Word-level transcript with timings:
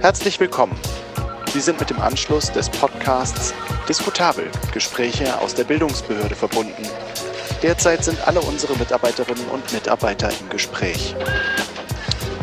Herzlich 0.00 0.38
willkommen. 0.38 0.78
Sie 1.48 1.60
sind 1.60 1.80
mit 1.80 1.88
dem 1.88 1.98
Anschluss 1.98 2.52
des 2.52 2.68
Podcasts 2.68 3.54
Diskutabel 3.88 4.44
Gespräche 4.72 5.40
aus 5.40 5.54
der 5.54 5.64
Bildungsbehörde 5.64 6.34
verbunden. 6.34 6.82
Derzeit 7.62 8.04
sind 8.04 8.28
alle 8.28 8.40
unsere 8.40 8.78
Mitarbeiterinnen 8.78 9.48
und 9.48 9.72
Mitarbeiter 9.72 10.28
im 10.38 10.50
Gespräch. 10.50 11.16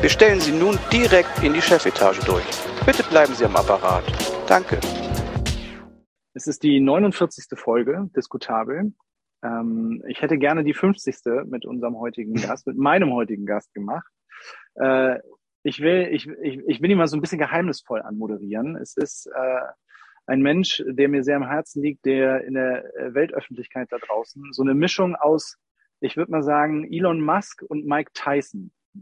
Wir 0.02 0.10
stellen 0.10 0.42
Sie 0.42 0.52
nun 0.52 0.80
direkt 0.92 1.44
in 1.44 1.54
die 1.54 1.62
Chefetage 1.62 2.20
durch. 2.26 2.44
Bitte 2.86 3.04
bleiben 3.04 3.36
Sie 3.36 3.46
am 3.46 3.56
Apparat. 3.56 4.04
Danke. 4.48 4.80
Es 6.34 6.48
ist 6.48 6.64
die 6.64 6.80
49. 6.80 7.46
Folge 7.56 8.10
Diskutabel. 8.16 8.94
Ähm, 9.44 10.04
ich 10.08 10.22
hätte 10.24 10.40
gerne 10.40 10.64
die 10.64 10.74
50. 10.74 11.46
mit 11.46 11.66
unserem 11.66 12.00
heutigen 12.00 12.34
Gast, 12.42 12.66
mit 12.66 12.78
meinem 12.78 13.14
heutigen 13.14 13.46
Gast 13.46 13.72
gemacht. 13.76 14.12
Ich 15.64 15.80
will, 15.80 16.10
ich, 16.12 16.28
ich, 16.28 16.60
ich 16.68 16.82
will 16.82 16.92
ihn 16.92 16.98
mal 16.98 17.08
so 17.08 17.18
ein 17.18 17.22
bisschen 17.22 17.40
geheimnisvoll 17.40 18.02
anmoderieren. 18.02 18.76
Es 18.76 18.98
ist 18.98 19.28
äh, 19.28 19.62
ein 20.26 20.42
Mensch, 20.42 20.84
der 20.86 21.10
mir 21.10 21.24
sehr 21.24 21.38
am 21.38 21.48
Herzen 21.48 21.82
liegt, 21.82 22.06
der 22.06 22.44
in 22.44 22.54
der 22.54 22.84
Weltöffentlichkeit 23.14 23.92
da 23.92 23.98
draußen 23.98 24.52
so 24.52 24.62
eine 24.62 24.74
Mischung 24.74 25.16
aus, 25.16 25.58
ich 26.00 26.18
würde 26.18 26.32
mal 26.32 26.44
sagen, 26.44 26.92
Elon 26.92 27.22
Musk 27.22 27.64
und 27.64 27.86
Mike 27.86 28.12
Tyson. 28.14 28.72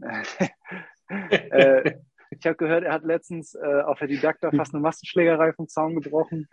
äh, 1.08 1.94
ich 2.30 2.46
habe 2.46 2.56
gehört, 2.56 2.84
er 2.84 2.92
hat 2.92 3.04
letztens 3.04 3.54
äh, 3.54 3.82
auf 3.82 3.98
der 3.98 4.08
Didakta 4.08 4.50
fast 4.50 4.74
eine 4.74 4.82
Massenschlägerei 4.82 5.52
vom 5.52 5.68
Zaun 5.68 5.94
gebrochen. 5.94 6.48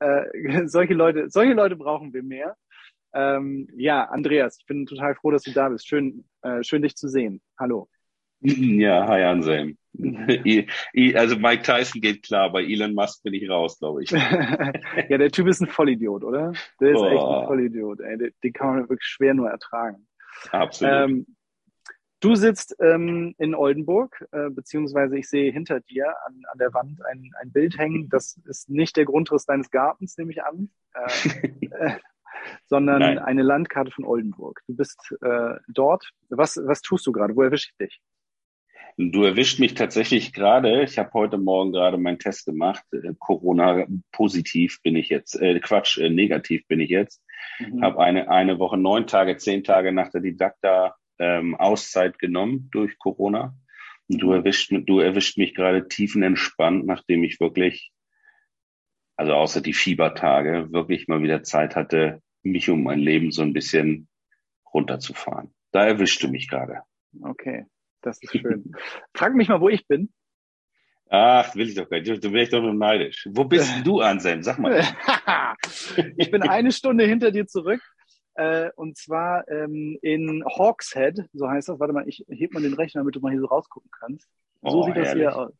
Äh, 0.00 0.24
solche 0.66 0.94
Leute, 0.94 1.28
solche 1.28 1.52
Leute 1.52 1.76
brauchen 1.76 2.12
wir 2.12 2.22
mehr. 2.22 2.56
Ähm, 3.12 3.68
ja, 3.76 4.04
Andreas, 4.04 4.58
ich 4.58 4.66
bin 4.66 4.86
total 4.86 5.14
froh, 5.14 5.30
dass 5.30 5.42
du 5.42 5.52
da 5.52 5.68
bist. 5.68 5.86
Schön, 5.86 6.24
äh, 6.42 6.62
schön 6.62 6.82
dich 6.82 6.96
zu 6.96 7.08
sehen. 7.08 7.42
Hallo. 7.58 7.88
Ja, 8.40 9.06
hi 9.06 9.22
Anselm. 9.22 9.76
also 11.14 11.36
Mike 11.36 11.62
Tyson 11.62 12.00
geht 12.00 12.22
klar, 12.22 12.50
bei 12.52 12.62
Elon 12.62 12.94
Musk 12.94 13.22
bin 13.22 13.34
ich 13.34 13.48
raus, 13.50 13.78
glaube 13.78 14.02
ich. 14.02 14.10
ja, 15.08 15.18
der 15.18 15.30
Typ 15.30 15.48
ist 15.48 15.60
ein 15.60 15.68
Vollidiot, 15.68 16.24
oder? 16.24 16.52
Der 16.80 16.92
ist 16.92 17.00
Boah. 17.00 17.12
echt 17.12 17.22
ein 17.22 17.46
Vollidiot. 17.46 18.00
Ey. 18.00 18.16
Den, 18.16 18.32
den 18.42 18.52
kann 18.52 18.68
man 18.68 18.88
wirklich 18.88 19.04
schwer 19.04 19.34
nur 19.34 19.50
ertragen. 19.50 20.06
Absolut. 20.52 20.94
Ähm, 20.94 21.26
du 22.20 22.34
sitzt 22.34 22.76
ähm, 22.80 23.34
in 23.38 23.54
Oldenburg, 23.54 24.24
äh, 24.32 24.48
beziehungsweise 24.48 25.18
ich 25.18 25.28
sehe 25.28 25.52
hinter 25.52 25.80
dir 25.80 26.06
an, 26.26 26.40
an 26.50 26.58
der 26.58 26.72
Wand 26.72 27.04
ein, 27.06 27.30
ein 27.40 27.52
Bild 27.52 27.76
hängen. 27.76 28.08
Das 28.08 28.40
ist 28.46 28.70
nicht 28.70 28.96
der 28.96 29.04
Grundriss 29.04 29.44
deines 29.44 29.70
Gartens, 29.70 30.16
nehme 30.16 30.30
ich 30.30 30.42
an. 30.42 30.70
Äh, 30.94 31.90
sondern 32.66 33.00
Nein. 33.00 33.18
eine 33.18 33.42
Landkarte 33.42 33.90
von 33.90 34.04
Oldenburg. 34.04 34.62
Du 34.66 34.74
bist 34.74 35.14
äh, 35.20 35.56
dort. 35.68 36.10
Was, 36.30 36.58
was 36.64 36.80
tust 36.80 37.06
du 37.06 37.12
gerade? 37.12 37.36
Wo 37.36 37.42
erwische 37.42 37.70
ich 37.70 37.76
dich? 37.76 38.00
Du 38.96 39.24
erwischt 39.24 39.58
mich 39.58 39.74
tatsächlich 39.74 40.32
gerade. 40.32 40.82
Ich 40.82 40.98
habe 40.98 41.10
heute 41.14 41.38
Morgen 41.38 41.72
gerade 41.72 41.96
meinen 41.96 42.18
Test 42.18 42.46
gemacht. 42.46 42.82
Äh, 42.92 43.14
Corona 43.18 43.86
positiv 44.12 44.82
bin 44.82 44.96
ich 44.96 45.08
jetzt. 45.08 45.40
Äh, 45.40 45.58
Quatsch, 45.60 45.98
äh, 45.98 46.10
negativ 46.10 46.66
bin 46.66 46.80
ich 46.80 46.90
jetzt. 46.90 47.22
Mhm. 47.58 47.82
Habe 47.82 48.02
eine 48.02 48.28
eine 48.30 48.58
Woche, 48.58 48.76
neun 48.76 49.06
Tage, 49.06 49.36
zehn 49.36 49.64
Tage 49.64 49.92
nach 49.92 50.10
der 50.10 50.20
Didakta 50.20 50.96
ähm, 51.18 51.54
Auszeit 51.56 52.18
genommen 52.18 52.68
durch 52.72 52.98
Corona. 52.98 53.54
Und 54.08 54.18
du 54.18 54.28
mhm. 54.28 54.32
erwischt, 54.34 54.72
du 54.72 54.98
erwischt 55.00 55.38
mich 55.38 55.54
gerade 55.54 55.88
tiefenentspannt, 55.88 56.86
nachdem 56.86 57.22
ich 57.24 57.40
wirklich, 57.40 57.92
also 59.16 59.34
außer 59.34 59.60
die 59.60 59.74
Fiebertage, 59.74 60.72
wirklich 60.72 61.08
mal 61.08 61.22
wieder 61.22 61.42
Zeit 61.42 61.76
hatte, 61.76 62.22
mich 62.42 62.68
um 62.70 62.82
mein 62.82 62.98
Leben 62.98 63.32
so 63.32 63.42
ein 63.42 63.52
bisschen 63.52 64.08
runterzufahren. 64.72 65.54
Da 65.72 65.86
erwischte 65.86 66.28
mich 66.28 66.48
gerade. 66.48 66.80
Okay. 67.22 67.66
Das 68.02 68.22
ist 68.22 68.32
schön. 68.32 68.72
Frag 69.14 69.34
mich 69.34 69.48
mal, 69.48 69.60
wo 69.60 69.68
ich 69.68 69.86
bin. 69.86 70.12
Ach, 71.12 71.54
will 71.56 71.68
ich 71.68 71.74
doch 71.74 71.88
gar 71.88 71.98
nicht. 71.98 72.24
Du 72.24 72.32
wärst 72.32 72.52
doch 72.52 72.62
nur 72.62 72.72
neidisch. 72.72 73.28
Wo 73.30 73.44
bist 73.44 73.68
du, 73.84 74.00
Anselm? 74.00 74.42
Sag 74.42 74.58
mal. 74.58 74.80
ich 76.16 76.30
bin 76.30 76.42
eine 76.42 76.70
Stunde 76.70 77.04
hinter 77.04 77.32
dir 77.32 77.46
zurück. 77.46 77.80
Äh, 78.34 78.70
und 78.76 78.96
zwar 78.96 79.46
ähm, 79.48 79.98
in 80.02 80.44
Hawkshead, 80.44 81.26
so 81.32 81.48
heißt 81.48 81.68
das. 81.68 81.80
Warte 81.80 81.92
mal, 81.92 82.08
ich 82.08 82.24
heb 82.28 82.54
mal 82.54 82.62
den 82.62 82.74
Rechner, 82.74 83.00
damit 83.00 83.16
du 83.16 83.20
mal 83.20 83.32
hier 83.32 83.40
so 83.40 83.46
rausgucken 83.46 83.90
kannst. 83.90 84.28
So 84.62 84.68
oh, 84.68 84.82
sieht 84.84 84.96
das 84.96 85.12
hier 85.12 85.36
aus. 85.36 85.52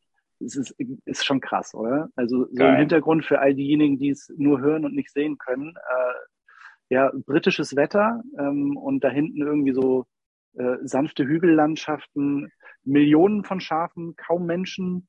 Es 0.43 0.57
ist, 0.57 0.75
ist 1.05 1.25
schon 1.25 1.41
krass, 1.41 1.75
oder? 1.75 2.09
Also 2.15 2.47
so 2.47 2.55
Geil. 2.55 2.75
im 2.75 2.77
Hintergrund 2.79 3.27
für 3.27 3.41
all 3.41 3.55
diejenigen, 3.55 3.99
die 3.99 4.11
es 4.11 4.33
nur 4.37 4.61
hören 4.61 4.85
und 4.85 4.95
nicht 4.95 5.11
sehen 5.11 5.37
können. 5.37 5.75
Äh, 5.77 6.95
ja, 6.95 7.13
britisches 7.27 7.77
Wetter 7.77 8.23
ähm, 8.39 8.77
und 8.77 9.05
da 9.05 9.11
hinten 9.11 9.43
irgendwie 9.43 9.73
so 9.73 10.07
äh, 10.55 10.77
sanfte 10.83 11.25
Hügellandschaften, 11.25 12.53
Millionen 12.85 13.45
von 13.45 13.61
Schafen, 13.61 14.17
kaum 14.17 14.47
Menschen. 14.47 15.09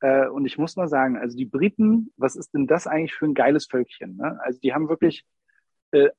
Äh, 0.00 0.28
und 0.28 0.46
ich 0.46 0.58
muss 0.58 0.76
mal 0.76 0.88
sagen, 0.88 1.16
also 1.16 1.36
die 1.36 1.46
Briten, 1.46 2.12
was 2.16 2.36
ist 2.36 2.52
denn 2.54 2.66
das 2.66 2.86
eigentlich 2.86 3.14
für 3.14 3.26
ein 3.26 3.34
geiles 3.34 3.66
Völkchen? 3.66 4.16
Ne? 4.16 4.38
Also 4.42 4.60
die 4.60 4.74
haben 4.74 4.88
wirklich 4.88 5.24
äh, 5.92 6.10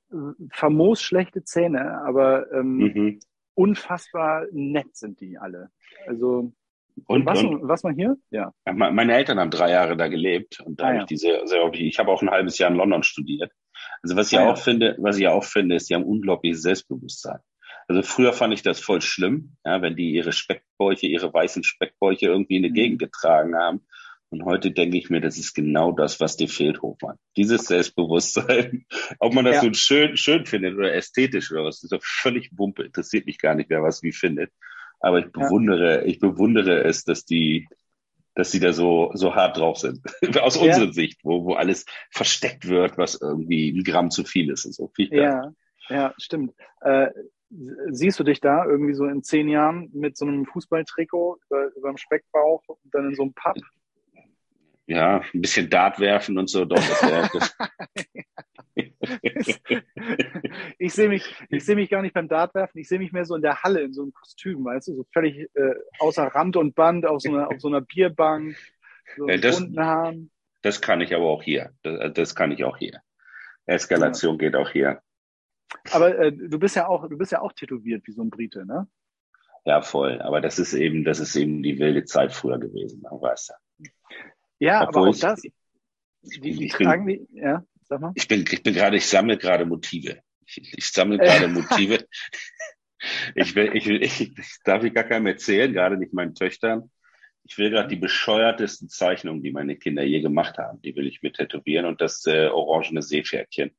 famos 0.52 1.02
schlechte 1.02 1.44
Zähne, 1.44 2.02
aber 2.02 2.52
ähm, 2.52 2.78
mhm. 2.78 3.20
unfassbar 3.54 4.46
nett 4.52 4.96
sind 4.96 5.20
die 5.20 5.38
alle. 5.38 5.70
Also 6.08 6.54
und, 7.08 7.26
was, 7.26 7.44
und, 7.44 7.68
was 7.68 7.84
man 7.84 7.96
hier? 7.96 8.16
Ja. 8.32 8.54
Meine 8.72 9.16
Eltern 9.16 9.40
haben 9.40 9.52
drei 9.52 9.72
Jahre 9.72 9.98
da 9.98 10.08
gelebt 10.08 10.62
und 10.62 10.80
da 10.80 10.86
ah, 10.86 10.88
habe 10.88 10.96
ja. 10.96 11.02
ich 11.02 11.08
diese 11.08 11.42
sehr, 11.46 11.70
ich 11.74 12.00
habe 12.00 12.10
auch 12.10 12.22
ein 12.22 12.30
halbes 12.30 12.58
Jahr 12.58 12.72
in 12.72 12.78
London 12.78 13.04
studiert. 13.04 13.52
Also 14.02 14.16
was 14.16 14.32
ich 14.32 14.40
ah, 14.40 14.44
auch 14.44 14.56
ja. 14.56 14.64
finde, 14.64 14.96
was 15.00 15.18
ich 15.18 15.28
auch 15.28 15.44
finde, 15.44 15.76
ist, 15.76 15.90
die 15.90 15.96
haben 15.96 16.06
unglaubliches 16.06 16.62
Selbstbewusstsein. 16.62 17.40
Also 17.88 18.02
früher 18.02 18.34
fand 18.34 18.54
ich 18.54 18.64
das 18.64 18.80
voll 18.80 19.02
schlimm, 19.02 19.56
ja, 19.64 19.82
wenn 19.82 19.96
die 19.96 20.12
ihre 20.12 20.32
Speckbäuche, 20.32 21.06
ihre 21.08 21.34
weißen 21.34 21.64
Speckbäuche 21.64 22.26
irgendwie 22.28 22.58
in 22.58 22.64
die 22.64 22.70
mhm. 22.70 22.76
Gegend 22.76 23.00
getragen 23.00 23.56
haben. 23.56 23.82
Und 24.30 24.44
heute 24.44 24.72
denke 24.72 24.98
ich 24.98 25.10
mir, 25.10 25.22
das 25.22 25.38
ist 25.38 25.54
genau 25.54 25.92
das, 25.92 26.20
was 26.20 26.36
dir 26.36 26.50
fehlt, 26.50 26.82
Hofmann. 26.82 27.18
Dieses 27.38 27.68
Selbstbewusstsein. 27.68 28.86
Ob 29.20 29.34
man 29.34 29.46
das 29.46 29.56
ja. 29.56 29.62
so 29.62 29.74
schön, 29.74 30.18
schön 30.18 30.46
findet 30.46 30.76
oder 30.76 30.94
ästhetisch 30.94 31.52
oder 31.52 31.64
was, 31.64 31.84
ist 31.84 31.92
doch 31.92 32.04
völlig 32.04 32.50
Wumpe. 32.58 32.84
Interessiert 32.84 33.28
mich 33.28 33.38
gar 33.38 33.56
nicht, 33.56 33.70
wer 33.70 33.84
was 33.84 34.02
wie 34.02 34.12
findet. 34.12 34.52
Aber 35.00 35.20
ich 35.20 35.32
bewundere, 35.32 36.00
ja. 36.00 36.06
ich 36.06 36.20
bewundere 36.20 36.84
es, 36.84 37.04
dass 37.04 37.26
die, 37.26 37.68
dass 38.34 38.52
sie 38.52 38.60
da 38.60 38.74
so, 38.74 39.12
so 39.14 39.36
hart 39.36 39.58
drauf 39.58 39.78
sind. 39.78 40.02
Aus 40.42 40.56
ja. 40.56 40.64
unserer 40.64 40.92
Sicht, 40.92 41.20
wo, 41.24 41.46
wo 41.46 41.54
alles 41.54 41.86
versteckt 42.10 42.68
wird, 42.68 42.98
was 42.98 43.22
irgendwie 43.22 43.70
ein 43.70 43.84
Gramm 43.84 44.10
zu 44.10 44.24
viel 44.24 44.50
ist 44.50 44.66
und 44.66 44.74
so. 44.74 44.92
Ja, 44.98 45.54
ja, 45.88 46.14
stimmt. 46.18 46.54
Äh, 46.82 47.10
siehst 47.50 48.20
du 48.20 48.24
dich 48.24 48.42
da 48.42 48.66
irgendwie 48.66 48.94
so 48.94 49.06
in 49.06 49.24
zehn 49.24 49.48
Jahren 49.48 49.90
mit 49.94 50.18
so 50.18 50.26
einem 50.26 50.46
Fußballtrikot 50.46 51.40
über, 51.46 51.76
über 51.76 51.90
dem 51.90 51.98
Speckbauch 51.98 52.64
und 52.68 52.94
dann 52.94 53.10
in 53.10 53.16
so 53.16 53.24
einem 53.24 53.34
Pub? 53.34 53.58
Ja, 54.88 55.22
ein 55.34 55.42
bisschen 55.42 55.70
Dart 55.70 56.00
werfen 56.00 56.38
und 56.38 56.50
so. 56.50 56.66
Doch, 56.66 56.78
das 56.78 57.56
ich 60.78 60.94
sehe 60.94 61.10
mich, 61.10 61.36
ich 61.50 61.66
sehe 61.66 61.76
mich 61.76 61.90
gar 61.90 62.02
nicht 62.02 62.14
beim 62.14 62.28
Dart 62.28 62.54
werfen. 62.54 62.80
Ich 62.80 62.88
sehe 62.88 63.00
mich 63.00 63.12
mehr 63.12 63.26
so 63.26 63.36
in 63.36 63.42
der 63.42 63.64
Halle 63.64 63.82
in 63.82 63.94
so 63.94 64.04
einem 64.04 64.14
Kostüm, 64.14 64.64
weißt 64.64 64.90
du, 64.90 64.96
so 64.96 65.06
völlig 65.12 65.50
äh, 65.56 65.76
außer 66.00 66.24
Rand 66.28 66.56
und 66.58 66.76
Band 66.76 67.06
auf 67.06 67.22
so 67.22 67.30
einer, 67.30 67.48
auf 67.48 67.60
so 67.60 67.68
einer 67.68 67.82
Bierbank, 67.82 68.56
so 69.18 69.28
ja, 69.28 69.38
das, 69.38 69.62
Haaren. 69.76 70.30
Das 70.62 70.82
kann 70.82 71.02
ich 71.02 71.16
aber 71.16 71.26
auch 71.26 71.44
hier. 71.44 71.72
Das, 71.84 72.14
das 72.14 72.36
kann 72.36 72.52
ich 72.52 72.64
auch 72.64 72.78
hier. 72.78 73.02
Eskalation 73.66 74.34
ja. 74.36 74.38
geht 74.38 74.56
auch 74.56 74.70
hier. 74.70 75.02
Aber 75.92 76.18
äh, 76.18 76.32
du 76.32 76.60
bist 76.60 76.76
ja 76.76 76.88
auch, 76.88 77.08
du 77.08 77.18
bist 77.18 77.32
ja 77.32 77.42
auch 77.42 77.54
tätowiert 77.54 78.06
wie 78.08 78.12
so 78.12 78.22
ein 78.22 78.30
Brite, 78.30 78.66
ne? 78.66 78.88
Ja, 79.66 79.82
voll. 79.82 80.22
Aber 80.22 80.42
das 80.42 80.60
ist 80.60 80.74
eben, 80.74 81.04
das 81.04 81.20
ist 81.20 81.36
eben 81.36 81.64
die 81.64 81.80
wilde 81.80 82.06
Zeit 82.06 82.34
früher 82.34 82.60
gewesen, 82.60 83.04
weißt 83.04 83.50
du. 83.50 83.90
Ja, 84.60 84.88
Obwohl 84.88 85.02
aber 85.02 85.10
auch 85.10 85.16
ich, 85.16 85.22
das. 85.22 85.42
Die, 85.42 85.52
die 86.40 86.70
Fragen, 86.70 87.08
die, 87.08 87.28
ja, 87.34 87.66
sag 87.84 88.00
mal. 88.00 88.12
Ich 88.16 88.28
bin, 88.28 88.46
ich 88.50 88.64
bin 88.64 88.74
gerade, 88.74 88.98
ich 88.98 89.08
sammle 89.08 89.38
gerade 89.38 89.66
Motive. 89.66 90.22
Ich, 90.46 90.74
ich 90.78 90.88
sammle 90.92 91.18
gerade 91.18 91.48
Motive. 91.48 92.06
ich 93.36 93.56
will, 93.56 93.76
ich 93.76 93.88
will, 93.88 94.04
ich, 94.04 94.22
ich 94.22 94.58
darf 94.64 94.84
ich 94.84 94.94
gar 94.94 95.04
keinem 95.04 95.28
erzählen, 95.28 95.74
gerade 95.74 95.98
nicht 95.98 96.14
meinen 96.14 96.36
Töchtern. 96.36 96.92
Ich 97.44 97.58
will 97.58 97.70
gerade 97.70 97.90
die 97.90 97.96
bescheuertesten 97.96 98.90
Zeichnungen, 98.90 99.44
die 99.44 99.52
meine 99.52 99.76
Kinder 99.76 100.04
je 100.04 100.22
gemacht 100.22 100.58
haben, 100.58 100.82
die 100.82 100.96
will 100.96 101.06
ich 101.06 101.22
mit 101.22 101.36
tätowieren 101.36 101.86
und 101.86 102.02
das 102.02 102.26
äh, 102.26 102.48
orangene 102.48 103.04
Seepferdchen 103.04 103.76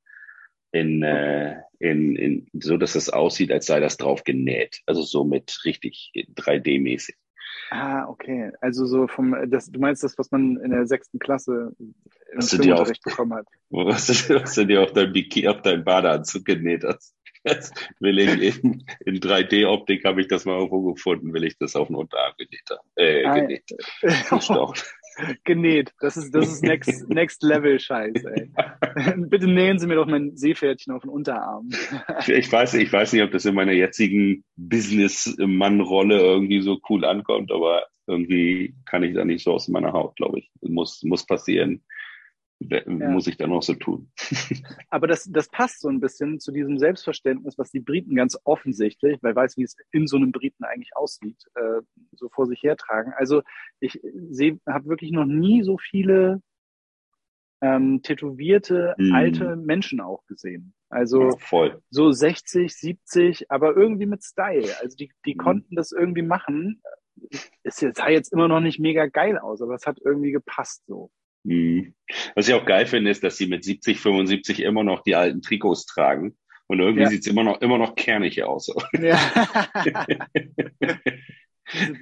in, 0.81 1.03
äh, 1.03 1.57
in, 1.79 2.17
in, 2.17 2.47
so 2.55 2.77
dass 2.77 2.95
es 2.95 3.11
aussieht, 3.11 3.53
als 3.53 3.67
sei 3.67 3.81
das 3.81 3.97
drauf 3.97 4.25
genäht. 4.25 4.81
Also 4.87 5.03
so 5.03 5.25
mit 5.25 5.59
richtig 5.65 6.13
3D-mäßig. 6.15 7.15
Ah, 7.71 8.07
okay. 8.09 8.53
Also 8.61 8.87
so 8.87 9.09
vom, 9.09 9.35
das, 9.51 9.71
du 9.71 9.81
meinst 9.81 10.05
das, 10.05 10.17
was 10.19 10.31
man 10.31 10.57
in 10.59 10.71
der 10.71 10.87
sechsten 10.87 11.19
Klasse 11.19 11.75
im 11.79 11.95
Unterricht 12.41 13.03
bekommen 13.03 13.35
hat. 13.35 13.47
Was 13.71 14.07
du, 14.07 14.41
was 14.41 14.55
du 14.55 14.67
dir 14.67 14.83
auf 14.83 14.93
dein 14.93 15.13
Bikini, 15.13 15.49
auf 15.49 15.63
dein 15.63 15.85
Badeanzug 15.85 16.45
genäht 16.45 16.85
hast. 16.85 17.15
Jetzt 17.45 17.73
will 18.01 18.19
ich 18.19 18.63
in, 18.65 18.85
in 19.05 19.21
3D-Optik 19.21 20.05
habe 20.05 20.21
ich 20.21 20.29
das 20.29 20.45
mal 20.45 20.59
irgendwo 20.59 20.93
gefunden, 20.93 21.33
will 21.33 21.45
ich 21.45 21.57
das 21.59 21.77
auf 21.77 21.87
den 21.87 21.97
Unterarm 21.97 22.33
genäht 22.37 22.69
haben. 22.71 22.89
Äh, 22.97 23.41
genäht. 23.41 23.65
genäht. 25.45 25.93
Das 26.01 26.17
ist, 26.17 26.35
das 26.35 26.49
ist 26.49 26.63
next, 26.63 27.09
next 27.09 27.43
Level 27.43 27.79
Scheiß, 27.79 28.25
ey. 28.25 28.51
Bitte 29.17 29.47
nähen 29.47 29.79
Sie 29.79 29.87
mir 29.87 29.97
doch 29.97 30.07
mein 30.07 30.37
Seepferdchen 30.37 30.95
auf 30.95 31.03
den 31.03 31.11
Unterarm. 31.11 31.71
ich 32.27 32.51
weiß, 32.51 32.75
ich 32.75 32.93
weiß 32.93 33.13
nicht, 33.13 33.23
ob 33.23 33.31
das 33.33 33.45
in 33.45 33.55
meiner 33.55 33.73
jetzigen 33.73 34.45
Business-Mann-Rolle 34.57 36.19
irgendwie 36.19 36.61
so 36.61 36.79
cool 36.89 37.05
ankommt, 37.05 37.53
aber 37.53 37.87
irgendwie 38.07 38.75
kann 38.85 39.03
ich 39.03 39.15
da 39.15 39.25
nicht 39.25 39.43
so 39.43 39.53
aus 39.53 39.69
meiner 39.69 39.93
Haut, 39.93 40.17
glaube 40.17 40.39
ich. 40.39 40.51
Muss, 40.63 41.03
muss 41.03 41.27
passieren 41.27 41.83
ja. 42.61 42.83
muss 42.87 43.27
ich 43.27 43.37
dann 43.37 43.51
noch 43.51 43.63
so 43.63 43.75
tun. 43.75 44.11
Aber 44.91 45.07
das, 45.07 45.25
das 45.25 45.49
passt 45.49 45.81
so 45.81 45.89
ein 45.89 46.01
bisschen 46.01 46.41
zu 46.41 46.53
diesem 46.53 46.79
Selbstverständnis, 46.79 47.59
was 47.59 47.71
die 47.71 47.81
Briten 47.81 48.15
ganz 48.15 48.39
offensichtlich, 48.45 49.19
weil 49.23 49.37
weiß, 49.37 49.57
wie 49.57 49.65
es 49.65 49.77
in 49.93 50.07
so 50.07 50.17
einem 50.17 50.33
Briten 50.33 50.65
eigentlich 50.65 50.97
aussieht, 50.97 51.45
äh, 51.55 51.83
so 52.13 52.29
vor 52.29 52.47
sich 52.47 52.63
hertragen. 52.63 53.13
Also 53.17 53.43
ich 53.81 54.01
sehe, 54.31 54.59
habe 54.67 54.89
wirklich 54.89 55.13
noch 55.13 55.27
nie 55.27 55.63
so 55.63 55.79
viele 55.79 56.41
ähm, 57.63 58.03
tätowierte 58.03 58.95
mm. 58.99 59.15
alte 59.15 59.57
Menschen 59.57 60.01
auch 60.01 60.25
gesehen. 60.27 60.75
Also 60.89 61.31
ja, 61.31 61.37
voll. 61.39 61.83
so 61.91 62.13
60, 62.13 62.75
70, 62.75 63.51
aber 63.51 63.77
irgendwie 63.77 64.07
mit 64.07 64.23
Style. 64.23 64.71
Also 64.81 64.97
die, 64.97 65.11
die 65.25 65.35
mm. 65.35 65.39
konnten 65.39 65.77
das 65.77 65.93
irgendwie 65.93 66.23
machen. 66.23 66.83
Es 67.63 67.77
sah 67.77 68.09
jetzt 68.09 68.33
immer 68.33 68.49
noch 68.49 68.61
nicht 68.61 68.79
mega 68.79 69.07
geil 69.07 69.39
aus, 69.39 69.63
aber 69.63 69.75
es 69.75 69.87
hat 69.87 69.99
irgendwie 70.05 70.33
gepasst 70.33 70.85
so. 70.87 71.11
Mhm. 71.47 71.95
Was 72.35 72.49
ich 72.49 72.55
auch 72.55 72.67
geil 72.67 72.87
finde, 72.87 73.11
ist, 73.11 73.23
dass 73.23 73.37
sie 73.37 73.47
mit 73.47 73.65
70, 73.65 74.01
75 74.01 74.63
immer 74.63 74.85
noch 74.85 75.03
die 75.03 75.15
alten 75.15 75.43
Trikots 75.43 75.87
tragen. 75.87 76.37
Und 76.69 76.81
irgendwie 76.81 77.03
ja. 77.03 77.09
sieht's 77.09 77.29
immer 77.29 77.45
noch, 77.45 77.61
immer 77.61 77.79
noch 77.79 77.95
kernig 77.95 78.43
aus. 78.43 78.75
Ja. 78.93 79.19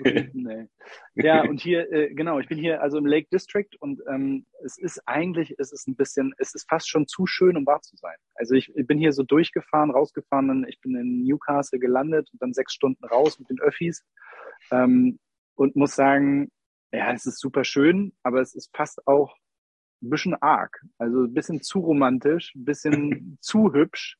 Briten, 0.03 0.69
ja, 1.15 1.43
und 1.43 1.59
hier, 1.59 1.91
äh, 1.91 2.13
genau, 2.13 2.39
ich 2.39 2.49
bin 2.49 2.59
hier 2.59 2.83
also 2.83 2.99
im 2.99 3.07
Lake 3.07 3.29
District 3.33 3.71
und 3.81 4.03
ähm, 4.11 4.45
es 4.63 4.77
ist 4.77 5.01
eigentlich, 5.07 5.55
es 5.59 5.73
ist 5.73 5.89
ein 5.89 5.97
bisschen, 5.97 6.35
es 6.37 6.55
ist 6.55 6.69
fast 6.69 6.89
schon 6.89 7.07
zu 7.07 7.27
schön, 7.27 7.57
um 7.57 7.65
wahr 7.65 7.81
zu 7.81 7.97
sein. 7.97 8.17
Also 8.35 8.55
ich, 8.55 8.71
ich 8.77 8.87
bin 8.87 8.99
hier 8.99 9.13
so 9.13 9.23
durchgefahren, 9.23 9.91
rausgefahren, 9.91 10.49
dann, 10.49 10.67
ich 10.69 10.81
bin 10.83 10.95
in 10.97 11.25
Newcastle 11.25 11.79
gelandet 11.79 12.29
und 12.33 12.43
dann 12.43 12.53
sechs 12.53 12.75
Stunden 12.75 13.05
raus 13.07 13.39
mit 13.39 13.49
den 13.49 13.61
Öffis 13.61 14.05
ähm, 14.71 15.19
und 15.55 15.77
muss 15.77 15.95
sagen, 15.95 16.51
ja, 16.95 17.13
es 17.13 17.27
ist 17.27 17.41
super 17.41 17.65
schön, 17.65 18.13
aber 18.23 18.41
es 18.41 18.55
ist 18.55 18.75
fast 18.75 19.07
auch 19.07 19.37
ein 20.03 20.11
bisschen 20.11 20.35
arg. 20.35 20.81
Also 20.99 21.25
ein 21.25 21.35
bisschen 21.35 21.63
zu 21.63 21.81
romantisch, 21.81 22.55
ein 22.55 22.65
bisschen 22.65 23.39
zu 23.41 23.73
hübsch, 23.73 24.19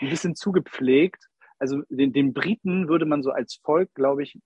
ein 0.00 0.10
bisschen 0.10 0.34
zu 0.34 0.52
gepflegt. 0.52 1.28
Also 1.58 1.82
den, 1.88 2.12
den 2.12 2.32
Briten 2.32 2.88
würde 2.88 3.06
man 3.06 3.22
so 3.22 3.30
als 3.30 3.60
Volk, 3.62 3.94
glaube 3.94 4.22
ich, 4.22 4.38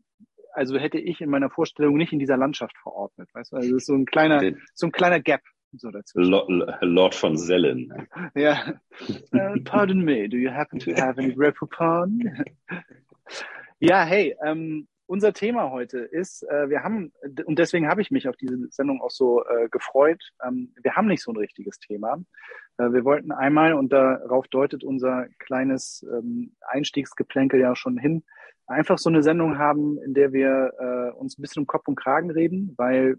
also 0.53 0.79
hätte 0.79 0.99
ich 0.99 1.21
in 1.21 1.31
meiner 1.31 1.50
Vorstellung 1.50 1.97
nicht 1.97 2.12
in 2.12 2.19
dieser 2.19 2.37
Landschaft 2.37 2.77
verordnet. 2.82 3.29
Weißt 3.32 3.53
du, 3.53 3.56
also 3.56 3.69
es 3.69 3.83
ist 3.83 3.87
so 3.87 3.94
ein 3.94 4.05
kleiner, 4.05 4.43
so 4.75 4.87
ein 4.87 4.93
kleiner 4.93 5.21
Gap. 5.21 5.43
So 5.73 5.88
Lord, 6.15 6.50
Lord 6.81 7.15
von 7.15 7.37
Sellen. 7.37 7.93
Ja. 8.35 8.75
Uh, 9.33 9.55
pardon 9.65 10.03
me, 10.03 10.29
do 10.29 10.37
you 10.37 10.50
happen 10.50 10.81
to 10.81 10.91
have 10.97 11.17
any 11.19 11.33
grape 11.33 11.55
Ja, 13.79 14.05
hey, 14.05 14.37
ähm, 14.44 14.88
unser 15.11 15.33
Thema 15.33 15.73
heute 15.73 15.99
ist, 15.99 16.45
äh, 16.45 16.71
wir 16.71 16.85
haben, 16.85 17.12
und 17.45 17.59
deswegen 17.59 17.89
habe 17.89 18.01
ich 18.01 18.12
mich 18.12 18.29
auf 18.29 18.37
diese 18.37 18.57
Sendung 18.71 19.03
auch 19.03 19.11
so 19.11 19.45
äh, 19.45 19.69
gefreut, 19.69 20.23
ähm, 20.47 20.73
wir 20.81 20.95
haben 20.95 21.09
nicht 21.09 21.23
so 21.23 21.33
ein 21.33 21.37
richtiges 21.37 21.81
Thema. 21.81 22.23
Äh, 22.79 22.93
wir 22.93 23.05
wollten 23.05 23.33
einmal, 23.33 23.75
und 23.75 23.93
darauf 23.93 24.47
deutet 24.47 24.85
unser 24.85 25.27
kleines 25.41 26.07
ähm, 26.09 26.53
Einstiegsgeplänkel 26.61 27.59
ja 27.59 27.75
schon 27.75 27.99
hin, 27.99 28.23
einfach 28.69 28.99
so 28.99 29.11
eine 29.11 29.25
Sendung 29.25 29.59
haben, 29.59 30.01
in 30.01 30.15
der 30.15 30.33
wir 30.33 30.75
äh, 30.79 31.19
uns 31.19 31.37
ein 31.37 31.43
bisschen 31.43 31.62
um 31.62 31.67
Kopf 31.67 31.89
und 31.89 31.97
Kragen 31.97 32.31
reden, 32.31 32.75
weil 32.77 33.17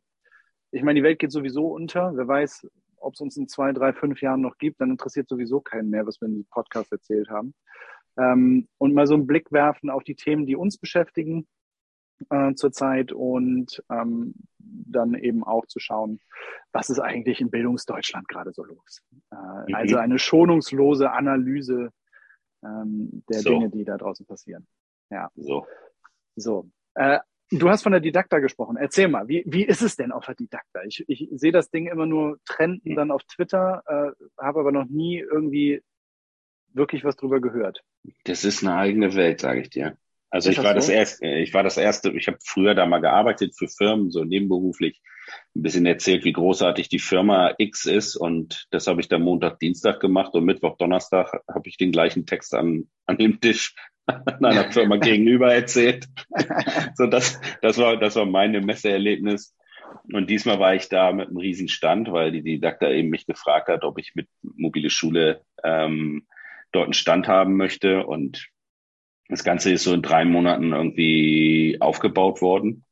ich 0.72 0.84
meine, 0.84 0.98
die 0.98 1.04
Welt 1.04 1.20
geht 1.20 1.34
sowieso 1.34 1.68
unter. 1.68 2.16
Wer 2.16 2.26
weiß, 2.26 2.70
ob 2.96 3.16
es 3.16 3.20
uns 3.20 3.36
in 3.36 3.50
zwei, 3.50 3.74
drei, 3.74 3.92
fünf 3.92 4.22
Jahren 4.22 4.40
noch 4.40 4.58
gibt, 4.58 4.80
dann 4.80 4.92
interessiert 4.92 5.28
sowieso 5.28 5.60
keinen 5.60 5.90
mehr, 5.90 6.08
was 6.08 6.22
wir 6.22 6.28
in 6.28 6.36
diesem 6.36 6.50
Podcast 6.50 6.90
erzählt 6.94 7.30
haben. 7.30 7.54
Ähm, 8.18 8.70
und 8.78 8.94
mal 8.94 9.08
so 9.08 9.16
einen 9.16 9.28
Blick 9.28 9.52
werfen 9.52 9.90
auf 9.90 10.06
die 10.06 10.16
Themen, 10.16 10.46
die 10.46 10.56
uns 10.56 10.78
beschäftigen 10.78 11.48
äh, 12.30 12.54
zurzeit 12.54 13.12
und 13.12 13.84
ähm, 13.90 14.34
dann 14.58 15.14
eben 15.14 15.44
auch 15.44 15.66
zu 15.66 15.80
schauen, 15.80 16.20
was 16.72 16.90
ist 16.90 17.00
eigentlich 17.00 17.42
in 17.42 17.50
Bildungsdeutschland 17.50 18.28
gerade 18.28 18.54
so 18.54 18.64
los. 18.64 19.02
Äh, 19.32 19.36
mhm. 19.36 19.76
Also 19.76 19.98
eine 19.98 20.20
schonungslose 20.20 21.12
Analyse 21.12 21.92
ähm, 22.64 23.24
der 23.30 23.40
so. 23.40 23.50
Dinge, 23.50 23.70
die 23.70 23.84
da 23.84 23.98
draußen 23.98 24.26
passieren. 24.26 24.68
Ja. 25.10 25.30
So. 25.36 25.66
So. 26.36 26.70
Äh, 26.96 27.20
du 27.50 27.70
hast 27.70 27.84
von 27.84 27.92
der 27.92 28.02
Didakta 28.02 28.40
gesprochen. 28.40 28.78
Erzähl 28.78 29.08
mal, 29.08 29.28
wie, 29.28 29.44
wie 29.46 29.66
ist 29.66 29.82
es 29.82 29.96
denn 29.96 30.12
auf 30.12 30.26
der 30.26 30.36
Didakta? 30.36 30.84
Ich, 30.84 31.04
ich 31.08 31.28
sehe 31.32 31.52
das 31.52 31.70
Ding 31.70 31.88
immer 31.88 32.06
nur 32.06 32.40
trenden 32.46 32.96
dann 32.96 33.12
auf 33.12 33.24
Twitter, 33.24 33.84
äh, 33.86 34.42
habe 34.42 34.60
aber 34.62 34.72
noch 34.72 34.86
nie 34.86 35.20
irgendwie 35.20 35.82
wirklich 36.74 37.04
was 37.04 37.18
drüber 37.18 37.42
gehört. 37.42 37.84
Das 38.24 38.46
ist 38.46 38.64
eine 38.64 38.76
eigene 38.76 39.16
Welt, 39.16 39.42
sage 39.42 39.62
ich 39.62 39.70
dir. 39.70 39.98
Also 40.32 40.50
ich 40.50 40.58
war 40.58 40.70
so? 40.70 40.76
das 40.76 40.90
erste, 40.90 41.28
ich 41.28 41.54
war 41.54 41.62
das 41.62 41.78
erste, 41.78 42.12
ich 42.12 42.28
habe 42.28 42.38
früher 42.44 42.74
da 42.74 42.86
mal 42.86 43.02
gearbeitet 43.02 43.54
für 43.58 43.68
Firmen, 43.68 44.12
so 44.12 44.24
nebenberuflich, 44.24 45.02
ein 45.56 45.62
bisschen 45.62 45.86
erzählt, 45.86 46.24
wie 46.24 46.32
großartig 46.32 46.90
die 46.90 47.00
Firma 47.00 47.54
X 47.58 47.86
ist 47.86 48.16
und 48.16 48.68
das 48.72 48.88
habe 48.88 49.02
ich 49.02 49.10
dann 49.10 49.22
Montag, 49.22 49.60
Dienstag 49.60 50.00
gemacht 50.00 50.34
und 50.34 50.46
Mittwoch, 50.46 50.78
Donnerstag 50.78 51.32
habe 51.48 51.68
ich 51.68 51.78
den 51.78 51.92
gleichen 51.92 52.26
Text 52.26 52.56
an, 52.56 52.88
an 53.06 53.18
dem 53.18 53.42
Tisch 53.42 53.76
an 54.06 54.44
einer 54.44 54.72
Firma 54.72 54.96
gegenüber 54.98 55.54
erzählt. 55.54 56.08
so 56.96 57.08
das, 57.08 57.40
das 57.62 57.78
war, 57.78 57.98
das 57.98 58.16
war 58.16 58.26
meine 58.26 58.62
Messeerlebnis. 58.62 59.56
Und 60.14 60.30
diesmal 60.30 60.60
war 60.60 60.74
ich 60.74 60.88
da 60.88 61.12
mit 61.12 61.28
einem 61.28 61.38
riesen 61.38 61.68
Stand, 61.68 62.12
weil 62.14 62.32
die 62.32 62.42
Didakta 62.42 62.90
eben 62.90 63.10
mich 63.10 63.26
gefragt 63.26 63.68
hat, 63.68 63.84
ob 63.84 64.00
ich 64.00 64.16
mit 64.16 64.28
mobile 64.42 64.90
Schule 64.90 65.42
ähm, 65.66 66.26
dort 66.72 66.86
einen 66.86 66.94
Stand 66.94 67.28
haben 67.28 67.58
möchte 67.58 68.06
und 68.06 68.48
das 69.32 69.46
Ganze 69.46 69.72
ist 69.72 69.84
so 69.84 69.94
in 69.94 70.02
drei 70.02 70.26
Monaten 70.26 70.74
irgendwie 70.74 71.78
aufgebaut 71.80 72.42
worden. 72.42 72.84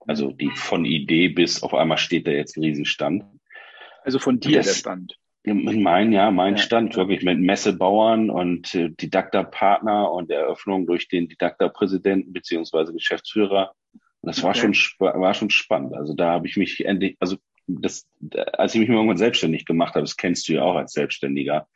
Also 0.00 0.32
die 0.32 0.50
von 0.50 0.84
Idee 0.84 1.28
bis 1.28 1.62
auf 1.62 1.74
einmal 1.74 1.96
steht 1.96 2.26
da 2.26 2.32
jetzt 2.32 2.56
ein 2.56 2.64
Riesenstand. 2.64 3.24
Also 4.02 4.18
von 4.18 4.40
dir 4.40 4.58
das, 4.58 4.66
der 4.66 4.74
Stand. 4.74 5.18
Mein, 5.44 6.10
ja, 6.10 6.32
mein 6.32 6.56
ja, 6.56 6.62
Stand, 6.62 6.96
wirklich 6.96 7.22
mit 7.22 7.38
Messebauern 7.38 8.30
und 8.30 8.74
äh, 8.74 8.90
Didakta-Partner 8.90 10.10
und 10.10 10.28
Eröffnung 10.30 10.86
durch 10.86 11.06
den 11.06 11.28
Didakta-Präsidenten 11.28 12.32
beziehungsweise 12.32 12.92
Geschäftsführer. 12.92 13.72
Und 13.94 14.26
das 14.26 14.42
war 14.42 14.54
schon 14.54 14.72
war 14.98 15.34
schon 15.34 15.50
spannend. 15.50 15.94
Also 15.94 16.14
da 16.14 16.32
habe 16.32 16.48
ich 16.48 16.56
mich 16.56 16.84
endlich, 16.84 17.16
also 17.20 17.36
das, 17.68 18.08
als 18.54 18.74
ich 18.74 18.80
mich 18.80 18.88
irgendwann 18.88 19.18
selbstständig 19.18 19.66
gemacht 19.66 19.94
habe, 19.94 20.02
das 20.02 20.16
kennst 20.16 20.48
du 20.48 20.54
ja 20.54 20.62
auch 20.62 20.74
als 20.74 20.92
Selbstständiger, 20.92 21.68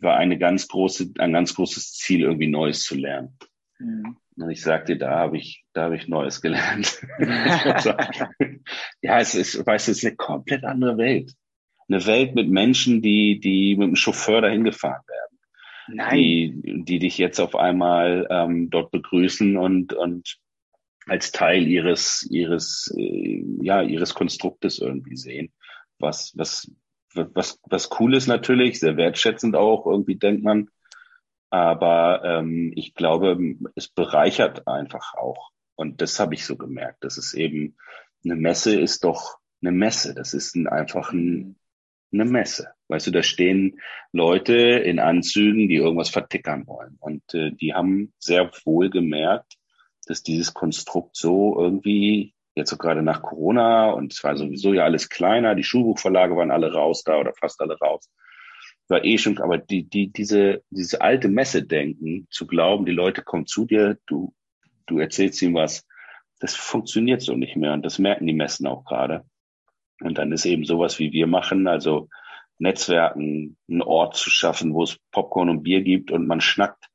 war 0.00 0.16
eine 0.16 0.38
ganz 0.38 0.68
große, 0.68 1.12
ein 1.18 1.32
ganz 1.32 1.54
großes 1.54 1.94
Ziel, 1.94 2.22
irgendwie 2.22 2.46
Neues 2.46 2.82
zu 2.82 2.94
lernen. 2.94 3.36
Mhm. 3.78 4.16
Und 4.36 4.50
ich 4.50 4.62
sagte, 4.62 4.96
da 4.96 5.10
habe 5.10 5.36
ich, 5.36 5.64
da 5.72 5.84
habe 5.84 5.96
ich 5.96 6.08
Neues 6.08 6.40
gelernt. 6.40 7.00
ja, 9.02 9.20
es 9.20 9.34
ist, 9.34 9.66
weißt 9.66 9.88
du, 9.88 9.92
es 9.92 9.98
ist 9.98 10.06
eine 10.06 10.16
komplett 10.16 10.64
andere 10.64 10.96
Welt. 10.96 11.34
Eine 11.88 12.04
Welt 12.06 12.34
mit 12.34 12.48
Menschen, 12.48 13.02
die, 13.02 13.40
die 13.40 13.76
mit 13.76 13.88
dem 13.88 13.96
Chauffeur 13.96 14.42
dahin 14.42 14.64
gefahren 14.64 15.02
werden. 15.08 15.38
Nein. 15.90 16.16
Die, 16.16 16.84
die 16.84 16.98
dich 16.98 17.18
jetzt 17.18 17.40
auf 17.40 17.56
einmal 17.56 18.26
ähm, 18.30 18.68
dort 18.70 18.90
begrüßen 18.90 19.56
und, 19.56 19.94
und 19.94 20.38
als 21.06 21.32
Teil 21.32 21.66
ihres, 21.66 22.26
ihres, 22.30 22.94
äh, 22.96 23.42
ja, 23.62 23.82
ihres 23.82 24.14
Konstruktes 24.14 24.78
irgendwie 24.78 25.16
sehen. 25.16 25.52
Was, 25.98 26.32
was, 26.36 26.70
was, 27.14 27.60
was 27.64 27.88
cool 27.98 28.14
ist 28.14 28.26
natürlich, 28.26 28.78
sehr 28.78 28.96
wertschätzend 28.96 29.56
auch, 29.56 29.86
irgendwie 29.86 30.16
denkt 30.16 30.44
man. 30.44 30.68
Aber 31.50 32.22
ähm, 32.24 32.72
ich 32.76 32.94
glaube, 32.94 33.38
es 33.74 33.88
bereichert 33.88 34.66
einfach 34.66 35.14
auch. 35.14 35.50
Und 35.76 36.00
das 36.02 36.18
habe 36.20 36.34
ich 36.34 36.44
so 36.44 36.56
gemerkt. 36.56 37.04
Das 37.04 37.18
ist 37.18 37.34
eben, 37.34 37.76
eine 38.24 38.36
Messe 38.36 38.78
ist 38.78 39.04
doch 39.04 39.38
eine 39.62 39.72
Messe. 39.72 40.14
Das 40.14 40.34
ist 40.34 40.56
ein, 40.56 40.66
einfach 40.66 41.12
ein, 41.12 41.56
eine 42.12 42.24
Messe. 42.24 42.72
Weißt 42.88 43.06
du, 43.06 43.10
da 43.10 43.22
stehen 43.22 43.80
Leute 44.12 44.56
in 44.56 44.98
Anzügen, 44.98 45.68
die 45.68 45.76
irgendwas 45.76 46.10
vertickern 46.10 46.66
wollen. 46.66 46.96
Und 47.00 47.22
äh, 47.34 47.52
die 47.52 47.74
haben 47.74 48.12
sehr 48.18 48.50
wohl 48.64 48.90
gemerkt, 48.90 49.54
dass 50.06 50.22
dieses 50.22 50.54
Konstrukt 50.54 51.16
so 51.16 51.58
irgendwie 51.58 52.34
jetzt 52.58 52.70
so 52.70 52.76
gerade 52.76 53.02
nach 53.02 53.22
Corona 53.22 53.90
und 53.90 54.12
es 54.12 54.22
war 54.24 54.36
sowieso 54.36 54.74
ja 54.74 54.84
alles 54.84 55.08
kleiner, 55.08 55.54
die 55.54 55.62
Schulbuchverlage 55.62 56.36
waren 56.36 56.50
alle 56.50 56.72
raus 56.72 57.04
da 57.04 57.16
oder 57.18 57.32
fast 57.32 57.60
alle 57.60 57.78
raus. 57.78 58.10
War 58.88 59.04
eh 59.04 59.18
schon, 59.18 59.38
aber 59.38 59.58
die, 59.58 59.84
die, 59.84 60.10
diese, 60.10 60.62
diese 60.70 61.00
alte 61.00 61.28
Messe-Denken, 61.28 62.26
zu 62.30 62.46
glauben, 62.46 62.86
die 62.86 62.92
Leute 62.92 63.22
kommen 63.22 63.46
zu 63.46 63.66
dir, 63.66 63.98
du, 64.06 64.34
du 64.86 64.98
erzählst 64.98 65.42
ihm 65.42 65.54
was, 65.54 65.86
das 66.40 66.54
funktioniert 66.54 67.20
so 67.20 67.34
nicht 67.34 67.56
mehr 67.56 67.72
und 67.72 67.84
das 67.84 67.98
merken 67.98 68.26
die 68.26 68.32
Messen 68.32 68.66
auch 68.66 68.84
gerade. 68.84 69.24
Und 70.00 70.16
dann 70.18 70.32
ist 70.32 70.46
eben 70.46 70.64
sowas, 70.64 70.98
wie 70.98 71.12
wir 71.12 71.26
machen, 71.26 71.66
also 71.66 72.08
Netzwerken, 72.58 73.56
einen 73.68 73.82
Ort 73.82 74.16
zu 74.16 74.30
schaffen, 74.30 74.72
wo 74.74 74.84
es 74.84 74.98
Popcorn 75.12 75.48
und 75.48 75.62
Bier 75.62 75.82
gibt 75.82 76.10
und 76.10 76.26
man 76.26 76.40
schnackt 76.40 76.88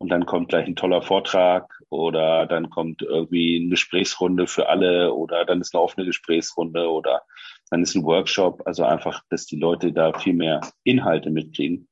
und 0.00 0.08
dann 0.08 0.24
kommt 0.24 0.48
gleich 0.48 0.66
ein 0.66 0.76
toller 0.76 1.02
Vortrag 1.02 1.78
oder 1.90 2.46
dann 2.46 2.70
kommt 2.70 3.02
irgendwie 3.02 3.58
eine 3.60 3.68
Gesprächsrunde 3.68 4.46
für 4.46 4.68
alle 4.68 5.12
oder 5.12 5.44
dann 5.44 5.60
ist 5.60 5.74
eine 5.74 5.82
offene 5.82 6.06
Gesprächsrunde 6.06 6.90
oder 6.90 7.22
dann 7.70 7.82
ist 7.82 7.94
ein 7.94 8.04
Workshop, 8.04 8.62
also 8.66 8.84
einfach, 8.84 9.22
dass 9.30 9.46
die 9.46 9.56
Leute 9.56 9.92
da 9.92 10.12
viel 10.18 10.34
mehr 10.34 10.60
Inhalte 10.82 11.30
mitkriegen. 11.30 11.88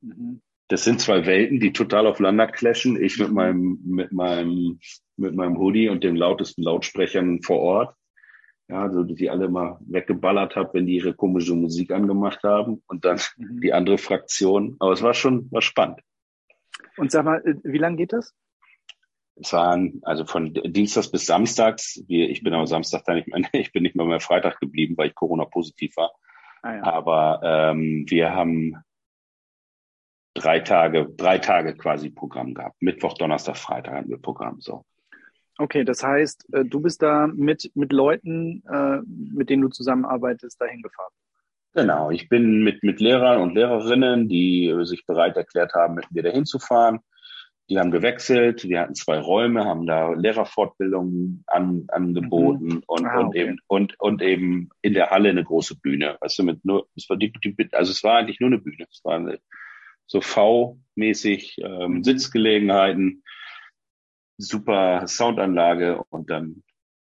Mhm. 0.00 0.40
Das 0.68 0.84
sind 0.84 1.00
zwei 1.00 1.26
Welten, 1.26 1.60
die 1.60 1.72
total 1.72 2.06
aufeinander 2.06 2.46
clashen. 2.46 3.02
Ich 3.02 3.18
mit 3.18 3.32
meinem, 3.32 3.78
mit 3.84 4.12
meinem, 4.12 4.78
mit 5.16 5.34
meinem 5.34 5.58
Hoodie 5.58 5.88
und 5.88 6.04
den 6.04 6.16
lautesten 6.16 6.62
Lautsprechern 6.62 7.42
vor 7.42 7.60
Ort. 7.60 7.96
Ja, 8.68 8.82
also 8.82 9.02
die 9.02 9.28
alle 9.28 9.48
mal 9.48 9.78
weggeballert 9.86 10.56
habe, 10.56 10.72
wenn 10.72 10.86
die 10.86 10.96
ihre 10.96 11.12
komische 11.12 11.54
Musik 11.54 11.90
angemacht 11.90 12.42
haben 12.44 12.82
und 12.86 13.04
dann 13.04 13.20
mhm. 13.36 13.60
die 13.60 13.72
andere 13.72 13.98
Fraktion. 13.98 14.76
Aber 14.78 14.92
es 14.92 15.02
war 15.02 15.14
schon, 15.14 15.50
war 15.50 15.62
spannend. 15.62 16.00
Und 16.96 17.10
sag 17.10 17.24
mal, 17.24 17.42
äh, 17.44 17.56
wie 17.62 17.78
lange 17.78 17.96
geht 17.96 18.12
das? 18.12 18.34
Es 19.36 19.52
waren 19.52 20.00
also 20.02 20.24
von 20.24 20.54
Dienstags 20.54 21.10
bis 21.10 21.26
Samstags. 21.26 22.02
Wir, 22.06 22.30
ich 22.30 22.42
bin 22.42 22.54
am 22.54 22.66
Samstag 22.66 23.04
da 23.04 23.14
nicht 23.14 23.28
mehr, 23.28 23.42
ich 23.52 23.72
bin 23.72 23.82
nicht 23.82 23.96
mehr 23.96 24.06
mehr 24.06 24.20
Freitag 24.20 24.60
geblieben, 24.60 24.96
weil 24.96 25.08
ich 25.08 25.14
Corona-positiv 25.14 25.96
war. 25.96 26.12
Ah, 26.62 26.76
ja. 26.76 26.82
Aber 26.84 27.40
ähm, 27.42 28.04
wir 28.08 28.34
haben 28.34 28.76
drei 30.34 30.60
Tage, 30.60 31.08
drei 31.16 31.38
Tage 31.38 31.76
quasi 31.76 32.10
Programm 32.10 32.54
gehabt. 32.54 32.80
Mittwoch, 32.80 33.14
Donnerstag, 33.14 33.56
Freitag 33.56 33.94
hatten 33.94 34.10
wir 34.10 34.18
Programm 34.18 34.60
so. 34.60 34.84
Okay, 35.58 35.84
das 35.84 36.02
heißt, 36.02 36.52
äh, 36.52 36.64
du 36.64 36.80
bist 36.80 37.02
da 37.02 37.28
mit, 37.28 37.70
mit 37.74 37.92
Leuten, 37.92 38.62
äh, 38.68 38.98
mit 39.06 39.50
denen 39.50 39.62
du 39.62 39.68
zusammenarbeitest, 39.68 40.60
dahin 40.60 40.82
gefahren. 40.82 41.12
Genau, 41.74 42.10
ich 42.10 42.28
bin 42.28 42.62
mit, 42.62 42.82
mit 42.82 43.00
Lehrern 43.00 43.40
und 43.40 43.54
Lehrerinnen, 43.54 44.28
die 44.28 44.72
sich 44.82 45.06
bereit 45.06 45.36
erklärt 45.36 45.74
haben, 45.74 45.94
mit 45.94 46.10
mir 46.12 46.22
dahin 46.22 46.44
zu 46.44 46.58
fahren. 46.58 47.00
Die 47.70 47.78
haben 47.78 47.90
gewechselt, 47.90 48.68
wir 48.68 48.80
hatten 48.80 48.94
zwei 48.94 49.18
Räume, 49.18 49.64
haben 49.64 49.86
da 49.86 50.12
Lehrerfortbildungen 50.12 51.44
an, 51.46 51.84
angeboten 51.88 52.66
mhm. 52.66 52.82
und, 52.86 53.06
ah, 53.06 53.20
und 53.20 53.26
okay. 53.28 53.40
eben 53.40 53.58
und, 53.66 53.98
und 53.98 54.20
eben 54.20 54.68
in 54.82 54.92
der 54.92 55.10
Halle 55.10 55.30
eine 55.30 55.44
große 55.44 55.80
Bühne. 55.80 56.18
Weißt 56.20 56.38
du, 56.38 56.42
mit 56.42 56.64
nur, 56.64 56.88
es 56.94 57.08
war 57.08 57.16
die, 57.16 57.32
die, 57.32 57.56
also 57.72 57.90
es 57.90 58.04
war 58.04 58.18
eigentlich 58.18 58.40
nur 58.40 58.48
eine 58.48 58.58
Bühne. 58.58 58.86
Es 58.90 59.02
war 59.02 59.16
eine, 59.16 59.40
so 60.06 60.20
V-mäßig 60.20 61.56
ähm, 61.58 61.92
mhm. 61.92 62.04
Sitzgelegenheiten, 62.04 63.22
super 64.36 65.06
Soundanlage 65.06 66.02
und 66.10 66.30
dann 66.30 66.62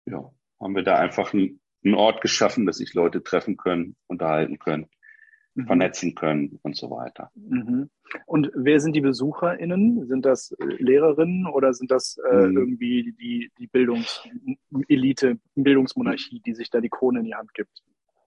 ja, 0.05 0.31
haben 0.59 0.75
wir 0.75 0.83
da 0.83 0.95
einfach 0.95 1.33
einen, 1.33 1.59
einen 1.83 1.95
Ort 1.95 2.21
geschaffen, 2.21 2.65
dass 2.65 2.77
sich 2.77 2.93
Leute 2.93 3.23
treffen 3.23 3.57
können, 3.57 3.95
unterhalten 4.07 4.59
können, 4.59 4.87
mhm. 5.55 5.65
vernetzen 5.65 6.15
können 6.15 6.59
und 6.61 6.75
so 6.75 6.91
weiter. 6.91 7.31
Mhm. 7.35 7.89
Und 8.25 8.51
wer 8.53 8.79
sind 8.79 8.95
die 8.95 9.01
BesucherInnen? 9.01 10.07
Sind 10.07 10.25
das 10.25 10.51
äh, 10.51 10.65
Lehrerinnen 10.77 11.47
oder 11.47 11.73
sind 11.73 11.91
das 11.91 12.17
äh, 12.29 12.47
mhm. 12.47 12.57
irgendwie 12.57 13.15
die, 13.19 13.51
die 13.57 13.67
Bildungselite, 13.67 15.39
Bildungsmonarchie, 15.55 16.41
die 16.45 16.53
sich 16.53 16.69
da 16.69 16.81
die 16.81 16.89
Krone 16.89 17.19
in 17.19 17.25
die 17.25 17.35
Hand 17.35 17.53
gibt? 17.53 17.81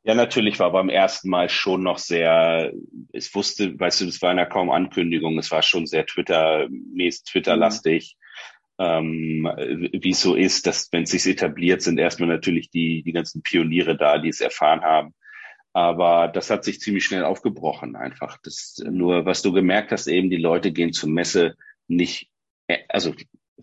Ja, 0.04 0.14
natürlich 0.14 0.58
war 0.58 0.72
beim 0.72 0.88
ersten 0.88 1.28
Mal 1.28 1.48
schon 1.48 1.82
noch 1.82 1.98
sehr, 1.98 2.72
es 3.12 3.34
wusste, 3.34 3.78
weißt 3.78 4.00
du, 4.00 4.06
das 4.06 4.22
war 4.22 4.34
ja 4.34 4.46
kaum 4.46 4.70
Ankündigung, 4.70 5.38
es 5.38 5.50
war 5.50 5.62
schon 5.62 5.86
sehr 5.86 6.06
Twitter, 6.06 6.66
mäßig 6.70 7.24
Twitter-lastig. 7.24 8.16
Ähm, 8.80 9.50
wie 9.92 10.10
es 10.10 10.22
so 10.22 10.36
ist, 10.36 10.68
dass 10.68 10.88
wenn 10.92 11.02
es 11.02 11.10
sich 11.10 11.26
etabliert, 11.26 11.82
sind 11.82 11.98
erstmal 11.98 12.28
natürlich 12.28 12.70
die, 12.70 13.02
die 13.02 13.12
ganzen 13.12 13.42
Pioniere 13.42 13.96
da, 13.96 14.18
die 14.18 14.28
es 14.28 14.40
erfahren 14.40 14.82
haben. 14.82 15.14
Aber 15.78 16.26
das 16.26 16.50
hat 16.50 16.64
sich 16.64 16.80
ziemlich 16.80 17.04
schnell 17.04 17.22
aufgebrochen 17.22 17.94
einfach. 17.94 18.36
Das, 18.42 18.82
nur 18.84 19.26
was 19.26 19.42
du 19.42 19.52
gemerkt 19.52 19.92
hast, 19.92 20.08
eben 20.08 20.28
die 20.28 20.36
Leute 20.36 20.72
gehen 20.72 20.92
zur 20.92 21.08
Messe 21.08 21.54
nicht, 21.86 22.32
also 22.88 23.14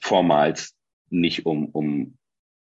vormals 0.01 0.77
nicht 1.10 1.45
um, 1.45 1.65
um 1.72 2.17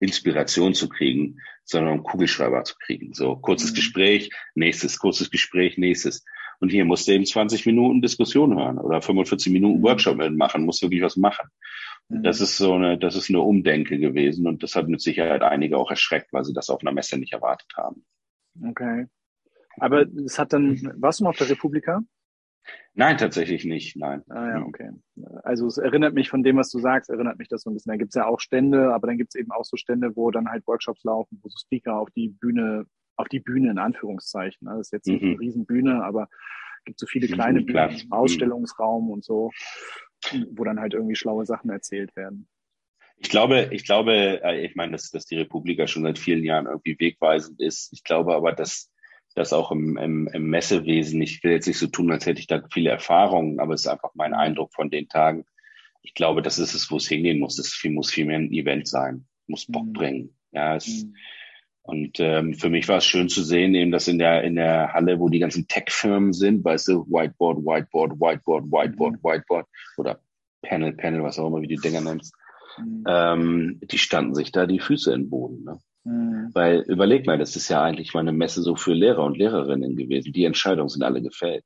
Inspiration 0.00 0.72
zu 0.72 0.88
kriegen, 0.88 1.40
sondern 1.62 1.98
um 1.98 2.04
Kugelschreiber 2.04 2.64
zu 2.64 2.76
kriegen. 2.78 3.12
So 3.12 3.36
kurzes 3.36 3.72
mhm. 3.72 3.74
Gespräch, 3.74 4.30
nächstes, 4.54 4.98
kurzes 4.98 5.30
Gespräch, 5.30 5.76
nächstes. 5.76 6.24
Und 6.60 6.70
hier 6.70 6.86
musst 6.86 7.06
du 7.06 7.12
eben 7.12 7.26
20 7.26 7.66
Minuten 7.66 8.00
Diskussion 8.00 8.58
hören 8.58 8.78
oder 8.78 9.02
45 9.02 9.52
Minuten 9.52 9.80
mhm. 9.80 9.82
Workshop 9.82 10.16
machen, 10.30 10.64
musst 10.64 10.80
wirklich 10.80 11.02
was 11.02 11.18
machen. 11.18 11.50
Mhm. 12.08 12.22
Das 12.22 12.40
ist 12.40 12.56
so 12.56 12.72
eine, 12.72 12.96
das 12.96 13.14
ist 13.14 13.28
eine 13.28 13.42
Umdenke 13.42 13.98
gewesen 13.98 14.46
und 14.46 14.62
das 14.62 14.74
hat 14.74 14.88
mit 14.88 15.02
Sicherheit 15.02 15.42
einige 15.42 15.76
auch 15.76 15.90
erschreckt, 15.90 16.32
weil 16.32 16.44
sie 16.44 16.54
das 16.54 16.70
auf 16.70 16.80
einer 16.80 16.92
Messe 16.92 17.18
nicht 17.18 17.34
erwartet 17.34 17.68
haben. 17.76 18.06
Okay. 18.66 19.06
Aber 19.78 20.06
es 20.24 20.38
hat 20.38 20.52
dann, 20.52 20.92
warst 20.96 21.20
du 21.20 21.24
mal 21.24 21.30
auf 21.30 21.36
der 21.36 21.50
Republika? 21.50 22.00
Nein, 22.94 23.18
tatsächlich 23.18 23.64
nicht, 23.64 23.96
nein. 23.96 24.22
Ah 24.30 24.48
ja, 24.48 24.62
okay. 24.62 24.90
Also 25.42 25.66
es 25.66 25.78
erinnert 25.78 26.14
mich 26.14 26.30
von 26.30 26.42
dem, 26.42 26.56
was 26.56 26.70
du 26.70 26.78
sagst, 26.78 27.10
erinnert 27.10 27.38
mich 27.38 27.48
das 27.48 27.62
so 27.62 27.70
ein 27.70 27.74
bisschen. 27.74 27.90
Da 27.90 27.96
gibt's 27.96 28.14
ja 28.14 28.26
auch 28.26 28.40
Stände, 28.40 28.94
aber 28.94 29.08
dann 29.08 29.18
gibt's 29.18 29.34
eben 29.34 29.50
auch 29.50 29.64
so 29.64 29.76
Stände, 29.76 30.16
wo 30.16 30.30
dann 30.30 30.48
halt 30.48 30.66
Workshops 30.66 31.02
laufen, 31.04 31.40
wo 31.42 31.48
so 31.48 31.58
Speaker 31.58 31.98
auf 31.98 32.10
die 32.10 32.28
Bühne, 32.28 32.86
auf 33.16 33.28
die 33.28 33.40
Bühne 33.40 33.70
in 33.70 33.78
Anführungszeichen. 33.78 34.66
Das 34.66 34.78
ist 34.78 34.92
jetzt 34.92 35.08
nicht 35.08 35.22
mhm. 35.22 35.30
eine 35.30 35.40
Riesenbühne, 35.40 36.04
aber 36.04 36.28
gibt 36.84 37.00
so 37.00 37.06
viele 37.06 37.28
kleine 37.28 37.60
mhm, 37.60 37.66
Bühnen, 37.66 37.90
mhm. 37.90 38.12
Ausstellungsraum 38.12 39.10
und 39.10 39.24
so, 39.24 39.50
wo 40.52 40.64
dann 40.64 40.80
halt 40.80 40.94
irgendwie 40.94 41.16
schlaue 41.16 41.46
Sachen 41.46 41.70
erzählt 41.70 42.14
werden. 42.16 42.48
Ich 43.16 43.30
glaube, 43.30 43.68
ich 43.72 43.84
glaube, 43.84 44.42
äh, 44.42 44.64
ich 44.64 44.74
meine, 44.74 44.92
dass, 44.92 45.10
dass 45.10 45.24
die 45.26 45.38
Republika 45.38 45.86
schon 45.86 46.02
seit 46.02 46.18
vielen 46.18 46.44
Jahren 46.44 46.66
irgendwie 46.66 46.96
wegweisend 46.98 47.60
ist. 47.60 47.92
Ich 47.92 48.04
glaube 48.04 48.34
aber, 48.34 48.52
dass 48.52 48.90
das 49.34 49.52
auch 49.52 49.72
im, 49.72 49.96
im, 49.96 50.28
im 50.28 50.48
Messewesen. 50.48 51.20
Ich 51.20 51.42
will 51.42 51.52
jetzt 51.52 51.66
nicht 51.66 51.78
so 51.78 51.88
tun, 51.88 52.10
als 52.10 52.26
hätte 52.26 52.40
ich 52.40 52.46
da 52.46 52.62
viele 52.72 52.90
Erfahrungen, 52.90 53.58
aber 53.58 53.74
es 53.74 53.82
ist 53.82 53.88
einfach 53.88 54.12
mein 54.14 54.34
Eindruck 54.34 54.72
von 54.72 54.90
den 54.90 55.08
Tagen. 55.08 55.44
Ich 56.02 56.14
glaube, 56.14 56.42
das 56.42 56.58
ist 56.58 56.74
es, 56.74 56.90
wo 56.90 56.96
es 56.96 57.08
hingehen 57.08 57.40
muss. 57.40 57.58
Es 57.58 57.82
muss 57.84 58.10
viel 58.10 58.26
mehr 58.26 58.38
ein 58.38 58.52
Event 58.52 58.86
sein, 58.86 59.26
muss 59.46 59.66
Bock 59.66 59.86
mhm. 59.86 59.92
bringen. 59.92 60.36
Ja, 60.52 60.76
es, 60.76 61.04
mhm. 61.04 61.16
und 61.82 62.20
ähm, 62.20 62.54
für 62.54 62.70
mich 62.70 62.86
war 62.86 62.98
es 62.98 63.06
schön 63.06 63.28
zu 63.28 63.42
sehen, 63.42 63.74
eben, 63.74 63.90
dass 63.90 64.06
in 64.06 64.18
der 64.18 64.44
in 64.44 64.54
der 64.54 64.92
Halle, 64.92 65.18
wo 65.18 65.28
die 65.28 65.40
ganzen 65.40 65.66
Tech-Firmen 65.66 66.32
sind, 66.32 66.64
weißt 66.64 66.88
du, 66.88 67.06
Whiteboard, 67.06 67.58
Whiteboard, 67.58 68.12
Whiteboard, 68.20 68.64
Whiteboard, 68.66 69.14
mhm. 69.14 69.24
Whiteboard 69.24 69.66
oder 69.96 70.20
Panel, 70.62 70.92
Panel, 70.92 71.22
was 71.22 71.38
auch 71.38 71.48
immer, 71.48 71.60
wie 71.60 71.68
die 71.68 71.76
Dinger 71.76 72.02
nennst, 72.02 72.34
mhm. 72.78 73.04
ähm, 73.08 73.80
die 73.82 73.98
standen 73.98 74.34
sich 74.34 74.52
da 74.52 74.66
die 74.66 74.80
Füße 74.80 75.12
in 75.12 75.22
den 75.22 75.30
Boden. 75.30 75.64
Ne? 75.64 75.80
Mhm. 76.04 76.50
Weil 76.52 76.80
überleg 76.86 77.26
mal, 77.26 77.38
das 77.38 77.56
ist 77.56 77.68
ja 77.68 77.82
eigentlich 77.82 78.14
mal 78.14 78.20
eine 78.20 78.32
Messe 78.32 78.62
so 78.62 78.76
für 78.76 78.92
Lehrer 78.92 79.24
und 79.24 79.38
Lehrerinnen 79.38 79.96
gewesen. 79.96 80.32
Die 80.32 80.44
Entscheidungen 80.44 80.88
sind 80.88 81.02
alle 81.02 81.22
gefällt. 81.22 81.64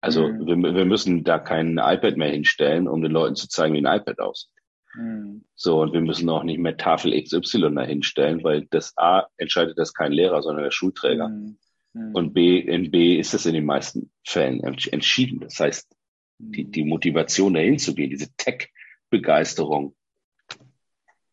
Also 0.00 0.28
mhm. 0.28 0.46
wir, 0.46 0.74
wir 0.74 0.84
müssen 0.84 1.24
da 1.24 1.38
kein 1.38 1.78
iPad 1.78 2.16
mehr 2.16 2.30
hinstellen, 2.30 2.88
um 2.88 3.02
den 3.02 3.12
Leuten 3.12 3.36
zu 3.36 3.48
zeigen, 3.48 3.74
wie 3.74 3.84
ein 3.84 4.00
iPad 4.00 4.20
aussieht. 4.20 4.50
Mhm. 4.94 5.44
So, 5.54 5.80
und 5.80 5.92
wir 5.92 6.00
müssen 6.00 6.28
auch 6.28 6.44
nicht 6.44 6.58
mehr 6.58 6.76
Tafel 6.76 7.20
XY 7.20 7.74
da 7.74 7.82
hinstellen, 7.82 8.44
weil 8.44 8.66
das 8.66 8.96
A 8.96 9.26
entscheidet 9.36 9.78
das 9.78 9.94
kein 9.94 10.12
Lehrer, 10.12 10.42
sondern 10.42 10.64
der 10.64 10.70
Schulträger. 10.70 11.28
Mhm. 11.28 11.58
mhm. 11.92 12.14
Und 12.14 12.34
B, 12.34 12.58
in 12.58 12.90
B 12.90 13.18
ist 13.18 13.34
es 13.34 13.46
in 13.46 13.54
den 13.54 13.64
meisten 13.64 14.10
Fällen 14.24 14.62
entschieden. 14.62 15.40
Das 15.40 15.58
heißt, 15.58 15.90
die, 16.38 16.64
die 16.64 16.84
Motivation 16.84 17.54
dahin 17.54 17.78
zu 17.78 17.94
gehen, 17.94 18.10
diese 18.10 18.34
Tech-Begeisterung 18.36 19.96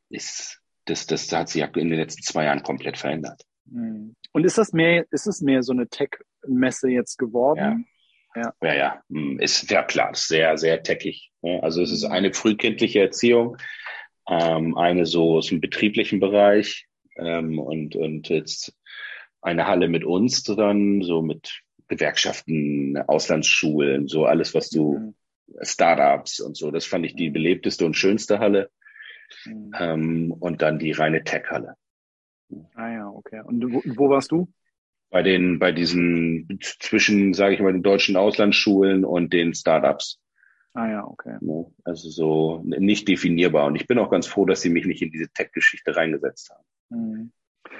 ist 0.09 0.60
das, 0.91 1.07
das 1.07 1.31
hat 1.31 1.49
sich 1.49 1.63
in 1.63 1.89
den 1.89 1.99
letzten 1.99 2.21
zwei 2.21 2.45
Jahren 2.45 2.63
komplett 2.63 2.97
verändert. 2.97 3.41
Hm. 3.71 4.15
Und 4.33 4.45
ist 4.45 4.57
das 4.57 4.73
mehr, 4.73 5.05
ist 5.11 5.27
es 5.27 5.41
mehr 5.41 5.63
so 5.63 5.71
eine 5.71 5.87
Tech-Messe 5.87 6.89
jetzt 6.89 7.17
geworden? 7.17 7.85
Ja. 8.35 8.43
Ja, 8.43 8.53
ja, 8.63 8.73
ja. 8.73 9.03
Hm, 9.09 9.39
ist 9.39 9.69
ja 9.69 9.83
klar, 9.83 10.11
sehr, 10.13 10.57
sehr 10.57 10.83
techig. 10.83 11.31
Also 11.41 11.81
es 11.81 11.91
ist 11.91 12.05
hm. 12.05 12.11
eine 12.11 12.33
frühkindliche 12.33 13.01
Erziehung, 13.01 13.57
ähm, 14.29 14.77
eine 14.77 15.05
so 15.05 15.37
aus 15.37 15.47
dem 15.47 15.59
betrieblichen 15.59 16.19
Bereich 16.19 16.87
ähm, 17.17 17.59
und, 17.59 17.95
und 17.95 18.29
jetzt 18.29 18.73
eine 19.41 19.67
Halle 19.67 19.89
mit 19.89 20.05
uns 20.05 20.43
dann, 20.43 21.01
so 21.01 21.21
mit 21.21 21.61
Gewerkschaften, 21.87 22.97
Auslandsschulen, 23.07 24.07
so 24.07 24.25
alles, 24.25 24.53
was 24.53 24.69
du, 24.69 24.97
mhm. 24.97 25.15
Startups 25.61 26.39
und 26.39 26.55
so. 26.55 26.71
Das 26.71 26.85
fand 26.85 27.05
ich 27.05 27.15
die 27.15 27.29
belebteste 27.29 27.85
und 27.85 27.97
schönste 27.97 28.39
Halle. 28.39 28.69
Mhm. 29.45 29.71
Ähm, 29.79 30.31
und 30.31 30.61
dann 30.61 30.79
die 30.79 30.91
reine 30.91 31.23
Tech-Halle. 31.23 31.75
Ah 32.75 32.91
ja, 32.91 33.07
okay. 33.07 33.41
Und 33.43 33.73
wo, 33.73 33.81
wo 33.85 34.09
warst 34.09 34.31
du? 34.31 34.51
Bei 35.09 35.23
den, 35.23 35.59
bei 35.59 35.71
diesen 35.71 36.59
zwischen, 36.61 37.33
sage 37.33 37.55
ich 37.55 37.61
mal, 37.61 37.73
den 37.73 37.83
deutschen 37.83 38.15
Auslandsschulen 38.15 39.03
und 39.03 39.33
den 39.33 39.53
Startups. 39.53 40.19
Ah 40.73 40.89
ja, 40.89 41.05
okay. 41.05 41.37
Also 41.83 42.09
so 42.09 42.61
nicht 42.63 43.07
definierbar. 43.07 43.65
Und 43.65 43.75
ich 43.75 43.87
bin 43.87 43.99
auch 43.99 44.09
ganz 44.09 44.27
froh, 44.27 44.45
dass 44.45 44.61
sie 44.61 44.69
mich 44.69 44.85
nicht 44.85 45.01
in 45.01 45.11
diese 45.11 45.29
Tech-Geschichte 45.29 45.95
reingesetzt 45.95 46.49
haben. 46.49 46.65
Mhm. 46.89 47.31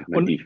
Und, 0.08 0.26
die, 0.26 0.46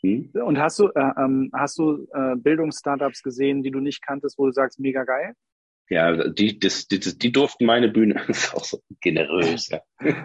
hm? 0.00 0.30
und, 0.34 0.58
hast 0.58 0.78
du, 0.80 0.88
äh, 0.88 1.12
ähm, 1.16 1.50
hast 1.52 1.78
du 1.78 2.06
äh, 2.12 2.34
Bildungsstartups 2.36 3.22
gesehen, 3.22 3.62
die 3.62 3.70
du 3.70 3.80
nicht 3.80 4.02
kanntest, 4.02 4.38
wo 4.38 4.46
du 4.46 4.52
sagst, 4.52 4.80
mega 4.80 5.04
geil? 5.04 5.34
Ja, 5.90 6.28
die, 6.28 6.58
das, 6.58 6.88
die, 6.88 6.98
die 6.98 7.30
durften 7.30 7.66
meine 7.66 7.88
Bühne, 7.88 8.14
das 8.26 8.44
ist 8.44 8.54
auch 8.54 8.64
so 8.64 8.82
generös, 9.00 9.68
ja. 9.68 9.80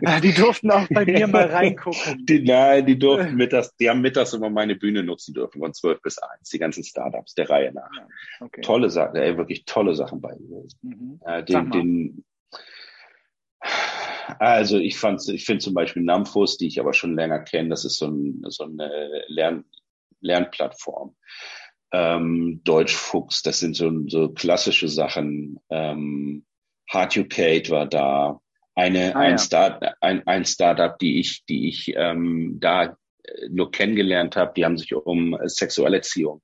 Ah, 0.05 0.19
die 0.19 0.33
durften 0.33 0.71
auch 0.71 0.87
bei 0.89 1.05
mir 1.05 1.27
mal 1.27 1.47
reingucken. 1.47 1.99
Die, 2.25 2.41
nein, 2.41 2.85
die 2.85 2.97
durften 2.97 3.35
mittags, 3.35 3.75
die 3.77 3.89
haben 3.89 4.01
mittags 4.01 4.33
immer 4.33 4.49
meine 4.49 4.75
Bühne 4.75 5.03
nutzen 5.03 5.33
dürfen, 5.33 5.59
von 5.59 5.73
zwölf 5.73 6.01
bis 6.01 6.17
eins, 6.17 6.49
die 6.49 6.59
ganzen 6.59 6.83
Startups 6.83 7.33
der 7.35 7.49
Reihe 7.49 7.73
nach. 7.73 7.89
Ja, 7.95 8.07
okay. 8.41 8.61
Tolle 8.61 8.89
Sachen, 8.89 9.15
ey, 9.15 9.37
wirklich 9.37 9.65
tolle 9.65 9.95
Sachen 9.95 10.21
bei 10.21 10.33
gewesen. 10.33 10.79
Mhm. 10.81 11.19
Äh, 11.25 11.43
den, 11.43 11.71
den, 11.71 12.25
also 14.39 14.77
ich 14.77 14.97
fand, 14.97 15.27
ich 15.29 15.45
finde 15.45 15.63
zum 15.63 15.73
Beispiel 15.73 16.03
Namfus, 16.03 16.57
die 16.57 16.67
ich 16.67 16.79
aber 16.79 16.93
schon 16.93 17.15
länger 17.15 17.39
kenne, 17.39 17.69
das 17.69 17.85
ist 17.85 17.97
so, 17.97 18.07
ein, 18.07 18.43
so 18.47 18.63
eine 18.63 19.23
Lern, 19.27 19.65
Lernplattformen. 20.21 21.15
Ähm, 21.91 22.61
Deutschfuchs, 22.63 23.41
das 23.41 23.59
sind 23.59 23.75
so, 23.75 23.91
so 24.07 24.29
klassische 24.29 24.87
Sachen. 24.87 25.59
Ähm, 25.69 26.45
Hard 26.89 27.17
Educate 27.17 27.69
war 27.69 27.87
da. 27.87 28.39
Eine, 28.75 29.15
ah, 29.15 29.19
ein, 29.19 29.31
ja. 29.31 29.37
Start, 29.37 29.83
ein, 30.01 30.25
ein 30.25 30.45
Startup, 30.45 30.97
die 30.97 31.19
ich, 31.19 31.43
die 31.45 31.67
ich 31.67 31.93
ähm, 31.95 32.57
da 32.59 32.97
nur 33.49 33.71
kennengelernt 33.71 34.35
habe, 34.35 34.53
die 34.55 34.65
haben 34.65 34.77
sich 34.77 34.93
um 34.93 35.37
Sexualerziehung 35.45 36.41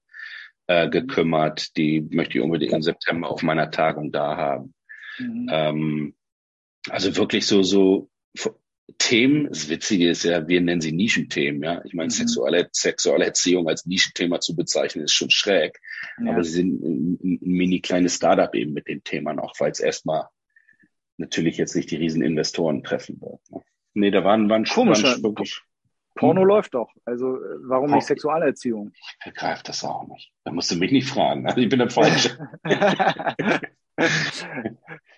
äh, 0.67 0.87
mhm. 0.87 0.91
gekümmert. 0.91 1.77
Die 1.77 2.01
möchte 2.01 2.37
ich 2.37 2.43
unbedingt 2.43 2.73
im 2.73 2.81
September 2.81 3.29
auf 3.29 3.43
meiner 3.43 3.71
Tagung 3.71 4.11
da 4.11 4.35
haben. 4.35 4.73
Mhm. 5.17 5.49
Ähm, 5.51 6.15
also 6.89 7.15
wirklich 7.15 7.47
so, 7.47 7.63
so 7.63 8.09
Themen. 8.97 9.47
Das 9.47 9.69
Witzige 9.69 10.09
ist 10.09 10.23
ja, 10.23 10.47
wir 10.47 10.61
nennen 10.61 10.81
sie 10.81 10.91
Nischenthemen, 10.91 11.63
ja. 11.63 11.83
Ich 11.85 11.93
meine, 11.93 12.07
mhm. 12.07 12.11
sexuelle, 12.11 12.69
sexuelle 12.71 13.25
Erziehung 13.25 13.67
als 13.67 13.85
Nischenthema 13.85 14.39
zu 14.39 14.55
bezeichnen, 14.55 15.05
ist 15.05 15.13
schon 15.13 15.31
schräg. 15.31 15.79
Ja. 16.23 16.31
Aber 16.31 16.43
sie 16.43 16.51
sind 16.51 16.83
ein, 16.83 17.19
ein 17.23 17.39
mini 17.41 17.81
kleines 17.81 18.15
Startup 18.15 18.53
eben 18.53 18.73
mit 18.73 18.87
dem 18.87 19.03
Thema 19.03 19.33
noch, 19.33 19.55
weil 19.59 19.71
es 19.71 19.79
erstmal 19.79 20.27
natürlich 21.17 21.57
jetzt 21.57 21.75
nicht 21.75 21.89
die 21.91 21.95
Rieseninvestoren 21.95 22.83
treffen 22.83 23.19
wird. 23.21 23.39
Ne? 23.49 23.61
Nee, 23.93 24.11
da 24.11 24.23
waren, 24.23 24.49
waren, 24.49 24.65
waren 24.65 25.23
wirklich, 25.23 25.61
Porno 26.15 26.41
hm. 26.41 26.47
läuft 26.47 26.73
doch. 26.73 26.91
Also 27.05 27.37
äh, 27.37 27.57
warum 27.63 27.87
Porno. 27.87 27.95
nicht 27.95 28.07
Sexualerziehung? 28.07 28.91
Ich 28.93 29.25
begreife 29.25 29.63
das 29.63 29.83
auch 29.83 30.07
nicht. 30.07 30.31
Da 30.43 30.51
musst 30.51 30.71
du 30.71 30.75
mich 30.75 30.91
nicht 30.91 31.07
fragen. 31.07 31.47
Also 31.47 31.59
ich 31.59 31.69
bin 31.69 31.79
der 31.79 31.89
Falsche. 31.89 32.37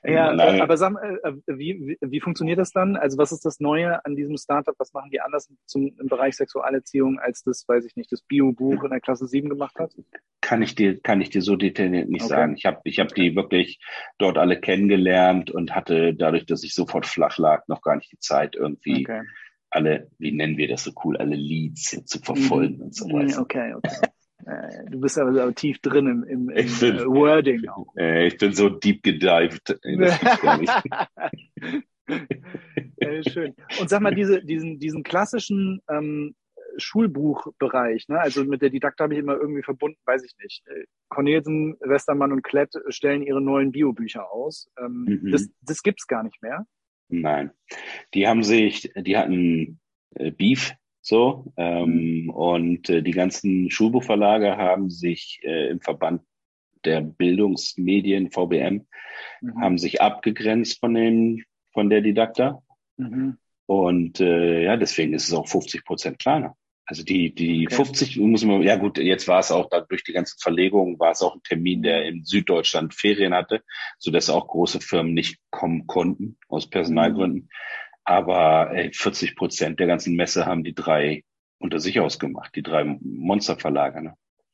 ja, 0.04 0.34
Nein. 0.34 0.62
aber 0.62 0.78
sag, 0.78 0.94
äh, 1.02 1.34
wie, 1.48 1.80
wie, 1.80 1.98
wie 2.00 2.22
funktioniert 2.22 2.60
das 2.60 2.72
dann? 2.72 2.96
Also 2.96 3.18
was 3.18 3.32
ist 3.32 3.46
das 3.46 3.60
Neue 3.60 4.04
an 4.06 4.16
diesem 4.16 4.38
Startup? 4.38 4.76
Was 4.78 4.94
machen 4.94 5.10
die 5.12 5.20
anders 5.20 5.52
zum, 5.66 5.96
im 6.00 6.08
Bereich 6.08 6.36
Sexualerziehung, 6.36 7.20
als 7.20 7.44
das, 7.44 7.68
weiß 7.68 7.86
ich 7.86 7.96
nicht, 7.96 8.12
das 8.12 8.22
Bio-Buch 8.22 8.84
in 8.84 8.92
der 8.92 9.00
Klasse 9.00 9.28
7 9.28 9.50
gemacht 9.50 9.80
hat? 9.80 9.96
Kann 10.42 10.62
ich 10.62 10.76
dir, 10.76 11.00
kann 11.00 11.22
ich 11.22 11.30
dir 11.30 11.42
so 11.42 11.56
detailliert 11.56 12.10
nicht 12.10 12.26
okay. 12.26 12.30
sagen. 12.30 12.56
Ich 12.56 12.66
habe 12.66 12.82
ich 12.84 13.00
hab 13.00 13.10
die 13.10 13.36
wirklich 13.36 13.80
dort 14.18 14.38
alle 14.38 14.60
kennengelernt 14.60 15.50
und 15.50 15.74
hatte 15.74 16.14
dadurch, 16.14 16.46
dass 16.46 16.64
ich 16.64 16.74
sofort 16.74 17.06
flach 17.06 17.38
lag, 17.38 17.68
noch 17.68 17.82
gar 17.82 17.96
nicht 17.96 18.12
die 18.12 18.20
Zeit 18.20 18.56
irgendwie 18.56 19.06
okay 19.08 19.24
alle, 19.70 20.10
wie 20.18 20.32
nennen 20.32 20.58
wir 20.58 20.68
das 20.68 20.84
so 20.84 20.92
cool, 21.04 21.18
alle 21.18 21.36
Leads 21.36 22.04
zu 22.06 22.20
verfolgen 22.20 22.78
mhm. 22.78 22.84
und 22.84 22.96
so 22.96 23.06
weiter. 23.12 23.42
Okay, 23.42 23.74
okay. 23.74 24.08
Äh, 24.46 24.86
du 24.90 25.00
bist 25.00 25.18
aber 25.18 25.54
tief 25.56 25.80
drin 25.80 26.08
im, 26.08 26.24
im, 26.24 26.50
im 26.50 26.80
bin, 26.80 26.98
äh, 26.98 27.06
Wording 27.06 27.68
auch. 27.68 27.94
Äh, 27.98 28.28
ich 28.28 28.38
bin 28.38 28.54
so 28.54 28.70
deep 28.70 29.04
gedived. 29.04 29.80
schön. 33.30 33.56
Und 33.80 33.90
sag 33.90 34.02
mal, 34.02 34.14
diese, 34.14 34.44
diesen, 34.44 34.78
diesen 34.80 35.04
klassischen 35.04 35.82
ähm, 35.90 36.36
Schulbuchbereich, 36.78 38.08
ne? 38.08 38.20
also 38.20 38.46
mit 38.46 38.62
der 38.62 38.70
Didaktik 38.70 39.04
habe 39.04 39.16
ich 39.16 39.20
immer 39.20 39.36
irgendwie 39.36 39.64
verbunden, 39.64 39.98
weiß 40.06 40.24
ich 40.24 40.36
nicht. 40.42 40.64
Cornelsen, 41.10 41.76
Westermann 41.80 42.32
und 42.32 42.44
Klett 42.44 42.74
stellen 42.90 43.24
ihre 43.24 43.42
neuen 43.42 43.72
Biobücher 43.72 44.32
aus. 44.32 44.70
Ähm, 44.80 45.22
mhm. 45.24 45.32
Das, 45.32 45.50
das 45.62 45.82
gibt's 45.82 46.06
gar 46.06 46.22
nicht 46.24 46.40
mehr. 46.44 46.68
Nein. 47.10 47.50
Die 48.14 48.28
haben 48.28 48.44
sich, 48.44 48.92
die 48.96 49.18
hatten 49.18 49.80
Beef 50.38 50.74
so 51.08 51.54
ähm, 51.56 52.24
mhm. 52.24 52.30
und 52.30 52.90
äh, 52.90 53.02
die 53.02 53.12
ganzen 53.12 53.72
Schulbuchverlage 53.72 54.58
haben 54.58 54.90
sich 54.90 55.40
äh, 55.44 55.70
im 55.70 55.80
Verband 55.80 56.22
der 56.84 57.00
Bildungsmedien 57.00 58.30
VBM 58.30 58.86
mhm. 59.42 59.62
haben 59.62 59.78
sich 59.78 60.02
abgegrenzt 60.02 60.82
von 60.82 60.94
den 60.94 61.46
von 61.72 61.90
der 61.90 62.02
Didakta 62.02 62.62
mhm. 62.98 63.38
und 63.68 64.20
äh, 64.20 64.64
ja 64.66 64.76
deswegen 64.76 65.14
ist 65.14 65.30
es 65.30 65.34
auch 65.34 65.48
50 65.48 65.86
Prozent 65.86 66.20
kleiner. 66.20 66.56
Also 66.90 67.04
die, 67.04 67.36
die 67.36 67.68
okay. 67.68 67.76
50 67.76 68.18
muss 68.20 68.46
man, 68.46 68.62
ja 68.62 68.78
gut, 68.78 68.98
jetzt 68.98 69.28
war 69.28 69.40
es 69.40 69.52
auch 69.52 69.70
durch 69.90 70.06
die 70.06 70.14
ganze 70.14 70.38
Verlegung, 70.40 70.98
war 71.00 71.12
es 71.12 71.22
auch 71.22 71.36
ein 71.36 71.44
Termin, 71.44 71.84
der 71.84 72.06
in 72.06 72.24
Süddeutschland 72.24 72.94
Ferien 72.94 73.34
hatte, 73.34 73.62
so 73.98 74.10
dass 74.10 74.30
auch 74.30 74.48
große 74.48 74.80
Firmen 74.80 75.14
nicht 75.14 75.38
kommen 75.50 75.86
konnten 75.86 76.38
aus 76.48 76.70
Personalgründen. 76.70 77.42
Mhm. 77.42 77.50
Aber 78.08 78.72
ey, 78.72 78.92
40 78.94 79.36
Prozent 79.36 79.80
der 79.80 79.88
ganzen 79.88 80.16
Messe 80.16 80.46
haben 80.46 80.64
die 80.64 80.74
drei 80.74 81.24
unter 81.60 81.80
sich 81.80 82.00
ausgemacht, 82.00 82.56
die 82.56 82.64
drei 82.64 82.84
Monsterverlage. 82.84 84.02
Ne? 84.02 84.14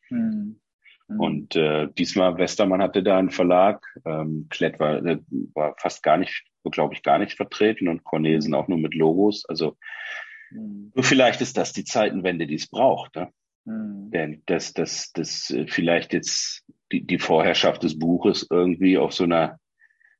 Mhm. 0.10 0.60
Und 1.08 1.56
äh, 1.56 1.88
diesmal 1.98 2.38
Westermann 2.38 2.82
hatte 2.82 3.04
da 3.04 3.20
einen 3.20 3.30
Verlag, 3.30 3.86
ähm, 4.06 4.48
Klett 4.50 4.80
war, 4.80 5.06
äh, 5.06 5.20
war 5.54 5.76
fast 5.78 6.02
gar 6.02 6.18
nicht, 6.18 6.44
glaube 6.72 6.94
ich, 6.94 7.04
gar 7.04 7.20
nicht 7.20 7.36
vertreten 7.36 7.90
und 7.90 8.04
Cornelsen 8.04 8.56
auch 8.56 8.68
nur 8.68 8.78
mit 8.78 8.96
Logos. 8.96 9.46
Also 9.46 9.78
Mhm. 10.54 10.92
Vielleicht 11.00 11.42
ist 11.42 11.58
das 11.58 11.74
die 11.74 11.84
Zeitenwende, 11.84 12.48
die 12.48 12.56
es 12.56 12.68
braucht. 12.68 13.16
Ne? 13.16 13.32
Mhm. 13.66 14.12
Denn 14.12 14.44
dass 14.46 14.74
das, 14.74 15.12
das 15.14 15.50
äh, 15.50 15.68
vielleicht 15.68 16.14
jetzt 16.14 16.64
die, 16.92 17.06
die 17.06 17.20
Vorherrschaft 17.20 17.84
des 17.84 17.98
Buches 17.98 18.48
irgendwie 18.50 18.98
auf 18.98 19.14
so 19.14 19.24
einer 19.24 19.60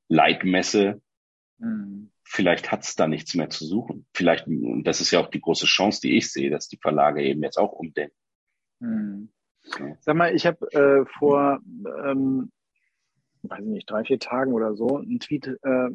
Leitmesse, 0.10 1.02
mhm. 1.60 2.12
Vielleicht 2.34 2.72
hat 2.72 2.84
es 2.84 2.96
da 2.96 3.08
nichts 3.08 3.36
mehr 3.36 3.50
zu 3.50 3.66
suchen. 3.66 4.06
Vielleicht, 4.14 4.48
und 4.48 4.84
das 4.84 5.02
ist 5.02 5.12
ja 5.12 5.20
auch 5.20 5.30
die 5.30 5.42
große 5.42 5.66
Chance, 5.66 6.02
die 6.02 6.18
ich 6.18 6.32
sehe, 6.32 6.50
dass 6.50 6.68
die 6.68 6.78
Verlage 6.78 7.24
eben 7.24 7.44
jetzt 7.44 7.58
auch 7.58 7.72
umdenken. 7.72 8.16
Mhm. 8.80 9.30
Ja. 9.80 9.96
Sag 10.02 10.16
mal, 10.16 10.36
ich 10.36 10.46
habe 10.46 10.66
äh, 10.74 11.06
vor, 11.18 11.60
ähm, 12.06 12.52
weiß 13.44 13.60
ich 13.62 13.66
nicht, 13.66 13.90
drei, 13.90 14.04
vier 14.04 14.20
Tagen 14.20 14.54
oder 14.54 14.76
so 14.76 14.98
einen 14.98 15.20
Tweet 15.20 15.48
äh, 15.48 15.90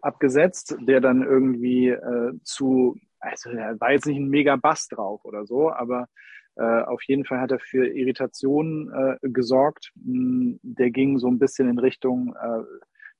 abgesetzt, 0.00 0.76
der 0.80 1.00
dann 1.00 1.22
irgendwie 1.22 1.88
äh, 1.88 2.32
zu 2.42 2.96
also 3.20 3.50
er 3.50 3.78
war 3.80 3.92
jetzt 3.92 4.06
nicht 4.06 4.16
ein 4.16 4.28
mega 4.28 4.56
Bass 4.56 4.88
drauf 4.88 5.24
oder 5.24 5.46
so, 5.46 5.70
aber 5.70 6.08
äh, 6.56 6.82
auf 6.82 7.02
jeden 7.04 7.24
Fall 7.24 7.40
hat 7.40 7.52
er 7.52 7.60
für 7.60 7.86
Irritationen 7.86 8.90
äh, 8.92 9.16
gesorgt. 9.22 9.92
Hm, 10.02 10.58
der 10.62 10.90
ging 10.90 11.18
so 11.18 11.28
ein 11.28 11.38
bisschen 11.38 11.68
in 11.68 11.78
Richtung, 11.78 12.34
äh, 12.34 12.62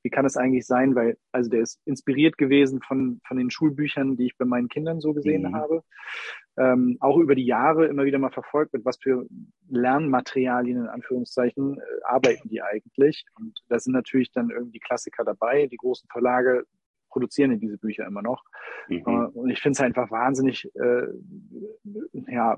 wie 0.03 0.11
kann 0.11 0.25
es 0.25 0.37
eigentlich 0.37 0.67
sein, 0.67 0.95
weil, 0.95 1.17
also 1.33 1.51
der 1.51 1.61
ist 1.61 1.81
inspiriert 1.85 2.39
gewesen 2.39 2.81
von, 2.81 3.21
von 3.27 3.37
den 3.37 3.51
Schulbüchern, 3.51 4.17
die 4.17 4.27
ich 4.27 4.37
bei 4.37 4.45
meinen 4.45 4.69
Kindern 4.69 5.01
so 5.01 5.13
gesehen 5.13 5.43
mhm. 5.43 5.55
habe. 5.55 5.83
Ähm, 6.57 6.97
auch 7.01 7.17
über 7.17 7.35
die 7.35 7.47
Jahre 7.47 7.87
immer 7.87 8.05
wieder 8.05 8.19
mal 8.19 8.31
verfolgt, 8.31 8.73
mit 8.73 8.85
was 8.85 8.99
für 9.01 9.27
Lernmaterialien 9.69 10.79
in 10.79 10.89
Anführungszeichen 10.89 11.79
äh, 11.79 11.83
arbeiten 12.05 12.49
die 12.49 12.63
eigentlich. 12.63 13.25
Und 13.39 13.59
da 13.69 13.79
sind 13.79 13.93
natürlich 13.93 14.33
dann 14.33 14.51
irgendwie 14.51 14.81
Klassiker 14.81 15.25
dabei. 15.25 15.67
Die 15.67 15.77
großen 15.77 16.09
Verlage 16.11 16.65
produzieren 17.11 17.59
diese 17.59 17.79
Bücher 17.79 18.07
immer 18.07 18.23
noch. 18.23 18.45
Mhm. 18.89 19.03
Äh, 19.07 19.27
und 19.39 19.51
ich 19.51 19.61
finde 19.61 19.77
es 19.77 19.81
einfach 19.81 20.11
wahnsinnig 20.11 20.71
äh, 20.75 21.07
ja, 22.29 22.57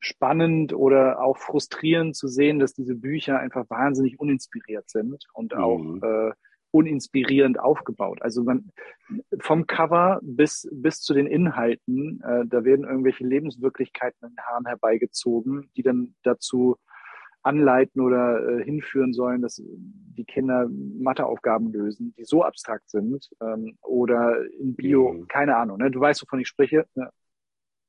spannend 0.00 0.72
oder 0.72 1.22
auch 1.22 1.38
frustrierend 1.38 2.16
zu 2.16 2.26
sehen, 2.26 2.58
dass 2.58 2.74
diese 2.74 2.94
Bücher 2.94 3.38
einfach 3.38 3.68
wahnsinnig 3.68 4.18
uninspiriert 4.18 4.88
sind 4.88 5.26
und 5.34 5.54
auch 5.54 5.78
mhm. 5.78 6.00
äh, 6.02 6.32
uninspirierend 6.72 7.60
aufgebaut. 7.60 8.22
Also 8.22 8.42
man 8.42 8.70
vom 9.40 9.66
Cover 9.66 10.20
bis 10.22 10.68
bis 10.72 11.00
zu 11.00 11.14
den 11.14 11.26
Inhalten, 11.26 12.22
äh, 12.22 12.46
da 12.46 12.64
werden 12.64 12.86
irgendwelche 12.86 13.24
Lebenswirklichkeiten 13.24 14.28
in 14.28 14.34
den 14.34 14.44
Haaren 14.44 14.66
herbeigezogen, 14.66 15.70
die 15.76 15.82
dann 15.82 16.14
dazu 16.22 16.76
anleiten 17.42 18.00
oder 18.00 18.46
äh, 18.46 18.64
hinführen 18.64 19.12
sollen, 19.12 19.42
dass 19.42 19.62
die 19.64 20.24
Kinder 20.24 20.68
Matheaufgaben 20.70 21.72
lösen, 21.72 22.14
die 22.16 22.24
so 22.24 22.44
abstrakt 22.44 22.90
sind 22.90 23.30
ähm, 23.40 23.78
oder 23.82 24.44
in 24.58 24.74
Bio, 24.74 25.12
mhm. 25.12 25.28
keine 25.28 25.56
Ahnung, 25.56 25.78
ne? 25.78 25.90
du 25.90 26.00
weißt, 26.00 26.22
wovon 26.22 26.40
ich 26.40 26.48
spreche. 26.48 26.86
Ja. 26.94 27.10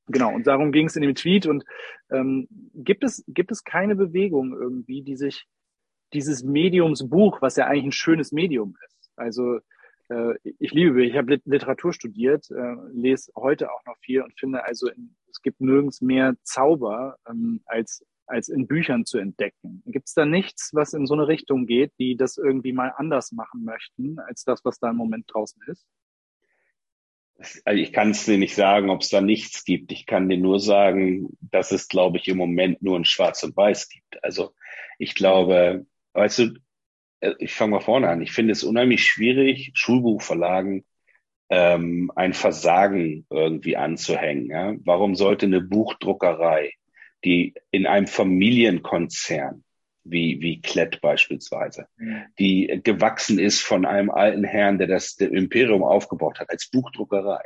Genau, 0.06 0.34
und 0.34 0.46
darum 0.46 0.72
ging 0.72 0.86
es 0.86 0.96
in 0.96 1.02
dem 1.02 1.14
Tweet. 1.14 1.46
Und 1.46 1.64
ähm, 2.10 2.48
gibt, 2.74 3.04
es, 3.04 3.24
gibt 3.28 3.52
es 3.52 3.64
keine 3.64 3.96
Bewegung 3.96 4.52
irgendwie, 4.52 5.02
die 5.02 5.16
sich 5.16 5.46
dieses 6.12 6.42
Mediumsbuch, 6.42 7.40
was 7.40 7.56
ja 7.56 7.66
eigentlich 7.66 7.84
ein 7.84 7.92
schönes 7.92 8.32
Medium 8.32 8.76
ist, 8.86 9.10
also 9.16 9.60
äh, 10.08 10.34
ich 10.58 10.72
liebe, 10.72 11.04
ich 11.04 11.16
habe 11.16 11.40
Literatur 11.44 11.92
studiert, 11.92 12.50
äh, 12.50 12.74
lese 12.92 13.32
heute 13.36 13.70
auch 13.72 13.84
noch 13.86 13.96
viel 13.98 14.22
und 14.22 14.38
finde 14.38 14.64
also, 14.64 14.88
in, 14.88 15.16
es 15.30 15.40
gibt 15.40 15.60
nirgends 15.60 16.00
mehr 16.00 16.34
Zauber 16.42 17.16
ähm, 17.28 17.62
als 17.64 18.04
als 18.26 18.48
in 18.48 18.66
Büchern 18.66 19.04
zu 19.04 19.18
entdecken. 19.18 19.82
Gibt 19.84 20.06
es 20.08 20.14
da 20.14 20.24
nichts, 20.24 20.70
was 20.72 20.94
in 20.94 21.06
so 21.06 21.14
eine 21.14 21.28
Richtung 21.28 21.66
geht, 21.66 21.92
die 21.98 22.16
das 22.16 22.38
irgendwie 22.38 22.72
mal 22.72 22.92
anders 22.96 23.32
machen 23.32 23.64
möchten, 23.64 24.18
als 24.20 24.44
das, 24.44 24.64
was 24.64 24.78
da 24.78 24.90
im 24.90 24.96
Moment 24.96 25.26
draußen 25.28 25.60
ist? 25.66 25.84
Also 27.64 27.82
ich 27.82 27.92
kann 27.92 28.10
es 28.10 28.24
dir 28.24 28.38
nicht 28.38 28.54
sagen, 28.54 28.90
ob 28.90 29.02
es 29.02 29.10
da 29.10 29.20
nichts 29.20 29.64
gibt. 29.64 29.92
Ich 29.92 30.06
kann 30.06 30.28
dir 30.28 30.38
nur 30.38 30.60
sagen, 30.60 31.28
dass 31.40 31.72
es, 31.72 31.88
glaube 31.88 32.18
ich, 32.18 32.28
im 32.28 32.36
Moment 32.36 32.82
nur 32.82 32.98
ein 32.98 33.04
Schwarz 33.04 33.42
und 33.42 33.56
Weiß 33.56 33.88
gibt. 33.88 34.22
Also 34.24 34.54
ich 34.98 35.14
glaube, 35.14 35.86
weißt 36.14 36.38
du, 36.40 36.54
äh, 37.20 37.34
ich 37.38 37.52
fange 37.52 37.72
mal 37.72 37.80
vorne 37.80 38.08
an. 38.08 38.22
Ich 38.22 38.32
finde 38.32 38.52
es 38.52 38.64
unheimlich 38.64 39.04
schwierig, 39.04 39.72
Schulbuchverlagen 39.74 40.84
ähm, 41.50 42.10
ein 42.16 42.32
Versagen 42.32 43.26
irgendwie 43.30 43.76
anzuhängen. 43.76 44.50
Ja? 44.50 44.74
Warum 44.84 45.14
sollte 45.14 45.46
eine 45.46 45.60
Buchdruckerei 45.60 46.72
die 47.24 47.54
in 47.70 47.86
einem 47.86 48.06
Familienkonzern 48.06 49.64
wie, 50.04 50.40
wie 50.40 50.60
Klett 50.60 51.00
beispielsweise, 51.00 51.86
mhm. 51.96 52.22
die 52.38 52.80
gewachsen 52.82 53.38
ist 53.38 53.60
von 53.60 53.84
einem 53.84 54.10
alten 54.10 54.44
Herrn, 54.44 54.78
der 54.78 54.88
das 54.88 55.12
Imperium 55.14 55.82
aufgebaut 55.82 56.40
hat, 56.40 56.50
als 56.50 56.68
Buchdruckerei. 56.68 57.42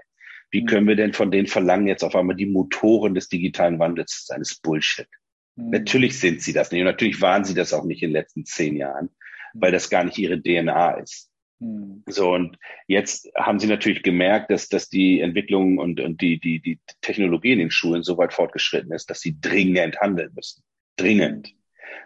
Wie 0.50 0.62
mhm. 0.62 0.66
können 0.66 0.88
wir 0.88 0.96
denn 0.96 1.12
von 1.12 1.30
denen 1.30 1.46
verlangen, 1.46 1.86
jetzt 1.86 2.04
auf 2.04 2.16
einmal 2.16 2.36
die 2.36 2.46
Motoren 2.46 3.14
des 3.14 3.28
digitalen 3.28 3.78
Wandels 3.78 4.12
zu 4.12 4.26
sein? 4.26 4.38
Das 4.40 4.52
ist 4.52 4.62
Bullshit. 4.62 5.08
Mhm. 5.56 5.70
Natürlich 5.70 6.18
sind 6.18 6.42
sie 6.42 6.52
das 6.52 6.70
nicht. 6.70 6.80
Und 6.80 6.86
natürlich 6.86 7.20
waren 7.20 7.44
sie 7.44 7.54
das 7.54 7.72
auch 7.72 7.84
nicht 7.84 8.02
in 8.02 8.10
den 8.10 8.14
letzten 8.14 8.44
zehn 8.44 8.76
Jahren, 8.76 9.10
weil 9.54 9.72
das 9.72 9.90
gar 9.90 10.04
nicht 10.04 10.18
ihre 10.18 10.40
DNA 10.40 10.98
ist. 10.98 11.30
Mhm. 11.58 12.04
So, 12.08 12.32
und 12.32 12.58
jetzt 12.86 13.30
haben 13.36 13.58
sie 13.58 13.66
natürlich 13.66 14.02
gemerkt, 14.02 14.50
dass, 14.50 14.68
dass 14.68 14.88
die 14.88 15.20
Entwicklung 15.20 15.78
und, 15.78 16.00
und 16.00 16.20
die, 16.20 16.38
die, 16.38 16.60
die 16.60 16.80
Technologie 17.00 17.52
in 17.52 17.58
den 17.58 17.70
Schulen 17.70 18.02
so 18.02 18.18
weit 18.18 18.32
fortgeschritten 18.32 18.92
ist, 18.92 19.10
dass 19.10 19.20
sie 19.20 19.38
dringend 19.40 20.00
handeln 20.00 20.32
müssen. 20.34 20.62
Dringend. 20.96 21.55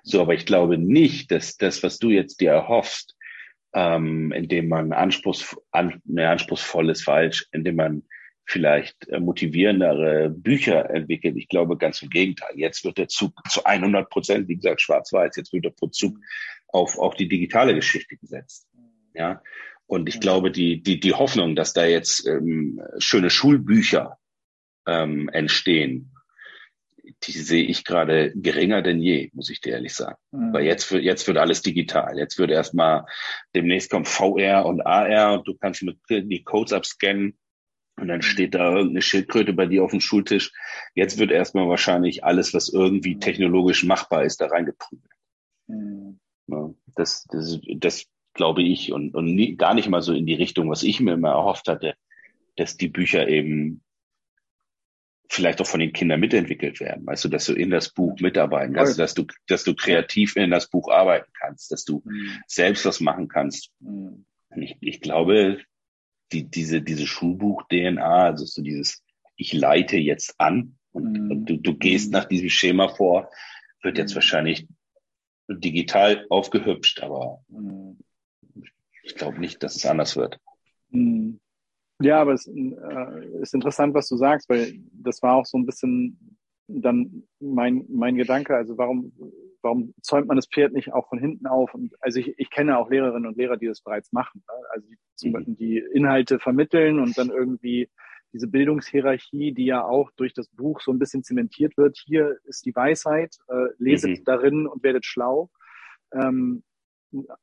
So, 0.02 0.20
aber 0.20 0.34
ich 0.34 0.46
glaube 0.46 0.78
nicht, 0.78 1.30
dass 1.30 1.56
das, 1.56 1.82
was 1.82 1.98
du 1.98 2.10
jetzt 2.10 2.40
dir 2.40 2.50
erhoffst, 2.50 3.16
ähm, 3.72 4.32
indem 4.32 4.68
man 4.68 4.92
anspruchs, 4.92 5.56
an, 5.70 6.00
ne, 6.04 6.28
anspruchsvoll 6.28 6.90
ist 6.90 7.04
falsch, 7.04 7.46
indem 7.52 7.76
man 7.76 8.02
vielleicht 8.44 9.08
äh, 9.08 9.20
motivierendere 9.20 10.28
Bücher 10.28 10.90
entwickelt. 10.90 11.36
Ich 11.36 11.48
glaube 11.48 11.76
ganz 11.76 12.02
im 12.02 12.10
Gegenteil. 12.10 12.50
Jetzt 12.56 12.84
wird 12.84 12.98
der 12.98 13.08
Zug 13.08 13.32
zu 13.48 13.64
100 13.64 14.10
Prozent, 14.10 14.48
wie 14.48 14.56
gesagt, 14.56 14.80
schwarz-weiß, 14.80 15.36
jetzt 15.36 15.52
wird 15.52 15.66
der 15.66 15.74
Zug 15.92 16.18
auf, 16.68 16.98
auf 16.98 17.14
die 17.14 17.28
digitale 17.28 17.74
Geschichte 17.74 18.16
gesetzt. 18.16 18.68
Ja. 19.14 19.42
Und 19.86 20.08
ich 20.08 20.20
glaube, 20.20 20.50
die, 20.50 20.82
die, 20.82 21.00
die 21.00 21.14
Hoffnung, 21.14 21.56
dass 21.56 21.72
da 21.72 21.84
jetzt 21.84 22.26
ähm, 22.26 22.80
schöne 22.98 23.30
Schulbücher 23.30 24.18
ähm, 24.86 25.28
entstehen, 25.28 26.12
die 27.22 27.32
sehe 27.32 27.64
ich 27.64 27.84
gerade 27.84 28.32
geringer 28.34 28.82
denn 28.82 29.00
je, 29.00 29.30
muss 29.32 29.50
ich 29.50 29.60
dir 29.60 29.74
ehrlich 29.74 29.94
sagen. 29.94 30.16
Mhm. 30.32 30.52
Weil 30.52 30.64
jetzt 30.64 30.90
wird, 30.90 31.02
jetzt 31.02 31.26
wird 31.26 31.38
alles 31.38 31.62
digital. 31.62 32.18
Jetzt 32.18 32.38
wird 32.38 32.50
erstmal, 32.50 33.04
demnächst 33.54 33.90
kommt 33.90 34.08
VR 34.08 34.66
und 34.66 34.80
AR 34.82 35.34
und 35.34 35.48
du 35.48 35.54
kannst 35.54 35.82
mit 35.82 35.98
die 36.08 36.44
Codes 36.44 36.72
abscannen 36.72 37.38
und 38.00 38.08
dann 38.08 38.22
steht 38.22 38.54
da 38.54 38.72
irgendeine 38.72 39.02
Schildkröte 39.02 39.52
bei 39.52 39.66
dir 39.66 39.84
auf 39.84 39.90
dem 39.90 40.00
Schultisch. 40.00 40.52
Jetzt 40.94 41.18
wird 41.18 41.30
erstmal 41.30 41.68
wahrscheinlich 41.68 42.24
alles, 42.24 42.54
was 42.54 42.68
irgendwie 42.68 43.16
mhm. 43.16 43.20
technologisch 43.20 43.84
machbar 43.84 44.24
ist, 44.24 44.40
da 44.40 44.46
reingeprügelt. 44.46 45.12
Mhm. 45.66 46.18
Ja, 46.46 46.70
das, 46.96 47.24
das, 47.30 47.60
das 47.76 48.06
glaube 48.34 48.62
ich, 48.62 48.92
und, 48.92 49.14
und 49.14 49.34
nie, 49.34 49.56
gar 49.56 49.74
nicht 49.74 49.88
mal 49.88 50.02
so 50.02 50.12
in 50.12 50.26
die 50.26 50.34
Richtung, 50.34 50.70
was 50.70 50.82
ich 50.82 51.00
mir 51.00 51.12
immer 51.12 51.30
erhofft 51.30 51.68
hatte, 51.68 51.94
dass 52.56 52.76
die 52.76 52.88
Bücher 52.88 53.28
eben 53.28 53.82
vielleicht 55.30 55.60
auch 55.60 55.66
von 55.66 55.78
den 55.78 55.92
Kindern 55.92 56.18
mitentwickelt 56.18 56.80
werden. 56.80 57.06
Weißt 57.06 57.24
du, 57.24 57.28
dass 57.28 57.46
du 57.46 57.54
in 57.54 57.70
das 57.70 57.90
Buch 57.90 58.18
mitarbeiten 58.18 58.74
kannst, 58.74 58.98
dass 58.98 59.14
du, 59.14 59.26
dass 59.46 59.62
du 59.62 59.76
kreativ 59.76 60.34
in 60.34 60.50
das 60.50 60.68
Buch 60.68 60.90
arbeiten 60.90 61.30
kannst, 61.40 61.70
dass 61.70 61.84
du 61.84 62.02
mhm. 62.04 62.42
selbst 62.48 62.84
was 62.84 62.98
machen 62.98 63.28
kannst. 63.28 63.70
Mhm. 63.78 64.24
Ich, 64.56 64.76
ich 64.80 65.00
glaube, 65.00 65.60
die, 66.32 66.50
diese, 66.50 66.82
diese 66.82 67.06
Schulbuch-DNA, 67.06 68.24
also 68.24 68.44
so 68.44 68.60
dieses, 68.60 69.04
ich 69.36 69.52
leite 69.52 69.98
jetzt 69.98 70.34
an 70.38 70.76
und, 70.90 71.12
mhm. 71.12 71.30
und 71.30 71.46
du, 71.46 71.56
du 71.58 71.76
gehst 71.76 72.08
mhm. 72.08 72.18
nach 72.18 72.24
diesem 72.24 72.50
Schema 72.50 72.88
vor, 72.88 73.30
wird 73.82 73.98
jetzt 73.98 74.12
mhm. 74.12 74.16
wahrscheinlich 74.16 74.66
digital 75.48 76.26
aufgehübscht, 76.28 77.04
aber 77.04 77.44
mhm. 77.48 77.98
ich 79.04 79.14
glaube 79.14 79.38
nicht, 79.38 79.62
dass 79.62 79.76
es 79.76 79.86
anders 79.86 80.16
wird. 80.16 80.40
Ja, 82.00 82.20
aber 82.20 82.32
es 82.32 82.46
äh, 82.46 83.42
ist 83.42 83.54
interessant, 83.54 83.94
was 83.94 84.08
du 84.08 84.16
sagst, 84.16 84.48
weil 84.48 84.72
das 84.92 85.22
war 85.22 85.34
auch 85.34 85.46
so 85.46 85.58
ein 85.58 85.66
bisschen 85.66 86.38
dann 86.66 87.24
mein, 87.40 87.84
mein 87.88 88.16
Gedanke. 88.16 88.56
Also 88.56 88.78
warum, 88.78 89.12
warum 89.62 89.94
zäumt 90.02 90.28
man 90.28 90.36
das 90.36 90.48
Pferd 90.48 90.72
nicht 90.72 90.92
auch 90.92 91.08
von 91.08 91.18
hinten 91.18 91.46
auf? 91.46 91.74
Und 91.74 91.94
also 92.00 92.20
ich, 92.20 92.34
ich 92.38 92.50
kenne 92.50 92.78
auch 92.78 92.90
Lehrerinnen 92.90 93.26
und 93.26 93.36
Lehrer, 93.36 93.56
die 93.56 93.66
das 93.66 93.82
bereits 93.82 94.12
machen. 94.12 94.42
Ne? 94.48 94.54
Also 94.72 94.88
die, 94.88 94.96
zum 95.16 95.32
Beispiel 95.32 95.54
die 95.54 95.84
Inhalte 95.92 96.38
vermitteln 96.38 96.98
und 96.98 97.16
dann 97.18 97.30
irgendwie 97.30 97.90
diese 98.32 98.46
Bildungshierarchie, 98.46 99.52
die 99.52 99.66
ja 99.66 99.84
auch 99.84 100.10
durch 100.16 100.32
das 100.32 100.48
Buch 100.48 100.80
so 100.80 100.92
ein 100.92 100.98
bisschen 100.98 101.24
zementiert 101.24 101.76
wird. 101.76 101.98
Hier 101.98 102.38
ist 102.44 102.64
die 102.64 102.74
Weisheit, 102.74 103.36
äh, 103.48 103.66
leset 103.78 104.20
mhm. 104.20 104.24
darin 104.24 104.66
und 104.66 104.82
werdet 104.82 105.04
schlau. 105.04 105.50
Ähm, 106.12 106.62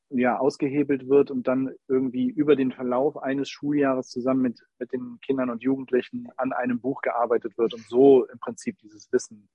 ja, 0.10 0.38
ausgehebelt 0.38 1.10
wird 1.10 1.32
und 1.32 1.48
dann 1.48 1.74
irgendwie 1.88 2.30
über 2.30 2.56
den 2.56 2.72
Verlauf 2.72 3.18
eines 3.18 3.50
Schuljahres 3.50 4.10
zusammen 4.10 4.42
mit, 4.42 4.62
mit 4.80 4.94
den 4.94 5.20
Kindern 5.22 5.50
und 5.50 5.62
Jugendlichen 5.62 6.30
an 6.38 6.54
einem 6.54 6.80
Buch 6.80 7.02
gearbeitet 7.02 7.58
wird 7.58 7.74
und 7.74 7.84
so 7.84 8.26
im 8.26 8.40
Prinzip 8.40 8.78
dieses 8.80 9.12
Wissen 9.12 9.50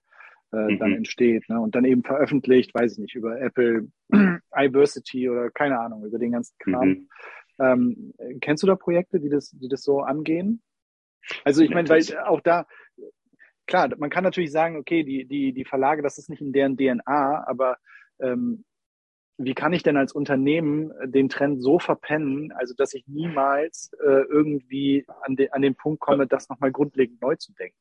äh, 0.53 0.73
mhm. 0.73 0.79
dann 0.79 0.93
entsteht. 0.93 1.49
Ne? 1.49 1.61
Und 1.61 1.75
dann 1.75 1.85
eben 1.85 2.03
veröffentlicht, 2.03 2.75
weiß 2.75 2.93
ich 2.93 2.99
nicht, 2.99 3.15
über 3.15 3.41
Apple, 3.41 3.89
iVersity 4.55 5.31
oder 5.31 5.51
keine 5.51 5.81
Ahnung, 5.81 6.05
über 6.05 6.19
den 6.19 6.33
ganzen 6.33 6.57
Kram. 6.59 6.89
Mhm. 6.89 7.09
Ähm, 7.59 8.15
kennst 8.41 8.63
du 8.63 8.67
da 8.67 8.77
Projekte, 8.77 9.19
die 9.19 9.31
das, 9.31 9.51
die 9.51 9.69
das 9.69 9.83
so 9.83 10.01
angehen? 10.01 10.63
Also 11.45 11.63
ich 11.63 11.71
meine, 11.71 11.89
weil 11.89 12.03
auch 12.25 12.41
da, 12.41 12.67
klar, 13.67 13.89
man 13.97 14.11
kann 14.11 14.25
natürlich 14.25 14.53
sagen, 14.53 14.77
okay, 14.77 15.05
die, 15.05 15.25
die, 15.25 15.53
die 15.53 15.65
Verlage, 15.65 16.03
das 16.03 16.19
ist 16.19 16.29
nicht 16.29 16.43
in 16.43 16.53
deren 16.53 16.77
DNA, 16.77 17.45
aber 17.47 17.79
ähm, 18.21 18.65
wie 19.45 19.55
kann 19.55 19.73
ich 19.73 19.83
denn 19.83 19.97
als 19.97 20.13
Unternehmen 20.13 20.91
äh, 20.93 21.09
den 21.09 21.29
Trend 21.29 21.63
so 21.63 21.79
verpennen, 21.79 22.53
also 22.53 22.75
dass 22.75 22.95
ich 22.95 23.07
niemals 23.07 23.93
äh, 24.05 24.23
irgendwie 24.29 25.05
an, 25.23 25.37
de, 25.37 25.51
an 25.51 25.63
den 25.63 25.75
Punkt 25.75 26.01
komme, 26.01 26.27
das 26.27 26.49
nochmal 26.49 26.73
grundlegend 26.73 27.21
neu 27.21 27.37
zu 27.37 27.53
denken? 27.55 27.77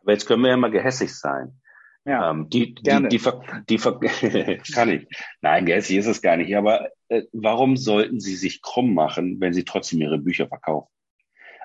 Aber 0.00 0.12
jetzt 0.12 0.26
können 0.26 0.42
wir 0.42 0.50
ja 0.50 0.56
mal 0.56 0.70
gehässig 0.70 1.14
sein. 1.14 1.60
Ja, 2.04 2.30
ähm, 2.30 2.48
die, 2.48 2.74
gerne. 2.74 3.08
Die, 3.08 3.18
die, 3.68 3.76
die, 3.76 3.76
kann 4.74 4.88
ich. 4.88 5.06
Nein, 5.40 5.66
gehässig 5.66 5.98
ist 5.98 6.06
es 6.06 6.20
gar 6.20 6.36
nicht. 6.36 6.54
Aber 6.56 6.90
äh, 7.08 7.22
warum 7.32 7.76
sollten 7.76 8.18
sie 8.18 8.34
sich 8.34 8.60
krumm 8.60 8.92
machen, 8.94 9.40
wenn 9.40 9.52
sie 9.52 9.64
trotzdem 9.64 10.00
ihre 10.00 10.18
Bücher 10.18 10.48
verkaufen? 10.48 10.88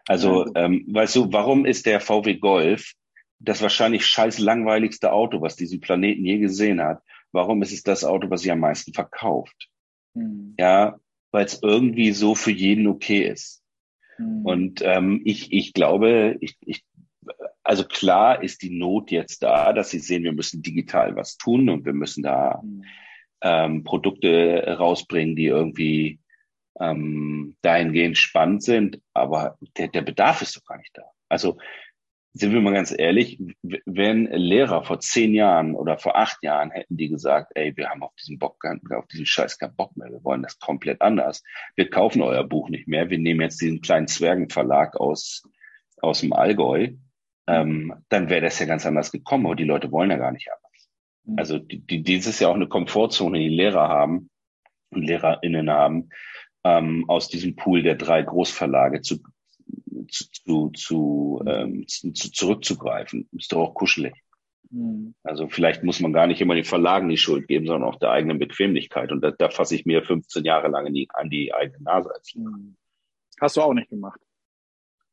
Also, 0.07 0.45
ähm, 0.55 0.85
weißt 0.89 1.15
du, 1.15 1.33
warum 1.33 1.65
ist 1.65 1.85
der 1.85 1.99
VW 1.99 2.35
Golf 2.35 2.93
das 3.39 3.61
wahrscheinlich 3.61 4.05
scheiß 4.05 4.39
langweiligste 4.39 5.11
Auto, 5.11 5.41
was 5.41 5.55
diesen 5.55 5.79
Planeten 5.79 6.23
je 6.23 6.37
gesehen 6.37 6.81
hat? 6.81 7.01
Warum 7.37 7.61
ist 7.61 7.71
es 7.71 7.83
das 7.83 8.03
Auto, 8.03 8.29
was 8.29 8.41
sich 8.41 8.51
am 8.51 8.59
meisten 8.59 8.93
verkauft? 8.93 9.69
Mhm. 10.15 10.55
Ja, 10.59 10.99
weil 11.31 11.45
es 11.45 11.61
irgendwie 11.61 12.11
so 12.11 12.33
für 12.33 12.51
jeden 12.51 12.87
okay 12.87 13.29
ist. 13.29 13.63
Mhm. 14.17 14.45
Und 14.45 14.81
ähm, 14.83 15.21
ich, 15.23 15.53
ich 15.53 15.73
glaube, 15.73 16.37
ich, 16.41 16.57
ich, 16.61 16.83
also 17.63 17.83
klar 17.83 18.41
ist 18.41 18.63
die 18.63 18.71
Not 18.71 19.11
jetzt 19.11 19.43
da, 19.43 19.71
dass 19.71 19.91
sie 19.91 19.99
sehen, 19.99 20.23
wir 20.23 20.33
müssen 20.33 20.63
digital 20.63 21.15
was 21.15 21.37
tun 21.37 21.69
und 21.69 21.85
wir 21.85 21.93
müssen 21.93 22.23
da 22.23 22.59
mhm. 22.63 22.83
ähm, 23.41 23.83
Produkte 23.83 24.75
rausbringen, 24.79 25.35
die 25.35 25.45
irgendwie 25.45 26.19
ähm, 26.79 27.55
dahingehend 27.61 28.17
spannend 28.17 28.63
sind, 28.63 28.99
aber 29.13 29.57
der, 29.77 29.89
der 29.89 30.01
Bedarf 30.01 30.41
ist 30.41 30.55
doch 30.55 30.65
gar 30.65 30.77
nicht 30.77 30.91
da. 30.93 31.03
Also 31.29 31.57
sind 32.33 32.53
wir 32.53 32.61
mal 32.61 32.73
ganz 32.73 32.93
ehrlich, 32.95 33.39
wenn 33.85 34.25
Lehrer 34.27 34.83
vor 34.83 34.99
zehn 34.99 35.33
Jahren 35.33 35.75
oder 35.75 35.97
vor 35.97 36.17
acht 36.17 36.43
Jahren 36.43 36.71
hätten 36.71 36.97
die 36.97 37.09
gesagt, 37.09 37.51
ey, 37.55 37.75
wir 37.75 37.89
haben 37.89 38.03
auf 38.03 38.13
diesen 38.15 38.37
Bock, 38.37 38.63
auf 38.65 39.07
diesen 39.07 39.25
Scheiß 39.25 39.57
keinen 39.57 39.75
Bock 39.75 39.97
mehr, 39.97 40.11
wir 40.11 40.23
wollen 40.23 40.43
das 40.43 40.59
komplett 40.59 41.01
anders. 41.01 41.43
Wir 41.75 41.89
kaufen 41.89 42.21
euer 42.21 42.43
Buch 42.43 42.69
nicht 42.69 42.87
mehr, 42.87 43.09
wir 43.09 43.17
nehmen 43.17 43.41
jetzt 43.41 43.61
diesen 43.61 43.81
kleinen 43.81 44.07
Zwergenverlag 44.07 44.95
aus, 44.97 45.43
aus 46.01 46.21
dem 46.21 46.33
Allgäu, 46.33 46.89
ähm, 47.47 47.93
dann 48.09 48.29
wäre 48.29 48.41
das 48.41 48.59
ja 48.59 48.65
ganz 48.65 48.85
anders 48.85 49.11
gekommen, 49.11 49.45
aber 49.45 49.55
die 49.55 49.63
Leute 49.63 49.91
wollen 49.91 50.11
ja 50.11 50.17
gar 50.17 50.31
nicht 50.31 50.49
anders. 50.51 50.89
Mhm. 51.23 51.39
Also 51.39 51.59
die, 51.59 51.79
die, 51.79 52.03
dieses 52.03 52.35
ist 52.35 52.39
ja 52.41 52.49
auch 52.49 52.55
eine 52.55 52.67
Komfortzone, 52.67 53.39
die 53.39 53.49
Lehrer 53.49 53.87
haben 53.87 54.29
und 54.89 55.03
LehrerInnen 55.03 55.69
haben, 55.69 56.09
ähm, 56.63 57.05
aus 57.07 57.29
diesem 57.29 57.55
Pool 57.55 57.83
der 57.83 57.95
drei 57.95 58.21
Großverlage 58.21 59.01
zu, 59.01 59.19
zu, 60.07 60.69
zu, 60.71 61.43
ähm, 61.45 61.85
zu, 61.87 62.11
zurückzugreifen. 62.11 63.27
Ist 63.33 63.51
doch 63.51 63.59
auch 63.59 63.73
kuschelig. 63.73 64.13
Mhm. 64.69 65.15
Also 65.23 65.47
vielleicht 65.47 65.83
muss 65.83 65.99
man 65.99 66.13
gar 66.13 66.27
nicht 66.27 66.41
immer 66.41 66.55
den 66.55 66.63
Verlagen 66.63 67.09
die 67.09 67.17
Schuld 67.17 67.47
geben, 67.47 67.67
sondern 67.67 67.87
auch 67.87 67.99
der 67.99 68.11
eigenen 68.11 68.39
Bequemlichkeit. 68.39 69.11
Und 69.11 69.21
da, 69.21 69.31
da 69.31 69.49
fasse 69.49 69.75
ich 69.75 69.85
mir 69.85 70.03
15 70.03 70.43
Jahre 70.45 70.67
lang 70.67 70.93
die, 70.93 71.07
an 71.13 71.29
die 71.29 71.53
eigene 71.53 71.83
Nase 71.83 72.13
als 72.13 72.33
mhm. 72.35 72.75
Hast 73.39 73.55
du 73.55 73.61
auch 73.61 73.73
nicht 73.73 73.89
gemacht? 73.89 74.19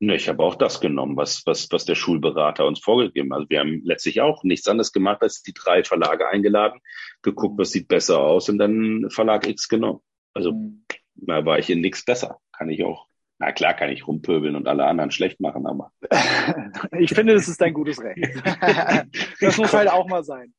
Ne, 0.00 0.16
ich 0.16 0.28
habe 0.28 0.42
auch 0.42 0.56
das 0.56 0.80
genommen, 0.80 1.16
was, 1.16 1.46
was, 1.46 1.68
was 1.70 1.84
der 1.84 1.94
Schulberater 1.94 2.66
uns 2.66 2.80
vorgegeben 2.80 3.32
hat. 3.32 3.40
Also 3.40 3.50
wir 3.50 3.60
haben 3.60 3.82
letztlich 3.84 4.20
auch 4.20 4.42
nichts 4.42 4.66
anderes 4.66 4.92
gemacht, 4.92 5.22
als 5.22 5.42
die 5.42 5.52
drei 5.54 5.84
Verlage 5.84 6.28
eingeladen, 6.28 6.80
geguckt, 7.22 7.58
was 7.58 7.70
sieht 7.70 7.88
besser 7.88 8.20
aus 8.20 8.48
und 8.48 8.58
dann 8.58 9.08
Verlag 9.10 9.46
X 9.46 9.68
genommen. 9.68 10.00
Also 10.32 10.52
mhm. 10.52 10.84
da 11.14 11.44
war 11.44 11.58
ich 11.58 11.70
in 11.70 11.80
nichts 11.80 12.04
besser. 12.04 12.38
Kann 12.52 12.70
ich 12.70 12.82
auch 12.82 13.06
na 13.38 13.52
klar 13.52 13.74
kann 13.74 13.90
ich 13.90 14.06
rumpöbeln 14.06 14.56
und 14.56 14.68
alle 14.68 14.84
anderen 14.84 15.10
schlecht 15.10 15.40
machen, 15.40 15.66
aber. 15.66 15.92
ich 16.98 17.12
finde, 17.14 17.34
das 17.34 17.48
ist 17.48 17.60
dein 17.60 17.74
gutes 17.74 18.00
Recht. 18.02 18.42
das 19.40 19.58
muss 19.58 19.72
halt 19.72 19.90
auch 19.90 20.06
mal 20.06 20.22
sein. 20.24 20.54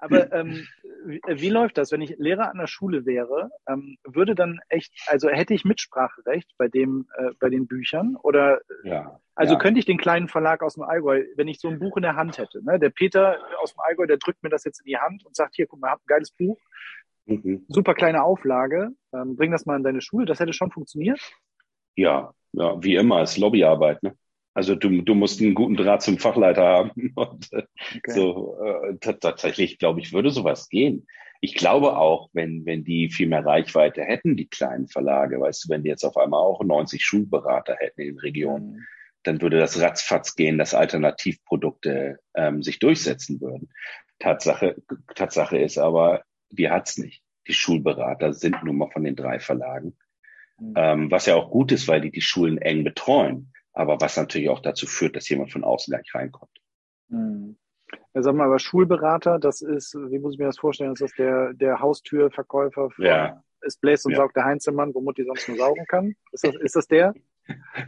Aber 0.00 0.32
ähm, 0.32 0.66
wie, 1.04 1.20
wie, 1.26 1.48
läuft 1.48 1.78
das? 1.78 1.92
Wenn 1.92 2.00
ich 2.00 2.14
Lehrer 2.18 2.50
an 2.50 2.58
der 2.58 2.66
Schule 2.66 3.06
wäre, 3.06 3.50
ähm, 3.68 3.96
würde 4.04 4.34
dann 4.34 4.60
echt, 4.68 4.92
also 5.06 5.28
hätte 5.28 5.54
ich 5.54 5.64
Mitspracherecht 5.64 6.50
bei 6.58 6.68
dem, 6.68 7.06
äh, 7.16 7.30
bei 7.38 7.48
den 7.48 7.66
Büchern? 7.66 8.16
Oder 8.16 8.60
ja, 8.84 9.20
also 9.34 9.54
ja. 9.54 9.58
könnte 9.58 9.78
ich 9.78 9.86
den 9.86 9.98
kleinen 9.98 10.28
Verlag 10.28 10.62
aus 10.62 10.74
dem 10.74 10.82
Allgäu, 10.82 11.24
wenn 11.36 11.48
ich 11.48 11.60
so 11.60 11.68
ein 11.68 11.78
Buch 11.78 11.96
in 11.96 12.02
der 12.02 12.16
Hand 12.16 12.38
hätte, 12.38 12.64
ne? 12.64 12.78
Der 12.78 12.90
Peter 12.90 13.38
aus 13.62 13.74
dem 13.74 13.80
Allgäu, 13.80 14.06
der 14.06 14.18
drückt 14.18 14.42
mir 14.42 14.50
das 14.50 14.64
jetzt 14.64 14.80
in 14.80 14.86
die 14.86 14.98
Hand 14.98 15.24
und 15.24 15.36
sagt, 15.36 15.56
hier, 15.56 15.66
guck 15.66 15.80
mal, 15.80 15.90
hab 15.90 16.00
ein 16.00 16.06
geiles 16.06 16.30
Buch. 16.30 16.58
Mhm. 17.30 17.64
Super 17.68 17.94
kleine 17.94 18.22
Auflage. 18.24 18.90
Ähm, 19.14 19.36
bring 19.36 19.52
das 19.52 19.66
mal 19.66 19.76
in 19.76 19.84
deine 19.84 20.00
Schule. 20.00 20.26
Das 20.26 20.40
hätte 20.40 20.52
schon 20.52 20.70
funktioniert. 20.70 21.20
Ja, 21.96 22.32
ja, 22.52 22.82
wie 22.82 22.96
immer, 22.96 23.22
ist 23.22 23.38
Lobbyarbeit. 23.38 24.02
Ne? 24.02 24.16
Also 24.54 24.74
du, 24.74 25.02
du 25.02 25.14
musst 25.14 25.40
einen 25.40 25.54
guten 25.54 25.76
Draht 25.76 26.02
zum 26.02 26.18
Fachleiter 26.18 26.64
haben. 26.64 26.90
Und, 27.14 27.52
äh, 27.52 27.62
okay. 27.96 28.12
so 28.12 28.58
äh, 28.62 28.96
tatsächlich, 28.98 29.78
glaube 29.78 30.00
ich, 30.00 30.12
würde 30.12 30.30
sowas 30.30 30.68
gehen. 30.68 31.06
Ich 31.40 31.54
glaube 31.54 31.96
auch, 31.96 32.28
wenn, 32.32 32.66
wenn 32.66 32.84
die 32.84 33.08
viel 33.08 33.28
mehr 33.28 33.46
Reichweite 33.46 34.02
hätten, 34.02 34.36
die 34.36 34.48
kleinen 34.48 34.88
Verlage, 34.88 35.40
weißt 35.40 35.64
du, 35.64 35.68
wenn 35.70 35.82
die 35.82 35.88
jetzt 35.88 36.04
auf 36.04 36.16
einmal 36.16 36.40
auch 36.40 36.62
90 36.62 37.02
Schulberater 37.02 37.76
hätten 37.78 38.02
in 38.02 38.08
den 38.08 38.18
Regionen, 38.18 38.72
mhm. 38.72 38.86
dann 39.22 39.40
würde 39.40 39.58
das 39.58 39.80
ratzfatz 39.80 40.34
gehen, 40.34 40.58
dass 40.58 40.74
Alternativprodukte 40.74 42.18
ähm, 42.34 42.62
sich 42.62 42.78
durchsetzen 42.78 43.40
würden. 43.40 43.70
Tatsache, 44.18 44.76
Tatsache 45.14 45.56
ist 45.56 45.78
aber, 45.78 46.22
die 46.50 46.70
hat's 46.70 46.98
nicht. 46.98 47.22
Die 47.46 47.52
Schulberater 47.52 48.32
sind 48.32 48.62
nun 48.64 48.76
mal 48.76 48.90
von 48.90 49.04
den 49.04 49.16
drei 49.16 49.40
Verlagen. 49.40 49.96
Mhm. 50.58 50.74
Ähm, 50.76 51.10
was 51.10 51.26
ja 51.26 51.36
auch 51.36 51.50
gut 51.50 51.72
ist, 51.72 51.88
weil 51.88 52.00
die 52.00 52.10
die 52.10 52.20
Schulen 52.20 52.58
eng 52.58 52.84
betreuen. 52.84 53.52
Aber 53.72 54.00
was 54.00 54.16
natürlich 54.16 54.48
auch 54.48 54.60
dazu 54.60 54.86
führt, 54.86 55.16
dass 55.16 55.28
jemand 55.28 55.52
von 55.52 55.64
außen 55.64 55.90
gar 55.90 55.98
nicht 55.98 56.14
reinkommt. 56.14 56.50
Mhm. 57.08 57.56
Ja, 58.14 58.22
sag 58.22 58.34
mal, 58.34 58.46
aber 58.46 58.58
Schulberater, 58.58 59.38
das 59.38 59.62
ist, 59.62 59.94
wie 59.94 60.18
muss 60.18 60.34
ich 60.34 60.38
mir 60.38 60.46
das 60.46 60.58
vorstellen? 60.58 60.92
Ist 60.92 61.02
das 61.02 61.12
der, 61.12 61.54
der 61.54 61.80
Haustürverkäufer 61.80 62.90
von 62.90 63.04
ja. 63.04 63.42
ist 63.62 63.80
Bläst 63.80 64.06
und 64.06 64.12
ja. 64.12 64.18
saugt 64.18 64.36
der 64.36 64.44
Heinzemann, 64.44 64.94
wo 64.94 65.00
Mutti 65.00 65.24
sonst 65.24 65.48
nur 65.48 65.56
saugen 65.56 65.84
kann? 65.86 66.14
Ist 66.32 66.44
das, 66.44 66.54
ist 66.56 66.76
das 66.76 66.86
der? 66.86 67.14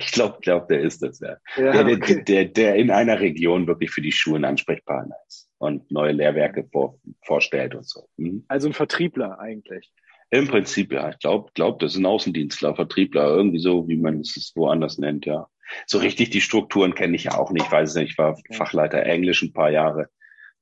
Ich 0.01 0.11
glaube, 0.11 0.38
glaub, 0.40 0.66
der 0.66 0.81
ist 0.81 1.05
das, 1.05 1.20
ja. 1.20 1.37
ja 1.57 1.85
der, 1.85 1.96
okay. 1.96 2.25
der, 2.25 2.46
der 2.46 2.75
in 2.75 2.90
einer 2.90 3.20
Region 3.20 3.68
wirklich 3.68 3.92
für 3.92 4.01
die 4.01 4.11
Schulen 4.11 4.44
Ansprechpartner 4.44 5.14
ist 5.29 5.51
und 5.62 5.92
neue 5.92 6.11
Lehrwerke 6.11 6.68
vor, 6.72 6.98
vorstellt 7.25 7.77
und 7.77 7.88
so. 7.88 8.09
Mhm. 8.16 8.44
Also 8.48 8.68
ein 8.68 8.72
Vertriebler 8.72 9.38
eigentlich. 9.38 9.92
Im 10.31 10.48
Prinzip, 10.48 10.92
ja. 10.92 11.11
Ich 11.11 11.20
glaube, 11.20 11.51
glaub, 11.55 11.79
das 11.79 11.92
ist 11.92 11.98
ein 11.98 12.07
Außendienstler, 12.07 12.75
Vertriebler, 12.75 13.29
irgendwie 13.29 13.61
so, 13.61 13.87
wie 13.87 13.96
man 13.96 14.20
es 14.20 14.53
woanders 14.57 14.98
nennt, 14.98 15.25
ja. 15.25 15.46
So 15.87 15.98
richtig 15.98 16.31
die 16.31 16.40
Strukturen 16.40 16.96
kenne 16.96 17.14
ich 17.14 17.25
ja 17.25 17.38
auch 17.38 17.53
nicht. 17.53 17.66
Ich 17.66 17.72
weiß 17.72 17.94
nicht, 17.94 18.11
ich 18.11 18.18
war 18.18 18.37
Fachleiter 18.53 19.05
Englisch 19.05 19.42
ein 19.42 19.53
paar 19.53 19.70
Jahre. 19.70 20.09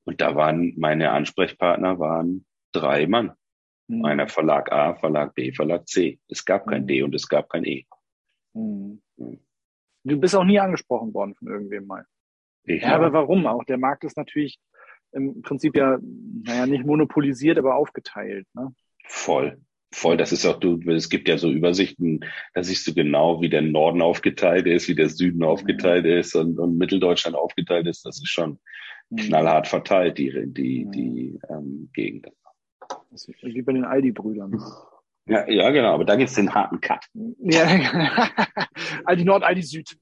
Und 0.04 0.20
da 0.20 0.36
waren 0.36 0.74
meine 0.76 1.12
Ansprechpartner 1.12 1.98
waren 1.98 2.44
drei 2.72 3.06
Mann. 3.06 3.32
Mhm. 3.88 4.04
Einer 4.04 4.28
Verlag 4.28 4.70
A, 4.70 4.96
Verlag 4.96 5.34
B, 5.34 5.52
Verlag 5.52 5.88
C. 5.88 6.20
Es 6.28 6.44
gab 6.44 6.66
kein 6.66 6.82
mhm. 6.82 6.86
D 6.88 7.02
und 7.02 7.14
es 7.14 7.26
gab 7.26 7.48
kein 7.48 7.64
E. 7.64 7.86
Mhm. 8.52 9.00
Du 10.04 10.20
bist 10.20 10.34
auch 10.34 10.44
nie 10.44 10.60
angesprochen 10.60 11.14
worden 11.14 11.34
von 11.36 11.48
irgendwem 11.48 11.86
mal. 11.86 12.04
Ich 12.64 12.82
ja, 12.82 12.94
aber 12.94 13.14
warum 13.14 13.46
auch? 13.46 13.64
Der 13.64 13.78
Markt 13.78 14.04
ist 14.04 14.18
natürlich 14.18 14.60
im 15.12 15.42
Prinzip 15.42 15.76
ja, 15.76 15.98
naja, 16.44 16.66
nicht 16.66 16.86
monopolisiert, 16.86 17.58
aber 17.58 17.74
aufgeteilt. 17.76 18.46
Ne? 18.54 18.74
Voll. 19.06 19.58
Voll, 19.92 20.16
das 20.16 20.30
ist 20.30 20.46
auch, 20.46 20.60
du, 20.60 20.80
es 20.92 21.08
gibt 21.08 21.26
ja 21.26 21.36
so 21.36 21.50
Übersichten, 21.50 22.24
da 22.54 22.62
siehst 22.62 22.86
du 22.86 22.94
genau, 22.94 23.42
wie 23.42 23.48
der 23.48 23.62
Norden 23.62 24.02
aufgeteilt 24.02 24.66
ist, 24.68 24.86
wie 24.86 24.94
der 24.94 25.08
Süden 25.08 25.42
aufgeteilt 25.42 26.04
mhm. 26.04 26.12
ist 26.12 26.36
und, 26.36 26.60
und 26.60 26.78
Mitteldeutschland 26.78 27.36
aufgeteilt 27.36 27.88
ist. 27.88 28.06
Das 28.06 28.18
ist 28.18 28.28
schon 28.28 28.60
mhm. 29.10 29.16
knallhart 29.16 29.66
verteilt, 29.66 30.18
die, 30.18 30.30
die, 30.46 30.84
mhm. 30.84 30.92
die 30.92 31.40
ähm, 31.48 31.90
Gegenden. 31.92 32.32
Das 33.10 33.26
ist 33.26 33.42
wie 33.42 33.62
bei 33.62 33.72
den 33.72 33.84
Aldi-Brüdern. 33.84 34.62
Ja, 35.26 35.48
ja, 35.48 35.70
genau, 35.70 35.94
aber 35.94 36.04
da 36.04 36.14
gibt's 36.14 36.34
den 36.34 36.54
harten 36.54 36.80
Cut. 36.80 37.04
Ja, 37.38 37.66
Aldi 39.04 39.24
Nord, 39.24 39.42
Aldi 39.42 39.62
Süd. 39.62 39.98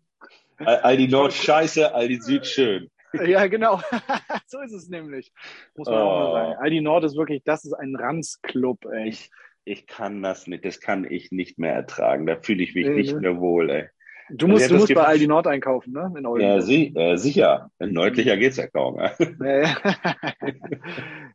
Aldi 0.58 1.08
Nord 1.08 1.32
scheiße, 1.32 1.94
Aldi 1.94 2.20
Süd 2.20 2.46
schön. 2.46 2.90
Ja, 3.26 3.46
genau. 3.46 3.80
so 4.46 4.60
ist 4.60 4.72
es 4.72 4.88
nämlich. 4.88 5.32
Muss 5.76 5.88
man 5.88 5.98
oh. 5.98 6.00
auch 6.00 6.20
mal 6.20 6.32
sagen. 6.32 6.62
Aldi 6.62 6.80
Nord 6.80 7.04
ist 7.04 7.16
wirklich, 7.16 7.42
das 7.44 7.64
ist 7.64 7.72
ein 7.72 7.96
Ranzclub, 7.96 8.84
ey. 8.86 9.08
Ich, 9.08 9.30
ich 9.64 9.86
kann 9.86 10.22
das 10.22 10.46
nicht, 10.46 10.64
das 10.64 10.80
kann 10.80 11.04
ich 11.04 11.30
nicht 11.30 11.58
mehr 11.58 11.74
ertragen. 11.74 12.26
Da 12.26 12.36
fühle 12.36 12.62
ich 12.62 12.74
mich 12.74 12.86
äh, 12.86 12.94
nicht 12.94 13.16
mehr 13.18 13.38
wohl, 13.38 13.70
ey. 13.70 13.88
Du 14.30 14.46
musst, 14.46 14.64
also 14.64 14.74
du 14.74 14.80
musst 14.80 14.94
bei 14.94 15.04
Aldi 15.04 15.26
Nord 15.26 15.46
einkaufen, 15.46 15.92
ne? 15.92 16.12
In 16.14 16.40
ja, 16.40 16.60
sie, 16.60 16.94
äh, 16.94 17.16
sicher. 17.16 17.70
Nördlicher 17.78 18.36
geht's 18.36 18.58
ja 18.58 18.66
kaum. 18.66 18.96
ja, 18.98 19.10
ja. 19.40 19.76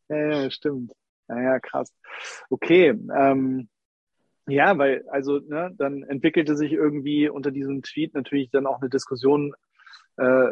ja, 0.10 0.18
ja, 0.18 0.52
stimmt. 0.52 0.94
Ja, 1.28 1.42
ja, 1.42 1.60
krass. 1.60 1.92
Okay, 2.50 2.90
ähm, 2.90 3.70
ja, 4.48 4.78
weil, 4.78 5.06
also, 5.10 5.40
ne, 5.40 5.74
dann 5.78 6.04
entwickelte 6.04 6.56
sich 6.56 6.74
irgendwie 6.74 7.30
unter 7.30 7.50
diesem 7.50 7.82
Tweet 7.82 8.14
natürlich 8.14 8.52
dann 8.52 8.68
auch 8.68 8.82
eine 8.82 8.90
Diskussion, 8.90 9.54
äh, 10.18 10.48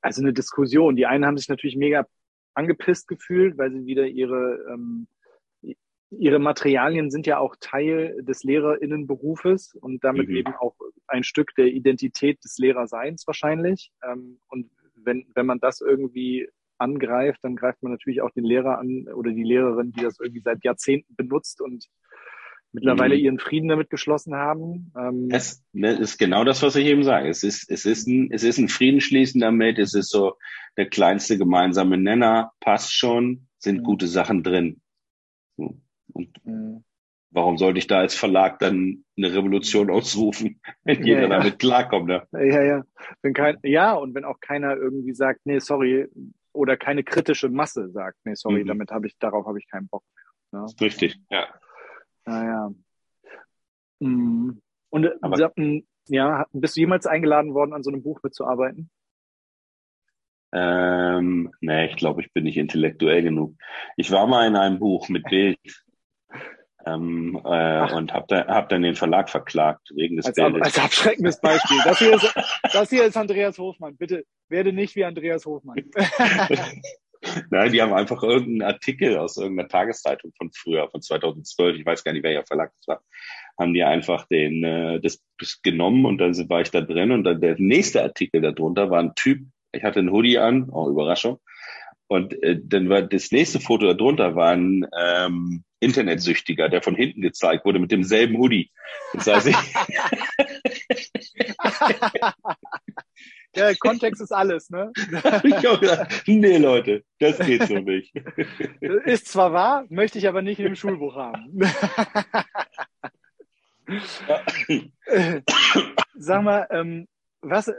also 0.00 0.22
eine 0.22 0.32
Diskussion. 0.32 0.96
Die 0.96 1.06
einen 1.06 1.26
haben 1.26 1.38
sich 1.38 1.48
natürlich 1.48 1.76
mega 1.76 2.06
angepisst 2.54 3.08
gefühlt, 3.08 3.58
weil 3.58 3.72
sie 3.72 3.86
wieder 3.86 4.06
ihre 4.06 4.64
ähm, 4.70 5.06
Ihre 6.12 6.40
Materialien 6.40 7.10
sind 7.10 7.26
ja 7.28 7.38
auch 7.38 7.54
Teil 7.60 8.20
des 8.22 8.42
Lehrerinnenberufes 8.42 9.76
und 9.80 10.02
damit 10.02 10.28
mhm. 10.28 10.36
eben 10.36 10.54
auch 10.54 10.74
ein 11.06 11.22
Stück 11.22 11.54
der 11.54 11.66
Identität 11.66 12.42
des 12.42 12.58
Lehrerseins 12.58 13.26
wahrscheinlich. 13.28 13.92
Ähm, 14.02 14.40
und 14.48 14.70
wenn, 14.96 15.26
wenn 15.34 15.46
man 15.46 15.60
das 15.60 15.80
irgendwie 15.80 16.48
angreift, 16.78 17.40
dann 17.42 17.54
greift 17.54 17.82
man 17.82 17.92
natürlich 17.92 18.22
auch 18.22 18.30
den 18.30 18.44
Lehrer 18.44 18.78
an 18.78 19.06
oder 19.14 19.30
die 19.30 19.44
Lehrerin, 19.44 19.92
die 19.92 20.02
das 20.02 20.18
irgendwie 20.18 20.40
seit 20.40 20.64
Jahrzehnten 20.64 21.14
benutzt 21.14 21.60
und 21.60 21.86
mittlerweile 22.72 23.16
mhm. 23.16 23.20
ihren 23.24 23.38
Frieden 23.38 23.68
damit 23.68 23.90
geschlossen 23.90 24.34
haben. 24.34 24.92
Ähm, 24.96 25.28
das 25.28 25.62
ne, 25.72 25.92
ist 25.92 26.18
genau 26.18 26.44
das, 26.44 26.62
was 26.62 26.76
ich 26.76 26.86
eben 26.86 27.02
sage. 27.02 27.28
Es 27.28 27.42
ist, 27.42 27.70
es 27.70 27.84
ist 27.84 28.06
ein, 28.06 28.30
es 28.32 28.42
ist 28.42 28.58
ein 28.58 28.68
Frieden 28.68 29.00
schließen 29.00 29.40
damit. 29.40 29.78
Es 29.78 29.94
ist 29.94 30.10
so 30.10 30.36
der 30.76 30.88
kleinste 30.88 31.38
gemeinsame 31.38 31.98
Nenner, 31.98 32.52
passt 32.60 32.94
schon, 32.94 33.48
sind 33.58 33.80
mhm. 33.80 33.84
gute 33.84 34.06
Sachen 34.06 34.42
drin. 34.42 34.80
Und 35.56 36.44
mhm. 36.44 36.84
warum 37.30 37.58
sollte 37.58 37.78
ich 37.78 37.86
da 37.86 37.98
als 37.98 38.14
Verlag 38.14 38.58
dann 38.58 39.04
eine 39.16 39.34
Revolution 39.34 39.90
ausrufen, 39.90 40.60
wenn 40.84 41.04
jeder 41.04 41.22
ja, 41.22 41.28
ja. 41.28 41.38
damit 41.38 41.58
klarkommt? 41.58 42.08
Ne? 42.08 42.26
Ja, 42.32 42.62
ja. 42.62 42.84
Wenn 43.22 43.34
kein, 43.34 43.58
ja, 43.62 43.94
und 43.94 44.14
wenn 44.14 44.24
auch 44.24 44.40
keiner 44.40 44.76
irgendwie 44.76 45.14
sagt, 45.14 45.40
nee, 45.44 45.58
sorry, 45.58 46.06
oder 46.52 46.76
keine 46.76 47.04
kritische 47.04 47.48
Masse 47.48 47.90
sagt, 47.90 48.18
nee, 48.24 48.34
sorry, 48.34 48.64
mhm. 48.64 48.68
damit 48.68 48.90
habe 48.90 49.06
ich, 49.06 49.16
darauf 49.18 49.46
habe 49.46 49.58
ich 49.58 49.68
keinen 49.68 49.88
Bock 49.88 50.04
mehr. 50.52 50.62
Ne? 50.62 50.66
Richtig, 50.80 51.18
ja. 51.30 51.46
Naja. 52.30 52.70
Mhm. 53.98 54.62
Und 54.90 55.04
äh, 55.04 55.10
Aber, 55.20 55.52
ja, 56.08 56.46
bist 56.52 56.76
du 56.76 56.80
jemals 56.80 57.06
eingeladen 57.06 57.54
worden, 57.54 57.72
an 57.72 57.82
so 57.82 57.90
einem 57.90 58.02
Buch 58.02 58.20
mitzuarbeiten? 58.22 58.90
Ähm, 60.52 61.52
nee, 61.60 61.86
ich 61.86 61.96
glaube, 61.96 62.22
ich 62.22 62.32
bin 62.32 62.44
nicht 62.44 62.56
intellektuell 62.56 63.22
genug. 63.22 63.54
Ich 63.96 64.10
war 64.10 64.26
mal 64.26 64.46
in 64.46 64.56
einem 64.56 64.78
Buch 64.78 65.08
mit 65.08 65.24
Bild. 65.24 65.58
Ähm, 66.86 67.38
äh, 67.44 67.92
und 67.92 68.14
habe 68.14 68.24
da, 68.28 68.46
hab 68.46 68.70
dann 68.70 68.80
den 68.80 68.94
Verlag 68.94 69.28
verklagt 69.28 69.90
wegen 69.94 70.16
des 70.16 70.24
als, 70.24 70.36
Bildes. 70.36 70.62
Als 70.62 70.78
abschreckendes 70.78 71.38
Beispiel. 71.38 71.76
Das 71.84 71.98
hier, 71.98 72.14
ist, 72.14 72.34
das 72.72 72.88
hier 72.88 73.04
ist 73.04 73.18
Andreas 73.18 73.58
Hofmann. 73.58 73.98
Bitte 73.98 74.24
werde 74.48 74.72
nicht 74.72 74.96
wie 74.96 75.04
Andreas 75.04 75.44
Hofmann. 75.44 75.76
Nein, 77.50 77.72
die 77.72 77.82
haben 77.82 77.92
einfach 77.92 78.22
irgendeinen 78.22 78.62
Artikel 78.62 79.18
aus 79.18 79.36
irgendeiner 79.36 79.68
Tageszeitung 79.68 80.32
von 80.36 80.50
früher, 80.52 80.88
von 80.88 81.02
2012, 81.02 81.78
ich 81.78 81.86
weiß 81.86 82.04
gar 82.04 82.12
nicht, 82.12 82.22
welcher 82.22 82.46
Verlag 82.46 82.72
das 82.78 82.88
war, 82.88 83.02
haben 83.58 83.74
die 83.74 83.82
einfach 83.82 84.26
den 84.26 84.64
äh, 84.64 85.00
das, 85.00 85.22
genommen 85.62 86.04
und 86.04 86.18
dann 86.18 86.34
war 86.48 86.60
ich 86.60 86.70
da 86.70 86.80
drin 86.80 87.12
und 87.12 87.24
dann 87.24 87.40
der 87.40 87.56
nächste 87.58 88.02
Artikel 88.02 88.40
darunter 88.40 88.90
war 88.90 89.00
ein 89.00 89.14
Typ, 89.14 89.40
ich 89.72 89.82
hatte 89.84 90.00
einen 90.00 90.10
Hoodie 90.10 90.38
an, 90.38 90.68
oh, 90.70 90.88
Überraschung, 90.90 91.38
und 92.08 92.42
äh, 92.42 92.58
dann 92.62 92.88
war 92.88 93.02
das 93.02 93.30
nächste 93.30 93.60
Foto 93.60 93.92
darunter 93.92 94.34
war 94.34 94.50
ein 94.50 94.86
ähm, 94.98 95.64
Internetsüchtiger, 95.78 96.68
der 96.68 96.82
von 96.82 96.94
hinten 96.94 97.22
gezeigt 97.22 97.64
wurde 97.64 97.78
mit 97.78 97.90
demselben 97.90 98.36
Hoodie. 98.36 98.70
Das 99.14 99.26
heißt, 99.28 99.46
ich 99.46 99.56
Der 103.56 103.74
Kontext 103.76 104.22
ist 104.22 104.32
alles, 104.32 104.70
ne? 104.70 104.92
ich 104.96 105.66
habe 105.66 105.78
gedacht, 105.80 106.22
nee, 106.26 106.58
Leute, 106.58 107.04
das 107.18 107.38
geht 107.38 107.64
so 107.64 107.78
nicht. 107.78 108.14
Ist 109.04 109.26
zwar 109.28 109.52
wahr, 109.52 109.86
möchte 109.88 110.18
ich 110.18 110.28
aber 110.28 110.40
nicht 110.42 110.60
in 110.60 110.66
dem 110.66 110.76
Schulbuch 110.76 111.16
haben. 111.16 111.60
Sag 116.14 116.42
mal, 116.42 116.68
ähm, 116.70 117.08
was, 117.40 117.66
äh, 117.68 117.74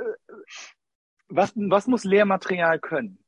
was, 1.29 1.53
was 1.55 1.87
muss 1.87 2.03
Lehrmaterial 2.03 2.79
können? 2.79 3.19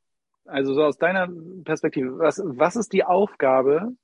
Also 0.45 0.73
so 0.73 0.83
aus 0.83 0.97
deiner 0.97 1.29
Perspektive, 1.63 2.19
was, 2.19 2.41
was 2.43 2.75
ist 2.75 2.91
die 2.91 3.05
Aufgabe, 3.05 3.95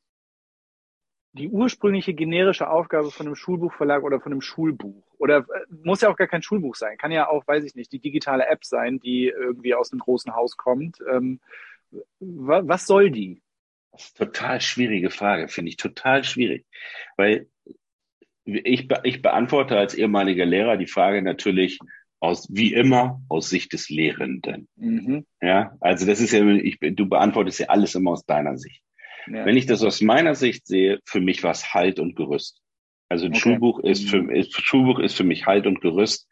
die 1.34 1.50
ursprüngliche 1.50 2.14
generische 2.14 2.70
Aufgabe 2.70 3.12
von 3.12 3.28
einem 3.28 3.36
Schulbuchverlag 3.36 4.04
oder 4.04 4.20
von 4.20 4.32
einem 4.32 4.42
Schulbuch? 4.42 5.04
Oder 5.18 5.40
äh, 5.40 5.66
muss 5.84 6.02
ja 6.02 6.10
auch 6.10 6.16
gar 6.16 6.28
kein 6.28 6.42
Schulbuch 6.42 6.76
sein, 6.76 6.98
kann 6.98 7.12
ja 7.12 7.30
auch, 7.30 7.48
weiß 7.48 7.64
ich 7.64 7.76
nicht, 7.76 7.92
die 7.92 8.00
digitale 8.00 8.48
App 8.48 8.66
sein, 8.66 9.00
die 9.00 9.28
irgendwie 9.28 9.76
aus 9.76 9.92
einem 9.92 10.00
großen 10.00 10.36
Haus 10.36 10.58
kommt. 10.58 11.00
Ähm, 11.12 11.40
was 12.20 12.86
soll 12.86 13.12
die? 13.12 13.42
Das 13.92 14.06
ist 14.06 14.22
eine 14.22 14.32
total 14.32 14.62
schwierige 14.62 15.10
Frage, 15.10 15.48
finde 15.48 15.70
ich 15.70 15.78
total 15.78 16.24
schwierig. 16.24 16.66
Weil 17.18 17.48
ich, 18.46 18.88
ich 19.04 19.22
beantworte 19.22 19.78
als 19.78 19.96
ehemaliger 19.96 20.46
Lehrer 20.46 20.78
die 20.78 20.88
Frage 20.88 21.22
natürlich, 21.22 21.80
aus, 22.20 22.48
wie 22.52 22.74
immer, 22.74 23.22
aus 23.30 23.50
Sicht 23.50 23.74
des 23.74 23.90
Lehrenden. 23.90 24.68
Mhm. 24.76 25.26
Ja, 25.42 25.78
also 25.80 26.06
das 26.06 26.20
ist 26.20 26.34
ja, 26.34 26.46
ich, 26.46 26.78
du 26.80 27.08
beantwortest 27.08 27.60
ja 27.60 27.68
alles 27.68 27.96
immer 27.96 28.12
aus 28.12 28.26
deiner 28.26 28.58
Sicht. 28.58 28.84
Ja. 29.32 29.46
Wenn 29.46 29.58
ich 29.58 29.66
das 29.66 29.84
aus 29.84 30.02
meiner 30.02 30.36
Sicht 30.36 30.68
sehe, 30.68 31.00
für 31.06 31.22
mich 31.22 31.44
war 31.44 31.52
es 31.52 31.74
Halt 31.74 32.00
und 32.00 32.16
Gerüst. 32.16 32.62
Also 33.10 33.26
ein 33.26 33.32
okay. 33.32 33.40
Schulbuch 33.40 33.80
ist 33.80 34.10
für 34.10 34.32
ist, 34.32 34.54
Schulbuch 34.54 35.00
ist 35.00 35.16
für 35.16 35.24
mich 35.24 35.46
Halt 35.46 35.66
und 35.66 35.82
Gerüst 35.82 36.28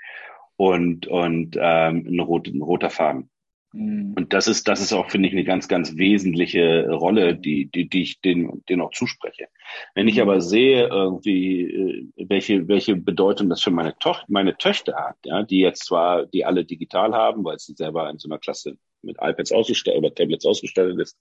und 0.56 1.08
und 1.08 1.58
ähm, 1.60 2.06
ein, 2.08 2.20
rot, 2.20 2.48
ein 2.48 2.62
roter 2.62 2.90
Faden. 2.90 3.30
Mhm. 3.74 4.14
Und 4.16 4.34
das 4.34 4.48
ist, 4.48 4.68
das 4.68 4.82
ist 4.82 4.94
auch, 4.94 5.10
finde 5.10 5.28
ich, 5.28 5.34
eine 5.34 5.44
ganz, 5.44 5.68
ganz 5.68 5.98
wesentliche 5.98 6.90
Rolle, 6.90 7.36
die, 7.36 7.70
die, 7.70 7.90
die 7.90 8.02
ich 8.02 8.22
denen, 8.22 8.64
denen 8.70 8.82
auch 8.82 8.92
zuspreche. 8.92 9.48
Wenn 9.94 10.08
ich 10.08 10.22
aber 10.22 10.42
sehe, 10.42 10.88
irgendwie, 10.88 11.64
äh, 11.64 12.28
welche, 12.30 12.68
welche 12.68 12.96
Bedeutung 12.96 13.50
das 13.50 13.62
für 13.62 13.72
meine, 13.72 13.98
Toch 14.00 14.24
meine 14.28 14.58
Töchter 14.58 14.96
hat, 14.96 15.18
ja, 15.26 15.44
die 15.44 15.60
jetzt 15.60 15.86
zwar, 15.86 16.26
die 16.26 16.46
alle 16.46 16.66
digital 16.66 17.14
haben, 17.14 17.44
weil 17.44 17.60
sie 17.60 17.74
selber 17.74 18.10
in 18.10 18.20
so 18.20 18.30
einer 18.30 18.40
Klasse 18.40 18.78
mit 19.02 19.18
iPads 19.20 19.52
ausgestattet 19.52 20.00
oder 20.00 20.14
Tablets 20.14 20.46
ausgestattet 20.46 21.00
ist, 21.00 21.18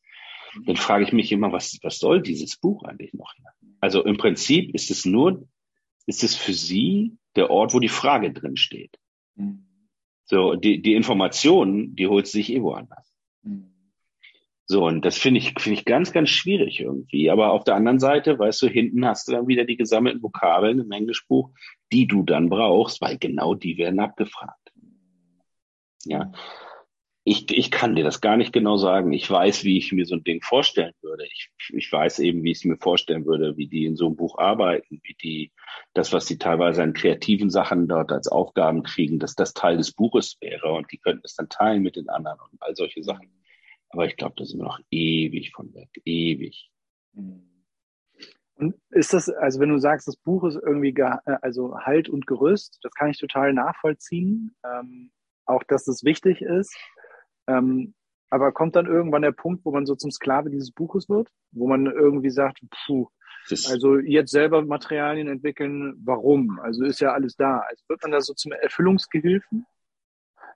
dann 0.65 0.77
frage 0.77 1.05
ich 1.05 1.13
mich 1.13 1.33
immer, 1.33 1.53
was, 1.53 1.79
was 1.83 1.99
soll 1.99 2.23
dieses 2.23 2.57
Buch 2.57 2.85
eigentlich 2.85 3.13
noch? 3.15 3.33
Also 3.81 4.05
im 4.05 4.17
Prinzip 4.17 4.75
ist 4.75 4.91
es 4.91 5.05
nur, 5.05 5.47
ist 6.07 6.25
es 6.25 6.35
für 6.35 6.53
sie 6.53 7.17
der 7.35 7.51
Ort, 7.51 7.75
wo 7.75 7.81
die 7.81 7.89
Frage 7.89 8.33
drin 8.33 8.57
steht. 8.57 8.99
So, 10.25 10.55
die, 10.55 10.81
die 10.83 10.95
Informationen, 10.95 11.95
die 11.95 12.07
holt 12.07 12.27
sich 12.27 12.53
eh 12.53 12.63
woanders. 12.63 13.13
So, 14.69 14.85
und 14.85 15.05
das 15.05 15.17
finde 15.17 15.39
ich, 15.39 15.55
finde 15.59 15.79
ich 15.79 15.85
ganz, 15.85 16.13
ganz 16.13 16.31
schwierig 16.31 16.81
irgendwie. 16.81 17.31
Aber 17.31 17.53
auf 17.53 17.63
der 17.63 17.77
anderen 17.77 18.01
Seite, 18.01 18.37
weißt 18.37 18.63
du, 18.63 18.67
hinten 18.67 19.07
hast 19.07 19.29
du 19.29 19.33
dann 19.33 19.47
wieder 19.47 19.65
die 19.65 19.77
gesammelten 19.77 20.23
Vokabeln 20.23 20.81
im 20.81 20.91
Englischbuch, 20.91 21.51
die 21.93 22.09
du 22.09 22.25
dann 22.25 22.49
brauchst, 22.49 23.01
weil 23.01 23.19
genau 23.19 23.55
die 23.55 23.79
werden 23.79 24.01
abgefragt. 24.01 24.73
Ja 26.05 26.33
ich, 27.29 27.51
ich 27.51 27.73
kann 27.73 27.97
dir 27.97 28.05
das 28.05 28.21
gar 28.21 28.37
nicht 28.37 28.53
genau 28.53 28.77
sagen. 28.77 29.13
Ich 29.13 29.29
weiß, 29.29 29.65
wie 29.65 29.79
ich 29.79 29.91
mir 29.91 30.07
so 30.07 30.15
ein 30.15 30.23
Ding 30.23 30.43
vorstellen 30.43 30.95
würde. 31.03 31.27
Ich, 31.27 31.51
ich 31.75 31.91
weiß 31.91 32.21
eben, 32.21 32.45
wie 32.45 32.53
ich 32.53 32.59
es 32.59 32.65
mir 32.65 32.77
vorstellen 32.77 33.27
würde, 33.27 33.57
wie 33.57 33.67
die 33.67 33.85
in 33.85 33.97
so 33.97 34.07
einem 34.07 34.15
Buch 34.15 34.39
arbeiten, 34.39 35.01
wie 35.03 35.15
die 35.21 35.53
das, 35.93 36.13
was 36.13 36.27
die 36.27 36.39
teilweise 36.39 36.85
an 36.85 36.93
kreativen 36.93 37.51
Sachen 37.51 37.89
dort 37.89 38.13
als 38.13 38.29
Aufgaben 38.29 38.85
kriegen, 38.85 39.19
dass 39.19 39.35
das 39.35 39.55
Teil 39.55 39.77
des 39.77 39.91
Buches 39.91 40.37
wäre 40.41 40.73
und 40.73 40.93
die 40.93 40.99
könnten 40.99 41.23
es 41.25 41.35
dann 41.35 41.49
teilen 41.49 41.83
mit 41.83 41.97
den 41.97 42.09
anderen 42.09 42.39
und 42.53 42.63
all 42.63 42.77
solche 42.77 43.03
Sachen. 43.03 43.29
Aber 43.89 44.07
ich 44.07 44.17
glaube, 44.17 44.35
da 44.37 44.45
sind 44.45 44.61
wir 44.61 44.65
noch 44.67 44.79
ewig 44.93 45.51
von 45.51 45.75
weg, 45.75 45.91
ewig. 46.05 46.71
Und 48.55 48.77
ist 48.91 49.13
das, 49.13 49.29
also 49.31 49.59
wenn 49.59 49.71
du 49.71 49.79
sagst, 49.79 50.07
das 50.07 50.17
Buch 50.17 50.45
ist 50.45 50.61
irgendwie, 50.63 50.95
also 51.43 51.77
Halt 51.81 52.09
und 52.09 52.29
Gerüst, 52.29 52.79
das 52.83 52.93
kann 52.93 53.11
ich 53.11 53.19
total 53.19 53.53
nachvollziehen. 53.53 54.55
Ähm, 54.65 55.11
auch, 55.47 55.63
dass 55.63 55.87
es 55.89 56.05
wichtig 56.05 56.43
ist. 56.43 56.77
Ähm, 57.47 57.95
aber 58.31 58.53
kommt 58.53 58.77
dann 58.77 58.87
irgendwann 58.87 59.23
der 59.23 59.33
Punkt, 59.33 59.65
wo 59.65 59.71
man 59.71 59.87
so 59.87 59.95
zum 59.95 60.11
Sklave 60.11 60.51
dieses 60.51 60.73
Buches 60.73 61.09
wird, 61.09 61.29
wo 61.53 61.69
man 61.69 61.87
irgendwie 61.87 62.31
sagt, 62.31 62.61
puh, 62.87 63.09
also 63.69 63.99
jetzt 63.99 64.33
selber 64.33 64.63
Materialien 64.63 65.29
entwickeln, 65.29 65.95
warum? 66.05 66.59
Also 66.61 66.85
ist 66.85 67.01
ja 67.01 67.13
alles 67.13 67.37
da. 67.37 67.59
Also 67.59 67.85
wird 67.89 68.03
man 68.03 68.11
da 68.11 68.21
so 68.21 68.35
zum 68.35 68.53
Erfüllungsgehilfen? 68.53 69.67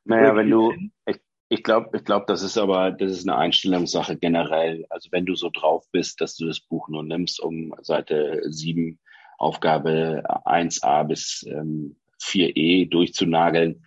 Naja, 0.05 0.35
wenn 0.35 0.51
du, 0.51 0.73
ich, 1.07 1.21
ich 1.49 1.63
glaube, 1.63 1.97
ich 1.97 2.05
glaube, 2.05 2.25
das 2.27 2.43
ist 2.43 2.59
aber, 2.59 2.91
das 2.91 3.13
ist 3.13 3.29
eine 3.29 3.39
Einstellungssache 3.39 4.17
generell. 4.17 4.87
Also 4.89 5.11
wenn 5.13 5.27
du 5.27 5.35
so 5.35 5.51
drauf 5.53 5.87
bist, 5.93 6.21
dass 6.21 6.37
du 6.37 6.47
das 6.47 6.61
Buch 6.61 6.89
nur 6.89 7.05
nimmst, 7.05 7.41
um 7.41 7.75
Seite 7.83 8.43
7, 8.45 8.99
Aufgabe 9.39 10.23
1a 10.45 11.05
bis 11.05 11.45
ähm, 11.49 11.97
4e 12.21 12.91
durchzunageln, 12.91 13.87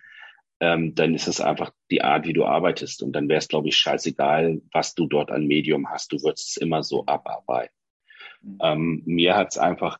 ähm, 0.60 0.94
dann 0.94 1.14
ist 1.14 1.28
es 1.28 1.40
einfach 1.40 1.72
die 1.90 2.02
Art, 2.02 2.26
wie 2.26 2.32
du 2.32 2.44
arbeitest. 2.44 3.02
Und 3.02 3.12
dann 3.12 3.28
wäre 3.28 3.38
es, 3.38 3.48
glaube 3.48 3.68
ich, 3.68 3.76
scheißegal, 3.76 4.62
was 4.72 4.94
du 4.94 5.06
dort 5.06 5.30
an 5.30 5.46
Medium 5.46 5.90
hast. 5.90 6.12
Du 6.12 6.22
würdest 6.22 6.50
es 6.50 6.56
immer 6.56 6.82
so 6.82 7.04
abarbeiten. 7.06 7.74
Mhm. 8.42 8.58
Ähm, 8.62 9.02
mir 9.04 9.36
hat 9.36 9.52
es 9.52 9.58
einfach 9.58 9.98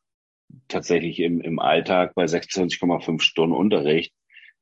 tatsächlich 0.68 1.20
im, 1.20 1.40
im 1.40 1.58
Alltag 1.58 2.14
bei 2.14 2.24
26,5 2.24 3.20
Stunden 3.20 3.54
Unterricht, 3.54 4.14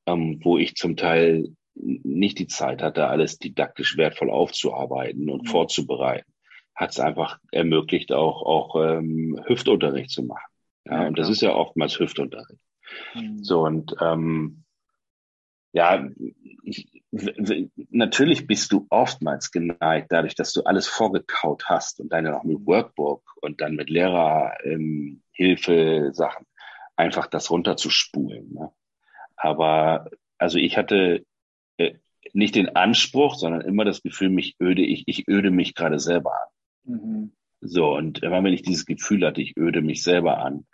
ähm, 0.06 0.40
wo 0.42 0.58
ich 0.58 0.74
zum 0.74 0.96
Teil 0.96 1.54
nicht 1.74 2.38
die 2.38 2.46
Zeit 2.46 2.82
hatte, 2.82 3.08
alles 3.08 3.38
didaktisch 3.38 3.96
wertvoll 3.96 4.30
aufzuarbeiten 4.30 5.28
und 5.30 5.44
mhm. 5.44 5.46
vorzubereiten, 5.46 6.30
hat 6.74 6.90
es 6.90 7.00
einfach 7.00 7.38
ermöglicht, 7.50 8.12
auch, 8.12 8.42
auch 8.42 8.76
ähm, 8.82 9.40
Hüftunterricht 9.46 10.10
zu 10.10 10.22
machen. 10.22 10.50
Ja, 10.86 11.02
ja 11.02 11.08
und 11.08 11.18
das 11.18 11.28
ist 11.28 11.42
ja 11.42 11.54
oftmals 11.54 11.98
Hüftunterricht. 11.98 12.60
Mhm. 13.14 13.42
So, 13.42 13.64
und 13.64 13.94
ähm, 14.00 14.61
ja, 15.72 16.06
ich, 16.64 17.02
natürlich 17.90 18.46
bist 18.46 18.72
du 18.72 18.86
oftmals 18.90 19.50
geneigt, 19.50 20.08
dadurch, 20.10 20.34
dass 20.34 20.52
du 20.52 20.62
alles 20.62 20.86
vorgekaut 20.86 21.66
hast 21.66 22.00
und 22.00 22.12
dann 22.12 22.24
noch 22.24 22.44
mit 22.44 22.66
Workbook 22.66 23.22
und 23.40 23.60
dann 23.60 23.74
mit 23.74 23.90
Lehrerhilfe 23.90 25.72
ähm, 25.72 26.12
Sachen, 26.12 26.46
einfach 26.96 27.26
das 27.26 27.50
runterzuspulen. 27.50 28.52
Ne? 28.52 28.70
Aber 29.36 30.10
also 30.38 30.58
ich 30.58 30.76
hatte 30.76 31.24
äh, 31.76 31.94
nicht 32.32 32.54
den 32.54 32.76
Anspruch, 32.76 33.34
sondern 33.34 33.62
immer 33.62 33.84
das 33.84 34.02
Gefühl, 34.02 34.30
mich 34.30 34.56
öde, 34.60 34.82
ich, 34.82 35.04
ich 35.06 35.28
öde 35.28 35.50
mich 35.50 35.74
gerade 35.74 35.98
selber 35.98 36.32
an. 36.32 36.48
Mhm. 36.84 37.32
So, 37.60 37.94
und 37.94 38.22
immer 38.22 38.42
wenn 38.42 38.52
ich 38.52 38.62
dieses 38.62 38.86
Gefühl 38.86 39.24
hatte, 39.26 39.40
ich 39.40 39.56
öde 39.56 39.82
mich 39.82 40.02
selber 40.02 40.38
an, 40.38 40.66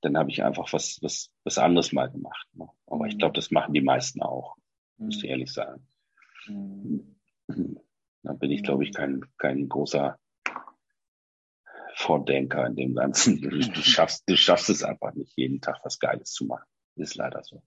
dann 0.00 0.16
habe 0.16 0.30
ich 0.30 0.42
einfach 0.42 0.72
was, 0.72 0.98
was, 1.02 1.30
was 1.44 1.58
anderes 1.58 1.92
mal 1.92 2.10
gemacht. 2.10 2.46
Ne? 2.54 2.68
Aber 2.86 3.06
ich 3.06 3.14
mhm. 3.14 3.18
glaube, 3.18 3.34
das 3.34 3.50
machen 3.50 3.74
die 3.74 3.82
meisten 3.82 4.22
auch, 4.22 4.56
muss 4.96 5.16
ich 5.16 5.24
mhm. 5.24 5.28
ehrlich 5.30 5.52
sagen. 5.52 5.86
Mhm. 6.46 7.16
Da 8.22 8.32
bin 8.34 8.50
ich, 8.50 8.62
glaube 8.62 8.84
ich, 8.84 8.92
kein, 8.92 9.24
kein 9.38 9.68
großer 9.68 10.18
Vordenker 11.94 12.66
in 12.66 12.76
dem 12.76 12.94
Ganzen. 12.94 13.40
Du, 13.40 13.50
du, 13.50 13.80
schaffst, 13.82 14.24
du 14.26 14.36
schaffst 14.36 14.70
es 14.70 14.82
einfach 14.82 15.14
nicht, 15.14 15.36
jeden 15.36 15.60
Tag 15.60 15.80
was 15.84 15.98
Geiles 15.98 16.32
zu 16.32 16.44
machen. 16.44 16.66
Ist 16.96 17.16
leider 17.16 17.42
so. 17.42 17.62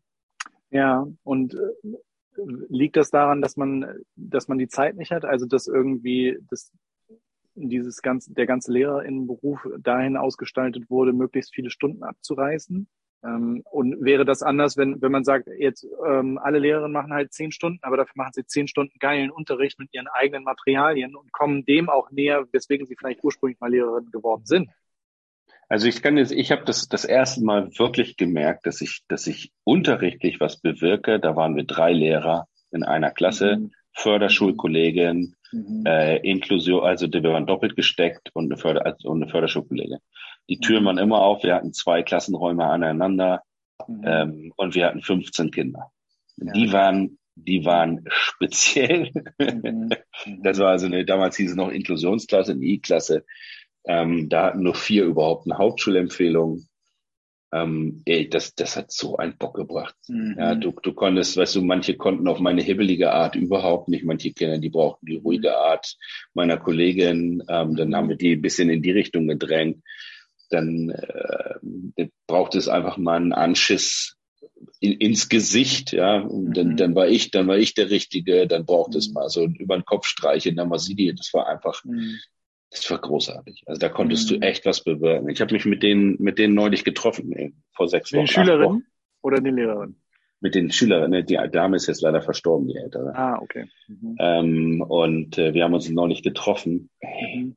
Ja, 0.69 1.07
und 1.23 1.55
äh, 1.55 1.93
liegt 2.69 2.97
das 2.97 3.09
daran, 3.09 3.41
dass 3.41 3.57
man, 3.57 4.01
dass 4.15 4.47
man 4.47 4.57
die 4.57 4.67
Zeit 4.67 4.95
nicht 4.95 5.11
hat? 5.11 5.25
Also, 5.25 5.45
dass 5.45 5.67
irgendwie 5.67 6.39
das 6.49 6.71
dieses 7.55 8.01
ganze, 8.01 8.33
der 8.33 8.45
ganze 8.45 8.71
Lehrerinnenberuf 8.71 9.67
dahin 9.79 10.17
ausgestaltet 10.17 10.89
wurde, 10.89 11.13
möglichst 11.13 11.53
viele 11.53 11.69
Stunden 11.69 12.03
abzureißen. 12.03 12.87
Ähm, 13.23 13.63
und 13.71 14.03
wäre 14.03 14.25
das 14.25 14.41
anders, 14.41 14.75
wenn, 14.77 15.01
wenn 15.01 15.11
man 15.11 15.23
sagt, 15.23 15.47
jetzt 15.57 15.87
ähm, 16.05 16.37
alle 16.37 16.59
Lehrerinnen 16.59 16.91
machen 16.91 17.13
halt 17.13 17.31
zehn 17.31 17.51
Stunden, 17.51 17.79
aber 17.81 17.97
dafür 17.97 18.13
machen 18.15 18.33
sie 18.33 18.45
zehn 18.45 18.67
Stunden 18.67 18.97
geilen 18.99 19.31
Unterricht 19.31 19.79
mit 19.79 19.93
ihren 19.93 20.07
eigenen 20.07 20.43
Materialien 20.43 21.15
und 21.15 21.31
kommen 21.31 21.63
dem 21.65 21.89
auch 21.89 22.11
näher, 22.11 22.45
weswegen 22.51 22.85
sie 22.85 22.95
vielleicht 22.97 23.23
ursprünglich 23.23 23.59
mal 23.59 23.71
Lehrerin 23.71 24.11
geworden 24.11 24.45
sind. 24.45 24.69
Also 25.69 25.87
ich 25.87 26.01
kann 26.01 26.17
jetzt, 26.17 26.31
ich 26.31 26.51
habe 26.51 26.65
das 26.65 26.87
das 26.89 27.05
erste 27.05 27.43
Mal 27.43 27.71
wirklich 27.77 28.17
gemerkt, 28.17 28.65
dass 28.65 28.81
ich, 28.81 29.03
dass 29.07 29.25
ich 29.27 29.53
unterrichtlich 29.63 30.39
was 30.39 30.59
bewirke. 30.59 31.19
Da 31.19 31.35
waren 31.35 31.55
wir 31.55 31.63
drei 31.63 31.93
Lehrer 31.93 32.47
in 32.71 32.83
einer 32.83 33.11
Klasse, 33.11 33.57
mhm. 33.57 33.71
Förderschulkollegin, 33.93 35.35
Mhm. 35.53 35.83
Äh, 35.85 36.17
Inklusion, 36.17 36.83
also 36.83 37.07
wir 37.11 37.23
waren 37.23 37.45
doppelt 37.45 37.75
gesteckt 37.75 38.31
und 38.33 38.45
eine, 38.45 38.57
Förder 38.57 38.85
also 38.85 39.11
eine 39.11 39.27
Förderschulkollegin. 39.27 39.99
Die 40.49 40.59
Türen 40.59 40.83
mhm. 40.83 40.87
waren 40.87 40.97
immer 40.97 41.21
auf, 41.21 41.43
wir 41.43 41.53
hatten 41.53 41.73
zwei 41.73 42.01
Klassenräume 42.01 42.65
aneinander 42.65 43.43
mhm. 43.87 44.01
ähm, 44.03 44.53
und 44.57 44.75
wir 44.75 44.87
hatten 44.87 45.01
15 45.01 45.51
Kinder. 45.51 45.91
Ja. 46.37 46.51
Die 46.53 46.73
waren 46.73 47.19
die 47.35 47.65
waren 47.65 48.05
speziell. 48.09 49.11
Mhm. 49.39 49.89
das 50.43 50.59
war 50.59 50.69
also 50.69 50.85
eine, 50.85 51.03
damals 51.03 51.35
hieß 51.35 51.51
es 51.51 51.55
noch 51.55 51.69
Inklusionsklasse, 51.69 52.53
eine 52.53 52.63
I-Klasse. 52.63 53.25
Ähm, 53.85 54.29
da 54.29 54.45
hatten 54.45 54.63
nur 54.63 54.75
vier 54.75 55.03
überhaupt 55.03 55.45
eine 55.45 55.57
Hauptschulempfehlung 55.57 56.65
ähm, 57.53 58.01
ey, 58.05 58.29
das, 58.29 58.55
das 58.55 58.75
hat 58.75 58.91
so 58.91 59.17
einen 59.17 59.37
Bock 59.37 59.55
gebracht. 59.55 59.95
Mhm. 60.07 60.35
Ja, 60.37 60.55
du, 60.55 60.71
du 60.71 60.93
konntest, 60.93 61.37
weißt 61.37 61.55
du, 61.55 61.61
manche 61.61 61.95
konnten 61.95 62.27
auf 62.27 62.39
meine 62.39 62.61
hibbelige 62.61 63.11
Art 63.11 63.35
überhaupt 63.35 63.89
nicht. 63.89 64.03
Manche 64.03 64.33
Kinder, 64.33 64.57
die 64.57 64.69
brauchten 64.69 65.05
die 65.05 65.17
ruhige 65.17 65.57
Art 65.57 65.95
meiner 66.33 66.57
Kollegin. 66.57 67.43
Ähm, 67.47 67.75
dann 67.75 67.95
haben 67.95 68.09
wir 68.09 68.15
die 68.15 68.33
ein 68.33 68.41
bisschen 68.41 68.69
in 68.69 68.81
die 68.81 68.91
Richtung 68.91 69.27
gedrängt. 69.27 69.83
Dann 70.49 70.89
äh, 70.89 72.07
braucht 72.27 72.55
es 72.55 72.67
einfach 72.67 72.97
mal 72.97 73.17
einen 73.17 73.33
Anschiss 73.33 74.17
in, 74.79 74.93
ins 74.93 75.29
Gesicht, 75.29 75.93
ja. 75.93 76.19
Und 76.21 76.57
dann, 76.57 76.69
mhm. 76.69 76.77
dann 76.77 76.95
war 76.95 77.07
ich, 77.07 77.31
dann 77.31 77.47
war 77.47 77.57
ich 77.57 77.73
der 77.73 77.89
Richtige. 77.89 78.47
Dann 78.47 78.65
braucht 78.65 78.95
es 78.95 79.09
mhm. 79.09 79.13
mal 79.13 79.29
so 79.29 79.45
über 79.45 79.77
den 79.77 79.85
Kopf 79.85 80.07
streichen. 80.07 80.55
Dann 80.55 80.69
war 80.69 80.79
sie 80.79 80.95
die. 80.95 81.13
Das 81.13 81.33
war 81.33 81.47
einfach, 81.47 81.83
mhm. 81.85 82.19
Das 82.73 82.89
war 82.89 82.97
großartig. 82.97 83.63
Also 83.67 83.79
da 83.79 83.89
konntest 83.89 84.31
mhm. 84.31 84.41
du 84.41 84.47
echt 84.47 84.65
was 84.65 84.83
bewirken. 84.83 85.29
Ich 85.29 85.41
habe 85.41 85.53
mich 85.53 85.65
mit 85.65 85.83
denen, 85.83 86.15
mit 86.19 86.39
denen 86.39 86.55
neulich 86.55 86.83
getroffen, 86.83 87.31
ey, 87.31 87.53
vor 87.71 87.87
sechs 87.87 88.11
Wochen. 88.11 88.25
Die 88.25 88.31
Schülerin 88.31 88.83
oder 89.21 89.39
die 89.39 89.51
Lehrerin? 89.51 89.95
Mit 90.41 90.55
den 90.55 90.71
Schülerinnen. 90.71 91.25
Die 91.25 91.39
Dame 91.51 91.75
ist 91.75 91.87
jetzt 91.87 92.01
leider 92.01 92.21
verstorben, 92.21 92.67
die 92.67 92.75
ältere. 92.75 93.15
Ah, 93.15 93.39
okay. 93.39 93.67
Mhm. 93.87 94.15
Ähm, 94.19 94.81
und 94.81 95.37
äh, 95.37 95.53
wir 95.53 95.63
haben 95.63 95.73
uns 95.73 95.87
neulich 95.89 96.23
getroffen. 96.23 96.89
Hey, 96.99 97.43
mhm. 97.43 97.55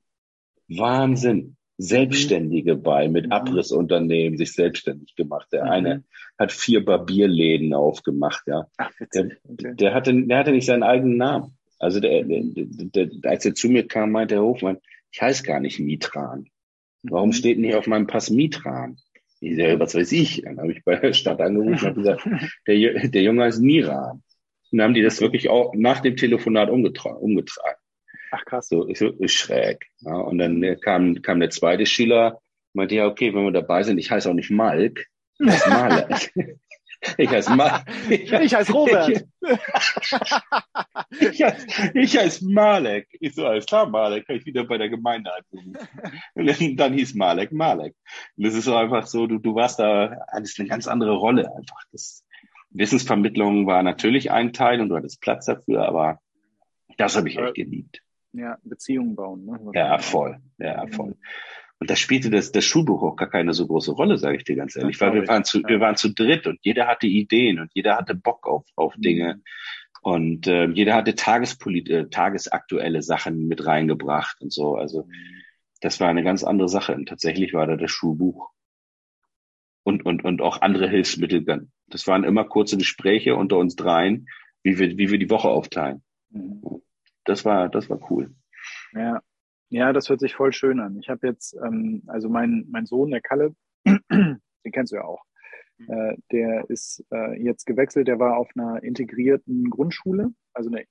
Wahnsinn. 0.68 1.57
Selbstständige 1.78 2.76
mhm. 2.76 2.82
bei, 2.82 3.09
mit 3.09 3.26
mhm. 3.26 3.32
Abrissunternehmen 3.32 4.38
sich 4.38 4.53
selbstständig 4.53 5.16
gemacht. 5.16 5.49
Der 5.51 5.64
mhm. 5.64 5.70
eine 5.70 6.05
hat 6.38 6.53
vier 6.53 6.84
Barbierläden 6.84 7.72
aufgemacht, 7.72 8.45
ja. 8.47 8.66
Ach, 8.76 8.90
der, 9.14 9.30
okay. 9.49 9.74
der, 9.74 9.95
hatte, 9.95 10.14
der 10.26 10.38
hatte 10.38 10.53
nicht 10.53 10.66
seinen 10.66 10.82
eigenen 10.82 11.16
Namen. 11.16 11.57
Also 11.78 12.01
der, 12.01 12.22
der, 12.24 12.43
der, 12.45 13.07
der, 13.07 13.30
als 13.30 13.45
er 13.45 13.55
zu 13.55 13.68
mir 13.68 13.86
kam, 13.86 14.12
meinte 14.12 14.36
der 14.36 14.45
Hofmann, 14.45 14.78
ich 15.11 15.22
heiße 15.22 15.42
gar 15.42 15.61
nicht 15.61 15.78
Mitran. 15.78 16.48
Warum 17.02 17.30
mhm. 17.30 17.34
steht 17.34 17.59
hier 17.59 17.78
auf 17.78 17.86
meinem 17.86 18.07
Pass 18.07 18.30
Mitran? 18.30 18.98
Ich 19.40 19.57
sage, 19.57 19.78
was 19.78 19.94
weiß 19.94 20.12
ich? 20.12 20.42
Dann 20.42 20.59
habe 20.59 20.72
ich 20.72 20.84
bei 20.84 20.96
der 20.96 21.12
Stadt 21.12 21.40
angerufen 21.40 21.88
und 21.88 21.94
gesagt, 21.96 22.26
der, 22.66 23.09
der 23.09 23.22
Junge 23.22 23.46
ist 23.46 23.61
Nira. 23.61 24.12
Und 24.12 24.78
dann 24.78 24.82
haben 24.82 24.94
die 24.94 25.02
das 25.02 25.20
wirklich 25.20 25.48
auch 25.48 25.74
nach 25.74 26.00
dem 26.00 26.16
Telefonat 26.16 26.70
umgetragen. 26.70 27.18
umgetragen. 27.18 27.78
Ach 28.32 28.44
krass. 28.44 28.68
So, 28.68 28.88
ich 28.88 28.98
so 28.98 29.12
schräg. 29.26 29.86
Ja, 30.00 30.16
und 30.16 30.38
dann 30.38 30.62
äh, 30.62 30.76
kam, 30.76 31.22
kam 31.22 31.40
der 31.40 31.50
zweite 31.50 31.86
Schüler, 31.86 32.40
meinte, 32.72 32.96
ja, 32.96 33.07
okay, 33.07 33.32
wenn 33.34 33.44
wir 33.44 33.52
dabei 33.52 33.82
sind, 33.82 33.98
ich 33.98 34.11
heiße 34.11 34.28
auch 34.28 34.34
nicht 34.34 34.50
Malk, 34.50 35.07
ich 35.38 35.48
heiße 35.48 35.70
Malek. 35.70 36.32
Ich 37.18 37.30
heiße, 37.30 37.54
Ma 37.54 37.84
ich, 38.09 38.32
ich 38.32 38.54
heiße 38.54 38.72
Robert. 38.72 39.24
ich, 41.20 41.42
heiße, 41.42 41.66
ich 41.94 42.18
heiße 42.18 42.50
Malek. 42.50 43.09
Ich 43.20 43.34
so, 43.34 43.46
alles 43.46 43.66
klar, 43.66 43.88
Malek, 43.88 44.26
kann 44.26 44.36
ich 44.36 44.46
wieder 44.46 44.64
bei 44.64 44.78
der 44.78 44.88
Gemeinde 44.88 45.30
anrufen. 45.32 45.76
Und 46.34 46.76
dann, 46.80 46.92
hieß 46.92 47.14
Malek 47.14 47.52
Malek. 47.52 47.94
Und 48.36 48.46
das 48.46 48.54
ist 48.54 48.64
so 48.64 48.74
einfach 48.76 49.07
so, 49.07 49.26
du, 49.26 49.38
du 49.38 49.54
warst 49.54 49.78
da, 49.78 50.16
hattest 50.32 50.59
eine 50.59 50.68
ganz 50.68 50.86
andere 50.86 51.14
Rolle 51.14 51.46
einfach. 51.57 51.80
Das, 51.92 52.26
Wissensvermittlung 52.70 53.66
war 53.66 53.82
natürlich 53.82 54.30
ein 54.30 54.52
Teil 54.52 54.80
und 54.80 54.88
du 54.88 54.96
hattest 54.96 55.20
Platz 55.20 55.46
dafür, 55.46 55.86
aber 55.86 56.20
das 56.98 57.16
habe 57.16 57.28
ich 57.28 57.38
echt 57.38 57.54
geliebt. 57.54 58.02
Ja, 58.32 58.59
Beziehungen 58.62 59.16
bauen. 59.16 59.46
Ne? 59.46 59.70
Ja, 59.74 59.98
voll. 59.98 60.38
Ja, 60.59 60.86
voll. 60.88 61.16
Und 61.79 61.91
da 61.91 61.97
spielte 61.97 62.31
das, 62.31 62.53
das 62.53 62.64
Schulbuch 62.64 63.03
auch 63.03 63.16
gar 63.16 63.29
keine 63.29 63.53
so 63.53 63.66
große 63.66 63.93
Rolle, 63.93 64.16
sage 64.16 64.39
ich 64.39 64.45
dir 64.45 64.57
ganz 64.57 64.77
ehrlich, 64.77 64.99
weil 65.01 65.12
wir 65.12 65.29
waren 65.29 65.45
zu, 65.45 65.62
wir 65.62 65.79
waren 65.79 65.97
zu 65.97 66.12
dritt 66.12 66.47
und 66.47 66.59
jeder 66.62 66.87
hatte 66.87 67.07
Ideen 67.07 67.61
und 67.61 67.70
jeder 67.74 67.97
hatte 67.97 68.14
Bock 68.14 68.47
auf, 68.47 68.64
auf 68.77 68.97
mhm. 68.97 69.03
Dinge. 69.03 69.43
Und 70.01 70.47
äh, 70.47 70.66
jeder 70.68 70.95
hatte 70.95 71.14
Tagespolit 71.14 71.91
äh, 71.91 72.09
tagesaktuelle 72.09 73.03
Sachen 73.03 73.47
mit 73.47 73.66
reingebracht 73.66 74.41
und 74.41 74.53
so. 74.53 74.77
Also 74.77 75.09
das 75.81 76.01
war 76.01 76.09
eine 76.09 76.22
ganz 76.22 76.45
andere 76.45 76.68
Sache. 76.68 76.95
Und 76.95 77.09
tatsächlich 77.09 77.53
war 77.53 77.66
da 77.66 77.77
das 77.77 77.91
Schulbuch 77.91 78.51
und, 79.83 80.07
und, 80.07 80.24
und 80.24 80.41
auch 80.41 80.62
andere 80.62 80.89
Hilfsmittel. 80.89 81.68
Das 81.89 82.07
waren 82.07 82.24
immer 82.24 82.45
kurze 82.45 82.79
Gespräche 82.79 83.37
unter 83.37 83.59
uns 83.59 83.77
dreien, 83.77 84.29
wie 84.62 84.79
wir, 84.79 84.97
wie 84.97 85.11
wir 85.11 85.18
die 85.18 85.31
Woche 85.31 85.49
aufteilen. 85.49 86.03
Mhm. 86.31 86.62
Das 87.24 87.45
war, 87.45 87.68
das 87.68 87.91
war 87.91 88.11
cool. 88.11 88.35
Ja, 88.93 89.20
ja, 89.68 89.92
das 89.92 90.08
hört 90.08 90.20
sich 90.20 90.34
voll 90.34 90.52
schön 90.52 90.80
an. 90.80 90.98
Ich 91.00 91.08
habe 91.08 91.26
jetzt, 91.26 91.56
ähm, 91.64 92.02
also 92.06 92.28
mein, 92.28 92.66
mein 92.68 92.86
Sohn, 92.86 93.10
der 93.10 93.20
Kalle, 93.20 93.54
den 93.84 94.40
kennst 94.72 94.92
du 94.92 94.96
ja 94.96 95.04
auch, 95.04 95.22
mhm. 95.78 95.90
äh, 95.90 96.16
der 96.32 96.70
ist 96.70 97.04
äh, 97.12 97.40
jetzt 97.42 97.66
gewechselt, 97.66 98.08
der 98.08 98.18
war 98.18 98.36
auf 98.36 98.48
einer 98.54 98.82
integrierten 98.82 99.68
Grundschule, 99.70 100.32
also 100.52 100.70
eine 100.70 100.84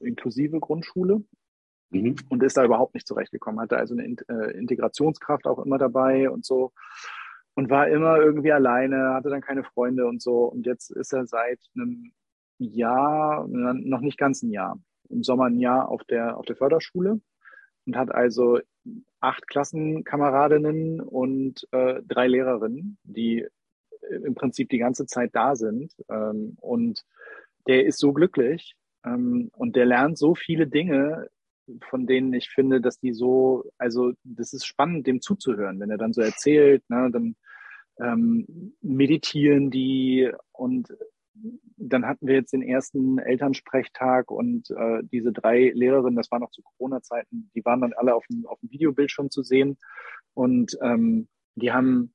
inklusive 0.00 0.58
Grundschule 0.58 1.24
mhm. 1.90 2.16
und 2.28 2.42
ist 2.42 2.56
da 2.56 2.64
überhaupt 2.64 2.94
nicht 2.94 3.06
zurechtgekommen, 3.06 3.60
hatte 3.60 3.76
also 3.76 3.94
eine 3.94 4.16
äh, 4.28 4.58
Integrationskraft 4.58 5.46
auch 5.46 5.64
immer 5.64 5.78
dabei 5.78 6.28
und 6.28 6.44
so 6.44 6.72
und 7.54 7.70
war 7.70 7.88
immer 7.88 8.18
irgendwie 8.18 8.52
alleine, 8.52 9.14
hatte 9.14 9.30
dann 9.30 9.40
keine 9.40 9.64
Freunde 9.64 10.06
und 10.06 10.20
so 10.22 10.44
und 10.44 10.66
jetzt 10.66 10.90
ist 10.90 11.12
er 11.12 11.26
seit 11.26 11.60
einem 11.76 12.12
Jahr, 12.60 13.46
noch 13.46 14.00
nicht 14.00 14.18
ganz 14.18 14.42
ein 14.42 14.50
Jahr, 14.50 14.80
im 15.08 15.22
Sommer 15.22 15.44
ein 15.44 15.60
Jahr 15.60 15.88
auf 15.88 16.02
der, 16.02 16.36
auf 16.36 16.44
der 16.44 16.56
Förderschule 16.56 17.20
und 17.88 17.96
hat 17.96 18.14
also 18.14 18.60
acht 19.20 19.48
Klassenkameradinnen 19.48 21.00
und 21.00 21.66
äh, 21.72 22.02
drei 22.06 22.28
Lehrerinnen, 22.28 22.98
die 23.02 23.46
im 24.24 24.34
Prinzip 24.34 24.68
die 24.68 24.78
ganze 24.78 25.06
Zeit 25.06 25.30
da 25.34 25.56
sind. 25.56 25.94
Ähm, 26.10 26.56
und 26.60 27.02
der 27.66 27.86
ist 27.86 27.98
so 27.98 28.12
glücklich 28.12 28.74
ähm, 29.06 29.50
und 29.56 29.74
der 29.74 29.86
lernt 29.86 30.18
so 30.18 30.34
viele 30.34 30.66
Dinge, 30.66 31.30
von 31.88 32.06
denen 32.06 32.34
ich 32.34 32.50
finde, 32.50 32.82
dass 32.82 32.98
die 32.98 33.14
so, 33.14 33.64
also 33.78 34.12
das 34.22 34.52
ist 34.52 34.66
spannend, 34.66 35.06
dem 35.06 35.22
zuzuhören, 35.22 35.80
wenn 35.80 35.90
er 35.90 35.98
dann 35.98 36.12
so 36.12 36.20
erzählt, 36.20 36.82
ne, 36.90 37.08
dann 37.10 37.36
ähm, 38.00 38.74
meditieren 38.82 39.70
die 39.70 40.30
und 40.52 40.94
dann 41.76 42.06
hatten 42.06 42.26
wir 42.26 42.34
jetzt 42.34 42.52
den 42.52 42.62
ersten 42.62 43.18
Elternsprechtag 43.18 44.30
und 44.30 44.70
äh, 44.70 45.02
diese 45.04 45.32
drei 45.32 45.70
Lehrerinnen, 45.74 46.16
das 46.16 46.30
war 46.30 46.38
noch 46.38 46.50
zu 46.50 46.62
Corona-Zeiten, 46.62 47.50
die 47.54 47.64
waren 47.64 47.80
dann 47.80 47.92
alle 47.92 48.14
auf 48.14 48.26
dem, 48.26 48.46
auf 48.46 48.58
dem 48.60 48.70
Videobildschirm 48.70 49.30
zu 49.30 49.42
sehen. 49.42 49.78
Und 50.34 50.76
ähm, 50.82 51.28
die 51.54 51.72
haben, 51.72 52.14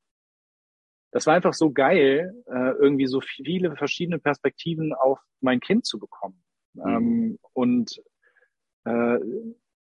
das 1.11 1.26
war 1.26 1.36
einfach 1.36 1.53
so 1.53 1.71
geil, 1.71 2.34
äh, 2.47 2.71
irgendwie 2.71 3.07
so 3.07 3.21
viele 3.21 3.76
verschiedene 3.76 4.19
Perspektiven 4.19 4.93
auf 4.93 5.19
mein 5.41 5.59
Kind 5.59 5.86
zu 5.86 5.99
bekommen. 5.99 6.43
Mhm. 6.74 6.84
ähm, 6.88 7.39
und 7.53 8.01
äh, 8.86 9.19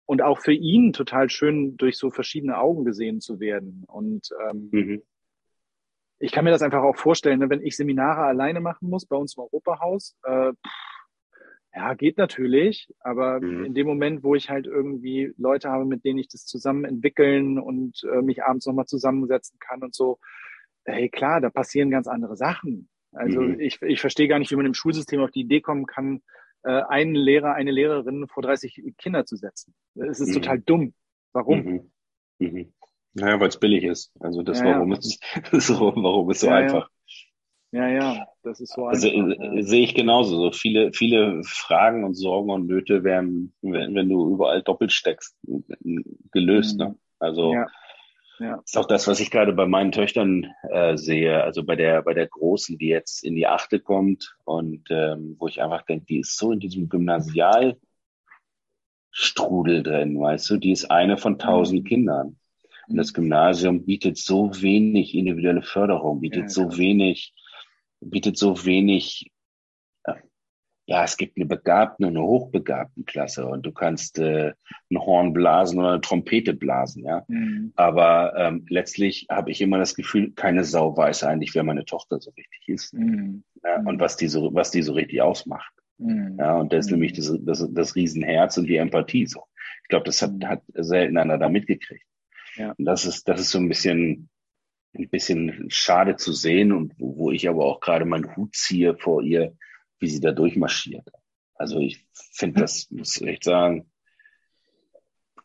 und 0.07 0.22
auch 0.22 0.41
für 0.41 0.55
ihn 0.55 0.95
total 0.95 1.29
schön 1.29 1.76
durch 1.76 1.99
so 1.99 2.11
verschiedene 2.11 2.57
Augen 2.57 2.87
gesehen 2.87 3.20
zu 3.20 3.41
werden. 3.41 3.85
Und 3.87 4.31
ähm, 4.49 4.68
mhm 4.72 5.03
ich 6.19 6.33
kann 6.33 6.45
mir 6.45 6.51
das 6.51 6.62
einfach 6.62 6.83
auch 6.83 6.97
vorstellen, 6.97 7.41
ne, 7.41 7.51
wenn 7.51 7.62
ich 7.62 7.77
Seminare 7.77 8.23
alleine 8.23 8.61
machen 8.61 8.89
muss 8.91 9.07
bei 9.07 9.16
uns 9.16 9.37
im 9.37 9.43
Europahaus, 9.45 10.16
äh, 10.25 10.53
ja, 11.75 11.95
geht 11.95 12.19
natürlich, 12.19 12.93
aber 13.01 13.41
mhm. 13.41 13.66
in 13.66 13.75
dem 13.75 13.87
Moment, 13.87 14.25
wo 14.25 14.35
ich 14.35 14.51
halt 14.51 14.66
irgendwie 14.66 15.33
Leute 15.37 15.71
habe, 15.71 15.85
mit 15.85 16.05
denen 16.05 16.19
ich 16.19 16.29
das 16.29 16.45
zusammen 16.45 16.85
entwickeln 16.85 17.59
und 17.59 18.03
äh, 18.05 18.23
mich 18.23 18.43
abends 18.43 18.66
nochmal 18.66 18.87
zusammensetzen 18.87 19.59
kann 19.61 19.83
und 19.83 19.95
so, 19.95 20.19
hey 20.85 21.09
klar, 21.09 21.41
da 21.41 21.51
passieren 21.51 21.91
ganz 21.91 22.09
andere 22.09 22.37
Sachen. 22.37 22.89
Also 23.12 23.41
mhm. 23.41 23.61
ich, 23.61 23.81
ich 23.83 24.01
verstehe 24.01 24.29
gar 24.29 24.39
nicht, 24.39 24.51
wie 24.51 24.57
man 24.57 24.66
im 24.66 24.75
Schulsystem 24.75 25.21
auf 25.21 25.31
die 25.31 25.43
Idee 25.43 25.61
kommen 25.61 25.87
kann, 25.87 26.23
äh, 26.62 26.83
einen 26.89 27.14
Lehrer, 27.14 27.55
eine 27.55 27.71
Lehrerin 27.71 28.27
vor 28.29 28.43
30 28.43 28.95
Kinder 28.97 29.25
zu 29.25 29.37
setzen. 29.37 29.75
Es 29.95 30.21
ist 30.21 30.31
mhm. 30.31 30.35
total 30.35 30.59
dumm. 30.59 30.95
Warum? 31.33 31.91
Mhm. 32.39 32.73
Naja, 33.14 33.40
weil 33.40 33.48
es 33.48 33.59
billig 33.59 33.84
ist. 33.84 34.12
Also 34.20 34.42
das, 34.42 34.61
ja, 34.61 34.66
warum, 34.66 34.92
ja. 34.92 34.98
Ist, 34.98 35.20
so, 35.66 35.92
warum 35.96 36.30
ist 36.30 36.40
so 36.40 36.46
ja, 36.48 36.54
einfach. 36.54 36.90
Ja. 37.70 37.88
ja, 37.88 38.26
das 38.42 38.61
ist 38.61 38.74
so 38.74 38.86
also, 38.86 39.09
einfach. 39.09 39.44
Also, 39.44 39.62
sehe 39.62 39.84
ich 39.84 39.94
genauso. 39.94 40.36
So 40.36 40.52
viele, 40.52 40.92
viele 40.92 41.42
Fragen 41.44 42.04
und 42.04 42.14
Sorgen 42.14 42.50
und 42.50 42.66
Nöte 42.66 43.04
werden, 43.04 43.52
wenn, 43.62 43.94
wenn 43.94 44.09
du 44.09 44.32
überall 44.32 44.62
doppelt 44.62 44.92
steckst, 44.92 45.36
gelöst. 46.32 46.78
Mhm. 46.78 46.84
Ne? 46.84 46.94
Also 47.18 47.54
ja. 48.38 48.61
Ist 48.64 48.78
auch 48.78 48.86
das, 48.86 49.09
was 49.09 49.20
ich 49.20 49.30
gerade 49.30 49.52
bei 49.52 49.66
meinen 49.66 49.92
Töchtern 49.92 50.46
äh, 50.70 50.96
sehe. 50.96 51.42
Also 51.42 51.64
bei 51.64 51.76
der, 51.76 52.02
bei 52.02 52.14
der 52.14 52.26
Großen, 52.28 52.78
die 52.78 52.88
jetzt 52.88 53.24
in 53.24 53.34
die 53.34 53.46
Achte 53.46 53.80
kommt 53.80 54.36
und 54.44 54.88
ähm, 54.90 55.36
wo 55.38 55.48
ich 55.48 55.61
einfach 55.61 55.82
denke, 55.82 56.06
die 56.06 56.20
ist 56.20 56.36
so 56.36 56.52
in 56.52 56.61
diesem 56.61 56.88
Gymnasialstrudel 56.88 57.78
drin, 59.82 60.20
weißt 60.20 60.50
du, 60.50 60.56
die 60.56 60.72
ist 60.72 60.90
eine 60.90 61.16
von 61.16 61.38
tausend 61.38 61.82
mhm. 61.82 61.86
Kindern. 61.86 62.36
Und 62.89 62.97
das 62.97 63.12
Gymnasium 63.12 63.84
bietet 63.84 64.16
so 64.16 64.51
wenig 64.62 65.14
individuelle 65.14 65.62
Förderung, 65.62 66.20
bietet 66.20 66.43
ja, 66.43 66.49
so 66.49 66.76
wenig, 66.78 67.34
bietet 68.01 68.39
so 68.39 68.64
wenig, 68.64 69.30
äh, 70.05 70.14
ja, 70.86 71.05
es 71.05 71.18
gibt 71.18 71.36
eine 71.36 71.45
begabten 71.45 72.07
und 72.07 72.16
eine 72.16 72.26
hochbegabten 72.26 73.05
Klasse 73.05 73.47
und 73.47 73.66
du 73.66 73.72
kannst 73.72 74.18
äh, 74.18 74.55
ein 74.91 74.99
Horn 74.99 75.34
blasen 75.34 75.78
oder 75.78 75.93
eine 75.93 76.01
Trompete 76.01 76.55
blasen, 76.55 77.05
ja. 77.05 77.24
Mhm. 77.28 77.72
Aber 77.76 78.34
ähm, 78.36 78.64
letztlich 78.70 79.26
habe 79.30 79.51
ich 79.51 79.61
immer 79.61 79.78
das 79.78 79.95
Gefühl, 79.95 80.32
keine 80.32 80.64
Sau 80.64 80.97
weiß 80.97 81.24
eigentlich, 81.24 81.55
wer 81.55 81.64
meine 81.64 81.84
Tochter 81.84 82.20
so 82.20 82.30
richtig 82.30 82.68
ist. 82.68 82.95
Mhm. 82.95 83.45
Ja, 83.62 83.80
und 83.80 84.01
was 84.01 84.16
die 84.16 84.28
so, 84.28 84.55
was 84.55 84.70
die 84.70 84.82
so 84.82 84.95
richtig 84.95 85.20
ausmacht. 85.20 85.72
Mhm. 85.99 86.36
Ja, 86.39 86.57
und 86.57 86.72
das 86.72 86.86
ist 86.86 86.91
nämlich 86.91 87.12
das, 87.12 87.36
das, 87.41 87.68
das 87.70 87.95
Riesenherz 87.97 88.57
und 88.57 88.66
die 88.66 88.76
Empathie 88.76 89.26
so. 89.26 89.45
Ich 89.82 89.89
glaube, 89.89 90.05
das 90.05 90.22
hat, 90.22 90.32
mhm. 90.32 90.49
hat 90.49 90.62
selten 90.72 91.18
einer 91.18 91.36
da 91.36 91.51
mitgekriegt. 91.51 92.05
Ja. 92.59 92.74
Und 92.76 92.84
das 92.84 93.06
ist, 93.06 93.28
das 93.28 93.40
ist 93.40 93.50
so 93.50 93.59
ein 93.59 93.68
bisschen, 93.68 94.28
ein 94.94 95.09
bisschen 95.09 95.70
schade 95.70 96.16
zu 96.16 96.32
sehen 96.32 96.72
und 96.72 96.94
wo, 96.98 97.16
wo 97.16 97.30
ich 97.30 97.48
aber 97.48 97.64
auch 97.64 97.80
gerade 97.80 98.04
meinen 98.04 98.36
Hut 98.36 98.54
ziehe 98.54 98.96
vor 98.96 99.22
ihr, 99.22 99.56
wie 99.98 100.09
sie 100.09 100.20
da 100.20 100.32
durchmarschiert. 100.32 101.09
Also 101.54 101.78
ich 101.78 102.06
finde 102.32 102.61
das, 102.61 102.90
muss 102.90 103.20
ich 103.20 103.26
echt 103.26 103.44
sagen, 103.44 103.90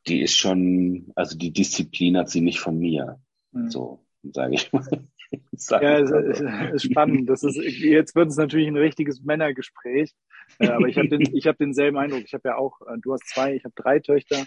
die 0.07 0.21
ist 0.21 0.35
schon, 0.35 1.11
also 1.15 1.37
die 1.37 1.53
Disziplin 1.53 2.17
hat 2.17 2.29
sie 2.29 2.41
nicht 2.41 2.59
von 2.59 2.77
mir. 2.77 3.21
Mhm. 3.51 3.69
So, 3.69 4.05
sage 4.23 4.55
ich 4.55 4.71
mal. 4.73 4.85
ja, 5.69 5.99
es 5.99 6.41
ist 6.73 6.91
spannend. 6.91 7.29
Das 7.29 7.43
ist, 7.43 7.55
jetzt 7.55 8.15
wird 8.15 8.29
es 8.29 8.37
natürlich 8.37 8.67
ein 8.67 8.77
richtiges 8.77 9.21
Männergespräch. 9.23 10.13
Äh, 10.59 10.67
aber 10.67 10.87
ich 10.87 10.97
habe 10.97 11.07
den, 11.07 11.35
ich 11.35 11.47
habe 11.47 11.57
denselben 11.57 11.97
Eindruck. 11.97 12.23
Ich 12.25 12.33
habe 12.33 12.49
ja 12.49 12.55
auch, 12.57 12.81
äh, 12.81 12.97
du 13.01 13.13
hast 13.13 13.27
zwei, 13.27 13.55
ich 13.55 13.63
habe 13.63 13.73
drei 13.75 13.99
Töchter. 13.99 14.45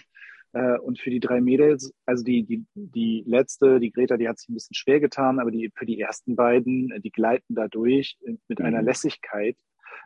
Äh, 0.53 0.77
und 0.79 0.99
für 0.99 1.09
die 1.09 1.19
drei 1.19 1.41
Mädels, 1.41 1.93
also 2.05 2.23
die, 2.23 2.43
die, 2.43 2.65
die 2.73 3.23
letzte, 3.25 3.79
die 3.79 3.91
Greta, 3.91 4.17
die 4.17 4.27
hat 4.27 4.39
sich 4.39 4.49
ein 4.49 4.53
bisschen 4.53 4.75
schwer 4.75 4.99
getan, 4.99 5.39
aber 5.39 5.51
die, 5.51 5.71
für 5.75 5.85
die 5.85 5.99
ersten 5.99 6.35
beiden, 6.35 6.91
äh, 6.91 6.99
die 6.99 7.11
gleiten 7.11 7.55
da 7.55 7.67
durch 7.67 8.17
mit 8.47 8.61
einer 8.61 8.81
mhm. 8.81 8.87
Lässigkeit. 8.87 9.57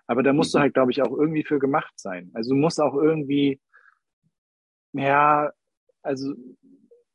Aber 0.07 0.23
da 0.23 0.33
musst 0.33 0.53
du 0.53 0.57
mhm. 0.57 0.63
halt, 0.63 0.73
glaube 0.73 0.91
ich, 0.91 1.01
auch 1.01 1.15
irgendwie 1.15 1.43
für 1.43 1.59
gemacht 1.59 1.93
sein. 1.97 2.31
Also 2.33 2.51
du 2.51 2.55
musst 2.55 2.81
auch 2.81 2.95
irgendwie, 2.95 3.59
ja, 4.93 5.51
also 6.01 6.33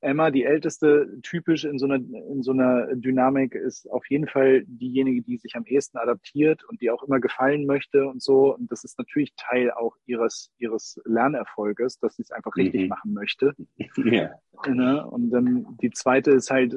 Emma, 0.01 0.31
die 0.31 0.45
älteste, 0.45 1.19
typisch 1.23 1.65
in 1.65 1.79
so 1.79 1.87
einer, 1.87 1.97
in 1.97 2.43
so 2.43 2.53
einer 2.53 2.95
Dynamik 2.95 3.55
ist 3.55 3.91
auf 3.91 4.09
jeden 4.09 4.29
Fall 4.29 4.65
diejenige, 4.67 5.23
die 5.23 5.39
sich 5.39 5.57
am 5.57 5.65
ehesten 5.65 5.99
adaptiert 5.99 6.65
und 6.65 6.81
die 6.81 6.91
auch 6.91 7.03
immer 7.03 7.19
gefallen 7.19 7.67
möchte 7.67 8.07
und 8.07 8.23
so. 8.23 8.55
Und 8.55 8.71
das 8.71 8.85
ist 8.85 8.99
natürlich 8.99 9.35
Teil 9.37 9.71
auch 9.71 9.97
ihres, 10.07 10.53
ihres 10.59 11.01
Lernerfolges, 11.05 11.99
dass 11.99 12.17
sie 12.17 12.23
es 12.23 12.31
einfach 12.31 12.57
richtig 12.57 12.83
mhm. 12.83 12.89
machen 12.89 13.13
möchte. 13.13 13.55
Ja. 14.05 14.31
Ne? 14.67 15.07
Und 15.07 15.31
dann 15.31 15.77
die 15.81 15.91
zweite 15.91 16.31
ist 16.31 16.51
halt, 16.51 16.77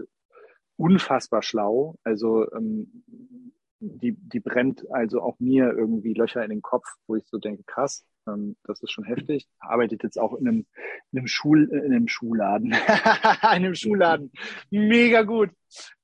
unfassbar 0.79 1.43
schlau. 1.43 1.95
Also 2.03 2.49
ähm, 2.53 3.03
die, 3.79 4.13
die 4.13 4.39
brennt 4.39 4.89
also 4.91 5.21
auch 5.21 5.39
mir 5.39 5.71
irgendwie 5.71 6.13
Löcher 6.13 6.43
in 6.43 6.49
den 6.49 6.61
Kopf, 6.61 6.85
wo 7.05 7.15
ich 7.15 7.25
so 7.27 7.37
denke, 7.37 7.63
krass, 7.63 8.05
ähm, 8.33 8.55
das 8.63 8.81
ist 8.81 8.91
schon 8.91 9.03
heftig. 9.03 9.47
Arbeitet 9.59 10.03
jetzt 10.03 10.19
auch 10.19 10.33
in 10.35 10.47
einem, 10.47 10.65
in 11.11 11.19
einem 11.19 11.27
Schul, 11.27 11.69
in 11.71 11.93
einem 11.93 12.07
Schulladen. 12.07 12.71
in 12.73 12.77
einem 13.41 13.75
Schulladen. 13.75 14.31
Mega 14.69 15.23
gut. 15.23 15.49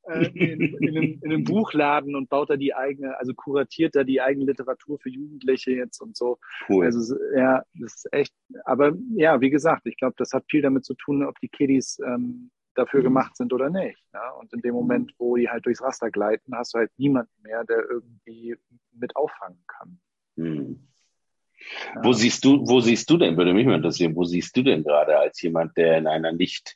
Äh, 0.07 0.27
in, 0.27 0.61
in, 0.61 0.89
einem, 0.89 1.19
in 1.21 1.31
einem 1.31 1.43
Buchladen 1.43 2.15
und 2.15 2.29
baut 2.29 2.49
da 2.49 2.57
die 2.57 2.75
eigene, 2.75 3.17
also 3.17 3.33
kuratiert 3.33 3.95
da 3.95 4.03
die 4.03 4.21
eigene 4.21 4.45
Literatur 4.45 4.99
für 4.99 5.09
Jugendliche 5.09 5.71
jetzt 5.71 6.01
und 6.01 6.15
so. 6.15 6.37
Cool. 6.69 6.85
Also 6.85 7.15
ja, 7.35 7.63
das 7.73 7.95
ist 7.95 8.13
echt, 8.13 8.33
aber 8.65 8.93
ja, 9.15 9.41
wie 9.41 9.49
gesagt, 9.49 9.85
ich 9.85 9.97
glaube, 9.97 10.15
das 10.17 10.31
hat 10.33 10.45
viel 10.49 10.61
damit 10.61 10.85
zu 10.85 10.93
tun, 10.93 11.23
ob 11.23 11.39
die 11.39 11.49
Kiddies 11.49 11.99
ähm, 12.05 12.51
dafür 12.75 13.01
gemacht 13.01 13.35
sind 13.35 13.53
oder 13.53 13.69
nicht. 13.69 13.97
Ja? 14.13 14.31
Und 14.31 14.53
in 14.53 14.61
dem 14.61 14.75
Moment, 14.75 15.13
wo 15.17 15.35
die 15.35 15.49
halt 15.49 15.65
durchs 15.65 15.81
Raster 15.81 16.11
gleiten, 16.11 16.55
hast 16.55 16.73
du 16.73 16.79
halt 16.79 16.91
niemanden 16.97 17.33
mehr, 17.41 17.63
der 17.63 17.83
irgendwie 17.89 18.55
mit 18.91 19.15
auffangen 19.15 19.63
kann. 19.67 19.99
Mhm. 20.35 20.87
Ja. 21.95 22.03
Wo 22.03 22.13
siehst 22.13 22.45
du, 22.45 22.67
wo 22.67 22.79
siehst 22.79 23.09
du 23.09 23.17
denn, 23.17 23.37
würde 23.37 23.53
mich 23.53 23.65
mal 23.65 23.75
interessieren, 23.75 24.15
wo 24.15 24.23
siehst 24.23 24.55
du 24.55 24.63
denn 24.63 24.83
gerade 24.83 25.17
als 25.17 25.41
jemand, 25.41 25.75
der 25.77 25.97
in 25.97 26.07
einer 26.07 26.31
nicht 26.31 26.75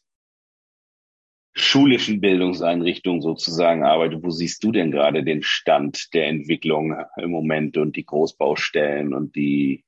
schulischen 1.53 2.21
Bildungseinrichtung 2.21 3.21
sozusagen 3.21 3.83
arbeitet, 3.83 4.23
wo 4.23 4.29
siehst 4.29 4.63
du 4.63 4.71
denn 4.71 4.91
gerade 4.91 5.23
den 5.23 5.43
Stand 5.43 6.13
der 6.13 6.27
Entwicklung 6.27 6.95
im 7.17 7.31
Moment 7.31 7.77
und 7.77 7.95
die 7.95 8.05
Großbaustellen 8.05 9.13
und 9.13 9.35
die, 9.35 9.83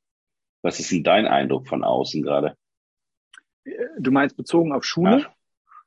was 0.62 0.80
ist 0.80 0.92
denn 0.92 1.04
dein 1.04 1.28
Eindruck 1.28 1.68
von 1.68 1.84
außen 1.84 2.22
gerade? 2.22 2.56
Du 4.00 4.12
meinst 4.12 4.36
bezogen 4.38 4.74
auf 4.74 4.84
Schule? 4.84 5.18
Nach, 5.18 5.32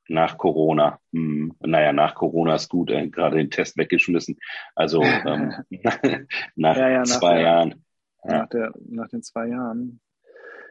nach 0.09 0.39
Corona. 0.39 1.01
Hm, 1.13 1.55
naja, 1.61 1.93
nach 1.93 2.15
Corona 2.15 2.55
ist 2.55 2.69
gut, 2.69 2.91
äh, 2.91 3.09
gerade 3.09 3.37
den 3.37 3.51
Test 3.51 3.77
weggeschmissen. 3.77 4.39
Also 4.75 5.03
ähm, 5.03 5.55
nach, 6.55 6.77
ja, 6.77 6.89
ja, 6.89 6.99
nach 6.99 7.07
zwei 7.07 7.43
Jahren. 7.43 7.84
Ja. 8.25 8.39
Nach, 8.39 8.49
der, 8.49 8.73
nach 8.89 9.09
den 9.09 9.23
zwei 9.23 9.49
Jahren. 9.49 10.01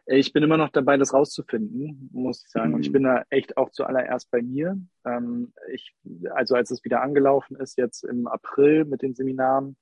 Ich 0.05 0.33
bin 0.33 0.43
immer 0.43 0.57
noch 0.57 0.69
dabei, 0.69 0.97
das 0.97 1.13
rauszufinden, 1.13 2.09
muss 2.11 2.43
ich 2.43 2.51
sagen. 2.51 2.69
Mhm. 2.69 2.75
Und 2.75 2.81
ich 2.81 2.89
mhm. 2.89 2.93
bin 2.93 3.03
da 3.03 3.23
echt 3.29 3.57
auch 3.57 3.69
zuallererst 3.69 4.29
bei 4.31 4.41
mir. 4.41 4.77
Ähm, 5.05 5.53
ich, 5.71 5.95
also 6.31 6.55
als 6.55 6.71
es 6.71 6.83
wieder 6.83 7.01
angelaufen 7.01 7.55
ist, 7.55 7.77
jetzt 7.77 8.03
im 8.03 8.27
April 8.27 8.85
mit 8.85 9.01
den 9.01 9.15
Seminaren, 9.15 9.77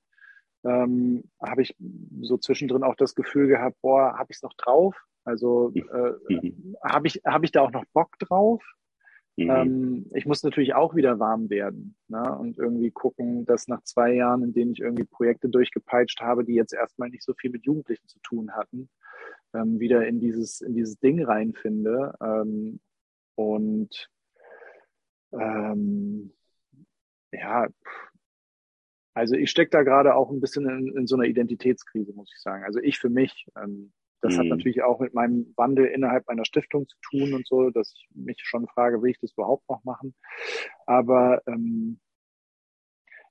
ähm, 0.63 1.23
habe 1.41 1.63
ich 1.63 1.75
so 2.21 2.37
zwischendrin 2.37 2.83
auch 2.83 2.95
das 2.95 3.15
Gefühl 3.15 3.47
gehabt, 3.47 3.77
boah, 3.81 4.17
habe 4.17 4.27
ich 4.29 4.37
es 4.37 4.43
noch 4.43 4.53
drauf? 4.53 4.95
Also 5.23 5.71
äh, 5.75 6.33
mhm. 6.33 6.75
habe 6.83 7.07
ich, 7.07 7.21
hab 7.25 7.43
ich 7.43 7.51
da 7.51 7.61
auch 7.61 7.71
noch 7.71 7.85
Bock 7.93 8.17
drauf? 8.19 8.63
Mhm. 9.45 9.49
Ähm, 9.49 10.05
ich 10.13 10.25
muss 10.25 10.43
natürlich 10.43 10.73
auch 10.73 10.95
wieder 10.95 11.19
warm 11.19 11.49
werden 11.49 11.95
ne? 12.07 12.37
und 12.37 12.57
irgendwie 12.57 12.91
gucken, 12.91 13.45
dass 13.45 13.67
nach 13.67 13.83
zwei 13.83 14.13
Jahren, 14.13 14.43
in 14.43 14.53
denen 14.53 14.71
ich 14.71 14.79
irgendwie 14.79 15.03
Projekte 15.03 15.49
durchgepeitscht 15.49 16.21
habe, 16.21 16.43
die 16.43 16.53
jetzt 16.53 16.73
erstmal 16.73 17.09
nicht 17.09 17.23
so 17.23 17.33
viel 17.33 17.51
mit 17.51 17.65
Jugendlichen 17.65 18.07
zu 18.07 18.19
tun 18.19 18.51
hatten, 18.53 18.89
ähm, 19.53 19.79
wieder 19.79 20.07
in 20.07 20.19
dieses, 20.19 20.61
in 20.61 20.73
dieses 20.73 20.99
Ding 20.99 21.23
reinfinde. 21.23 22.13
Ähm, 22.21 22.79
und 23.35 24.09
ähm, 25.31 26.33
ja, 27.31 27.67
also 29.13 29.35
ich 29.35 29.49
stecke 29.49 29.71
da 29.71 29.83
gerade 29.83 30.15
auch 30.15 30.31
ein 30.31 30.39
bisschen 30.39 30.69
in, 30.69 30.97
in, 30.97 31.07
so 31.07 31.15
einer 31.15 31.25
Identitätskrise, 31.25 32.13
muss 32.13 32.31
ich 32.33 32.41
sagen. 32.41 32.63
Also 32.63 32.79
ich 32.79 32.97
für 32.97 33.09
mich. 33.09 33.45
Ähm, 33.57 33.91
das 34.21 34.35
mhm. 34.35 34.39
hat 34.39 34.47
natürlich 34.47 34.83
auch 34.83 34.99
mit 34.99 35.13
meinem 35.13 35.53
Wandel 35.57 35.85
innerhalb 35.85 36.27
meiner 36.27 36.45
Stiftung 36.45 36.87
zu 36.87 36.97
tun 37.01 37.33
und 37.33 37.47
so, 37.47 37.69
dass 37.71 37.93
ich 37.95 38.07
mich 38.15 38.39
schon 38.41 38.67
frage, 38.67 39.01
will 39.01 39.11
ich 39.11 39.19
das 39.19 39.33
überhaupt 39.33 39.67
noch 39.69 39.83
machen? 39.83 40.13
Aber 40.85 41.41
ähm, 41.47 41.99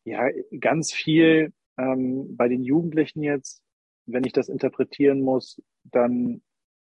ja, 0.04 0.28
ganz 0.58 0.92
viel 0.92 1.52
ähm, 1.78 2.36
bei 2.36 2.48
den 2.48 2.62
Jugendlichen 2.62 3.22
jetzt, 3.22 3.62
wenn 4.06 4.24
ich 4.24 4.32
das 4.32 4.48
interpretieren 4.48 5.20
muss, 5.20 5.62
dann 5.84 6.42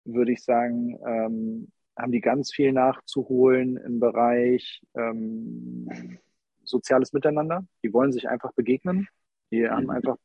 würde 0.04 0.32
ich 0.32 0.42
sagen, 0.42 0.98
ähm, 1.06 1.72
haben 1.96 2.12
die 2.12 2.20
ganz 2.20 2.52
viel 2.52 2.72
nachzuholen 2.72 3.76
im 3.76 4.00
Bereich 4.00 4.82
ähm, 4.96 6.18
soziales 6.64 7.12
Miteinander. 7.12 7.64
Die 7.84 7.92
wollen 7.92 8.12
sich 8.12 8.28
einfach 8.28 8.52
begegnen. 8.54 9.06
Die 9.50 9.68
haben 9.68 9.84
mhm. 9.84 9.90
einfach 9.90 10.16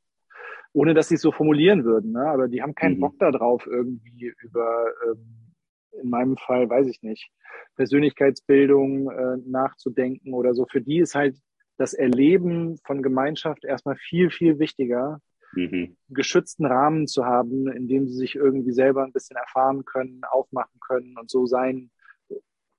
ohne 0.78 0.94
dass 0.94 1.08
sie 1.08 1.16
es 1.16 1.22
so 1.22 1.32
formulieren 1.32 1.86
würden. 1.86 2.12
Ne? 2.12 2.22
Aber 2.22 2.48
die 2.48 2.62
haben 2.62 2.76
keinen 2.76 2.98
mhm. 2.98 3.02
Bock 3.02 3.18
darauf, 3.18 3.66
irgendwie 3.66 4.32
über, 4.44 4.86
ähm, 5.08 5.56
in 6.04 6.08
meinem 6.12 6.38
Fall, 6.38 6.70
weiß 6.70 6.86
ich 6.86 7.02
nicht, 7.02 7.32
Persönlichkeitsbildung 7.78 9.10
äh, 9.10 9.38
nachzudenken 9.48 10.36
oder 10.36 10.54
so. 10.54 10.68
Für 10.70 10.80
die 10.80 11.00
ist 11.00 11.16
halt 11.16 11.36
das 11.78 11.96
Erleben 11.96 12.78
von 12.86 13.02
Gemeinschaft 13.02 13.66
erstmal 13.66 13.96
viel, 13.96 14.30
viel 14.30 14.60
wichtiger, 14.60 15.20
mhm. 15.54 15.98
geschützten 16.10 16.68
Rahmen 16.68 17.08
zu 17.08 17.26
haben, 17.26 17.68
in 17.72 17.88
dem 17.88 18.08
sie 18.08 18.16
sich 18.16 18.36
irgendwie 18.36 18.72
selber 18.72 19.04
ein 19.04 19.14
bisschen 19.14 19.38
erfahren 19.38 19.84
können, 19.84 20.22
aufmachen 20.30 20.80
können 20.80 21.18
und 21.18 21.32
so 21.32 21.48
sein 21.48 21.90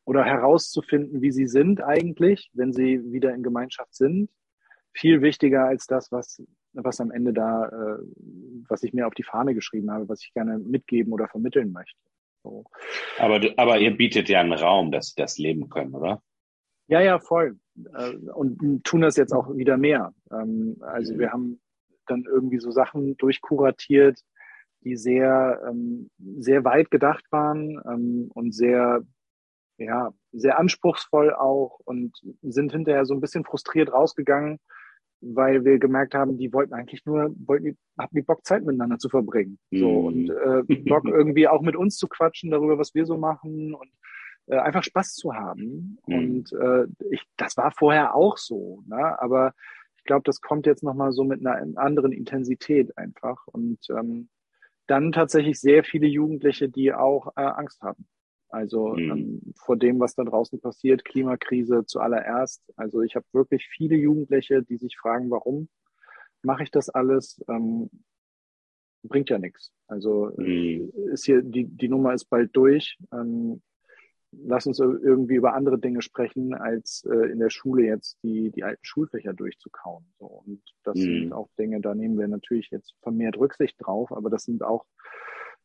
oder 0.04 0.24
herauszufinden, 0.24 1.20
wie 1.20 1.32
sie 1.32 1.48
sind 1.48 1.82
eigentlich, 1.82 2.48
wenn 2.52 2.72
sie 2.72 3.02
wieder 3.10 3.34
in 3.34 3.42
Gemeinschaft 3.42 3.92
sind. 3.92 4.30
Viel 4.92 5.20
wichtiger 5.20 5.64
als 5.64 5.86
das, 5.86 6.12
was 6.12 6.40
was 6.72 7.00
am 7.00 7.10
Ende 7.10 7.32
da, 7.32 7.66
äh, 7.66 7.98
was 8.68 8.82
ich 8.82 8.92
mir 8.92 9.06
auf 9.06 9.14
die 9.14 9.22
Fahne 9.22 9.54
geschrieben 9.54 9.90
habe, 9.90 10.08
was 10.08 10.22
ich 10.22 10.32
gerne 10.32 10.58
mitgeben 10.58 11.12
oder 11.12 11.28
vermitteln 11.28 11.72
möchte. 11.72 11.98
So. 12.42 12.64
Aber, 13.18 13.40
aber 13.56 13.78
ihr 13.78 13.96
bietet 13.96 14.28
ja 14.28 14.40
einen 14.40 14.52
Raum, 14.52 14.92
dass 14.92 15.08
sie 15.08 15.20
das 15.20 15.38
leben 15.38 15.68
können, 15.68 15.94
oder? 15.94 16.22
Ja, 16.86 17.00
ja, 17.00 17.18
voll. 17.18 17.58
Äh, 17.94 18.14
und 18.32 18.84
tun 18.84 19.02
das 19.02 19.16
jetzt 19.16 19.32
auch 19.32 19.54
wieder 19.54 19.76
mehr. 19.76 20.12
Ähm, 20.32 20.76
also 20.80 21.14
mhm. 21.14 21.18
wir 21.18 21.32
haben 21.32 21.60
dann 22.06 22.24
irgendwie 22.24 22.58
so 22.58 22.70
Sachen 22.70 23.16
durchkuratiert, 23.18 24.20
die 24.82 24.96
sehr, 24.96 25.60
ähm, 25.68 26.10
sehr 26.38 26.64
weit 26.64 26.90
gedacht 26.90 27.24
waren 27.30 27.80
ähm, 27.86 28.30
und 28.34 28.54
sehr, 28.54 29.02
ja, 29.76 30.12
sehr 30.32 30.58
anspruchsvoll 30.58 31.34
auch 31.34 31.80
und 31.84 32.16
sind 32.42 32.72
hinterher 32.72 33.04
so 33.04 33.14
ein 33.14 33.20
bisschen 33.20 33.44
frustriert 33.44 33.92
rausgegangen, 33.92 34.58
weil 35.20 35.64
wir 35.64 35.78
gemerkt 35.78 36.14
haben, 36.14 36.38
die 36.38 36.52
wollten 36.52 36.74
eigentlich 36.74 37.04
nur, 37.04 37.34
wollten, 37.46 37.76
hatten 37.98 38.16
die 38.16 38.22
Bock, 38.22 38.44
Zeit 38.44 38.64
miteinander 38.64 38.98
zu 38.98 39.08
verbringen. 39.08 39.58
Mhm. 39.70 39.78
So 39.78 39.90
und 39.90 40.30
äh, 40.30 40.62
Bock 40.88 41.04
irgendwie 41.08 41.48
auch 41.48 41.62
mit 41.62 41.76
uns 41.76 41.96
zu 41.96 42.08
quatschen 42.08 42.50
darüber, 42.50 42.78
was 42.78 42.94
wir 42.94 43.04
so 43.04 43.16
machen 43.16 43.74
und 43.74 43.90
äh, 44.46 44.56
einfach 44.56 44.82
Spaß 44.82 45.14
zu 45.14 45.34
haben. 45.34 45.98
Mhm. 46.06 46.14
Und 46.14 46.52
äh, 46.52 46.86
ich, 47.10 47.22
das 47.36 47.56
war 47.56 47.72
vorher 47.72 48.14
auch 48.14 48.38
so, 48.38 48.82
ne? 48.86 49.20
aber 49.20 49.52
ich 49.96 50.04
glaube, 50.04 50.22
das 50.24 50.40
kommt 50.40 50.66
jetzt 50.66 50.82
nochmal 50.82 51.12
so 51.12 51.24
mit 51.24 51.44
einer 51.44 51.78
anderen 51.78 52.12
Intensität 52.12 52.96
einfach. 52.96 53.46
Und 53.46 53.78
ähm, 53.90 54.28
dann 54.86 55.12
tatsächlich 55.12 55.60
sehr 55.60 55.84
viele 55.84 56.06
Jugendliche, 56.06 56.68
die 56.68 56.92
auch 56.92 57.28
äh, 57.36 57.42
Angst 57.42 57.82
haben. 57.82 58.06
Also 58.48 58.94
mhm. 58.94 59.10
ähm, 59.10 59.54
vor 59.56 59.76
dem, 59.76 60.00
was 60.00 60.14
da 60.14 60.24
draußen 60.24 60.60
passiert, 60.60 61.04
Klimakrise 61.04 61.84
zuallererst. 61.84 62.62
Also 62.76 63.02
ich 63.02 63.14
habe 63.14 63.26
wirklich 63.32 63.66
viele 63.68 63.96
Jugendliche, 63.96 64.62
die 64.62 64.76
sich 64.76 64.96
fragen, 64.96 65.30
warum 65.30 65.68
mache 66.42 66.62
ich 66.62 66.70
das 66.70 66.88
alles? 66.88 67.42
Ähm, 67.48 67.90
bringt 69.02 69.30
ja 69.30 69.38
nichts. 69.38 69.72
Also 69.86 70.32
mhm. 70.36 70.92
ist 71.12 71.24
hier 71.24 71.42
die 71.42 71.64
die 71.64 71.88
Nummer 71.88 72.14
ist 72.14 72.26
bald 72.26 72.54
durch. 72.56 72.98
Ähm, 73.12 73.62
lass 74.32 74.66
uns 74.66 74.78
irgendwie 74.78 75.36
über 75.36 75.54
andere 75.54 75.78
Dinge 75.78 76.02
sprechen, 76.02 76.54
als 76.54 77.04
äh, 77.10 77.30
in 77.30 77.38
der 77.38 77.50
Schule 77.50 77.84
jetzt 77.84 78.18
die 78.22 78.50
die 78.50 78.64
alten 78.64 78.84
Schulfächer 78.84 79.34
durchzukauen. 79.34 80.04
So 80.18 80.26
und 80.26 80.62
das 80.84 80.96
mhm. 80.96 81.02
sind 81.02 81.32
auch 81.32 81.48
Dinge, 81.58 81.80
da 81.80 81.94
nehmen 81.94 82.18
wir 82.18 82.28
natürlich 82.28 82.70
jetzt 82.70 82.94
vermehrt 83.02 83.38
Rücksicht 83.38 83.76
drauf, 83.78 84.12
aber 84.12 84.30
das 84.30 84.44
sind 84.44 84.62
auch 84.62 84.84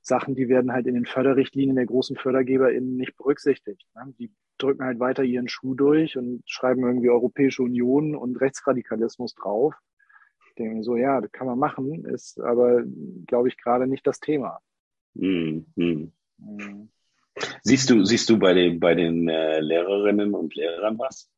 Sachen, 0.03 0.35
die 0.35 0.49
werden 0.49 0.73
halt 0.73 0.85
in 0.85 0.95
den 0.95 1.05
Förderrichtlinien 1.05 1.77
der 1.77 1.85
großen 1.85 2.17
FördergeberInnen 2.17 2.97
nicht 2.97 3.15
berücksichtigt. 3.15 3.87
Ne? 3.95 4.13
Die 4.19 4.31
drücken 4.57 4.83
halt 4.83 4.99
weiter 4.99 5.23
ihren 5.23 5.47
Schuh 5.47 5.75
durch 5.75 6.17
und 6.17 6.43
schreiben 6.45 6.83
irgendwie 6.83 7.09
Europäische 7.09 7.63
Union 7.63 8.15
und 8.15 8.39
Rechtsradikalismus 8.39 9.33
drauf. 9.33 9.73
Ich 10.49 10.55
denke 10.55 10.83
so, 10.83 10.97
ja, 10.97 11.21
das 11.21 11.31
kann 11.31 11.47
man 11.47 11.57
machen, 11.57 12.05
ist 12.05 12.39
aber, 12.39 12.83
glaube 13.25 13.47
ich, 13.47 13.57
gerade 13.57 13.87
nicht 13.87 14.05
das 14.05 14.19
Thema. 14.19 14.59
Hm, 15.17 15.65
hm. 15.75 16.11
Mhm. 16.37 16.89
Siehst 17.63 17.89
du, 17.89 18.03
siehst 18.03 18.29
du 18.29 18.37
bei 18.37 18.53
den, 18.53 18.79
bei 18.79 18.93
den 18.93 19.27
äh, 19.27 19.61
Lehrerinnen 19.61 20.35
und 20.35 20.53
Lehrern 20.53 20.99
was? 20.99 21.31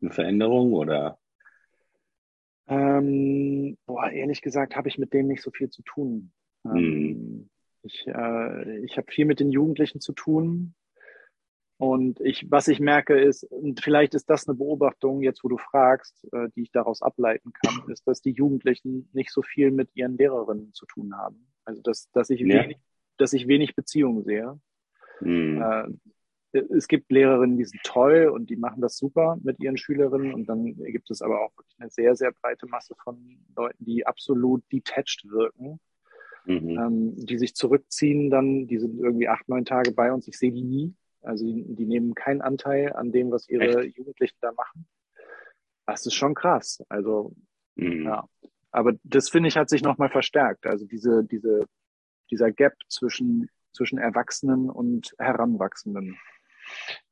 Eine 0.00 0.10
Veränderung 0.10 0.74
oder? 0.74 1.18
Ähm, 2.68 3.76
boah, 3.86 4.10
ehrlich 4.10 4.42
gesagt 4.42 4.76
habe 4.76 4.88
ich 4.88 4.98
mit 4.98 5.12
denen 5.12 5.28
nicht 5.28 5.42
so 5.42 5.50
viel 5.50 5.70
zu 5.70 5.82
tun. 5.82 6.32
Ähm, 6.64 6.72
hm. 6.74 7.50
Ich, 7.82 8.06
äh, 8.06 8.78
ich 8.84 8.96
habe 8.96 9.10
viel 9.10 9.24
mit 9.24 9.40
den 9.40 9.50
Jugendlichen 9.50 10.00
zu 10.00 10.12
tun. 10.12 10.74
Und 11.78 12.20
ich, 12.20 12.48
was 12.48 12.68
ich 12.68 12.78
merke 12.78 13.20
ist, 13.20 13.42
und 13.44 13.80
vielleicht 13.80 14.14
ist 14.14 14.30
das 14.30 14.46
eine 14.46 14.56
Beobachtung, 14.56 15.20
jetzt 15.22 15.42
wo 15.42 15.48
du 15.48 15.58
fragst, 15.58 16.28
äh, 16.32 16.48
die 16.54 16.62
ich 16.62 16.70
daraus 16.70 17.02
ableiten 17.02 17.52
kann, 17.52 17.62
ist, 17.90 18.06
dass 18.06 18.20
die 18.20 18.30
Jugendlichen 18.30 19.08
nicht 19.12 19.32
so 19.32 19.42
viel 19.42 19.72
mit 19.72 19.90
ihren 19.94 20.16
Lehrerinnen 20.16 20.72
zu 20.74 20.86
tun 20.86 21.16
haben. 21.16 21.48
Also 21.64 21.82
dass, 21.82 22.08
dass 22.12 22.30
ich 22.30 22.40
ja. 22.40 22.62
wenig, 22.62 22.78
dass 23.16 23.32
ich 23.32 23.48
wenig 23.48 23.74
Beziehungen 23.74 24.22
sehe. 24.22 24.60
Mhm. 25.20 25.60
Äh, 25.60 25.88
es 26.52 26.86
gibt 26.86 27.10
Lehrerinnen, 27.10 27.56
die 27.56 27.64
sind 27.64 27.82
toll 27.82 28.30
und 28.32 28.50
die 28.50 28.56
machen 28.56 28.82
das 28.82 28.98
super 28.98 29.38
mit 29.42 29.58
ihren 29.58 29.78
Schülerinnen. 29.78 30.34
Und 30.34 30.46
dann 30.46 30.76
gibt 30.76 31.10
es 31.10 31.22
aber 31.22 31.40
auch 31.40 31.56
wirklich 31.56 31.76
eine 31.80 31.90
sehr, 31.90 32.14
sehr 32.14 32.32
breite 32.32 32.66
Masse 32.66 32.94
von 33.02 33.38
Leuten, 33.56 33.84
die 33.84 34.06
absolut 34.06 34.62
detached 34.70 35.24
wirken, 35.30 35.80
mhm. 36.44 36.78
ähm, 36.78 37.16
die 37.16 37.38
sich 37.38 37.54
zurückziehen 37.54 38.30
dann, 38.30 38.66
die 38.66 38.78
sind 38.78 38.98
irgendwie 38.98 39.28
acht, 39.28 39.48
neun 39.48 39.64
Tage 39.64 39.92
bei 39.92 40.12
uns. 40.12 40.28
Ich 40.28 40.38
sehe 40.38 40.52
die 40.52 40.62
nie. 40.62 40.94
Also 41.22 41.44
die, 41.44 41.64
die 41.74 41.86
nehmen 41.86 42.14
keinen 42.14 42.40
Anteil 42.40 42.92
an 42.92 43.12
dem, 43.12 43.30
was 43.30 43.48
ihre 43.48 43.84
Echt? 43.84 43.96
Jugendlichen 43.96 44.38
da 44.40 44.52
machen. 44.52 44.86
Das 45.86 46.06
ist 46.06 46.14
schon 46.14 46.34
krass. 46.34 46.82
Also, 46.88 47.34
mhm. 47.76 48.04
ja. 48.04 48.28
Aber 48.70 48.94
das 49.04 49.28
finde 49.28 49.48
ich 49.48 49.56
hat 49.56 49.68
sich 49.68 49.82
nochmal 49.82 50.10
verstärkt. 50.10 50.66
Also 50.66 50.86
diese, 50.86 51.24
diese, 51.24 51.66
dieser 52.30 52.50
Gap 52.50 52.74
zwischen, 52.88 53.48
zwischen 53.72 53.98
Erwachsenen 53.98 54.70
und 54.70 55.14
Heranwachsenden. 55.18 56.18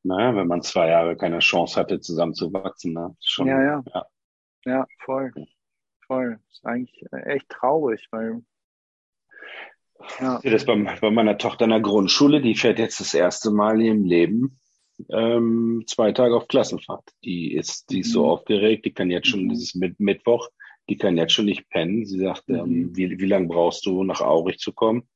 Naja, 0.02 0.34
wenn 0.34 0.46
man 0.46 0.62
zwei 0.62 0.88
Jahre 0.88 1.16
keine 1.16 1.40
Chance 1.40 1.78
hatte, 1.78 2.00
zusammenzuwachsen, 2.00 2.94
ne? 2.94 3.14
Schon, 3.20 3.46
ja, 3.48 3.62
ja, 3.62 3.82
ja. 3.92 4.06
Ja, 4.64 4.86
voll. 5.04 5.32
Voll. 6.06 6.38
Ist 6.50 6.64
eigentlich 6.64 7.04
echt 7.12 7.48
traurig, 7.48 8.08
weil. 8.10 8.42
Ja. 10.20 10.40
Das 10.42 10.64
bei, 10.64 10.74
bei 11.00 11.10
meiner 11.10 11.38
Tochter 11.38 11.64
in 11.64 11.70
der 11.70 11.80
Grundschule, 11.80 12.40
die 12.40 12.54
fährt 12.54 12.78
jetzt 12.78 13.00
das 13.00 13.14
erste 13.14 13.50
Mal 13.50 13.80
in 13.80 13.86
ihrem 13.86 14.04
Leben 14.04 14.60
ähm, 15.08 15.84
zwei 15.86 16.12
Tage 16.12 16.36
auf 16.36 16.48
Klassenfahrt. 16.48 17.10
Die 17.24 17.54
ist, 17.54 17.90
die 17.90 18.00
ist 18.00 18.12
so 18.12 18.24
mhm. 18.24 18.30
aufgeregt, 18.30 18.84
die 18.84 18.92
kann 18.92 19.10
jetzt 19.10 19.28
schon, 19.28 19.44
mhm. 19.44 19.48
dieses 19.50 19.74
mit 19.74 20.00
Mittwoch, 20.00 20.48
die 20.88 20.96
kann 20.96 21.16
jetzt 21.16 21.32
schon 21.32 21.46
nicht 21.46 21.68
pennen. 21.68 22.04
Sie 22.04 22.18
sagt, 22.18 22.44
ähm, 22.48 22.56
mhm. 22.56 22.62
ähm, 22.62 22.96
wie, 22.96 23.18
wie 23.18 23.26
lange 23.26 23.48
brauchst 23.48 23.86
du, 23.86 24.04
nach 24.04 24.20
Aurich 24.20 24.58
zu 24.58 24.72
kommen? 24.72 25.08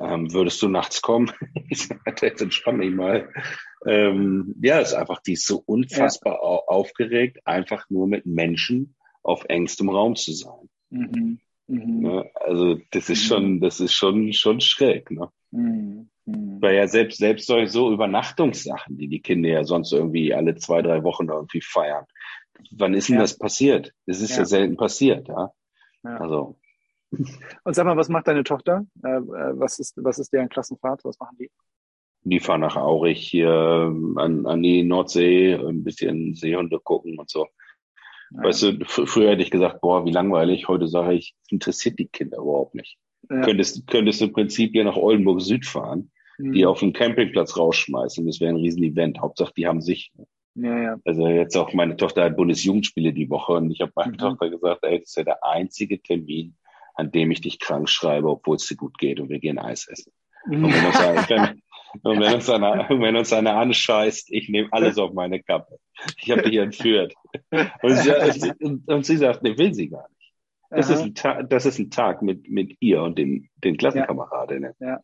Ähm, 0.00 0.32
würdest 0.32 0.62
du 0.62 0.68
nachts 0.68 1.02
kommen? 1.02 1.32
ich 1.68 1.88
sagte, 1.88 2.26
jetzt 2.26 2.40
entspann 2.40 2.80
dich 2.80 2.94
mal. 2.94 3.28
Ähm, 3.86 4.54
ja, 4.60 4.78
ist 4.78 4.94
einfach, 4.94 5.20
die 5.20 5.32
ist 5.32 5.46
so 5.46 5.62
unfassbar 5.66 6.34
ja. 6.34 6.38
aufgeregt, 6.38 7.40
einfach 7.44 7.88
nur 7.90 8.06
mit 8.06 8.26
Menschen 8.26 8.94
auf 9.22 9.44
engstem 9.48 9.88
Raum 9.88 10.14
zu 10.16 10.32
sein. 10.32 10.68
Mhm. 10.90 11.40
Mhm. 11.68 12.00
Ne? 12.00 12.30
Also 12.34 12.78
das 12.90 13.08
ist 13.08 13.24
mhm. 13.24 13.28
schon, 13.28 13.60
das 13.60 13.80
ist 13.80 13.92
schon, 13.92 14.32
schon 14.32 14.60
schräg. 14.60 15.10
Ne? 15.10 15.28
Mhm. 15.50 16.08
mhm. 16.24 16.60
Weil 16.60 16.76
ja 16.76 16.88
selbst, 16.88 17.18
selbst 17.18 17.46
solche 17.46 17.68
so 17.68 17.92
Übernachtungssachen, 17.92 18.98
die 18.98 19.08
die 19.08 19.20
Kinder 19.20 19.48
ja 19.48 19.64
sonst 19.64 19.92
irgendwie 19.92 20.34
alle 20.34 20.56
zwei, 20.56 20.82
drei 20.82 21.04
Wochen 21.04 21.28
irgendwie 21.28 21.60
feiern. 21.60 22.04
Wann 22.72 22.94
ist 22.94 23.08
denn 23.08 23.16
ja. 23.16 23.22
das 23.22 23.38
passiert? 23.38 23.92
Das 24.06 24.20
ist 24.20 24.32
ja. 24.32 24.38
ja 24.38 24.44
selten 24.44 24.76
passiert, 24.76 25.28
ja. 25.28 25.52
ja. 26.02 26.16
Also 26.16 26.58
und 27.64 27.74
sag 27.74 27.86
mal, 27.86 27.96
was 27.96 28.08
macht 28.08 28.28
deine 28.28 28.44
Tochter? 28.44 28.86
Äh, 29.02 29.16
äh, 29.16 29.58
was, 29.58 29.78
ist, 29.78 29.94
was 29.96 30.18
ist 30.18 30.32
deren 30.32 30.48
Klassenfahrt? 30.48 31.04
Was 31.04 31.18
machen 31.18 31.36
die? 31.38 31.50
Die 32.22 32.40
fahren 32.40 32.60
nach 32.60 32.76
Aurich 32.76 33.26
hier 33.26 33.88
ähm, 33.88 34.18
an, 34.18 34.44
an 34.44 34.62
die 34.62 34.82
Nordsee, 34.82 35.54
ein 35.54 35.84
bisschen 35.84 36.34
Seehunde 36.34 36.80
gucken 36.80 37.18
und 37.18 37.30
so. 37.30 37.46
Ja. 38.30 38.44
Weißt 38.44 38.62
du, 38.62 38.78
früher 38.84 39.30
hätte 39.30 39.42
ich 39.42 39.50
gesagt, 39.50 39.80
boah, 39.80 40.04
wie 40.04 40.10
langweilig. 40.10 40.68
Heute 40.68 40.88
sage 40.88 41.14
ich, 41.14 41.34
interessiert 41.48 41.98
die 41.98 42.08
Kinder 42.08 42.38
überhaupt 42.38 42.74
nicht. 42.74 42.98
Ja. 43.30 43.40
Könntest, 43.42 43.86
könntest 43.86 44.20
du 44.20 44.26
im 44.26 44.32
Prinzip 44.32 44.72
hier 44.72 44.84
nach 44.84 44.96
Oldenburg 44.96 45.40
Süd 45.40 45.66
fahren, 45.66 46.10
mhm. 46.38 46.52
die 46.52 46.66
auf 46.66 46.80
den 46.80 46.92
Campingplatz 46.92 47.56
rausschmeißen. 47.56 48.26
Das 48.26 48.40
wäre 48.40 48.52
ein 48.52 48.60
Riesen-Event. 48.60 49.20
Hauptsache, 49.20 49.52
die 49.56 49.66
haben 49.66 49.80
sich. 49.80 50.12
Ja, 50.54 50.82
ja. 50.82 50.96
Also 51.04 51.28
jetzt 51.28 51.56
auch 51.56 51.72
meine 51.72 51.96
Tochter 51.96 52.24
hat 52.24 52.36
Bundesjugendspiele 52.36 53.12
die 53.12 53.30
Woche 53.30 53.52
und 53.52 53.70
ich 53.70 53.80
habe 53.80 53.92
meiner 53.94 54.12
mhm. 54.12 54.18
Tochter 54.18 54.50
gesagt, 54.50 54.84
ey, 54.84 54.98
das 54.98 55.10
ist 55.10 55.16
ja 55.16 55.24
der 55.24 55.44
einzige 55.44 56.02
Termin, 56.02 56.56
an 56.94 57.12
dem 57.12 57.30
ich 57.30 57.40
dich 57.40 57.60
krank 57.60 57.88
schreibe, 57.88 58.28
obwohl 58.28 58.56
es 58.56 58.66
dir 58.66 58.76
gut 58.76 58.98
geht 58.98 59.20
und 59.20 59.28
wir 59.28 59.38
gehen 59.38 59.58
Eis 59.58 59.86
essen. 59.88 60.12
Und 60.46 60.64
wenn 60.64 60.70
wenn, 61.28 61.62
und 62.02 62.20
wenn 62.20 62.34
uns 62.34 62.48
einer, 62.50 62.88
wenn 62.88 63.16
uns 63.16 63.32
einer 63.32 63.56
anscheißt, 63.56 64.30
ich 64.30 64.48
nehme 64.48 64.68
alles 64.72 64.98
auf 64.98 65.12
meine 65.12 65.42
Kappe. 65.42 65.78
Ich 66.22 66.30
habe 66.30 66.42
dich 66.42 66.56
entführt. 66.56 67.14
Und 67.82 67.96
sie, 67.96 68.52
und, 68.86 69.06
sie 69.06 69.16
sagt, 69.16 69.42
ne, 69.42 69.56
will 69.58 69.74
sie 69.74 69.88
gar 69.88 70.08
nicht. 70.08 70.32
Das 70.70 70.90
ist, 70.90 71.00
ein 71.00 71.14
Tag, 71.14 71.48
das 71.48 71.64
ist 71.64 71.78
ein 71.78 71.90
Tag 71.90 72.20
mit, 72.20 72.50
mit 72.50 72.76
ihr 72.80 73.02
und 73.02 73.18
den, 73.18 73.48
den 73.64 73.78
Klassenkameradinnen. 73.78 74.74
Ja. 74.80 75.00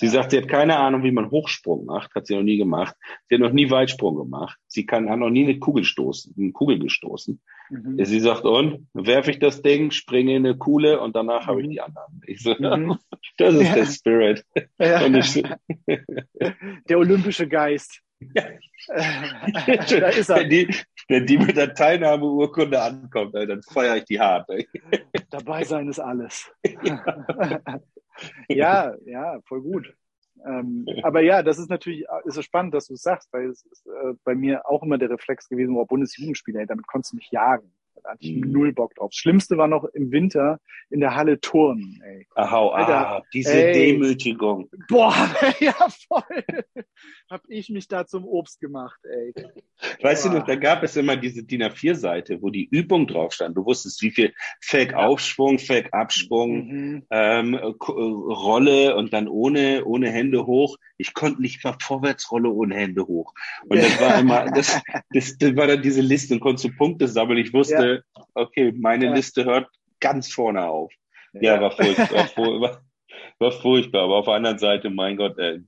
Sie 0.00 0.06
sagt, 0.06 0.30
sie 0.30 0.38
hat 0.38 0.48
keine 0.48 0.78
Ahnung, 0.78 1.02
wie 1.02 1.10
man 1.10 1.30
Hochsprung 1.30 1.84
macht, 1.84 2.14
hat 2.14 2.28
sie 2.28 2.36
noch 2.36 2.42
nie 2.42 2.56
gemacht. 2.56 2.94
Sie 3.28 3.34
hat 3.34 3.42
noch 3.42 3.52
nie 3.52 3.68
Weitsprung 3.68 4.16
gemacht. 4.16 4.56
Sie 4.68 4.86
kann, 4.86 5.10
hat 5.10 5.18
noch 5.18 5.30
nie 5.30 5.42
eine 5.42 5.58
Kugel 5.58 5.82
stoßen, 5.82 6.34
eine 6.38 6.52
Kugel 6.52 6.78
gestoßen. 6.78 7.40
Mhm. 7.70 8.04
Sie 8.04 8.20
sagt, 8.20 8.44
und 8.44 8.86
werfe 8.94 9.32
ich 9.32 9.40
das 9.40 9.60
Ding, 9.60 9.90
springe 9.90 10.36
in 10.36 10.46
eine 10.46 10.56
Kuhle 10.56 11.00
und 11.00 11.16
danach 11.16 11.42
mhm. 11.42 11.46
habe 11.46 11.60
ich 11.62 11.66
mhm. 11.66 11.70
die 11.70 11.80
anderen. 11.80 12.22
Ich 12.26 12.42
so, 12.42 12.54
mhm. 12.56 12.98
das 13.38 13.54
ist 13.54 13.62
ja. 13.62 13.74
der 13.74 13.86
Spirit. 13.86 14.44
Ja. 14.78 15.06
Ich, 15.06 15.42
der 16.88 16.98
olympische 16.98 17.48
Geist. 17.48 18.00
Ja. 18.34 18.44
da 18.88 20.08
ist 20.08 20.28
er. 20.28 20.36
Wenn 20.36 20.50
die, 20.50 20.74
wenn 21.08 21.26
die 21.26 21.38
mit 21.38 21.56
der 21.56 21.74
Teilnahmeurkunde 21.74 22.80
ankommt, 22.80 23.34
dann 23.34 23.62
feiere 23.62 23.96
ich 23.96 24.04
die 24.04 24.20
hart. 24.20 24.48
Dabei 25.30 25.64
sein 25.64 25.88
ist 25.88 25.98
alles. 25.98 26.50
ja, 26.84 27.80
ja, 29.04 29.40
voll 29.46 29.62
gut. 29.62 29.94
Ähm, 30.46 30.86
aber 31.02 31.20
ja, 31.20 31.42
das 31.42 31.58
ist 31.58 31.68
natürlich 31.68 32.06
ist 32.24 32.34
so 32.34 32.42
spannend, 32.42 32.74
dass 32.74 32.86
du 32.86 32.94
es 32.94 33.02
sagst, 33.02 33.32
weil 33.32 33.46
es 33.46 33.64
ist 33.64 33.86
äh, 33.86 34.14
bei 34.24 34.34
mir 34.34 34.68
auch 34.68 34.82
immer 34.82 34.98
der 34.98 35.10
Reflex 35.10 35.48
gewesen, 35.48 35.76
war 35.76 35.86
Bundesjugendspieler, 35.86 36.66
damit 36.66 36.86
konntest 36.86 37.12
du 37.12 37.16
mich 37.16 37.30
jagen. 37.30 37.72
Da 38.08 38.14
hatte 38.14 38.24
ich 38.24 38.36
mhm. 38.36 38.52
null 38.52 38.72
Bock 38.72 38.94
drauf. 38.94 39.10
Das 39.10 39.18
Schlimmste 39.18 39.58
war 39.58 39.68
noch 39.68 39.84
im 39.84 40.10
Winter 40.10 40.60
in 40.88 41.00
der 41.00 41.14
Halle 41.14 41.40
turnen. 41.40 42.00
Ey. 42.02 42.26
Aha, 42.34 42.68
Alter, 42.70 43.08
ah, 43.08 43.22
diese 43.34 43.52
ey, 43.52 43.74
Demütigung. 43.74 44.70
Boah, 44.88 45.14
ja 45.60 45.74
voll. 46.08 46.44
Hab 47.28 47.42
ich 47.48 47.68
mich 47.68 47.86
da 47.86 48.06
zum 48.06 48.24
Obst 48.24 48.60
gemacht, 48.60 48.98
ey. 49.04 49.34
Weißt 50.00 50.24
boah. 50.24 50.30
du 50.30 50.38
noch, 50.38 50.46
da 50.46 50.54
gab 50.54 50.82
es 50.84 50.96
immer 50.96 51.18
diese 51.18 51.44
DIN 51.44 51.64
A4-Seite, 51.64 52.40
wo 52.40 52.48
die 52.48 52.66
Übung 52.70 53.06
drauf 53.06 53.34
stand. 53.34 53.58
Du 53.58 53.66
wusstest, 53.66 54.00
wie 54.00 54.10
viel 54.10 54.32
Fake-Aufschwung, 54.62 55.58
Fake-Absprung, 55.58 56.66
mhm. 56.66 57.06
ähm, 57.10 57.54
äh, 57.54 57.66
Rolle 57.66 58.96
und 58.96 59.12
dann 59.12 59.28
ohne, 59.28 59.84
ohne 59.84 60.10
Hände 60.10 60.46
hoch. 60.46 60.78
Ich 60.98 61.14
konnte 61.14 61.40
nicht 61.40 61.64
mal 61.64 61.76
Vorwärtsrolle 61.80 62.50
ohne 62.50 62.74
Hände 62.74 63.06
hoch. 63.06 63.32
Und 63.68 63.78
das 63.78 64.00
war 64.00 64.18
immer, 64.18 64.50
das, 64.50 64.80
das, 65.10 65.38
das 65.38 65.56
war 65.56 65.66
dann 65.66 65.82
diese 65.82 66.00
Liste 66.00 66.34
und 66.34 66.40
konntest 66.40 66.64
du 66.64 66.76
Punkte 66.76 67.08
sammeln. 67.08 67.38
Ich 67.38 67.52
wusste, 67.52 68.04
ja 68.14 68.24
okay, 68.34 68.72
meine 68.72 69.06
ja. 69.06 69.14
Liste 69.14 69.44
hört 69.44 69.68
ganz 70.00 70.32
vorne 70.32 70.66
auf. 70.68 70.92
Ja, 71.32 71.54
ja 71.54 71.60
war, 71.60 71.70
furchtbar, 71.70 72.28
war, 72.36 72.82
war, 73.38 73.52
furchtbar. 73.52 74.02
Aber 74.04 74.16
auf 74.16 74.26
der 74.26 74.34
anderen 74.34 74.58
Seite, 74.58 74.90
mein 74.90 75.16
Gott, 75.16 75.38
äh, 75.38 75.60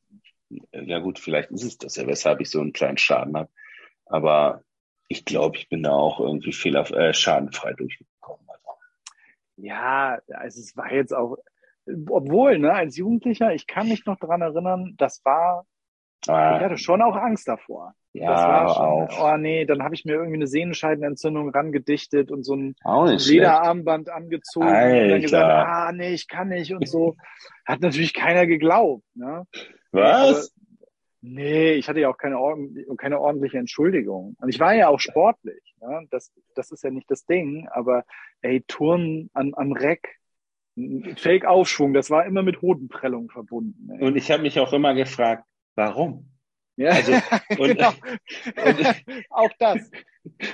ja 0.72 0.98
gut, 0.98 1.18
vielleicht 1.18 1.50
ist 1.50 1.64
es 1.64 1.78
das 1.78 1.96
ja, 1.96 2.06
weshalb 2.06 2.40
ich 2.40 2.50
so 2.50 2.60
einen 2.60 2.72
kleinen 2.72 2.98
Schaden 2.98 3.36
habe. 3.36 3.50
Aber 4.06 4.62
ich 5.08 5.24
glaube, 5.24 5.56
ich 5.56 5.68
bin 5.68 5.82
da 5.82 5.92
auch 5.92 6.20
irgendwie 6.20 6.52
fehler, 6.52 6.88
äh, 6.92 7.12
schadenfrei 7.12 7.72
durchgekommen. 7.72 8.10
Ja, 9.62 10.18
also 10.32 10.60
es 10.60 10.74
war 10.74 10.90
jetzt 10.90 11.12
auch, 11.12 11.36
obwohl, 12.08 12.58
ne, 12.58 12.72
als 12.72 12.96
Jugendlicher, 12.96 13.52
ich 13.52 13.66
kann 13.66 13.88
mich 13.88 14.04
noch 14.06 14.18
dran 14.18 14.42
erinnern, 14.42 14.94
das 14.98 15.20
war, 15.24 15.66
ah. 16.28 16.56
ich 16.56 16.62
hatte 16.64 16.78
schon 16.78 17.02
auch 17.02 17.16
Angst 17.16 17.48
davor. 17.48 17.94
Ja, 18.12 18.32
das 18.32 18.42
war 18.42 18.74
schon, 18.74 18.84
auch. 18.84 19.34
oh 19.34 19.36
nee, 19.36 19.64
dann 19.64 19.84
habe 19.84 19.94
ich 19.94 20.04
mir 20.04 20.14
irgendwie 20.14 20.34
eine 20.34 20.48
Sehenscheidenentzündung 20.48 21.50
rangedichtet 21.50 22.32
und 22.32 22.42
so 22.42 22.56
ein 22.56 22.74
Lederarmband 22.84 24.10
angezogen 24.10 24.66
Alter. 24.66 25.04
und 25.04 25.08
dann 25.10 25.20
gesagt, 25.20 25.44
ah 25.44 25.92
nee, 25.92 26.12
ich 26.12 26.26
kann 26.26 26.48
nicht 26.48 26.74
und 26.74 26.88
so. 26.88 27.16
Hat 27.64 27.80
natürlich 27.80 28.12
keiner 28.12 28.46
geglaubt. 28.46 29.04
Ne? 29.14 29.46
Was? 29.92 30.52
Aber, 30.52 30.80
nee, 31.20 31.72
ich 31.74 31.88
hatte 31.88 32.00
ja 32.00 32.08
auch 32.08 32.18
keine, 32.18 32.36
keine 32.96 33.20
ordentliche 33.20 33.58
Entschuldigung. 33.58 34.34
Und 34.40 34.48
ich 34.48 34.58
war 34.58 34.74
ja 34.74 34.88
auch 34.88 34.98
sportlich. 34.98 35.76
Ne? 35.80 36.08
Das, 36.10 36.32
das 36.56 36.72
ist 36.72 36.82
ja 36.82 36.90
nicht 36.90 37.08
das 37.12 37.24
Ding, 37.26 37.68
aber 37.70 38.04
ey, 38.42 38.64
Turnen 38.66 39.30
an, 39.34 39.52
am 39.54 39.70
Reck, 39.70 40.19
Fake-Aufschwung, 41.16 41.92
das 41.92 42.10
war 42.10 42.26
immer 42.26 42.42
mit 42.42 42.62
Hodenprellung 42.62 43.30
verbunden. 43.30 43.90
Ey. 43.90 44.06
Und 44.06 44.16
ich 44.16 44.30
habe 44.30 44.42
mich 44.42 44.58
auch 44.58 44.72
immer 44.72 44.94
gefragt, 44.94 45.44
warum? 45.74 46.30
Ja, 46.76 46.90
also, 46.90 47.12
und, 47.58 47.76
genau. 47.76 47.92
und, 48.64 49.04
auch 49.30 49.50
das. 49.58 49.90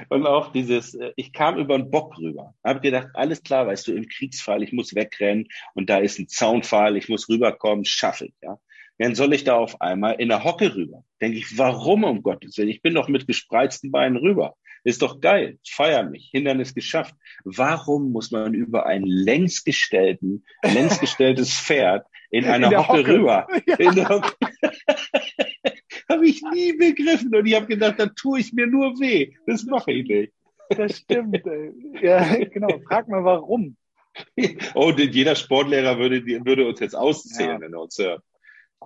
Und 0.09 0.27
auch 0.27 0.51
dieses, 0.53 0.95
äh, 0.95 1.13
ich 1.17 1.33
kam 1.33 1.59
über 1.59 1.75
einen 1.75 1.91
Bock 1.91 2.19
rüber, 2.19 2.55
habe 2.65 2.81
gedacht, 2.81 3.09
alles 3.15 3.43
klar, 3.43 3.67
weißt 3.67 3.89
du, 3.89 3.93
im 3.93 4.09
Kriegsfall, 4.09 4.63
ich 4.63 4.73
muss 4.73 4.95
wegrennen 4.95 5.47
und 5.75 5.89
da 5.89 5.99
ist 5.99 6.19
ein 6.19 6.29
Zaunpfahl, 6.29 6.97
ich 6.97 7.09
muss 7.09 7.29
rüberkommen, 7.29 7.85
schaffe 7.85 8.27
ich, 8.27 8.35
ja. 8.43 8.59
Dann 8.99 9.15
soll 9.15 9.35
ich 9.35 9.45
da 9.45 9.57
auf 9.57 9.81
einmal 9.83 10.15
in 10.15 10.29
der 10.29 10.43
Hocke 10.43 10.75
rüber. 10.75 11.05
Denke 11.21 11.39
ich, 11.39 11.59
warum 11.59 12.05
um 12.05 12.23
Gottes 12.23 12.57
Willen? 12.57 12.71
Ich 12.71 12.81
bin 12.81 12.95
doch 12.95 13.09
mit 13.09 13.27
gespreizten 13.27 13.93
Beinen 13.93 14.17
rüber. 14.17 14.57
Ist 14.87 15.03
doch 15.03 15.21
geil. 15.21 15.59
Feier 15.69 16.05
mich. 16.05 16.31
Hindernis 16.31 16.73
geschafft. 16.73 17.13
Warum 17.43 18.13
muss 18.13 18.31
man 18.31 18.55
über 18.55 18.87
ein 18.87 19.03
längsgestellten, 19.03 20.45
längsgestelltes 20.63 21.59
Pferd 21.59 22.07
in, 22.31 22.45
in 22.45 22.51
einer 22.51 22.69
Hocke, 22.69 23.01
Hocke, 23.01 23.09
rüber? 23.09 23.49
Ja. 23.67 23.75
In 23.79 24.09
habe 26.09 26.29
ich 26.29 26.41
nie 26.53 26.73
begriffen 26.75 27.35
und 27.35 27.47
ich 27.47 27.57
habe 27.57 27.67
gedacht, 27.67 27.99
da 27.99 28.07
tue 28.07 28.39
ich 28.39 28.53
mir 28.53 28.69
nur 28.69 29.01
weh. 29.01 29.35
Das 29.49 29.65
mache 29.65 29.91
ich 29.91 30.07
nicht. 30.07 30.33
Das 30.69 30.99
stimmt. 30.99 31.45
Ey. 31.45 31.73
Ja, 32.01 32.45
genau. 32.45 32.81
Frag 32.87 33.09
mal, 33.09 33.25
warum. 33.25 33.77
Oh, 34.75 34.93
jeder 34.93 35.35
Sportlehrer 35.35 35.99
würde, 35.99 36.25
würde 36.25 36.65
uns 36.65 36.79
jetzt 36.79 36.95
auszählen, 36.95 37.57
ja. 37.57 37.61
wenn 37.61 37.73
er 37.73 37.81
uns 37.81 37.99
hört. 37.99 38.23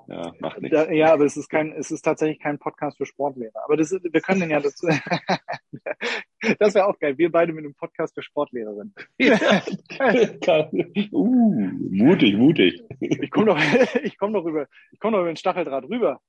Ja, 0.08 0.32
macht 0.40 0.60
nichts. 0.60 0.76
Da, 0.76 0.90
ja, 0.90 1.12
aber 1.12 1.24
es 1.24 1.36
ist 1.36 1.48
kein, 1.48 1.72
es 1.72 1.90
ist 1.90 2.02
tatsächlich 2.02 2.38
kein 2.40 2.58
Podcast 2.58 2.96
für 2.96 3.06
Sportlehrer. 3.06 3.64
Aber 3.64 3.76
das, 3.76 3.92
wir 3.92 4.20
können 4.20 4.40
den 4.40 4.50
ja 4.50 4.60
dazu. 4.60 4.88
das 6.58 6.74
wäre 6.74 6.86
auch 6.86 6.98
geil. 6.98 7.16
Wir 7.18 7.30
beide 7.30 7.52
mit 7.52 7.64
einem 7.64 7.74
Podcast 7.74 8.14
für 8.14 8.22
Sportlehrerinnen. 8.22 8.94
uh, 11.12 11.70
mutig, 11.90 12.36
mutig. 12.36 12.82
Ich 13.00 13.30
komme 13.30 13.46
doch, 13.46 13.58
ich 14.02 14.18
komme 14.18 14.32
doch 14.34 14.44
über, 14.46 14.66
ich 14.92 14.98
komme 14.98 15.16
doch 15.16 15.22
über 15.22 15.32
den 15.32 15.36
Stacheldraht 15.36 15.84
rüber. 15.84 16.20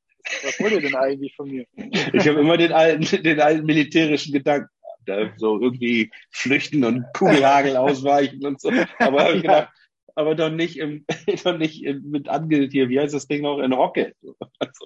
Was 0.43 0.59
wollt 0.59 0.73
ihr 0.73 0.81
denn 0.81 0.95
eigentlich 0.95 1.35
von 1.35 1.49
mir? 1.49 1.65
Ich 2.13 2.27
habe 2.27 2.39
immer 2.39 2.57
den 2.57 2.71
alten, 2.71 3.23
den 3.23 3.39
alten 3.39 3.65
militärischen 3.65 4.33
Gedanken. 4.33 4.69
Da 5.07 5.31
so 5.37 5.59
irgendwie 5.59 6.11
flüchten 6.29 6.83
und 6.83 7.03
Kugelhagel 7.15 7.75
ausweichen 7.75 8.45
und 8.45 8.61
so. 8.61 8.71
Aber 8.99 9.23
habe 9.23 9.37
ich 9.37 9.41
gedacht, 9.41 9.69
aber 10.15 10.35
doch 10.35 10.49
nicht 10.49 10.77
im, 10.77 11.05
doch 11.43 11.57
nicht 11.57 11.83
mit 12.03 12.29
ange, 12.29 12.67
hier, 12.71 12.89
wie 12.89 12.99
heißt 12.99 13.13
das 13.13 13.27
Ding 13.27 13.43
noch, 13.43 13.59
in 13.59 13.73
Rocket. 13.73 14.15
Also, 14.59 14.85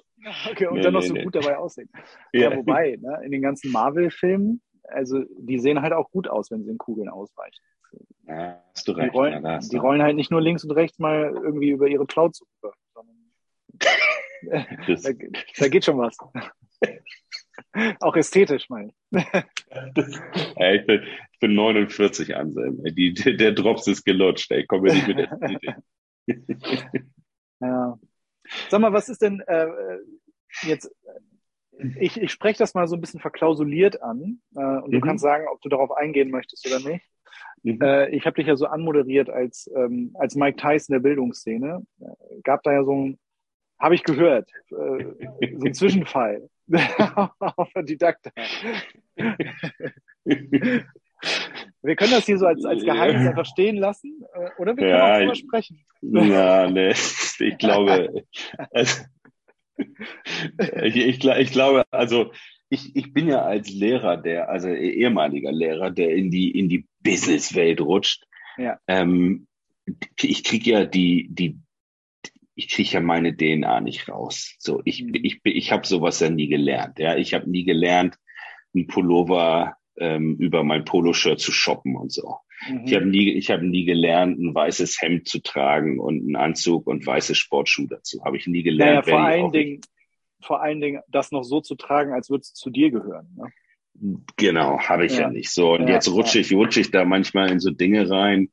okay, 0.50 0.66
und 0.66 0.76
nee, 0.76 0.82
dann 0.82 0.94
noch 0.94 1.00
nee, 1.00 1.08
so 1.08 1.14
nee. 1.14 1.24
gut 1.24 1.34
dabei 1.34 1.56
aussehen. 1.56 1.88
Ja, 2.32 2.50
ja 2.50 2.56
wobei, 2.56 2.98
ne, 3.00 3.20
in 3.24 3.30
den 3.30 3.42
ganzen 3.42 3.72
Marvel-Filmen, 3.72 4.60
also 4.84 5.22
die 5.38 5.58
sehen 5.58 5.82
halt 5.82 5.92
auch 5.92 6.10
gut 6.10 6.28
aus, 6.28 6.50
wenn 6.50 6.64
sie 6.64 6.70
in 6.70 6.78
Kugeln 6.78 7.08
ausweichen. 7.08 7.62
Ja, 8.26 8.62
hast 8.74 8.88
du 8.88 8.92
recht. 8.92 9.12
Die 9.12 9.16
rollen, 9.16 9.44
ja, 9.44 9.58
die 9.58 9.76
rollen 9.76 10.02
halt 10.02 10.16
nicht 10.16 10.30
nur 10.30 10.42
links 10.42 10.64
und 10.64 10.72
rechts 10.72 10.98
mal 10.98 11.32
irgendwie 11.32 11.70
über 11.70 11.86
ihre 11.86 12.06
Cloud 12.06 12.36
rüber, 12.40 12.74
sondern 12.94 13.16
da, 14.86 15.10
da 15.58 15.68
geht 15.68 15.84
schon 15.84 15.98
was. 15.98 16.16
Auch 18.00 18.16
ästhetisch, 18.16 18.68
meine 18.68 18.92
ich. 19.10 19.24
ja, 20.56 20.72
ich, 20.72 20.86
bin, 20.86 21.02
ich 21.32 21.38
bin 21.40 21.54
49 21.54 22.34
Anselm. 22.36 22.82
Die, 22.84 23.12
der 23.14 23.52
Drops 23.52 23.86
ist 23.86 24.04
gelutscht. 24.04 24.50
Ich 24.52 24.66
komme 24.66 24.92
nicht 24.92 25.06
mit 25.08 25.18
der 25.18 25.82
ja. 27.60 27.98
Sag 28.68 28.80
mal, 28.80 28.92
was 28.92 29.08
ist 29.08 29.22
denn 29.22 29.40
äh, 29.46 29.66
jetzt? 30.62 30.90
Ich, 32.00 32.20
ich 32.20 32.32
spreche 32.32 32.58
das 32.58 32.74
mal 32.74 32.88
so 32.88 32.96
ein 32.96 33.00
bisschen 33.00 33.20
verklausuliert 33.20 34.00
an 34.02 34.40
äh, 34.54 34.60
und 34.60 34.88
mhm. 34.88 34.92
du 34.92 35.00
kannst 35.00 35.22
sagen, 35.22 35.44
ob 35.52 35.60
du 35.60 35.68
darauf 35.68 35.92
eingehen 35.92 36.30
möchtest 36.30 36.66
oder 36.66 36.80
nicht. 36.80 37.04
Mhm. 37.62 37.82
Äh, 37.82 38.08
ich 38.10 38.24
habe 38.24 38.36
dich 38.36 38.46
ja 38.46 38.56
so 38.56 38.66
anmoderiert 38.66 39.28
als, 39.28 39.70
ähm, 39.76 40.12
als 40.14 40.36
Mike 40.36 40.56
Tyson 40.56 40.94
der 40.94 41.00
Bildungsszene. 41.00 41.84
Äh, 42.00 42.40
gab 42.42 42.62
da 42.62 42.72
ja 42.72 42.84
so 42.84 42.92
ein, 42.92 43.18
habe 43.78 43.94
ich 43.94 44.04
gehört, 44.04 44.50
äh, 44.70 45.04
so 45.58 45.66
ein 45.66 45.74
Zwischenfall. 45.74 46.48
Auf 47.38 47.72
der 47.74 47.82
Didakta. 47.82 48.30
Wir 51.82 51.96
können 51.96 52.10
das 52.10 52.26
hier 52.26 52.38
so 52.38 52.46
als, 52.46 52.64
als 52.64 52.84
Geheimnis 52.84 53.26
einfach 53.28 53.46
stehen 53.46 53.76
lassen, 53.76 54.22
äh, 54.34 54.50
oder 54.58 54.76
wir 54.76 54.82
können 54.84 54.90
ja, 54.90 55.14
auch 55.14 55.18
drüber 55.18 55.34
sprechen. 55.34 55.84
Ja, 56.02 56.68
ne, 56.68 56.90
ich 57.38 57.58
glaube, 57.58 58.24
also, 58.70 59.04
ich, 60.82 60.96
ich, 60.96 61.24
ich, 61.24 61.50
glaube, 61.52 61.84
also 61.90 62.32
ich, 62.68 62.96
ich 62.96 63.12
bin 63.12 63.28
ja 63.28 63.42
als 63.42 63.70
Lehrer, 63.70 64.16
der, 64.16 64.48
also 64.48 64.68
ehemaliger 64.68 65.52
Lehrer, 65.52 65.90
der 65.90 66.14
in 66.14 66.30
die, 66.30 66.50
in 66.50 66.68
die 66.68 66.86
Businesswelt 67.02 67.80
rutscht. 67.80 68.26
Ja. 68.58 68.78
Ähm, 68.86 69.46
ich 70.20 70.42
kriege 70.42 70.70
ja 70.70 70.84
die, 70.84 71.28
die 71.30 71.58
ich 72.56 72.70
kriege 72.70 72.90
ja 72.90 73.00
meine 73.00 73.36
DNA 73.36 73.80
nicht 73.82 74.08
raus. 74.08 74.56
So, 74.58 74.80
ich, 74.84 75.04
mhm. 75.04 75.14
ich, 75.14 75.40
ich 75.44 75.72
habe 75.72 75.86
sowas 75.86 76.18
ja 76.20 76.30
nie 76.30 76.48
gelernt. 76.48 76.98
Ja, 76.98 77.14
ich 77.16 77.34
habe 77.34 77.48
nie 77.48 77.64
gelernt, 77.64 78.18
ein 78.74 78.86
Pullover 78.86 79.76
ähm, 79.98 80.36
über 80.38 80.64
mein 80.64 80.84
Poloshirt 80.84 81.38
zu 81.38 81.52
shoppen 81.52 81.96
und 81.96 82.10
so. 82.10 82.38
Mhm. 82.66 82.82
Ich 82.86 82.94
habe 82.94 83.06
nie, 83.06 83.30
ich 83.30 83.50
habe 83.50 83.66
nie 83.66 83.84
gelernt, 83.84 84.38
ein 84.38 84.54
weißes 84.54 85.00
Hemd 85.02 85.28
zu 85.28 85.42
tragen 85.42 86.00
und 86.00 86.22
einen 86.22 86.36
Anzug 86.36 86.86
und 86.86 87.06
weiße 87.06 87.34
Sportschuhe 87.34 87.88
dazu. 87.88 88.24
Habe 88.24 88.38
ich 88.38 88.46
nie 88.46 88.62
gelernt. 88.62 89.06
Naja, 89.06 89.18
vor 89.18 89.26
allen 89.26 89.52
Dingen, 89.52 89.80
vor 90.40 90.62
allen 90.62 90.80
Dingen, 90.80 91.02
das 91.08 91.32
noch 91.32 91.42
so 91.42 91.60
zu 91.60 91.74
tragen, 91.74 92.14
als 92.14 92.30
würde 92.30 92.42
es 92.42 92.54
zu 92.54 92.70
dir 92.70 92.90
gehören. 92.90 93.28
Ne? 93.36 94.22
Genau, 94.36 94.78
habe 94.78 95.04
ich 95.04 95.12
ja. 95.12 95.22
ja. 95.22 95.30
nicht. 95.30 95.50
So 95.50 95.74
und 95.74 95.88
ja, 95.88 95.94
jetzt 95.94 96.10
rutsche 96.10 96.38
ich, 96.38 96.52
rutsche 96.54 96.80
ich 96.80 96.90
da 96.90 97.04
manchmal 97.04 97.50
in 97.50 97.60
so 97.60 97.70
Dinge 97.70 98.08
rein, 98.08 98.50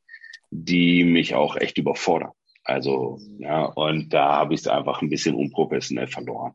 die 0.51 1.05
mich 1.05 1.35
auch 1.35 1.55
echt 1.55 1.77
überfordern. 1.77 2.31
Also, 2.63 3.19
ja, 3.37 3.65
und 3.65 4.13
da 4.13 4.33
habe 4.33 4.53
ich 4.53 4.61
es 4.61 4.67
einfach 4.67 5.01
ein 5.01 5.09
bisschen 5.09 5.35
unprofessionell 5.35 6.07
verloren. 6.07 6.53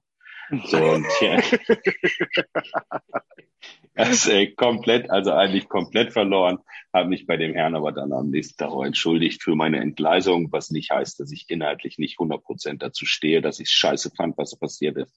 So, 0.65 0.77
und 0.95 1.07
ja, 1.21 1.41
das 3.95 4.27
äh, 4.29 4.47
komplett, 4.49 5.11
also 5.11 5.33
eigentlich 5.33 5.69
komplett 5.69 6.13
verloren, 6.13 6.59
habe 6.93 7.09
mich 7.11 7.27
bei 7.27 7.37
dem 7.37 7.55
Herrn 7.55 7.75
aber 7.75 7.93
dann 7.93 8.13
am 8.13 8.31
nächsten 8.31 8.57
Tag 8.57 8.71
auch 8.71 8.85
entschuldigt 8.85 9.43
für 9.43 9.55
meine 9.55 9.81
Entgleisung, 9.81 10.51
was 10.51 10.71
nicht 10.71 10.91
heißt, 10.91 11.21
dass 11.21 11.33
ich 11.33 11.45
inhaltlich 11.49 11.99
nicht 11.99 12.19
100 12.19 12.43
Prozent 12.43 12.83
dazu 12.83 13.05
stehe, 13.05 13.43
dass 13.43 13.61
ich 13.61 13.71
scheiße 13.71 14.13
fand, 14.17 14.39
was 14.39 14.59
passiert 14.59 14.97
ist. 14.97 15.15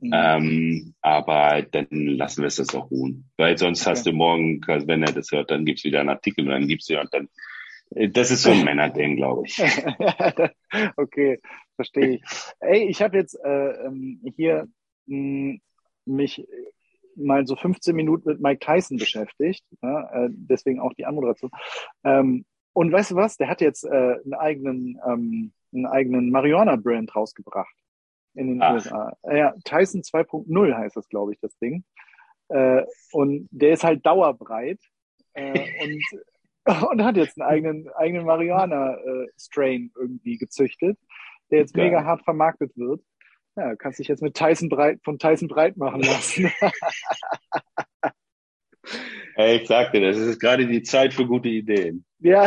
Mhm. 0.00 0.12
Ähm, 0.14 0.94
aber 1.02 1.62
dann 1.62 1.88
lassen 1.90 2.42
wir 2.42 2.48
es 2.48 2.56
das 2.56 2.74
auch 2.74 2.90
ruhen. 2.90 3.30
Weil 3.36 3.58
sonst 3.58 3.82
okay. 3.82 3.90
hast 3.90 4.06
du 4.06 4.12
morgen, 4.12 4.60
wenn 4.66 5.02
er 5.02 5.12
das 5.12 5.30
hört, 5.30 5.50
dann 5.50 5.64
gibt's 5.64 5.84
wieder 5.84 6.00
einen 6.00 6.08
Artikel 6.08 6.44
und 6.44 6.50
dann 6.50 6.68
gibt's 6.68 6.88
ja 6.88 7.00
und 7.00 7.12
dann 7.12 7.28
das 7.90 8.30
ist 8.30 8.42
so 8.42 8.50
ein 8.50 8.64
Männerding, 8.64 9.16
glaube 9.16 9.46
ich. 9.46 9.58
okay, 10.96 11.40
verstehe 11.76 12.16
ich. 12.16 12.22
Ey, 12.60 12.84
ich 12.84 13.02
habe 13.02 13.16
jetzt 13.16 13.34
äh, 13.44 13.86
ähm, 13.86 14.20
hier 14.36 14.68
mh, 15.06 15.52
hm, 15.54 15.60
mich 16.06 16.46
mal 17.16 17.46
so 17.46 17.56
15 17.56 17.94
Minuten 17.94 18.28
mit 18.28 18.40
Mike 18.40 18.64
Tyson 18.64 18.96
beschäftigt, 18.96 19.64
ja, 19.82 20.24
äh, 20.24 20.28
deswegen 20.30 20.80
auch 20.80 20.94
die 20.94 21.04
Anmoderation. 21.04 21.50
Ähm, 22.04 22.44
und 22.72 22.92
weißt 22.92 23.10
du 23.10 23.16
was? 23.16 23.36
Der 23.36 23.48
hat 23.48 23.60
jetzt 23.60 23.84
äh, 23.84 23.88
einen 24.24 24.34
eigenen, 24.34 25.00
ähm, 25.06 25.52
einen 25.72 25.86
eigenen 25.86 26.30
Marihuana-Brand 26.30 27.14
rausgebracht 27.14 27.74
in 28.34 28.48
den 28.48 28.62
Ach. 28.62 28.74
USA. 28.74 29.16
Ja, 29.24 29.54
Tyson 29.64 30.02
2.0 30.02 30.74
heißt 30.74 30.96
das, 30.96 31.08
glaube 31.08 31.32
ich, 31.32 31.40
das 31.40 31.56
Ding. 31.58 31.84
Äh, 32.48 32.84
und 33.12 33.48
der 33.50 33.72
ist 33.72 33.84
halt 33.84 34.06
dauerbreit. 34.06 34.80
Äh, 35.34 35.52
und 35.82 36.02
und 36.90 37.04
hat 37.04 37.16
jetzt 37.16 37.40
einen 37.40 37.48
eigenen, 37.48 37.88
eigenen 37.94 38.26
Marihuana-Strain 38.26 39.92
irgendwie 39.98 40.38
gezüchtet, 40.38 40.98
der 41.50 41.60
jetzt 41.60 41.74
Geil. 41.74 41.86
mega 41.86 42.04
hart 42.04 42.22
vermarktet 42.22 42.76
wird. 42.76 43.02
Ja, 43.56 43.74
kannst 43.76 43.98
dich 43.98 44.08
jetzt 44.08 44.22
mit 44.22 44.34
Tyson 44.34 44.68
breit, 44.68 45.00
von 45.04 45.18
Tyson 45.18 45.48
breit 45.48 45.76
machen 45.76 46.02
lassen. 46.02 46.50
Hey, 49.34 49.58
ich 49.58 49.68
sagte, 49.68 50.00
das 50.00 50.18
ist 50.18 50.40
gerade 50.40 50.66
die 50.66 50.82
Zeit 50.82 51.14
für 51.14 51.26
gute 51.26 51.48
Ideen. 51.48 52.04
Ja. 52.18 52.46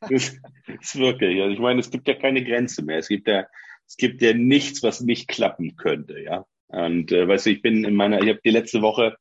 das 0.00 0.36
ist 0.80 0.98
wirklich. 0.98 1.40
Also 1.40 1.52
ich 1.52 1.60
meine, 1.60 1.80
es 1.80 1.90
gibt 1.90 2.08
ja 2.08 2.14
keine 2.14 2.44
Grenze 2.44 2.82
mehr. 2.82 2.98
Es 2.98 3.08
gibt 3.08 3.28
ja, 3.28 3.46
es 3.86 3.96
gibt 3.96 4.22
ja 4.22 4.32
nichts, 4.32 4.82
was 4.82 5.00
nicht 5.00 5.28
klappen 5.28 5.76
könnte, 5.76 6.20
ja. 6.20 6.44
Und 6.68 7.12
äh, 7.12 7.26
weißt 7.26 7.46
du, 7.46 7.50
ich 7.50 7.62
bin 7.62 7.84
in 7.84 7.94
meiner, 7.94 8.20
ich 8.20 8.28
habe 8.28 8.40
die 8.44 8.50
letzte 8.50 8.82
Woche 8.82 9.16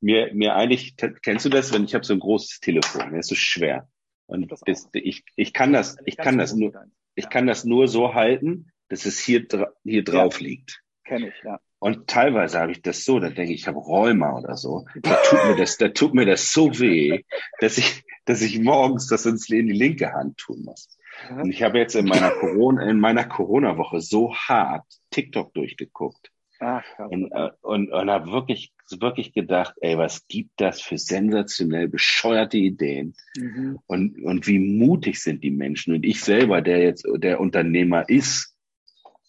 mir, 0.00 0.32
mir 0.34 0.54
eigentlich, 0.54 0.96
kennst 1.22 1.44
du 1.44 1.48
das, 1.48 1.72
wenn 1.72 1.84
ich 1.84 1.94
habe 1.94 2.04
so 2.04 2.14
ein 2.14 2.20
großes 2.20 2.60
Telefon, 2.60 3.12
das 3.12 3.26
ist 3.26 3.28
so 3.28 3.34
schwer. 3.34 3.88
Und 4.26 4.52
das, 4.66 4.88
ich, 4.92 5.24
ich 5.36 5.52
kann 5.52 5.72
das, 5.72 5.96
ich 6.04 6.16
kann 6.16 6.38
das 6.38 6.54
nur, 6.54 6.72
ich 7.14 7.30
kann 7.30 7.46
das 7.46 7.64
nur 7.64 7.88
so 7.88 8.14
halten, 8.14 8.70
dass 8.88 9.06
es 9.06 9.18
hier, 9.18 9.46
hier 9.84 10.04
drauf 10.04 10.40
liegt. 10.40 10.82
Kenn 11.04 11.24
ich, 11.24 11.34
ja. 11.44 11.60
Und 11.80 12.08
teilweise 12.08 12.58
habe 12.58 12.72
ich 12.72 12.82
das 12.82 13.04
so, 13.04 13.20
da 13.20 13.30
denke 13.30 13.52
ich, 13.52 13.60
ich 13.60 13.68
habe 13.68 13.78
Rheuma 13.78 14.36
oder 14.36 14.56
so. 14.56 14.84
Da 15.00 15.14
tut 15.24 15.44
mir 15.44 15.56
das, 15.56 15.78
da 15.78 15.88
tut 15.88 16.12
mir 16.12 16.26
das 16.26 16.52
so 16.52 16.78
weh, 16.78 17.22
dass 17.60 17.78
ich, 17.78 18.04
dass 18.24 18.42
ich 18.42 18.58
morgens 18.58 19.06
das 19.06 19.26
in 19.26 19.66
die 19.66 19.72
linke 19.72 20.12
Hand 20.12 20.38
tun 20.38 20.62
muss. 20.64 20.98
Und 21.30 21.50
ich 21.50 21.62
habe 21.62 21.78
jetzt 21.78 21.94
in 21.94 22.06
meiner 22.06 22.30
Corona, 22.30 22.88
in 22.88 23.00
meiner 23.00 23.24
Corona-Woche 23.24 24.00
so 24.00 24.34
hart 24.34 24.84
TikTok 25.10 25.54
durchgeguckt. 25.54 26.30
Ach, 26.60 26.84
und, 26.98 27.30
äh, 27.30 27.50
und, 27.62 27.90
und 27.92 28.10
habe 28.10 28.32
wirklich, 28.32 28.72
wirklich 28.90 29.32
gedacht, 29.32 29.74
ey, 29.80 29.96
was 29.96 30.26
gibt 30.26 30.60
das 30.60 30.80
für 30.80 30.98
sensationell 30.98 31.88
bescheuerte 31.88 32.58
Ideen? 32.58 33.14
Mhm. 33.36 33.78
Und, 33.86 34.20
und 34.24 34.46
wie 34.48 34.58
mutig 34.58 35.22
sind 35.22 35.44
die 35.44 35.52
Menschen? 35.52 35.94
Und 35.94 36.04
ich 36.04 36.20
selber, 36.20 36.60
der 36.60 36.82
jetzt 36.82 37.06
der 37.18 37.38
Unternehmer 37.40 38.08
ist, 38.08 38.56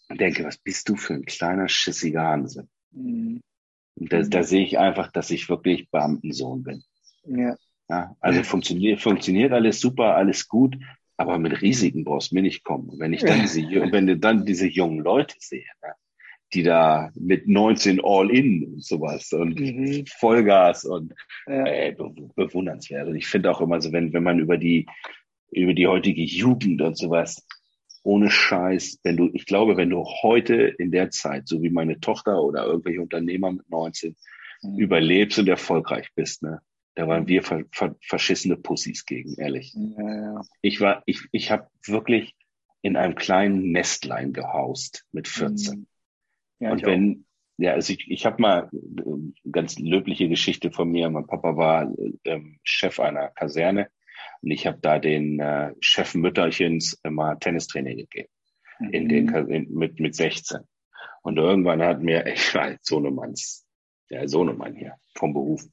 denke, 0.09 0.43
was 0.43 0.57
bist 0.57 0.89
du 0.89 0.95
für 0.95 1.13
ein 1.13 1.25
kleiner, 1.25 1.69
schissiger 1.69 2.23
Hanse? 2.23 2.67
Mhm. 2.91 3.41
Und 3.95 4.11
da, 4.11 4.21
da 4.21 4.43
sehe 4.43 4.63
ich 4.63 4.79
einfach, 4.79 5.11
dass 5.11 5.29
ich 5.29 5.49
wirklich 5.49 5.91
Beamtensohn 5.91 6.63
bin. 6.63 6.83
Ja. 7.25 7.55
ja 7.89 8.15
also 8.21 8.41
funktioniert, 8.43 9.01
funktioniert 9.01 9.51
alles 9.51 9.79
super, 9.79 10.15
alles 10.15 10.47
gut, 10.47 10.77
aber 11.15 11.37
mit 11.37 11.61
Risiken 11.61 12.05
brauchst 12.05 12.31
du 12.31 12.35
mir 12.35 12.41
nicht 12.41 12.63
kommen. 12.63 12.89
Und 12.89 12.99
wenn 12.99 13.13
ich 13.13 13.21
dann 13.21 13.41
diese, 13.41 13.61
wenn 13.61 14.07
du 14.07 14.17
dann 14.17 14.45
diese 14.45 14.67
jungen 14.67 14.99
Leute 14.99 15.35
sehe, 15.37 15.65
ne? 15.83 15.93
Die 16.53 16.63
da 16.63 17.11
mit 17.15 17.47
19 17.47 18.01
All-In 18.03 18.65
und 18.65 18.83
sowas 18.83 19.31
und 19.33 19.59
mhm. 19.59 20.05
Vollgas 20.07 20.85
und 20.85 21.13
ja. 21.47 21.65
äh, 21.65 21.91
be 21.91 22.11
bewundernswert. 22.35 23.07
Und 23.07 23.15
ich 23.15 23.27
finde 23.27 23.51
auch 23.51 23.61
immer 23.61 23.81
so, 23.81 23.91
wenn, 23.91 24.13
wenn 24.13 24.23
man 24.23 24.39
über 24.39 24.57
die, 24.57 24.87
über 25.51 25.73
die 25.73 25.87
heutige 25.87 26.23
Jugend 26.23 26.81
und 26.81 26.97
sowas, 26.97 27.45
ohne 28.03 28.31
Scheiß, 28.31 28.99
wenn 29.03 29.17
du, 29.17 29.29
ich 29.33 29.45
glaube, 29.45 29.77
wenn 29.77 29.89
du 29.89 30.03
heute 30.23 30.55
in 30.55 30.91
der 30.91 31.11
Zeit, 31.11 31.47
so 31.47 31.61
wie 31.61 31.69
meine 31.69 31.99
Tochter 31.99 32.41
oder 32.41 32.65
irgendwelche 32.65 33.01
Unternehmer 33.01 33.51
mit 33.51 33.69
19, 33.69 34.15
mhm. 34.61 34.77
überlebst 34.77 35.39
und 35.39 35.47
erfolgreich 35.47 36.09
bist, 36.15 36.43
ne? 36.43 36.61
Da 36.95 37.07
waren 37.07 37.27
wir 37.27 37.43
ver, 37.43 37.63
ver, 37.71 37.95
verschissene 38.01 38.57
Pussys 38.57 39.05
gegen, 39.05 39.35
ehrlich. 39.35 39.73
Ja, 39.73 40.15
ja. 40.15 40.41
Ich 40.61 40.81
war, 40.81 41.01
ich, 41.05 41.21
ich 41.31 41.49
habe 41.49 41.67
wirklich 41.85 42.35
in 42.81 42.97
einem 42.97 43.15
kleinen 43.15 43.71
Nestlein 43.71 44.33
gehaust 44.33 45.05
mit 45.13 45.27
14. 45.27 45.79
Mhm. 45.79 45.87
Ja, 46.59 46.71
und 46.71 46.85
wenn, 46.85 47.25
auch. 47.57 47.63
ja, 47.63 47.73
also 47.73 47.93
ich, 47.93 48.09
ich 48.09 48.25
habe 48.25 48.41
mal 48.41 48.69
eine 48.71 49.31
äh, 49.45 49.51
ganz 49.51 49.79
löbliche 49.79 50.29
Geschichte 50.29 50.71
von 50.71 50.89
mir. 50.89 51.09
Mein 51.09 51.27
Papa 51.27 51.55
war 51.55 51.91
äh, 52.23 52.39
Chef 52.63 52.99
einer 52.99 53.29
Kaserne 53.29 53.89
und 54.41 54.51
ich 54.51 54.67
habe 54.67 54.79
da 54.81 54.99
den 54.99 55.39
äh, 55.39 55.73
Chef 55.79 56.15
Mütterchens 56.15 56.99
immer 57.03 57.39
Tennistraining 57.39 57.97
gegeben. 57.97 58.29
Mhm. 58.79 58.89
In 58.91 59.09
den, 59.09 59.29
in, 59.49 59.73
mit, 59.73 59.99
mit 59.99 60.15
16. 60.15 60.61
Und 61.21 61.37
irgendwann 61.37 61.81
hat 61.81 62.01
mir, 62.01 62.25
ich 62.33 62.53
war 62.55 62.63
halt 62.63 62.85
Sohnemanns, 62.85 63.65
der 64.09 64.27
Sohnemann 64.27 64.75
hier 64.75 64.95
vom 65.15 65.33
Beruf. 65.33 65.63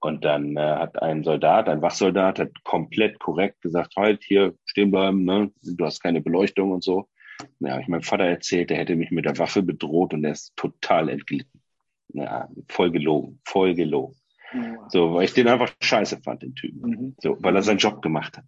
Und 0.00 0.24
dann 0.24 0.56
äh, 0.56 0.60
hat 0.60 1.00
ein 1.00 1.22
Soldat, 1.22 1.68
ein 1.68 1.80
Wachsoldat, 1.80 2.40
hat 2.40 2.64
komplett 2.64 3.20
korrekt 3.20 3.60
gesagt, 3.60 3.94
halt 3.96 4.24
hier 4.24 4.54
stehen 4.64 4.90
bleiben, 4.90 5.24
ne? 5.24 5.52
du 5.62 5.84
hast 5.84 6.00
keine 6.00 6.20
Beleuchtung 6.20 6.72
und 6.72 6.82
so. 6.82 7.08
Ja, 7.60 7.78
ich 7.78 7.88
meinem 7.88 8.02
Vater 8.02 8.24
erzählt, 8.24 8.70
er 8.70 8.78
hätte 8.78 8.96
mich 8.96 9.10
mit 9.10 9.24
der 9.24 9.38
Waffe 9.38 9.62
bedroht 9.62 10.14
und 10.14 10.24
er 10.24 10.32
ist 10.32 10.54
total 10.56 11.08
entglitten. 11.08 11.60
Ja, 12.08 12.48
voll 12.68 12.90
gelogen, 12.90 13.40
voll 13.44 13.74
gelogen. 13.74 14.16
So, 14.88 15.14
weil 15.14 15.24
ich 15.24 15.32
den 15.32 15.48
einfach 15.48 15.72
scheiße 15.80 16.20
fand, 16.22 16.42
den 16.42 16.54
Typen. 16.54 16.90
Mhm. 16.90 17.14
So, 17.18 17.36
weil 17.40 17.56
er 17.56 17.62
seinen 17.62 17.78
Job 17.78 18.02
gemacht 18.02 18.36
hat. 18.36 18.44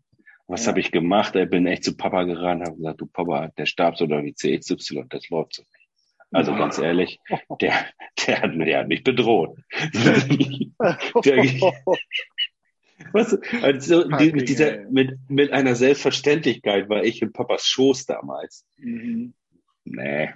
Was 0.47 0.65
ja. 0.65 0.71
habe 0.71 0.81
ich 0.81 0.93
gemacht? 0.93 1.35
Ich 1.37 1.49
bin 1.49 1.67
echt 1.67 1.85
zu 1.85 1.97
Papa 1.97 2.25
gerannt, 2.25 2.63
habe 2.63 2.77
gesagt, 2.77 3.01
du 3.01 3.07
Papa, 3.07 3.49
der 3.57 3.67
Stabs 3.67 4.03
oder 4.03 4.21
die 4.21 4.35
CXY, 4.35 5.05
das 5.09 5.31
läuft 5.31 5.55
so 5.55 5.63
nicht. 5.63 5.89
Also 6.33 6.53
ja. 6.53 6.59
ganz 6.59 6.79
ehrlich, 6.79 7.21
der, 7.61 7.87
der, 8.27 8.43
hat, 8.43 8.51
der 8.55 8.79
hat 8.81 8.89
mich 8.89 9.05
bedroht. 9.05 9.57
der, 9.95 11.45
was, 13.13 13.39
also 13.63 14.09
die, 14.09 14.33
mit, 14.33 14.49
dieser, 14.49 14.89
mit, 14.91 15.19
mit 15.29 15.53
einer 15.53 15.75
Selbstverständlichkeit 15.75 16.89
war 16.89 17.05
ich 17.05 17.23
in 17.23 17.33
Papas 17.33 17.67
Schoß 17.67 18.07
damals. 18.07 18.65
Mhm. 18.79 19.35
Nee. 19.85 20.31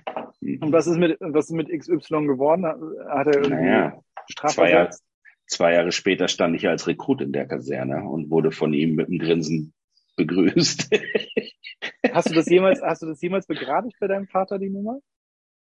Und 0.60 0.72
was 0.72 0.86
ist 0.86 0.98
mit, 0.98 1.16
was 1.20 1.46
ist 1.46 1.52
mit 1.52 1.68
XY 1.68 2.26
geworden? 2.26 2.66
Hat 2.66 3.26
er 3.26 3.36
irgendwie 3.36 3.64
naja, 3.64 4.02
zwei 4.46 4.70
Jahre, 4.70 4.90
zwei 5.46 5.74
Jahre 5.74 5.92
später 5.92 6.28
stand 6.28 6.54
ich 6.56 6.68
als 6.68 6.86
Rekrut 6.86 7.22
in 7.22 7.32
der 7.32 7.46
Kaserne 7.46 8.08
und 8.08 8.30
wurde 8.30 8.50
von 8.50 8.74
ihm 8.74 8.94
mit 8.94 9.08
einem 9.08 9.18
Grinsen 9.18 9.72
begrüßt. 10.16 10.90
hast 12.12 12.30
du 12.30 12.34
das 12.34 12.46
jemals, 12.46 12.82
hast 12.82 13.02
du 13.02 13.06
das 13.06 13.22
jemals 13.22 13.46
begradigt 13.46 13.96
bei 14.00 14.06
deinem 14.06 14.26
Vater, 14.26 14.58
die 14.58 14.68
Nummer? 14.68 14.98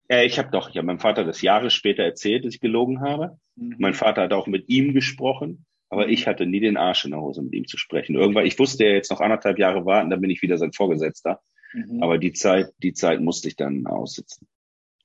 Äh, 0.07 0.25
ich 0.25 0.38
habe 0.38 0.51
doch, 0.51 0.69
ich 0.69 0.77
habe 0.77 0.86
meinem 0.86 0.99
Vater 0.99 1.23
das 1.23 1.41
Jahre 1.41 1.69
später 1.69 2.03
erzählt, 2.03 2.45
dass 2.45 2.53
ich 2.53 2.59
gelogen 2.59 3.01
habe. 3.01 3.39
Mhm. 3.55 3.75
Mein 3.79 3.93
Vater 3.93 4.23
hat 4.23 4.34
auch 4.34 4.47
mit 4.47 4.69
ihm 4.69 4.93
gesprochen, 4.93 5.65
aber 5.93 6.09
ich 6.09 6.27
hatte 6.27 6.47
nie 6.47 6.59
den 6.59 6.75
Arsch 6.75 7.05
in 7.05 7.11
der 7.11 7.21
Hose, 7.21 7.43
mit 7.43 7.53
ihm 7.53 7.67
zu 7.67 7.77
sprechen. 7.77 8.15
Irgendwann, 8.15 8.47
ich 8.47 8.57
wusste 8.57 8.85
ja 8.85 8.91
jetzt 8.91 9.11
noch 9.11 9.21
anderthalb 9.21 9.59
Jahre 9.59 9.85
warten, 9.85 10.09
dann 10.09 10.21
bin 10.21 10.31
ich 10.31 10.41
wieder 10.41 10.57
sein 10.57 10.73
Vorgesetzter. 10.73 11.39
Mhm. 11.73 12.01
Aber 12.01 12.17
die 12.17 12.33
Zeit, 12.33 12.71
die 12.79 12.93
Zeit 12.93 13.21
musste 13.21 13.47
ich 13.47 13.55
dann 13.55 13.85
aussitzen. 13.85 14.47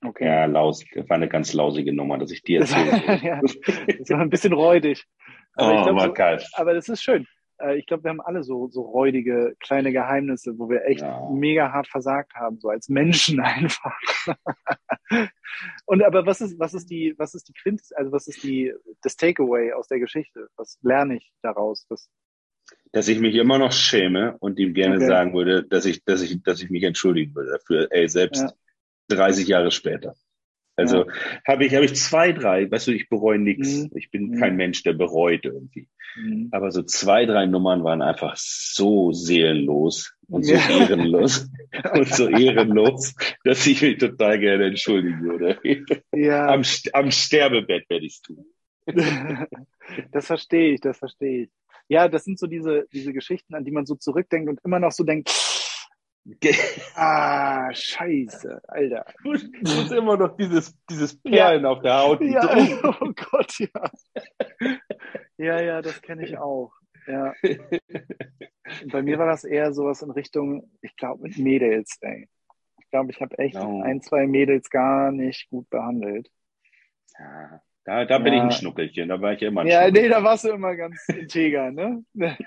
Okay. 0.03 0.27
Ja, 0.27 0.47
laus, 0.47 0.85
war 0.95 1.17
eine 1.17 1.29
ganz 1.29 1.53
lausige 1.53 1.93
Nummer, 1.93 2.19
dass 2.19 2.31
ich 2.31 2.43
dir 2.43 2.61
erzähle. 2.61 3.21
ja, 3.23 3.41
das 3.41 4.11
war 4.11 4.21
ein 4.21 4.31
bisschen 4.31 4.55
räudig. 4.55 5.05
Aber 5.55 5.81
oh, 5.81 5.85
glaub, 5.85 6.01
so, 6.01 6.13
geil. 6.13 6.43
Aber 6.55 6.73
das 6.73 6.89
ist 6.89 7.03
schön. 7.03 7.27
Äh, 7.61 7.79
ich 7.79 7.87
glaube, 7.87 8.05
wir 8.05 8.11
haben 8.11 8.21
alle 8.21 8.43
so, 8.43 8.69
so 8.69 8.83
räudige 8.83 9.57
kleine 9.61 9.93
Geheimnisse, 9.93 10.59
wo 10.59 10.69
wir 10.69 10.85
echt 10.85 11.03
ja. 11.03 11.29
mega 11.31 11.73
hart 11.73 11.89
versagt 11.89 12.35
haben, 12.35 12.59
so 12.61 12.69
als 12.69 12.89
Menschen 12.89 13.41
einfach. 13.41 13.99
Und 15.87 16.03
aber 16.03 16.27
was 16.27 16.41
ist, 16.41 16.59
was 16.59 16.75
ist 16.75 16.91
die, 16.91 17.15
was 17.19 17.35
ist 17.35 17.49
die 17.49 17.55
Quint, 17.55 17.83
also 17.97 18.13
was 18.13 18.27
ist 18.29 18.43
die, 18.43 18.73
das 19.03 19.17
Takeaway 19.17 19.73
aus 19.73 19.89
der 19.89 19.99
Geschichte? 19.99 20.49
Was 20.57 20.79
lerne 20.83 21.17
ich 21.17 21.33
daraus? 21.43 21.87
Was, 21.89 22.11
dass 22.93 23.09
ich 23.09 23.21
mich 23.21 23.35
immer 23.35 23.59
noch 23.59 23.73
schäme 23.73 24.37
und 24.39 24.59
ihm 24.59 24.75
gerne 24.75 24.97
okay. 24.97 25.07
sagen 25.07 25.35
würde, 25.35 25.65
dass 25.65 25.85
ich, 25.85 26.05
dass 26.05 26.23
ich, 26.23 26.43
dass 26.43 26.63
ich 26.63 26.71
mich 26.71 26.83
entschuldigen 26.83 27.35
würde 27.35 27.53
dafür, 27.53 27.89
ey, 27.91 28.09
selbst 28.09 28.43
ja. 28.43 29.17
30 29.17 29.49
Jahre 29.49 29.71
später. 29.71 30.15
Also 30.79 31.05
ja. 31.05 31.13
habe 31.47 31.67
ich, 31.67 31.75
habe 31.75 31.85
ich 31.85 31.97
zwei, 31.97 32.33
drei, 32.33 32.71
weißt 32.71 32.87
du, 32.87 32.93
ich 32.93 33.09
bereue 33.09 33.39
nichts. 33.39 33.69
Mhm. 33.69 33.91
Ich 33.97 34.11
bin 34.11 34.29
mhm. 34.29 34.39
kein 34.39 34.57
Mensch, 34.57 34.85
der 34.85 34.93
bereut 34.93 35.45
irgendwie. 35.45 35.89
Mhm. 36.17 36.49
Aber 36.53 36.71
so 36.71 36.83
zwei, 36.83 37.27
drei 37.27 37.47
Nummern 37.47 37.83
waren 37.83 38.01
einfach 38.01 38.37
so 38.37 39.13
seelenlos 39.13 40.15
und 40.29 40.45
so 40.45 40.55
ja. 40.55 40.71
ehrenlos 40.71 41.51
und 41.95 42.09
so 42.09 42.29
ehrenlos, 42.29 43.15
dass 43.45 43.67
ich 43.67 43.83
mich 43.83 43.99
total 43.99 44.39
gerne 44.39 44.67
entschuldigen 44.67 45.21
würde. 45.23 45.59
Ja. 46.15 46.47
Am, 46.47 46.63
am 46.93 47.11
Sterbebett 47.11 47.91
werde 47.91 48.07
ich 48.07 48.15
es 48.15 48.23
tun. 48.23 48.45
das 50.13 50.27
verstehe 50.27 50.75
ich, 50.75 50.81
das 50.81 50.99
verstehe 50.99 51.45
ich. 51.45 51.51
Ja, 51.89 52.07
das 52.07 52.25
sind 52.25 52.39
so 52.39 52.47
diese, 52.47 52.87
diese 52.93 53.13
Geschichten, 53.13 53.55
an 53.55 53.65
die 53.65 53.71
man 53.71 53.87
so 53.87 53.95
zurückdenkt 53.95 54.49
und 54.49 54.61
immer 54.65 54.79
noch 54.79 54.93
so 54.93 55.05
denkt, 55.05 55.31
ah, 56.95 57.73
scheiße, 57.73 58.61
Alter. 58.69 59.07
Du 59.23 59.33
hast 59.33 59.93
immer 59.93 60.17
noch 60.17 60.37
dieses, 60.37 60.77
dieses 60.89 61.21
Perlen 61.21 61.63
ja. 61.63 61.71
auf 61.71 61.81
der 61.81 61.99
Haut. 61.99 62.21
Ja, 62.21 62.43
oh 63.01 63.13
Gott, 63.31 63.59
ja. 63.59 63.91
Ja, 65.37 65.61
ja, 65.61 65.83
das 65.83 66.03
kenne 66.03 66.27
ich 66.27 66.39
auch. 66.39 66.73
Ja. 67.07 67.33
bei 68.93 69.03
mir 69.03 69.19
war 69.19 69.27
das 69.27 69.45
eher 69.45 69.73
sowas 69.73 70.03
in 70.03 70.11
Richtung, 70.11 70.71
ich 70.83 70.97
glaube, 70.97 71.23
mit 71.23 71.39
Mädels, 71.39 71.97
ey. 72.03 72.29
Ich 72.81 72.91
glaube, 72.91 73.11
ich 73.11 73.21
habe 73.21 73.39
echt 73.39 73.55
no. 73.55 73.83
ein, 73.83 74.03
zwei 74.03 74.27
Mädels 74.27 74.71
gar 74.71 75.13
nicht 75.13 75.49
gut 75.51 75.69
behandelt. 75.71 76.29
Ja, 77.19 77.61
da, 77.85 78.05
da 78.05 78.19
bin 78.19 78.35
ich 78.35 78.41
ein 78.41 78.51
Schnuckelchen, 78.51 79.09
da 79.09 79.21
war 79.21 79.33
ich 79.33 79.43
immer 79.43 79.63
ein 79.63 79.67
Ja, 79.67 79.91
nee, 79.91 80.09
da 80.09 80.23
warst 80.23 80.45
du 80.45 80.51
immer 80.51 80.77
ganz 80.77 81.09
integer, 81.09 81.71
ne? 81.71 82.05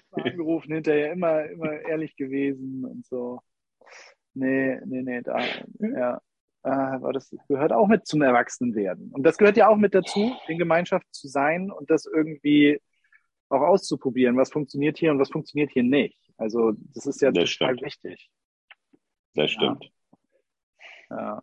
angerufen, 0.12 0.74
hinterher 0.74 1.12
immer, 1.12 1.44
immer 1.46 1.72
ehrlich 1.72 2.16
gewesen 2.16 2.84
und 2.84 3.06
so. 3.06 3.40
Nee, 4.34 4.78
nee, 4.86 5.02
nee, 5.02 5.22
da, 5.22 5.40
ja. 5.78 6.20
Aber 6.64 7.12
das 7.12 7.34
gehört 7.48 7.72
auch 7.72 7.88
mit 7.88 8.06
zum 8.06 8.22
Erwachsenenwerden. 8.22 9.10
Und 9.12 9.24
das 9.24 9.36
gehört 9.36 9.56
ja 9.56 9.68
auch 9.68 9.76
mit 9.76 9.94
dazu, 9.94 10.32
in 10.46 10.58
Gemeinschaft 10.58 11.06
zu 11.10 11.26
sein 11.26 11.72
und 11.72 11.90
das 11.90 12.06
irgendwie 12.06 12.80
auch 13.48 13.62
auszuprobieren, 13.62 14.36
was 14.36 14.52
funktioniert 14.52 14.96
hier 14.96 15.10
und 15.10 15.18
was 15.18 15.30
funktioniert 15.30 15.70
hier 15.72 15.82
nicht. 15.82 16.16
Also 16.36 16.72
das 16.94 17.06
ist 17.06 17.20
ja 17.20 17.32
das 17.32 17.50
total 17.50 17.74
stimmt. 17.74 17.82
wichtig. 17.82 18.30
Das 19.34 19.50
stimmt. 19.50 19.90
Ja. 21.10 21.16
ja. 21.16 21.42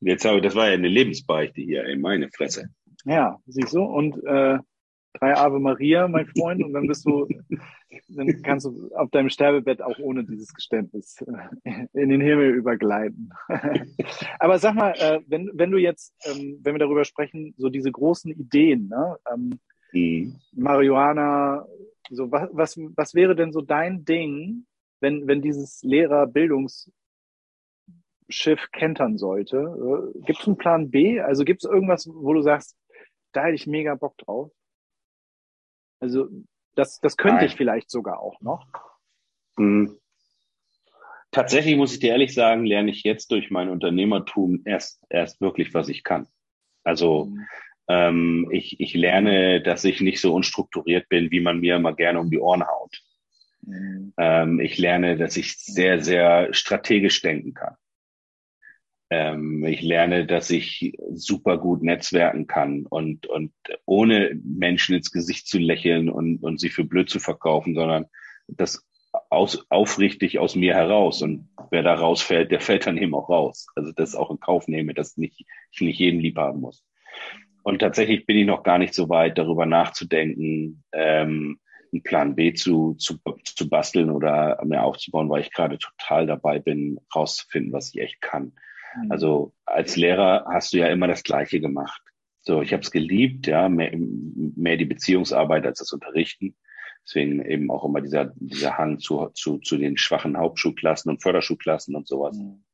Jetzt 0.00 0.26
aber, 0.26 0.40
das 0.40 0.54
war 0.54 0.68
ja 0.68 0.74
eine 0.74 0.88
Lebensbeichte 0.88 1.60
hier, 1.60 1.84
ey, 1.84 1.96
meine 1.96 2.30
Fresse. 2.30 2.68
Ja, 3.04 3.38
siehst 3.46 3.74
du. 3.74 3.82
Und 3.82 4.16
äh, 4.24 4.58
drei 5.18 5.36
Ave 5.36 5.58
Maria, 5.58 6.08
mein 6.08 6.26
Freund, 6.26 6.62
und 6.62 6.72
dann 6.72 6.86
bist 6.86 7.06
du, 7.06 7.26
dann 8.08 8.42
kannst 8.42 8.66
du 8.66 8.90
auf 8.94 9.10
deinem 9.10 9.28
Sterbebett 9.28 9.82
auch 9.82 9.98
ohne 9.98 10.24
dieses 10.24 10.52
Geständnis 10.54 11.22
äh, 11.64 11.86
in 11.92 12.08
den 12.08 12.20
Himmel 12.20 12.54
übergleiten. 12.54 13.30
Aber 14.38 14.58
sag 14.58 14.74
mal, 14.74 14.92
äh, 14.98 15.20
wenn, 15.26 15.50
wenn 15.54 15.70
du 15.70 15.78
jetzt, 15.78 16.14
ähm, 16.24 16.60
wenn 16.62 16.74
wir 16.74 16.78
darüber 16.78 17.04
sprechen, 17.04 17.54
so 17.56 17.68
diese 17.68 17.90
großen 17.90 18.30
Ideen, 18.32 18.88
ne? 18.88 19.16
Ähm, 19.32 19.58
mhm. 19.92 20.36
Marihuana, 20.52 21.66
so 22.10 22.30
was, 22.30 22.48
was, 22.52 22.76
was 22.96 23.14
wäre 23.14 23.34
denn 23.34 23.52
so 23.52 23.60
dein 23.60 24.04
Ding, 24.04 24.66
wenn, 25.00 25.26
wenn 25.26 25.42
dieses 25.42 25.82
Lehrerbildungsschiff 25.82 26.92
kentern 28.72 29.18
sollte? 29.18 29.56
Äh, 29.56 30.20
gibt 30.26 30.40
es 30.40 30.46
einen 30.46 30.56
Plan 30.56 30.90
B? 30.90 31.20
Also 31.20 31.44
gibt 31.44 31.64
es 31.64 31.70
irgendwas, 31.70 32.08
wo 32.08 32.32
du 32.32 32.42
sagst, 32.42 32.76
da 33.32 33.44
hätte 33.44 33.54
ich 33.54 33.66
mega 33.66 33.94
Bock 33.94 34.16
drauf? 34.18 34.50
Also 36.00 36.28
das, 36.74 37.00
das 37.00 37.16
könnte 37.16 37.38
Nein. 37.38 37.46
ich 37.46 37.56
vielleicht 37.56 37.90
sogar 37.90 38.20
auch 38.20 38.40
noch. 38.40 38.66
Hm. 39.56 39.98
Tatsächlich 41.30 41.76
muss 41.76 41.92
ich 41.92 41.98
dir 41.98 42.12
ehrlich 42.12 42.34
sagen, 42.34 42.64
lerne 42.64 42.90
ich 42.90 43.02
jetzt 43.02 43.30
durch 43.30 43.50
mein 43.50 43.68
Unternehmertum 43.68 44.62
erst, 44.64 45.02
erst 45.10 45.40
wirklich, 45.40 45.74
was 45.74 45.88
ich 45.88 46.04
kann. 46.04 46.28
Also 46.84 47.26
mhm. 47.26 47.46
ähm, 47.88 48.48
ich, 48.52 48.80
ich 48.80 48.94
lerne, 48.94 49.60
dass 49.60 49.84
ich 49.84 50.00
nicht 50.00 50.20
so 50.20 50.34
unstrukturiert 50.34 51.08
bin, 51.08 51.30
wie 51.30 51.40
man 51.40 51.60
mir 51.60 51.76
immer 51.76 51.94
gerne 51.94 52.20
um 52.20 52.30
die 52.30 52.38
Ohren 52.38 52.66
haut. 52.66 53.02
Mhm. 53.62 54.14
Ähm, 54.16 54.60
ich 54.60 54.78
lerne, 54.78 55.16
dass 55.16 55.36
ich 55.36 55.58
sehr, 55.58 56.00
sehr 56.00 56.54
strategisch 56.54 57.20
denken 57.22 57.54
kann. 57.54 57.76
Ähm, 59.10 59.64
ich 59.64 59.82
lerne, 59.82 60.26
dass 60.26 60.50
ich 60.50 60.96
super 61.12 61.58
gut 61.58 61.82
netzwerken 61.82 62.46
kann 62.46 62.86
und, 62.86 63.26
und 63.26 63.52
ohne 63.84 64.38
Menschen 64.42 64.96
ins 64.96 65.12
Gesicht 65.12 65.46
zu 65.46 65.58
lächeln 65.58 66.08
und, 66.08 66.42
und 66.42 66.60
sie 66.60 66.70
für 66.70 66.84
blöd 66.84 67.08
zu 67.08 67.20
verkaufen, 67.20 67.74
sondern 67.74 68.06
das 68.48 68.84
aus, 69.30 69.64
aufrichtig 69.70 70.38
aus 70.38 70.56
mir 70.56 70.74
heraus. 70.74 71.22
Und 71.22 71.48
wer 71.70 71.82
da 71.82 71.94
rausfällt, 71.94 72.50
der 72.50 72.60
fällt 72.60 72.86
dann 72.86 72.98
eben 72.98 73.14
auch 73.14 73.28
raus. 73.28 73.66
Also 73.76 73.92
das 73.92 74.14
auch 74.14 74.30
in 74.30 74.40
Kauf 74.40 74.68
nehme, 74.68 74.94
dass 74.94 75.16
nicht, 75.16 75.44
ich 75.70 75.80
nicht 75.80 75.98
jeden 75.98 76.20
lieb 76.20 76.38
haben 76.38 76.60
muss. 76.60 76.84
Und 77.62 77.80
tatsächlich 77.80 78.26
bin 78.26 78.36
ich 78.36 78.46
noch 78.46 78.62
gar 78.62 78.78
nicht 78.78 78.94
so 78.94 79.08
weit, 79.08 79.38
darüber 79.38 79.66
nachzudenken, 79.66 80.84
ähm, 80.92 81.58
einen 81.92 82.02
Plan 82.02 82.36
B 82.36 82.52
zu, 82.52 82.94
zu, 82.94 83.18
zu 83.44 83.68
basteln 83.68 84.10
oder 84.10 84.60
mir 84.64 84.82
aufzubauen, 84.82 85.28
weil 85.28 85.40
ich 85.40 85.52
gerade 85.52 85.78
total 85.78 86.26
dabei 86.26 86.58
bin, 86.58 86.98
rauszufinden, 87.14 87.72
was 87.72 87.92
ich 87.94 88.00
echt 88.00 88.20
kann. 88.20 88.52
Mhm. 88.96 89.12
Also 89.12 89.52
als 89.64 89.96
Lehrer 89.96 90.46
hast 90.48 90.72
du 90.72 90.78
ja 90.78 90.88
immer 90.88 91.08
das 91.08 91.22
Gleiche 91.22 91.60
gemacht. 91.60 92.02
So, 92.40 92.62
ich 92.62 92.72
habe 92.72 92.82
es 92.82 92.90
geliebt, 92.90 93.46
ja, 93.46 93.68
mehr, 93.68 93.92
mehr 93.94 94.76
die 94.76 94.84
Beziehungsarbeit 94.84 95.66
als 95.66 95.80
das 95.80 95.92
Unterrichten. 95.92 96.56
Deswegen 97.04 97.44
eben 97.44 97.70
auch 97.70 97.84
immer 97.84 98.00
dieser, 98.00 98.32
dieser 98.36 98.78
Hang 98.78 98.98
zu, 98.98 99.28
zu, 99.34 99.58
zu 99.58 99.76
den 99.76 99.96
schwachen 99.96 100.36
Hauptschulklassen 100.36 101.10
und 101.10 101.22
Förderschulklassen 101.22 101.94
und 101.94 102.08
sowas. 102.08 102.36
Mhm. 102.36 102.64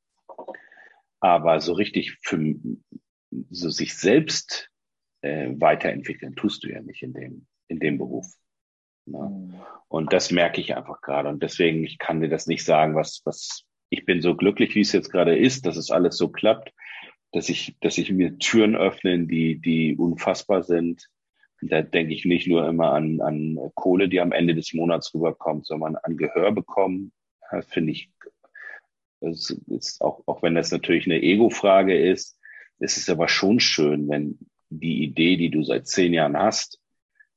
Aber 1.20 1.60
so 1.60 1.72
richtig 1.74 2.18
für 2.22 2.54
so 3.50 3.70
sich 3.70 3.96
selbst 3.96 4.70
äh, 5.22 5.50
weiterentwickeln 5.54 6.34
tust 6.34 6.64
du 6.64 6.68
ja 6.68 6.82
nicht 6.82 7.02
in 7.02 7.12
dem, 7.12 7.46
in 7.68 7.78
dem 7.78 7.98
Beruf. 7.98 8.26
Ne? 9.06 9.18
Mhm. 9.18 9.54
Und 9.88 10.12
das 10.12 10.30
merke 10.30 10.60
ich 10.60 10.76
einfach 10.76 11.00
gerade. 11.00 11.28
Und 11.28 11.42
deswegen, 11.42 11.84
ich 11.84 11.98
kann 11.98 12.20
dir 12.20 12.28
das 12.28 12.46
nicht 12.46 12.64
sagen, 12.64 12.94
was, 12.94 13.22
was, 13.24 13.64
ich 13.92 14.06
bin 14.06 14.22
so 14.22 14.34
glücklich, 14.34 14.74
wie 14.74 14.80
es 14.80 14.92
jetzt 14.92 15.10
gerade 15.10 15.36
ist, 15.36 15.66
dass 15.66 15.76
es 15.76 15.90
alles 15.90 16.16
so 16.16 16.30
klappt, 16.30 16.72
dass 17.30 17.50
ich, 17.50 17.76
dass 17.82 17.98
ich 17.98 18.10
mir 18.10 18.38
Türen 18.38 18.74
öffnen, 18.74 19.28
die, 19.28 19.60
die 19.60 19.96
unfassbar 19.96 20.62
sind. 20.62 21.10
da 21.60 21.82
denke 21.82 22.14
ich 22.14 22.24
nicht 22.24 22.48
nur 22.48 22.66
immer 22.66 22.94
an, 22.94 23.20
an 23.20 23.58
Kohle, 23.74 24.08
die 24.08 24.20
am 24.20 24.32
Ende 24.32 24.54
des 24.54 24.72
Monats 24.72 25.12
rüberkommt, 25.12 25.66
sondern 25.66 25.96
an 25.96 26.16
Gehör 26.16 26.52
bekommen. 26.52 27.12
Das 27.50 27.66
finde 27.66 27.92
ich, 27.92 28.10
das 29.20 29.50
ist 29.68 30.00
auch, 30.00 30.22
auch 30.26 30.42
wenn 30.42 30.54
das 30.54 30.72
natürlich 30.72 31.04
eine 31.04 31.22
Ego-Frage 31.22 31.94
ist, 31.94 32.38
ist 32.78 32.96
es 32.96 33.10
aber 33.10 33.28
schon 33.28 33.60
schön, 33.60 34.08
wenn 34.08 34.38
die 34.70 35.04
Idee, 35.04 35.36
die 35.36 35.50
du 35.50 35.62
seit 35.64 35.86
zehn 35.86 36.14
Jahren 36.14 36.38
hast, 36.38 36.80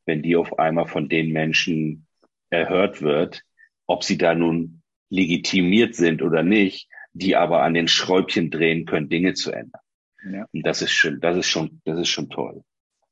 wenn 0.06 0.24
die 0.24 0.38
auf 0.38 0.58
einmal 0.58 0.88
von 0.88 1.10
den 1.10 1.34
Menschen 1.34 2.08
erhört 2.50 3.02
wird, 3.02 3.44
ob 3.88 4.06
sie 4.06 4.18
da 4.18 4.34
nun 4.34 4.84
legitimiert 5.16 5.96
sind 5.96 6.22
oder 6.22 6.44
nicht, 6.44 6.90
die 7.14 7.36
aber 7.36 7.64
an 7.64 7.74
den 7.74 7.88
Schräubchen 7.88 8.52
drehen 8.52 8.86
können, 8.86 9.10
Dinge 9.10 9.34
zu 9.34 9.52
ändern. 9.52 9.82
Ja. 10.30 10.46
Und 10.52 10.66
das 10.66 10.82
ist 10.82 10.92
schon, 10.92 11.20
das 11.22 11.38
ist 11.38 11.48
schon, 11.48 11.82
das 11.86 12.00
ist 12.00 12.10
schon 12.10 12.30
toll. 12.30 12.64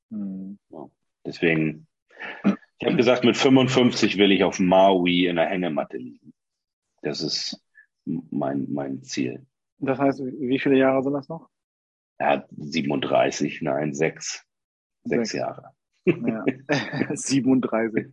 Mhm. 0.09 0.59
Deswegen, 1.25 1.87
ich 2.79 2.85
habe 2.85 2.97
gesagt, 2.97 3.23
mit 3.23 3.37
55 3.37 4.17
will 4.17 4.31
ich 4.31 4.43
auf 4.43 4.59
Maui 4.59 5.27
in 5.27 5.37
der 5.37 5.47
Hängematte 5.47 5.97
liegen. 5.97 6.33
Das 7.01 7.21
ist 7.21 7.61
mein, 8.05 8.67
mein 8.69 9.03
Ziel. 9.03 9.45
Das 9.79 9.99
heißt, 9.99 10.21
wie 10.23 10.59
viele 10.59 10.77
Jahre 10.77 11.01
sind 11.03 11.13
das 11.13 11.29
noch? 11.29 11.49
Ja, 12.19 12.45
37, 12.51 13.61
nein, 13.61 13.93
sechs. 13.93 14.45
Sechs, 15.03 15.31
sechs 15.31 15.33
Jahre. 15.33 15.71
Ja. 16.05 16.43
37. 17.15 18.07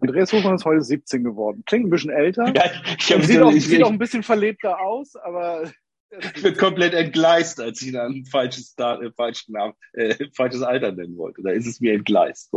Andreas 0.00 0.32
Hofmann 0.32 0.54
ist 0.54 0.64
heute 0.64 0.82
17 0.82 1.24
geworden. 1.24 1.62
Klingt 1.66 1.86
ein 1.86 1.90
bisschen 1.90 2.10
älter. 2.10 2.52
Ja, 2.54 2.64
ich 2.96 3.04
sieht, 3.04 3.36
so, 3.36 3.44
auch, 3.44 3.52
ich, 3.52 3.66
sieht 3.66 3.82
auch 3.82 3.90
ein 3.90 3.98
bisschen 3.98 4.22
verlebter 4.22 4.80
aus, 4.80 5.16
aber. 5.16 5.70
Ich 6.36 6.44
bin 6.44 6.56
komplett 6.56 6.94
entgleist, 6.94 7.60
als 7.60 7.82
ich 7.82 7.88
ihn 7.88 7.96
ein 7.96 8.24
falsches, 8.24 8.76
äh, 8.78 9.10
falschen 9.16 9.50
Namen, 9.50 9.74
äh, 9.94 10.14
falsches 10.36 10.62
Alter 10.62 10.92
nennen 10.92 11.16
wollte. 11.16 11.42
Da 11.42 11.50
ist 11.50 11.66
es 11.66 11.80
mir 11.80 11.92
entgleist. 11.92 12.52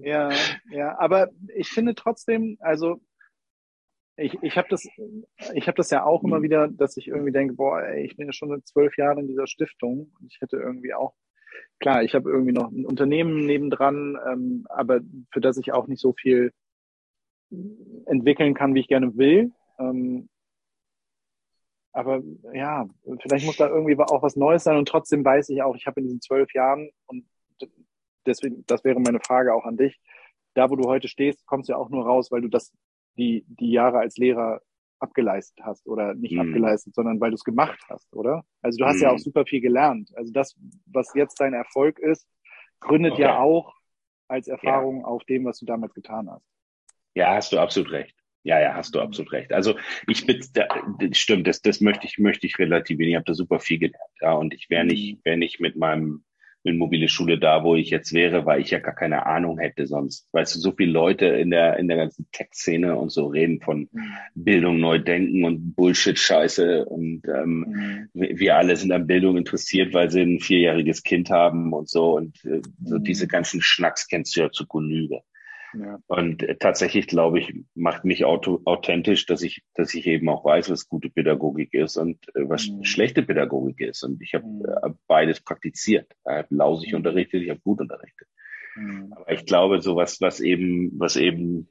ja, 0.00 0.28
ja, 0.70 0.98
aber 0.98 1.30
ich 1.56 1.68
finde 1.68 1.94
trotzdem, 1.94 2.58
also 2.60 3.00
ich, 4.18 4.36
ich 4.42 4.58
habe 4.58 4.68
das, 4.68 4.86
ich 5.54 5.68
hab 5.68 5.76
das 5.76 5.90
ja 5.90 6.04
auch 6.04 6.22
immer 6.22 6.42
wieder, 6.42 6.68
dass 6.68 6.98
ich 6.98 7.08
irgendwie 7.08 7.32
denke, 7.32 7.54
boah, 7.54 7.80
ey, 7.80 8.04
ich 8.04 8.18
bin 8.18 8.26
ja 8.26 8.34
schon 8.34 8.62
zwölf 8.66 8.98
Jahre 8.98 9.20
in 9.20 9.28
dieser 9.28 9.46
Stiftung 9.46 10.12
und 10.20 10.26
ich 10.30 10.38
hätte 10.42 10.58
irgendwie 10.58 10.92
auch 10.92 11.14
klar, 11.78 12.02
ich 12.02 12.14
habe 12.14 12.30
irgendwie 12.30 12.52
noch 12.52 12.70
ein 12.70 12.84
Unternehmen 12.84 13.46
nebendran, 13.46 14.18
ähm, 14.26 14.66
aber 14.68 15.00
für 15.30 15.40
das 15.40 15.56
ich 15.56 15.72
auch 15.72 15.86
nicht 15.86 16.00
so 16.00 16.12
viel 16.12 16.52
entwickeln 18.06 18.54
kann, 18.54 18.74
wie 18.74 18.80
ich 18.80 18.88
gerne 18.88 19.16
will. 19.16 19.52
Ähm, 19.78 20.28
aber 21.92 22.22
ja, 22.52 22.88
vielleicht 23.22 23.46
muss 23.46 23.56
da 23.56 23.68
irgendwie 23.68 23.98
auch 23.98 24.22
was 24.22 24.36
Neues 24.36 24.64
sein 24.64 24.76
und 24.76 24.88
trotzdem 24.88 25.24
weiß 25.24 25.48
ich 25.48 25.62
auch, 25.62 25.74
ich 25.74 25.86
habe 25.86 26.00
in 26.00 26.06
diesen 26.06 26.20
zwölf 26.20 26.52
Jahren 26.54 26.90
und 27.06 27.24
deswegen, 28.26 28.64
das 28.66 28.84
wäre 28.84 29.00
meine 29.00 29.20
Frage 29.20 29.54
auch 29.54 29.64
an 29.64 29.76
dich. 29.76 29.98
Da, 30.54 30.70
wo 30.70 30.76
du 30.76 30.88
heute 30.88 31.08
stehst, 31.08 31.46
kommst 31.46 31.68
du 31.68 31.72
ja 31.72 31.78
auch 31.78 31.88
nur 31.88 32.04
raus, 32.04 32.30
weil 32.30 32.42
du 32.42 32.48
das, 32.48 32.72
die, 33.16 33.44
die 33.48 33.72
Jahre 33.72 33.98
als 33.98 34.16
Lehrer 34.16 34.60
abgeleistet 35.00 35.64
hast 35.64 35.86
oder 35.86 36.14
nicht 36.14 36.34
mhm. 36.34 36.40
abgeleistet, 36.40 36.94
sondern 36.94 37.20
weil 37.20 37.30
du 37.30 37.36
es 37.36 37.44
gemacht 37.44 37.80
hast, 37.88 38.12
oder? 38.14 38.44
Also 38.62 38.78
du 38.78 38.84
hast 38.84 38.96
mhm. 38.96 39.02
ja 39.02 39.10
auch 39.10 39.18
super 39.18 39.46
viel 39.46 39.60
gelernt. 39.60 40.10
Also 40.16 40.32
das, 40.32 40.56
was 40.86 41.12
jetzt 41.14 41.40
dein 41.40 41.54
Erfolg 41.54 41.98
ist, 41.98 42.26
gründet 42.80 43.12
okay. 43.12 43.22
ja 43.22 43.38
auch 43.38 43.74
als 44.28 44.48
Erfahrung 44.48 45.00
ja. 45.00 45.06
auf 45.06 45.24
dem, 45.24 45.44
was 45.44 45.58
du 45.58 45.66
damals 45.66 45.94
getan 45.94 46.30
hast. 46.30 46.46
Ja, 47.14 47.34
hast 47.34 47.52
du 47.52 47.58
absolut 47.58 47.90
recht. 47.90 48.14
Ja, 48.44 48.60
ja, 48.60 48.74
hast 48.74 48.94
du 48.94 49.00
absolut 49.00 49.32
recht. 49.32 49.52
Also 49.52 49.76
ich 50.06 50.24
bin, 50.24 50.42
da, 50.54 50.66
stimmt, 51.12 51.46
das, 51.46 51.60
das 51.60 51.80
möchte 51.80 52.06
ich, 52.06 52.18
möchte 52.18 52.46
ich 52.46 52.58
relativieren. 52.58 53.10
Ich 53.10 53.16
habe 53.16 53.24
da 53.24 53.34
super 53.34 53.58
viel 53.58 53.78
gelernt, 53.78 54.12
ja, 54.20 54.32
und 54.32 54.54
ich 54.54 54.70
wäre 54.70 54.84
nicht, 54.84 55.16
mhm. 55.16 55.20
wäre 55.24 55.36
nicht 55.36 55.60
mit 55.60 55.76
meinem 55.76 56.24
mit 56.64 56.76
mobile 56.76 57.08
Schule 57.08 57.38
da, 57.38 57.64
wo 57.64 57.74
ich 57.76 57.90
jetzt 57.90 58.12
wäre, 58.12 58.44
weil 58.46 58.60
ich 58.60 58.70
ja 58.70 58.78
gar 58.78 58.94
keine 58.94 59.26
Ahnung 59.26 59.58
hätte 59.58 59.86
sonst. 59.86 60.28
Weißt 60.32 60.54
du, 60.54 60.60
so 60.60 60.72
viele 60.72 60.92
Leute 60.92 61.26
in 61.26 61.50
der, 61.50 61.78
in 61.78 61.88
der 61.88 61.96
ganzen 61.96 62.26
Tech-Szene 62.32 62.96
und 62.96 63.10
so 63.10 63.26
reden 63.26 63.60
von 63.60 63.88
mhm. 63.92 64.12
Bildung 64.34 64.80
neu 64.80 64.98
denken 64.98 65.44
und 65.44 65.74
Bullshit-Scheiße 65.74 66.84
und 66.84 67.22
ähm, 67.26 68.08
mhm. 68.12 68.38
wir 68.38 68.56
alle 68.56 68.76
sind 68.76 68.92
an 68.92 69.06
Bildung 69.06 69.36
interessiert, 69.36 69.94
weil 69.94 70.10
sie 70.10 70.22
ein 70.22 70.40
vierjähriges 70.40 71.02
Kind 71.02 71.30
haben 71.30 71.72
und 71.72 71.88
so 71.88 72.16
und 72.16 72.44
äh, 72.44 72.60
so 72.84 72.98
mhm. 72.98 73.04
diese 73.04 73.28
ganzen 73.28 73.62
Schnacks 73.62 74.08
kennst 74.08 74.36
du 74.36 74.40
ja 74.40 74.50
zu 74.50 74.66
Genüge. 74.66 75.20
Ja. 75.74 75.98
Und 76.06 76.42
äh, 76.42 76.56
tatsächlich, 76.56 77.06
glaube 77.06 77.40
ich, 77.40 77.54
macht 77.74 78.04
mich 78.04 78.24
auto, 78.24 78.60
authentisch, 78.64 79.26
dass 79.26 79.42
ich, 79.42 79.62
dass 79.74 79.94
ich 79.94 80.06
eben 80.06 80.28
auch 80.28 80.44
weiß, 80.44 80.70
was 80.70 80.88
gute 80.88 81.10
Pädagogik 81.10 81.74
ist 81.74 81.96
und 81.96 82.26
äh, 82.34 82.48
was 82.48 82.68
mhm. 82.68 82.84
schlechte 82.84 83.22
Pädagogik 83.22 83.80
ist. 83.80 84.02
Und 84.02 84.22
ich 84.22 84.34
habe 84.34 84.46
mhm. 84.46 84.64
äh, 84.64 84.94
beides 85.06 85.40
praktiziert. 85.40 86.10
Ich 86.24 86.32
habe 86.32 86.54
lausig 86.54 86.92
mhm. 86.92 86.98
unterrichtet, 86.98 87.42
ich 87.42 87.50
habe 87.50 87.60
gut 87.60 87.80
unterrichtet. 87.80 88.28
Mhm. 88.76 89.12
Aber 89.12 89.30
ich 89.30 89.44
glaube, 89.44 89.80
so 89.80 89.96
was, 89.96 90.20
was 90.20 90.40
eben, 90.40 90.98
was 90.98 91.16
eben, 91.16 91.68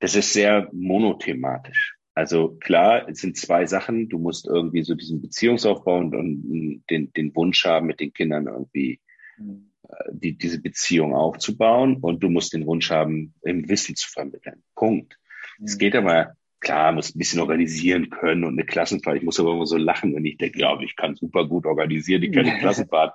das 0.00 0.16
ist 0.16 0.32
sehr 0.32 0.68
monothematisch. 0.72 1.96
Also 2.14 2.56
klar, 2.56 3.08
es 3.08 3.20
sind 3.20 3.36
zwei 3.36 3.66
Sachen. 3.66 4.08
Du 4.08 4.18
musst 4.18 4.46
irgendwie 4.46 4.82
so 4.82 4.94
diesen 4.94 5.22
Beziehungsaufbau 5.22 5.96
und, 5.98 6.14
und 6.14 6.84
den, 6.90 7.12
den 7.12 7.34
Wunsch 7.34 7.64
haben, 7.64 7.86
mit 7.86 8.00
den 8.00 8.12
Kindern 8.12 8.48
irgendwie 8.48 9.00
mhm 9.38 9.71
die, 10.10 10.36
diese 10.36 10.60
Beziehung 10.60 11.14
aufzubauen 11.14 11.96
und 12.00 12.22
du 12.22 12.28
musst 12.28 12.52
den 12.52 12.66
Wunsch 12.66 12.90
haben, 12.90 13.34
im 13.42 13.68
Wissen 13.68 13.96
zu 13.96 14.08
vermitteln. 14.10 14.62
Punkt. 14.74 15.18
Es 15.62 15.74
mhm. 15.74 15.78
geht 15.78 15.96
aber, 15.96 16.34
klar, 16.60 16.92
muss 16.92 17.14
ein 17.14 17.18
bisschen 17.18 17.40
organisieren 17.40 18.10
können 18.10 18.44
und 18.44 18.54
eine 18.54 18.64
Klassenfahrt. 18.64 19.16
Ich 19.16 19.22
muss 19.22 19.40
aber 19.40 19.52
immer 19.52 19.66
so 19.66 19.76
lachen, 19.76 20.14
wenn 20.14 20.24
ich 20.24 20.38
denke, 20.38 20.60
ja, 20.60 20.78
ich 20.80 20.96
kann 20.96 21.14
super 21.14 21.46
gut 21.46 21.66
organisieren, 21.66 22.22
ich 22.22 22.32
kann 22.32 22.44
die 22.44 22.52
Klassenfahrt. 22.60 23.14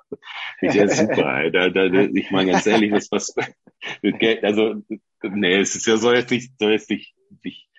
Ich 0.61 0.73
ja 0.73 0.87
super. 0.87 1.49
Da, 1.49 1.69
da, 1.69 1.89
da, 1.89 2.01
ich 2.01 2.31
meine 2.31 2.51
ganz 2.51 2.65
ehrlich, 2.65 2.91
das 2.91 3.09
was 3.11 3.33
mit 4.01 4.19
Geld, 4.19 4.43
also 4.43 4.75
nee, 5.23 5.55
es 5.55 5.75
ist 5.75 5.87
ja 5.87 5.97
soll 5.97 6.15
jetzt 6.15 6.31
nicht, 6.31 6.51
soll 6.59 6.71
jetzt 6.71 6.89
nicht, 6.89 7.15
nicht, 7.43 7.69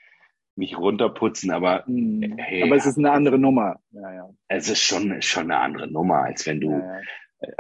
nicht 0.57 0.77
runterputzen, 0.77 1.51
aber 1.51 1.85
mhm. 1.87 2.37
hey, 2.39 2.63
aber 2.63 2.77
es 2.77 2.87
ist 2.87 2.99
eine 2.99 3.13
andere 3.13 3.39
Nummer. 3.39 3.77
Ja, 3.91 4.13
ja. 4.13 4.31
Es 4.49 4.69
ist 4.69 4.83
schon 4.83 5.21
schon 5.23 5.45
eine 5.45 5.59
andere 5.61 5.89
Nummer, 5.89 6.25
als 6.25 6.47
wenn 6.47 6.61
du 6.61 6.73
ja 6.73 7.01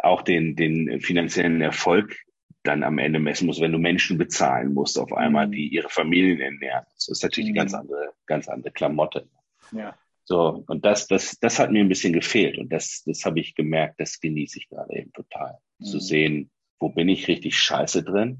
auch 0.02 0.22
den, 0.22 0.56
den 0.56 1.00
finanziellen 1.00 1.60
Erfolg 1.60 2.16
dann 2.62 2.82
am 2.82 2.98
Ende 2.98 3.18
messen 3.18 3.46
muss, 3.46 3.60
wenn 3.60 3.72
du 3.72 3.78
Menschen 3.78 4.18
bezahlen 4.18 4.74
musst 4.74 4.98
auf 4.98 5.12
einmal, 5.12 5.46
mhm. 5.46 5.52
die 5.52 5.68
ihre 5.68 5.88
Familien 5.88 6.40
ernähren. 6.40 6.84
Das 6.94 7.08
ist 7.08 7.22
natürlich 7.22 7.50
mhm. 7.50 7.58
eine 7.58 7.60
ganz 7.60 7.72
mhm. 7.72 7.78
andere, 7.78 8.12
ganz 8.26 8.48
andere 8.48 8.72
Klamotte. 8.72 9.28
Ja. 9.72 9.96
So, 10.24 10.64
und 10.66 10.84
das, 10.84 11.06
das, 11.06 11.38
das 11.40 11.58
hat 11.58 11.70
mir 11.70 11.80
ein 11.80 11.88
bisschen 11.88 12.12
gefehlt. 12.12 12.58
Und 12.58 12.70
das, 12.70 13.02
das 13.06 13.24
habe 13.24 13.40
ich 13.40 13.54
gemerkt, 13.54 13.98
das 13.98 14.20
genieße 14.20 14.58
ich 14.58 14.68
gerade 14.68 14.94
eben 14.94 15.12
total. 15.12 15.58
Mhm. 15.78 15.84
Zu 15.84 16.00
sehen, 16.00 16.50
wo 16.78 16.90
bin 16.90 17.08
ich 17.08 17.28
richtig 17.28 17.58
scheiße 17.58 18.02
drin? 18.02 18.38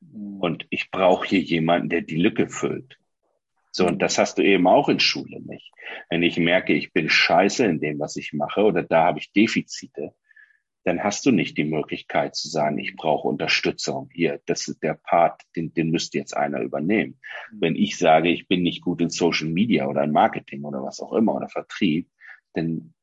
Mhm. 0.00 0.40
Und 0.40 0.66
ich 0.70 0.90
brauche 0.90 1.28
hier 1.28 1.40
jemanden, 1.40 1.90
der 1.90 2.00
die 2.00 2.16
Lücke 2.16 2.48
füllt. 2.48 2.98
So, 3.70 3.86
und 3.86 4.00
das 4.02 4.18
hast 4.18 4.38
du 4.38 4.42
eben 4.42 4.66
auch 4.66 4.88
in 4.88 4.98
Schule 4.98 5.40
nicht. 5.40 5.70
Wenn 6.10 6.22
ich 6.22 6.38
merke, 6.38 6.72
ich 6.72 6.92
bin 6.92 7.08
scheiße 7.08 7.64
in 7.64 7.78
dem, 7.78 8.00
was 8.00 8.16
ich 8.16 8.32
mache, 8.32 8.62
oder 8.62 8.82
da 8.82 9.04
habe 9.04 9.20
ich 9.20 9.30
Defizite, 9.32 10.14
dann 10.88 11.04
hast 11.04 11.26
du 11.26 11.30
nicht 11.32 11.58
die 11.58 11.64
Möglichkeit 11.64 12.34
zu 12.34 12.48
sagen, 12.48 12.78
ich 12.78 12.96
brauche 12.96 13.28
Unterstützung. 13.28 14.08
Hier, 14.10 14.40
das 14.46 14.68
ist 14.68 14.82
der 14.82 14.94
Part, 14.94 15.42
den, 15.54 15.74
den 15.74 15.90
müsste 15.90 16.16
jetzt 16.16 16.34
einer 16.34 16.62
übernehmen. 16.62 17.20
Mhm. 17.52 17.60
Wenn 17.60 17.76
ich 17.76 17.98
sage, 17.98 18.30
ich 18.30 18.48
bin 18.48 18.62
nicht 18.62 18.82
gut 18.82 19.02
in 19.02 19.10
Social 19.10 19.48
Media 19.48 19.86
oder 19.86 20.02
in 20.02 20.12
Marketing 20.12 20.64
oder 20.64 20.82
was 20.82 21.00
auch 21.00 21.12
immer 21.12 21.34
oder 21.34 21.50
Vertrieb, 21.50 22.08
dann 22.54 22.94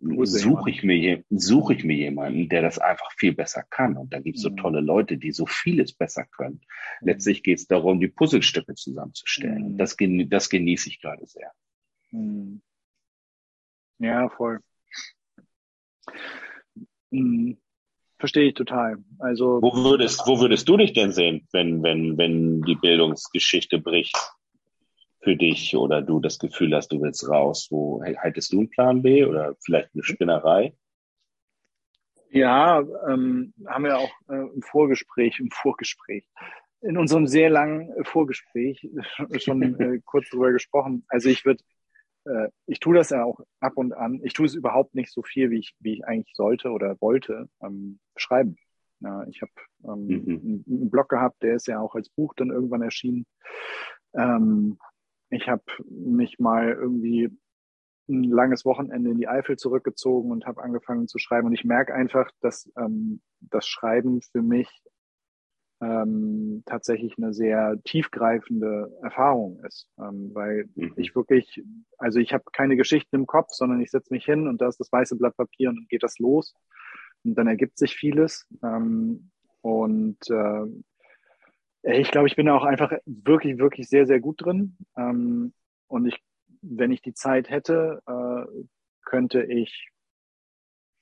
suche 0.00 0.70
ich 0.70 0.82
mir 0.82 1.22
suche 1.28 1.74
ich 1.74 1.84
mir 1.84 1.96
jemanden, 1.96 2.48
der 2.48 2.62
das 2.62 2.78
einfach 2.78 3.12
viel 3.18 3.34
besser 3.34 3.62
kann. 3.68 3.98
Und 3.98 4.14
da 4.14 4.18
gibt 4.18 4.38
es 4.38 4.42
so 4.42 4.50
mhm. 4.50 4.56
tolle 4.56 4.80
Leute, 4.80 5.18
die 5.18 5.32
so 5.32 5.44
vieles 5.44 5.92
besser 5.92 6.24
können. 6.24 6.62
Mhm. 7.02 7.08
Letztlich 7.08 7.42
geht 7.42 7.58
es 7.58 7.66
darum, 7.66 8.00
die 8.00 8.08
Puzzlestücke 8.08 8.74
zusammenzustellen. 8.74 9.76
Das, 9.76 9.98
das 9.98 10.48
genieße 10.48 10.88
ich 10.88 11.02
gerade 11.02 11.26
sehr. 11.26 11.52
Ja, 13.98 14.30
voll. 14.30 14.60
Mhm. 17.12 17.58
Verstehe 18.18 18.48
ich 18.48 18.54
total. 18.54 18.98
Also 19.18 19.60
wo 19.60 19.72
würdest, 19.84 20.22
wo 20.26 20.40
würdest 20.40 20.68
du 20.68 20.76
dich 20.76 20.92
denn 20.92 21.10
sehen, 21.10 21.48
wenn, 21.52 21.82
wenn, 21.82 22.16
wenn 22.18 22.62
die 22.62 22.76
Bildungsgeschichte 22.76 23.80
bricht 23.80 24.16
für 25.20 25.36
dich 25.36 25.76
oder 25.76 26.02
du 26.02 26.20
das 26.20 26.38
Gefühl 26.38 26.74
hast, 26.74 26.92
du 26.92 27.02
willst 27.02 27.28
raus? 27.28 27.66
Wo 27.70 28.00
hättest 28.04 28.52
du 28.52 28.60
einen 28.60 28.70
Plan 28.70 29.02
B 29.02 29.24
oder 29.24 29.56
vielleicht 29.64 29.90
eine 29.92 30.04
Spinnerei? 30.04 30.72
Ja, 32.30 32.80
ähm, 33.08 33.52
haben 33.66 33.84
wir 33.84 33.98
auch 33.98 34.12
äh, 34.28 34.54
im 34.54 34.62
Vorgespräch, 34.62 35.38
im 35.40 35.50
Vorgespräch, 35.50 36.24
in 36.80 36.96
unserem 36.96 37.26
sehr 37.26 37.50
langen 37.50 37.92
Vorgespräch 38.04 38.88
schon 39.38 39.80
äh, 39.80 40.00
kurz 40.04 40.30
drüber 40.30 40.52
gesprochen. 40.52 41.04
Also 41.08 41.28
ich 41.28 41.44
würde, 41.44 41.62
äh, 42.24 42.48
ich 42.66 42.80
tue 42.80 42.94
das 42.94 43.10
ja 43.10 43.24
auch 43.24 43.40
ab 43.60 43.72
und 43.76 43.92
an. 43.92 44.20
Ich 44.24 44.32
tue 44.32 44.46
es 44.46 44.54
überhaupt 44.54 44.94
nicht 44.94 45.12
so 45.12 45.22
viel, 45.22 45.50
wie 45.50 45.58
ich, 45.58 45.74
wie 45.80 45.94
ich 45.94 46.04
eigentlich 46.04 46.34
sollte 46.34 46.70
oder 46.70 47.00
wollte, 47.00 47.48
ähm, 47.62 47.98
schreiben. 48.16 48.56
Ja, 49.00 49.26
ich 49.26 49.42
habe 49.42 49.52
ähm, 49.84 50.06
mhm. 50.06 50.64
einen 50.68 50.90
Blog 50.90 51.08
gehabt, 51.08 51.42
der 51.42 51.56
ist 51.56 51.66
ja 51.66 51.80
auch 51.80 51.94
als 51.94 52.08
Buch 52.08 52.34
dann 52.34 52.50
irgendwann 52.50 52.82
erschienen. 52.82 53.26
Ähm, 54.14 54.78
ich 55.30 55.48
habe 55.48 55.64
mich 55.88 56.38
mal 56.38 56.72
irgendwie 56.72 57.30
ein 58.08 58.24
langes 58.24 58.64
Wochenende 58.64 59.10
in 59.10 59.18
die 59.18 59.28
Eifel 59.28 59.56
zurückgezogen 59.56 60.30
und 60.30 60.46
habe 60.46 60.62
angefangen 60.62 61.08
zu 61.08 61.18
schreiben. 61.18 61.46
Und 61.46 61.54
ich 61.54 61.64
merke 61.64 61.94
einfach, 61.94 62.30
dass 62.40 62.70
ähm, 62.76 63.22
das 63.40 63.66
Schreiben 63.66 64.20
für 64.22 64.42
mich 64.42 64.68
ähm, 65.82 66.62
tatsächlich 66.64 67.14
eine 67.18 67.34
sehr 67.34 67.76
tiefgreifende 67.84 68.96
Erfahrung 69.02 69.60
ist, 69.66 69.88
ähm, 69.98 70.30
weil 70.32 70.68
mhm. 70.76 70.94
ich 70.96 71.14
wirklich, 71.16 71.62
also 71.98 72.20
ich 72.20 72.32
habe 72.32 72.44
keine 72.52 72.76
Geschichten 72.76 73.16
im 73.16 73.26
Kopf, 73.26 73.48
sondern 73.50 73.80
ich 73.80 73.90
setze 73.90 74.14
mich 74.14 74.24
hin 74.24 74.46
und 74.46 74.60
da 74.60 74.68
ist 74.68 74.78
das 74.78 74.92
weiße 74.92 75.16
Blatt 75.16 75.36
Papier 75.36 75.70
und 75.70 75.76
dann 75.76 75.86
geht 75.88 76.04
das 76.04 76.18
los. 76.18 76.54
Und 77.24 77.34
dann 77.36 77.46
ergibt 77.46 77.78
sich 77.78 77.94
vieles. 77.94 78.46
Ähm, 78.62 79.30
und 79.60 80.18
äh, 80.30 80.66
ich 81.82 82.10
glaube, 82.10 82.28
ich 82.28 82.36
bin 82.36 82.46
da 82.46 82.54
auch 82.54 82.64
einfach 82.64 82.92
wirklich, 83.04 83.58
wirklich 83.58 83.88
sehr, 83.88 84.06
sehr 84.06 84.20
gut 84.20 84.44
drin. 84.44 84.76
Ähm, 84.96 85.52
und 85.88 86.06
ich, 86.06 86.22
wenn 86.62 86.92
ich 86.92 87.02
die 87.02 87.14
Zeit 87.14 87.50
hätte, 87.50 88.02
äh, 88.06 88.64
könnte 89.04 89.42
ich 89.42 89.91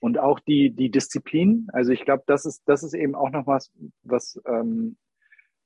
und 0.01 0.19
auch 0.19 0.41
die, 0.41 0.71
die 0.71 0.91
Disziplin. 0.91 1.69
Also 1.73 1.93
ich 1.93 2.05
glaube, 2.05 2.25
das 2.27 2.47
ist, 2.47 2.63
das 2.67 2.83
ist 2.83 2.95
eben 2.95 3.15
auch 3.15 3.31
noch 3.31 3.47
was, 3.47 3.71
was, 4.03 4.41
ähm, 4.47 4.97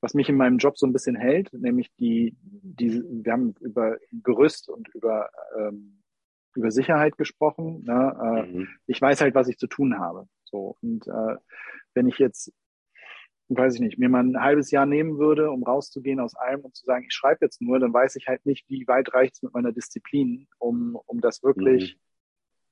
was 0.01 0.13
mich 0.13 0.29
in 0.29 0.37
meinem 0.37 0.59
Job 0.59 0.77
so 0.77 0.87
ein 0.87 0.93
bisschen 0.93 1.17
hält, 1.17 1.53
nämlich 1.53 1.95
die, 1.95 2.37
die, 2.43 3.03
wir 3.09 3.33
haben 3.33 3.55
über 3.61 3.97
Gerüst 4.13 4.69
und 4.69 4.89
über, 4.89 5.31
ähm, 5.57 6.03
über 6.55 6.71
Sicherheit 6.71 7.17
gesprochen. 7.17 7.85
Ne? 7.85 8.17
Äh, 8.21 8.53
mhm. 8.53 8.69
Ich 8.87 9.01
weiß 9.01 9.21
halt, 9.21 9.35
was 9.35 9.49
ich 9.49 9.57
zu 9.57 9.69
tun 9.69 9.99
habe. 9.99 10.27
So. 10.45 10.77
Und 10.83 11.07
äh, 11.07 11.37
wenn 11.95 12.09
ich 12.09 12.19
jetzt, 12.19 12.53
weiß 13.49 13.77
ich 13.77 13.81
nicht, 13.81 13.99
mir 13.99 14.09
mal 14.09 14.25
ein 14.25 14.41
halbes 14.41 14.73
Jahr 14.73 14.85
nehmen 14.85 15.19
würde, 15.19 15.51
um 15.51 15.63
rauszugehen 15.63 16.19
aus 16.19 16.35
allem 16.35 16.63
und 16.63 16.75
zu 16.75 16.85
sagen, 16.85 17.05
ich 17.07 17.15
schreibe 17.15 17.45
jetzt 17.45 17.63
nur, 17.63 17.79
dann 17.79 17.95
weiß 17.95 18.17
ich 18.17 18.27
halt 18.27 18.45
nicht, 18.47 18.69
wie 18.69 18.87
weit 18.89 19.15
reicht 19.15 19.37
es 19.37 19.43
mit 19.43 19.55
meiner 19.55 19.71
Disziplin, 19.71 20.49
um, 20.59 20.99
um 21.07 21.21
das 21.21 21.43
wirklich 21.45 21.95
mhm 21.95 22.05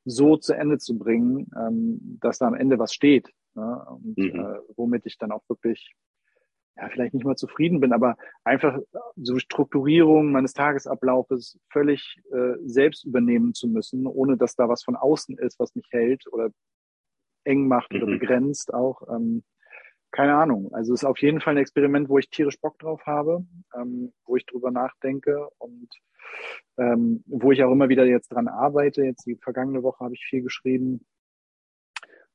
so 0.04 0.36
zu 0.36 0.54
Ende 0.54 0.78
zu 0.78 0.98
bringen, 0.98 1.50
ähm, 1.56 2.18
dass 2.20 2.38
da 2.38 2.46
am 2.46 2.54
Ende 2.54 2.78
was 2.78 2.92
steht. 2.92 3.30
Ne? 3.54 3.86
Und 3.88 4.18
mhm. 4.18 4.40
äh, 4.40 4.58
womit 4.76 5.06
ich 5.06 5.18
dann 5.18 5.32
auch 5.32 5.42
wirklich 5.48 5.94
ja, 6.76 6.88
vielleicht 6.88 7.14
nicht 7.14 7.24
mal 7.24 7.36
zufrieden 7.36 7.80
bin, 7.80 7.92
aber 7.92 8.16
einfach 8.44 8.78
so 9.16 9.38
Strukturierung 9.38 10.32
meines 10.32 10.54
Tagesablaufes 10.54 11.58
völlig 11.70 12.16
äh, 12.32 12.54
selbst 12.64 13.04
übernehmen 13.04 13.52
zu 13.54 13.68
müssen, 13.68 14.06
ohne 14.06 14.36
dass 14.36 14.56
da 14.56 14.68
was 14.68 14.82
von 14.82 14.96
außen 14.96 15.36
ist, 15.38 15.58
was 15.58 15.74
mich 15.74 15.86
hält 15.90 16.24
oder 16.32 16.50
eng 17.44 17.68
macht 17.68 17.92
mhm. 17.92 18.02
oder 18.02 18.06
begrenzt 18.18 18.72
auch. 18.72 19.02
Ähm, 19.14 19.42
keine 20.12 20.34
Ahnung. 20.34 20.72
Also 20.72 20.92
es 20.92 21.02
ist 21.02 21.08
auf 21.08 21.18
jeden 21.18 21.40
Fall 21.40 21.54
ein 21.54 21.62
Experiment, 21.62 22.08
wo 22.08 22.18
ich 22.18 22.30
tierisch 22.30 22.60
Bock 22.60 22.78
drauf 22.78 23.02
habe, 23.06 23.44
ähm, 23.74 24.12
wo 24.24 24.36
ich 24.36 24.46
drüber 24.46 24.70
nachdenke 24.70 25.48
und 25.58 25.88
ähm, 26.78 27.22
wo 27.26 27.52
ich 27.52 27.62
auch 27.62 27.72
immer 27.72 27.88
wieder 27.88 28.04
jetzt 28.04 28.28
dran 28.28 28.48
arbeite. 28.48 29.04
Jetzt 29.04 29.26
die 29.26 29.36
vergangene 29.36 29.82
Woche 29.82 30.04
habe 30.04 30.14
ich 30.14 30.24
viel 30.24 30.42
geschrieben. 30.42 31.04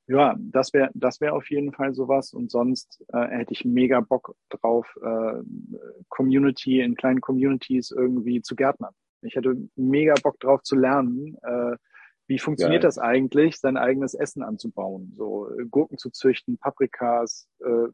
Ja, 0.08 0.36
das 0.40 0.74
wäre 0.74 0.90
das 0.94 1.20
wäre 1.20 1.34
auf 1.34 1.50
jeden 1.50 1.74
Fall 1.74 1.94
sowas. 1.94 2.34
Und 2.34 2.50
sonst 2.50 3.04
äh, 3.14 3.28
hätte 3.28 3.54
ich 3.54 3.66
mega 3.66 4.00
Bock 4.00 4.36
drauf, 4.50 4.88
äh, 5.04 5.42
Community 6.10 6.80
in 6.82 6.96
kleinen 6.96 7.20
Communities 7.20 7.92
irgendwie 7.92 8.42
zu 8.42 8.56
gärtnern. 8.56 8.94
Ich 9.22 9.36
hätte 9.36 9.56
mega 9.76 10.14
Bock 10.24 10.40
drauf 10.40 10.62
zu 10.62 10.76
lernen, 10.76 11.38
äh, 11.42 11.76
wie 12.28 12.40
funktioniert 12.40 12.82
Geil. 12.82 12.88
das 12.88 12.98
eigentlich, 12.98 13.58
sein 13.58 13.78
eigenes 13.78 14.14
Essen 14.14 14.44
anzubauen? 14.44 15.14
So 15.16 15.50
äh, 15.50 15.66
Gurken 15.66 15.98
zu 15.98 16.10
züchten, 16.10 16.58
Paprikas, 16.58 17.48
äh, 17.62 17.88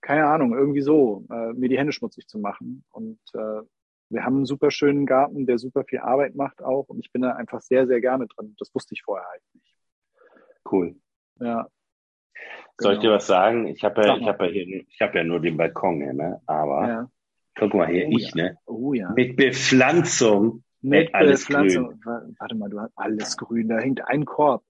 keine 0.00 0.26
Ahnung, 0.26 0.54
irgendwie 0.54 0.82
so, 0.82 1.24
äh, 1.30 1.52
mir 1.52 1.68
die 1.68 1.78
Hände 1.78 1.92
schmutzig 1.92 2.26
zu 2.26 2.38
machen. 2.38 2.84
Und 2.90 3.18
äh, 3.32 3.62
wir 4.14 4.24
haben 4.24 4.36
einen 4.36 4.46
super 4.46 4.70
schönen 4.70 5.06
Garten, 5.06 5.46
der 5.46 5.58
super 5.58 5.84
viel 5.84 5.98
Arbeit 5.98 6.34
macht 6.34 6.62
auch. 6.62 6.88
Und 6.88 7.00
ich 7.00 7.12
bin 7.12 7.22
da 7.22 7.32
einfach 7.32 7.60
sehr, 7.60 7.86
sehr 7.86 8.00
gerne 8.00 8.26
drin. 8.26 8.54
Das 8.58 8.74
wusste 8.74 8.94
ich 8.94 9.02
vorher 9.02 9.26
halt 9.28 9.42
nicht. 9.52 9.74
Cool. 10.70 10.96
Ja. 11.40 11.68
Soll 12.78 12.94
ich 12.94 12.98
dir 12.98 13.02
genau. 13.02 13.16
was 13.16 13.26
sagen? 13.26 13.66
Ich 13.66 13.84
habe 13.84 14.02
ja, 14.02 14.16
ich 14.16 14.26
habe 14.26 14.46
ja 14.46 14.52
hier, 14.52 14.84
ich 14.88 15.00
habe 15.00 15.18
ja 15.18 15.24
nur 15.24 15.40
den 15.40 15.56
Balkon 15.56 16.00
hier, 16.00 16.12
ne? 16.12 16.40
Aber 16.46 16.88
ja. 16.88 17.10
guck 17.56 17.74
mal 17.74 17.88
hier, 17.88 18.06
oh, 18.08 18.16
ich, 18.16 18.34
ja. 18.34 18.44
ne? 18.44 18.58
Oh 18.66 18.92
ja. 18.92 19.10
Mit 19.10 19.36
Bepflanzung. 19.36 20.64
Mit 20.80 21.14
alles 21.14 21.46
Bepflanzung. 21.46 22.00
Grün. 22.00 22.36
Warte 22.38 22.54
mal, 22.56 22.70
du 22.70 22.80
hast 22.80 22.92
alles 22.96 23.36
grün. 23.36 23.68
Da 23.68 23.78
hängt 23.78 24.06
ein 24.06 24.24
Korb. 24.24 24.62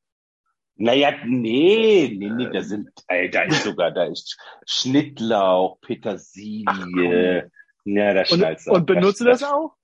Naja, 0.77 1.13
nee, 1.25 2.17
nee, 2.19 2.31
nee, 2.31 2.51
da 2.51 2.61
sind, 2.63 2.91
ey, 3.07 3.31
da 3.31 3.43
ist 3.43 3.63
sogar, 3.63 3.93
da 3.93 4.07
ist 4.07 4.37
Schnittlauch, 4.67 5.81
Petersilie, 5.81 7.49
ja, 7.85 8.15
das 8.15 8.31
und, 8.31 8.69
und 8.69 8.87
benutzt 8.87 9.21
du 9.21 9.25
das, 9.25 9.41
das 9.41 9.51
auch? 9.51 9.75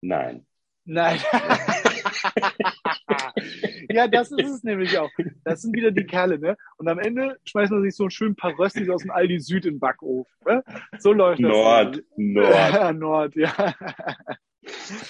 Nein. 0.00 0.46
Nein. 0.84 1.20
ja, 3.88 4.08
das 4.08 4.32
ist 4.32 4.50
es 4.50 4.64
nämlich 4.64 4.98
auch. 4.98 5.10
Das 5.44 5.62
sind 5.62 5.76
wieder 5.76 5.92
die 5.92 6.04
Kerle, 6.04 6.38
ne? 6.38 6.56
Und 6.76 6.88
am 6.88 6.98
Ende 6.98 7.38
schmeißt 7.44 7.70
man 7.70 7.82
sich 7.82 7.94
so 7.94 8.04
ein 8.04 8.10
schön 8.10 8.34
paar 8.34 8.58
Röstis 8.58 8.88
aus 8.88 9.02
dem 9.02 9.12
Aldi 9.12 9.38
Süd 9.38 9.64
in 9.64 9.74
den 9.74 9.80
Backofen. 9.80 10.32
Ne? 10.44 10.64
So 10.98 11.12
läuft 11.12 11.42
das. 11.42 11.50
Nord, 11.50 12.02
Nord. 12.16 12.94
Nord, 12.98 13.36
ja. 13.36 13.74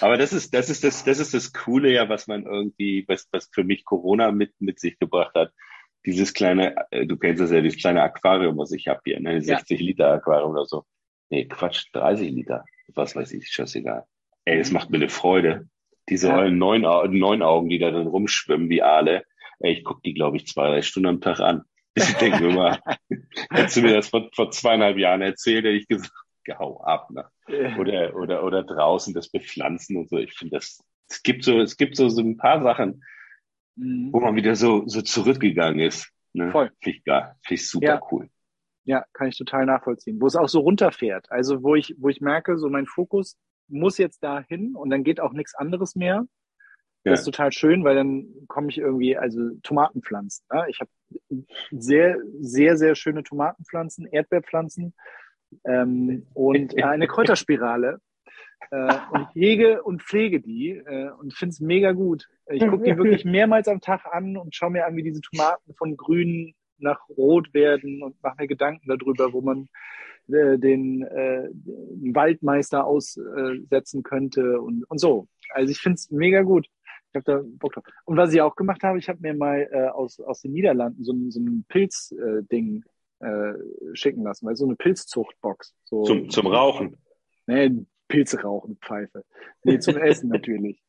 Aber 0.01 0.17
das 0.17 0.33
ist, 0.33 0.55
das 0.55 0.71
ist 0.71 0.85
das, 0.85 1.05
das 1.05 1.19
ist 1.19 1.35
das 1.35 1.53
Coole 1.53 1.93
ja, 1.93 2.09
was 2.09 2.27
man 2.27 2.45
irgendwie, 2.45 3.05
was, 3.09 3.29
was 3.33 3.49
für 3.53 3.65
mich 3.65 3.85
Corona 3.85 4.33
mit, 4.33 4.53
mit 4.61 4.81
sich 4.81 4.99
gebracht 4.99 5.35
hat. 5.35 5.53
Dieses 6.05 6.35
kleine, 6.35 6.75
äh, 6.91 7.07
du 7.07 7.17
kennst 7.17 7.41
das 7.41 7.51
ja, 7.51 7.61
dieses 7.61 7.81
kleine 7.81 8.03
Aquarium, 8.03 8.59
was 8.59 8.73
ich 8.73 8.89
habe 8.89 9.01
hier, 9.05 9.21
ne? 9.21 9.41
60 9.41 9.79
ja. 9.79 9.87
Liter 9.87 10.13
Aquarium 10.13 10.53
oder 10.53 10.67
so. 10.67 10.85
Nee, 11.33 11.47
Quatsch, 11.47 11.87
30 11.95 12.31
Liter. 12.31 12.67
Was 12.95 13.17
weiß 13.17 13.33
ich, 13.33 13.49
scheißegal. 13.49 14.05
Ey, 14.45 14.59
es 14.59 14.71
macht 14.71 14.91
mir 14.91 14.99
eine 14.99 15.09
Freude. 15.09 15.67
Diese 16.07 16.29
ja. 16.29 16.51
neun, 16.51 16.83
neun 16.83 17.43
Augen, 17.43 17.71
die 17.71 17.79
da 17.79 17.91
drin 17.91 18.07
rumschwimmen 18.07 18.69
wie 18.69 18.83
Aale. 18.83 19.25
Ey, 19.61 19.73
ich 19.73 19.83
guck 19.83 20.03
die, 20.03 20.13
glaube 20.13 20.37
ich, 20.37 20.47
zwei, 20.47 20.69
drei 20.69 20.83
Stunden 20.83 21.09
am 21.09 21.21
Tag 21.23 21.41
an. 21.41 21.63
Ich 21.95 22.05
denke 22.21 22.49
immer, 22.49 22.81
hättest 23.51 23.79
du 23.79 23.81
mir 23.81 23.95
das 23.95 24.11
vor, 24.11 24.29
vor 24.35 24.51
zweieinhalb 24.51 24.99
Jahren 24.99 25.23
erzählt, 25.23 25.65
hätte 25.65 25.79
ich 25.79 25.89
gesagt, 25.89 26.13
hau 26.59 26.83
ab. 26.83 27.09
Ne? 27.11 27.25
Oder, 27.79 28.15
oder, 28.15 28.45
oder 28.45 28.63
draußen 28.63 29.15
das 29.15 29.31
Bepflanzen 29.31 29.97
und 29.97 30.11
so. 30.11 30.19
Ich 30.19 30.35
finde 30.35 30.57
das, 30.57 30.85
es 31.09 31.23
gibt 31.23 31.45
so, 31.45 31.61
es 31.61 31.79
gibt 31.79 31.97
so, 31.97 32.11
so 32.11 32.21
ein 32.21 32.37
paar 32.37 32.63
Sachen, 32.63 33.05
mhm. 33.77 34.13
wo 34.13 34.21
man 34.21 34.37
wieder 34.37 34.55
so, 34.55 34.87
so 34.87 35.01
zurückgegangen 35.01 35.81
ist. 35.81 36.13
Ne? 36.35 36.51
Voll. 36.51 36.71
Finde 36.83 36.99
ich, 36.99 37.03
find 37.05 37.61
ich 37.61 37.71
super 37.71 37.87
ja. 37.87 38.01
cool. 38.11 38.29
Ja, 38.85 39.05
kann 39.13 39.29
ich 39.29 39.39
total 39.39 39.67
nachvollziehen. 39.67 40.21
Wo 40.21 40.27
es 40.27 40.37
auch 40.37 40.49
so 40.49 40.61
runterfährt. 40.61 41.31
Also 41.31 41.63
wo 41.63 41.75
ich, 41.75 41.95
wo 41.99 42.09
ich 42.09 42.21
merke, 42.21 42.59
so 42.59 42.69
mein 42.69 42.87
Fokus 42.87 43.39
muss 43.69 43.99
jetzt 43.99 44.23
dahin 44.23 44.75
und 44.75 44.91
dann 44.91 45.05
geht 45.05 45.21
auch 45.21 45.33
nichts 45.33 45.55
anderes 45.55 45.95
mehr. 45.95 46.27
Ja. 47.05 47.13
Das 47.13 47.21
ist 47.21 47.27
total 47.27 47.53
schön, 47.53 47.83
weil 47.85 47.97
dann 47.97 48.27
komme 48.47 48.69
ich 48.69 48.79
irgendwie, 48.79 49.17
also 49.17 49.51
Tomatenpflanzen. 49.63 50.45
Ne? 50.53 50.67
Ich 50.69 50.81
habe 50.81 50.91
sehr, 51.71 52.19
sehr, 52.41 52.77
sehr 52.77 52.95
schöne 52.95 53.25
Tomatenpflanzen, 53.25 54.07
Erdbeerpflanzen 54.07 54.95
ähm, 55.65 56.27
und 56.35 56.77
eine 56.83 57.07
Kräuterspirale. 57.07 58.01
Äh, 58.71 58.95
und 59.11 59.27
hege 59.35 59.83
und 59.83 60.03
pflege 60.03 60.41
die 60.41 60.71
äh, 60.71 61.11
und 61.11 61.35
finde 61.35 61.51
es 61.51 61.61
mega 61.61 61.93
gut. 61.93 62.29
Ich 62.47 62.65
gucke 62.67 62.85
die 62.85 62.97
wirklich 62.97 63.25
mehrmals 63.25 63.67
am 63.67 63.81
Tag 63.81 64.07
an 64.13 64.37
und 64.37 64.55
schaue 64.55 64.71
mir 64.71 64.87
an, 64.87 64.97
wie 64.97 65.03
diese 65.03 65.21
Tomaten 65.21 65.75
von 65.75 65.97
grün 65.97 66.55
nach 66.83 67.09
Rot 67.09 67.53
werden 67.55 68.03
und 68.03 68.23
mache 68.23 68.37
mir 68.39 68.49
Gedanken 68.49 68.89
darüber, 68.89 69.33
wo 69.33 69.41
man 69.41 69.69
äh, 70.29 70.59
den, 70.59 71.03
äh, 71.03 71.49
den 71.53 72.15
Waldmeister 72.15 72.85
aussetzen 72.85 74.03
könnte 74.03 74.61
und, 74.61 74.85
und 74.85 74.99
so. 74.99 75.29
Also 75.51 75.71
ich 75.71 75.79
finde 75.79 75.97
es 75.97 76.11
mega 76.11 76.43
gut. 76.43 76.67
Ich 77.11 77.17
habe 77.17 77.25
da 77.25 77.43
Bock 77.45 77.75
drauf. 77.75 77.85
Und 78.05 78.17
was 78.17 78.33
ich 78.33 78.41
auch 78.41 78.57
gemacht 78.57 78.83
habe, 78.83 78.99
ich 78.99 79.09
habe 79.09 79.19
mir 79.21 79.35
mal 79.35 79.69
äh, 79.71 79.89
aus, 79.89 80.19
aus 80.21 80.41
den 80.41 80.53
Niederlanden 80.53 81.05
so, 81.05 81.13
so 81.29 81.41
ein 81.41 81.65
Pilzding 81.69 82.85
äh, 83.21 83.27
äh, 83.27 83.55
schicken 83.93 84.23
lassen, 84.23 84.47
weil 84.47 84.57
so 84.57 84.65
eine 84.65 84.77
Pilzzuchtbox. 84.77 85.75
So, 85.85 86.05
zum, 86.05 86.31
zum 86.31 86.47
Rauchen. 86.47 86.97
Nee, 87.47 87.85
Pilze 88.13 88.43
rauchen, 88.43 88.77
Pfeife. 88.83 89.25
Nee, 89.65 89.79
zum 89.79 89.97
Essen 89.97 90.29
natürlich. 90.29 90.83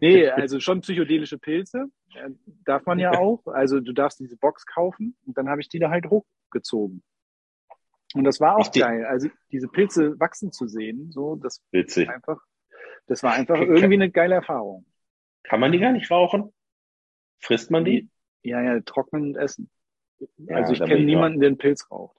Nee, 0.00 0.28
also 0.28 0.58
schon 0.58 0.80
psychedelische 0.80 1.38
Pilze. 1.38 1.86
Äh, 2.16 2.30
darf 2.64 2.84
man 2.84 2.98
ja 2.98 3.12
auch. 3.12 3.46
Also 3.46 3.78
du 3.78 3.92
darfst 3.92 4.18
diese 4.18 4.36
Box 4.36 4.66
kaufen 4.66 5.16
und 5.24 5.38
dann 5.38 5.48
habe 5.48 5.60
ich 5.60 5.68
die 5.68 5.78
da 5.78 5.90
halt 5.90 6.06
hochgezogen. 6.10 7.04
Und 8.14 8.24
das 8.24 8.40
war 8.40 8.56
auch 8.56 8.74
ich 8.74 8.80
geil. 8.80 9.04
Also 9.04 9.28
diese 9.52 9.68
Pilze 9.68 10.18
wachsen 10.18 10.50
zu 10.50 10.66
sehen, 10.66 11.12
so, 11.12 11.36
das 11.36 11.62
Witzig. 11.70 12.08
einfach, 12.10 12.42
das 13.06 13.22
war 13.22 13.34
einfach 13.34 13.60
irgendwie 13.60 13.94
eine 13.94 14.10
geile 14.10 14.34
Erfahrung. 14.34 14.84
Kann 15.44 15.60
man 15.60 15.70
die 15.70 15.78
gar 15.78 15.92
nicht 15.92 16.10
rauchen? 16.10 16.52
Frisst 17.38 17.70
man 17.70 17.84
die? 17.84 18.10
Ja, 18.42 18.60
ja, 18.60 18.80
trocknen 18.80 19.22
und 19.28 19.36
essen. 19.36 19.70
Also 20.48 20.72
ich 20.72 20.80
kenne 20.80 21.04
niemanden, 21.04 21.38
der 21.38 21.48
einen 21.48 21.58
Pilz 21.58 21.88
raucht. 21.88 22.16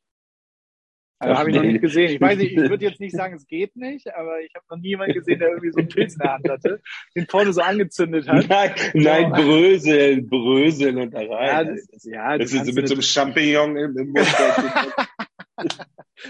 Also 1.25 1.39
habe 1.39 1.49
ich 1.49 1.55
noch 1.55 1.63
nicht 1.63 1.81
gesehen. 1.81 2.11
Ich 2.11 2.21
weiß 2.21 2.37
nicht, 2.37 2.51
ich 2.51 2.69
würde 2.69 2.85
jetzt 2.85 2.99
nicht 2.99 3.15
sagen, 3.15 3.35
es 3.35 3.47
geht 3.47 3.75
nicht, 3.75 4.13
aber 4.13 4.41
ich 4.41 4.53
habe 4.55 4.65
noch 4.69 4.77
niemanden 4.77 5.13
gesehen, 5.13 5.39
der 5.39 5.49
irgendwie 5.49 5.71
so 5.71 5.79
einen 5.79 5.89
Pilz 5.89 6.13
in 6.13 6.19
der 6.19 6.33
Hand 6.33 6.49
hatte, 6.49 6.81
den 7.15 7.27
vorne 7.27 7.53
so 7.53 7.61
angezündet 7.61 8.27
hat. 8.27 8.47
Nein, 8.47 8.71
nein 8.93 9.31
bröseln, 9.31 10.27
bröseln 10.27 10.97
und 10.97 11.13
da 11.13 11.19
rein. 11.19 11.47
Ja, 11.47 11.63
das, 11.63 12.03
ja, 12.03 12.37
das 12.37 12.53
ist 12.53 12.65
so 12.65 12.73
mit 12.73 12.87
so 12.87 12.93
einem 12.93 13.01
Champignon 13.01 13.75
im, 13.77 13.97
im 13.97 14.11
Mund. 14.11 14.27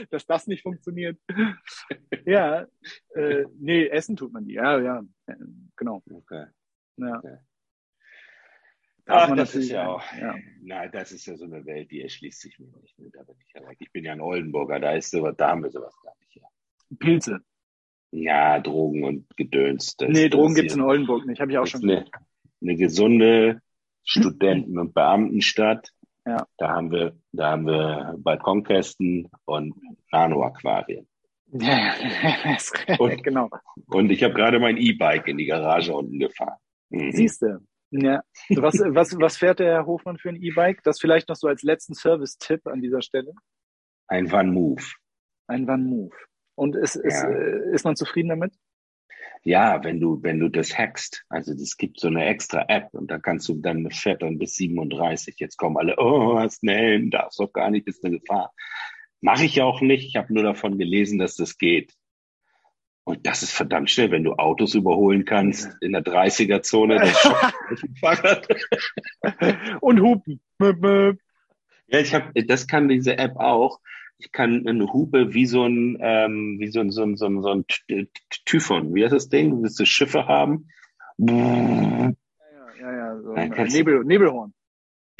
Dass 0.09 0.25
das 0.25 0.47
nicht 0.47 0.63
funktioniert. 0.63 1.17
Ja, 2.25 2.65
äh, 3.15 3.45
nee, 3.59 3.87
essen 3.87 4.15
tut 4.15 4.33
man 4.33 4.45
die. 4.45 4.53
Ja, 4.53 4.79
ja, 4.79 5.03
genau. 5.75 6.01
Okay. 6.09 6.45
Ja. 6.97 7.17
Okay. 7.17 7.37
Ach, 9.07 9.35
das 9.35 9.53
ist 9.53 9.69
ja 9.69 9.87
auch, 9.87 10.03
ja. 10.19 10.35
na, 10.61 10.87
das 10.87 11.11
ist 11.11 11.27
ja 11.27 11.37
so 11.37 11.45
eine 11.45 11.65
Welt, 11.65 11.91
die 11.91 12.01
erschließt 12.01 12.41
sich 12.41 12.57
mir 12.57 12.67
nicht. 12.81 12.97
Ne? 12.97 13.09
Da 13.13 13.21
bin 13.23 13.35
ich, 13.39 13.53
ja 13.53 13.67
weg. 13.67 13.77
ich 13.79 13.91
bin 13.91 14.03
ja 14.03 14.13
ein 14.13 14.21
Oldenburger, 14.21 14.79
da 14.79 14.93
ist 14.93 15.11
sowas, 15.11 15.35
da 15.37 15.49
haben 15.49 15.63
wir 15.63 15.69
sowas 15.69 15.95
gar 16.01 16.13
nicht. 16.19 16.35
Ja. 16.35 16.47
Pilze. 16.97 17.39
Ja, 18.11 18.59
Drogen 18.59 19.03
und 19.03 19.37
Gedöns. 19.37 19.95
Das, 19.97 20.09
nee, 20.09 20.29
Drogen 20.29 20.55
gibt's 20.55 20.73
in 20.73 20.81
Oldenburg 20.81 21.25
nicht, 21.25 21.39
habe 21.39 21.51
ich 21.51 21.57
auch 21.57 21.67
schon 21.67 21.83
eine, 21.83 22.05
eine 22.61 22.75
gesunde 22.75 23.61
Studenten- 24.03 24.79
und 24.79 24.93
Beamtenstadt. 24.93 25.91
Ja. 26.25 26.47
Da 26.57 26.69
haben 26.69 26.91
wir, 26.91 27.15
da 27.31 27.51
haben 27.51 27.67
wir 27.67 28.15
Balkonkästen 28.17 29.29
und 29.45 29.75
Nano-Aquarien. 30.11 31.07
Ja, 31.51 31.93
ja, 31.95 32.97
und, 32.99 33.23
genau. 33.23 33.49
Und 33.87 34.09
ich 34.09 34.23
habe 34.23 34.33
gerade 34.33 34.59
mein 34.59 34.77
E-Bike 34.77 35.27
in 35.27 35.37
die 35.37 35.45
Garage 35.45 35.93
unten 35.93 36.17
gefahren. 36.17 36.57
Mhm. 36.89 37.11
Siehst 37.11 37.43
du. 37.43 37.59
Ja. 37.91 38.23
Was, 38.49 38.79
was, 38.79 39.17
was 39.19 39.37
fährt 39.37 39.59
der 39.59 39.73
Herr 39.73 39.85
Hofmann 39.85 40.17
für 40.17 40.29
ein 40.29 40.41
E-Bike? 40.41 40.83
Das 40.83 40.99
vielleicht 40.99 41.29
noch 41.29 41.35
so 41.35 41.47
als 41.47 41.63
letzten 41.63 41.93
Service-Tipp 41.93 42.67
an 42.67 42.81
dieser 42.81 43.01
Stelle. 43.01 43.33
Ein 44.07 44.31
Van 44.31 44.51
Move. 44.51 44.83
Ein 45.47 45.67
Van 45.67 45.83
Move. 45.83 46.15
Und 46.55 46.75
ist, 46.75 46.95
ist, 46.95 47.23
ja. 47.23 47.29
Äh, 47.29 47.73
ist 47.73 47.85
man 47.85 47.95
zufrieden 47.95 48.29
damit? 48.29 48.53
Ja, 49.43 49.83
wenn 49.83 49.99
du, 49.99 50.21
wenn 50.23 50.39
du 50.39 50.49
das 50.49 50.75
hackst, 50.75 51.23
also 51.29 51.53
es 51.53 51.77
gibt 51.77 51.99
so 51.99 52.07
eine 52.07 52.25
extra 52.25 52.65
App 52.67 52.89
und 52.93 53.11
da 53.11 53.19
kannst 53.19 53.47
du 53.47 53.53
dann 53.53 53.91
fährt 53.91 54.23
dann 54.23 54.39
bis 54.39 54.55
37. 54.55 55.35
Jetzt 55.37 55.57
kommen 55.57 55.77
alle, 55.77 55.95
oh, 55.99 56.39
hast 56.39 56.63
einen 56.63 56.75
Helm, 56.75 57.11
darfst 57.11 57.39
doch 57.39 57.53
gar 57.53 57.69
nicht, 57.69 57.87
ist 57.87 58.03
eine 58.03 58.19
Gefahr. 58.19 58.53
Mache 59.21 59.45
ich 59.45 59.61
auch 59.61 59.81
nicht. 59.81 60.07
Ich 60.07 60.15
habe 60.15 60.33
nur 60.33 60.43
davon 60.43 60.77
gelesen, 60.77 61.19
dass 61.19 61.35
das 61.35 61.57
geht. 61.57 61.93
Und 63.05 63.25
das 63.27 63.43
ist 63.43 63.51
verdammt 63.51 63.91
schnell, 63.91 64.09
wenn 64.09 64.23
du 64.23 64.33
Autos 64.33 64.73
überholen 64.73 65.25
kannst 65.25 65.69
in 65.79 65.91
der 65.93 66.03
30er-Zone. 66.03 66.95
Und 69.79 70.01
hupen. 70.01 70.41
Ja, 71.87 71.99
ich 71.99 72.15
habe, 72.15 72.33
das 72.45 72.65
kann 72.65 72.89
diese 72.89 73.19
App 73.19 73.37
auch. 73.37 73.79
Ich 74.17 74.31
kann 74.31 74.67
eine 74.67 74.91
Hupe 74.91 75.35
wie 75.35 75.45
so 75.45 75.65
ein, 75.65 75.99
ähm, 76.01 76.57
wie 76.59 76.69
so 76.69 76.79
ein, 76.79 76.89
so 76.89 77.03
ein, 77.03 77.15
so 77.15 77.27
ein, 77.27 77.43
so 77.43 77.49
ein 77.49 77.65
Typhon. 78.45 78.95
Wie 78.95 79.03
heißt 79.03 79.13
das 79.13 79.29
Ding? 79.29 79.51
Du 79.51 79.61
willst 79.61 79.79
du 79.79 79.85
Schiffe 79.85 80.27
haben? 80.27 80.67
Ja, 81.19 82.11
ja, 82.79 82.91
ja, 82.91 83.21
so 83.21 83.33
Nebel, 83.33 84.03
Nebelhorn. 84.03 84.51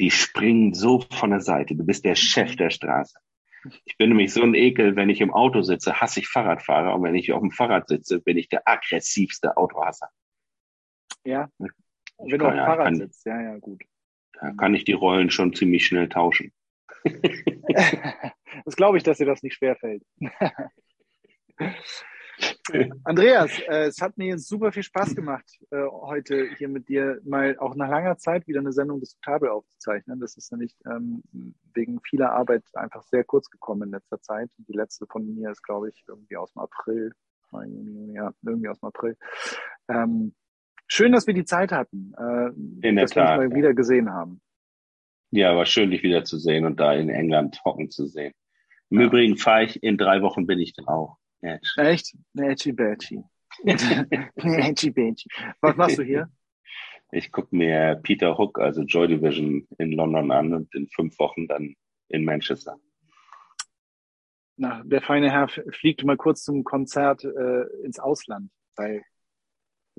Die 0.00 0.10
springen 0.10 0.74
so 0.74 1.04
von 1.12 1.30
der 1.30 1.40
Seite. 1.40 1.76
Du 1.76 1.84
bist 1.84 2.04
der 2.04 2.16
Chef 2.16 2.56
der 2.56 2.70
Straße. 2.70 3.16
Ich 3.84 3.96
bin 3.96 4.10
nämlich 4.10 4.32
so 4.32 4.42
ein 4.42 4.54
Ekel, 4.54 4.96
wenn 4.96 5.10
ich 5.10 5.20
im 5.20 5.32
Auto 5.32 5.62
sitze, 5.62 6.00
hasse 6.00 6.20
ich 6.20 6.28
Fahrradfahrer 6.28 6.94
und 6.94 7.02
wenn 7.02 7.14
ich 7.14 7.32
auf 7.32 7.40
dem 7.40 7.50
Fahrrad 7.50 7.88
sitze, 7.88 8.20
bin 8.20 8.36
ich 8.36 8.48
der 8.48 8.66
aggressivste 8.66 9.56
Autohasser. 9.56 10.08
Ja. 11.24 11.48
wenn 11.58 12.38
du 12.38 12.46
auf 12.46 12.52
dem 12.52 12.58
Fahrrad 12.58 12.84
kann, 12.86 12.96
sitzt, 12.96 13.26
ja, 13.26 13.40
ja, 13.40 13.58
gut. 13.58 13.82
Da 14.40 14.52
kann 14.52 14.74
ich 14.74 14.84
die 14.84 14.92
Rollen 14.92 15.30
schon 15.30 15.54
ziemlich 15.54 15.86
schnell 15.86 16.08
tauschen. 16.08 16.52
das 18.64 18.76
glaube 18.76 18.98
ich, 18.98 19.02
dass 19.02 19.18
dir 19.18 19.26
das 19.26 19.42
nicht 19.42 19.54
schwerfällt. 19.54 20.02
Andreas, 23.04 23.58
äh, 23.68 23.86
es 23.86 24.00
hat 24.00 24.18
mir 24.18 24.38
super 24.38 24.72
viel 24.72 24.82
Spaß 24.82 25.14
gemacht, 25.14 25.46
äh, 25.70 25.84
heute 25.86 26.48
hier 26.58 26.68
mit 26.68 26.88
dir 26.88 27.20
mal 27.24 27.56
auch 27.58 27.74
nach 27.74 27.88
langer 27.88 28.16
Zeit 28.18 28.46
wieder 28.46 28.60
eine 28.60 28.72
Sendung 28.72 29.00
diskutabel 29.00 29.48
aufzuzeichnen. 29.48 30.20
Das 30.20 30.36
ist 30.36 30.50
ja 30.50 30.56
nicht 30.56 30.76
ähm, 30.86 31.22
wegen 31.74 32.00
vieler 32.00 32.32
Arbeit 32.32 32.64
einfach 32.74 33.02
sehr 33.04 33.24
kurz 33.24 33.48
gekommen 33.50 33.84
in 33.84 33.90
letzter 33.90 34.20
Zeit. 34.20 34.50
Die 34.58 34.72
letzte 34.72 35.06
von 35.06 35.26
mir 35.34 35.50
ist, 35.50 35.62
glaube 35.62 35.88
ich, 35.90 36.04
irgendwie 36.08 36.36
aus 36.36 36.52
dem 36.52 36.62
April. 36.62 37.12
Ja, 38.12 38.32
irgendwie 38.44 38.68
aus 38.68 38.80
dem 38.80 38.88
April. 38.88 39.16
Ähm, 39.88 40.34
schön, 40.88 41.12
dass 41.12 41.26
wir 41.26 41.34
die 41.34 41.44
Zeit 41.44 41.72
hatten, 41.72 42.12
äh, 42.18 42.48
in 42.86 42.96
dass 42.96 43.12
der 43.12 43.22
wir 43.22 43.26
Tat, 43.26 43.38
uns 43.38 43.48
mal 43.48 43.56
wieder 43.56 43.72
gesehen 43.72 44.12
haben. 44.12 44.40
Ja, 45.30 45.56
war 45.56 45.64
schön, 45.64 45.90
dich 45.90 46.02
wieder 46.02 46.24
zu 46.24 46.38
sehen 46.38 46.66
und 46.66 46.80
da 46.80 46.92
in 46.92 47.08
England 47.08 47.60
hocken 47.64 47.90
zu 47.90 48.06
sehen. 48.06 48.34
Im 48.90 49.00
ja. 49.00 49.06
Übrigen 49.06 49.36
fahre 49.36 49.64
ich, 49.64 49.82
in 49.82 49.96
drei 49.96 50.22
Wochen 50.22 50.46
bin 50.46 50.58
ich 50.58 50.74
dann 50.74 50.86
auch. 50.86 51.18
Edge. 51.40 51.68
Echt? 51.76 52.14
Edgy 52.36 52.72
Badgy. 52.72 53.22
Edgy 53.64 54.90
Badgy. 54.90 55.28
Was 55.60 55.76
machst 55.76 55.98
du 55.98 56.02
hier? 56.02 56.30
Ich 57.12 57.30
gucke 57.30 57.54
mir 57.54 58.00
Peter 58.02 58.36
Hook, 58.36 58.58
also 58.58 58.82
Joy 58.82 59.08
Division 59.08 59.66
in 59.78 59.92
London 59.92 60.30
an 60.30 60.52
und 60.52 60.74
in 60.74 60.88
fünf 60.88 61.18
Wochen 61.18 61.46
dann 61.46 61.76
in 62.08 62.24
Manchester. 62.24 62.76
Na, 64.56 64.82
der 64.84 65.02
feine 65.02 65.30
Herr 65.30 65.48
fliegt 65.48 66.04
mal 66.04 66.16
kurz 66.16 66.42
zum 66.42 66.64
Konzert 66.64 67.24
äh, 67.24 67.62
ins 67.84 67.98
Ausland, 67.98 68.50
weil 68.74 69.04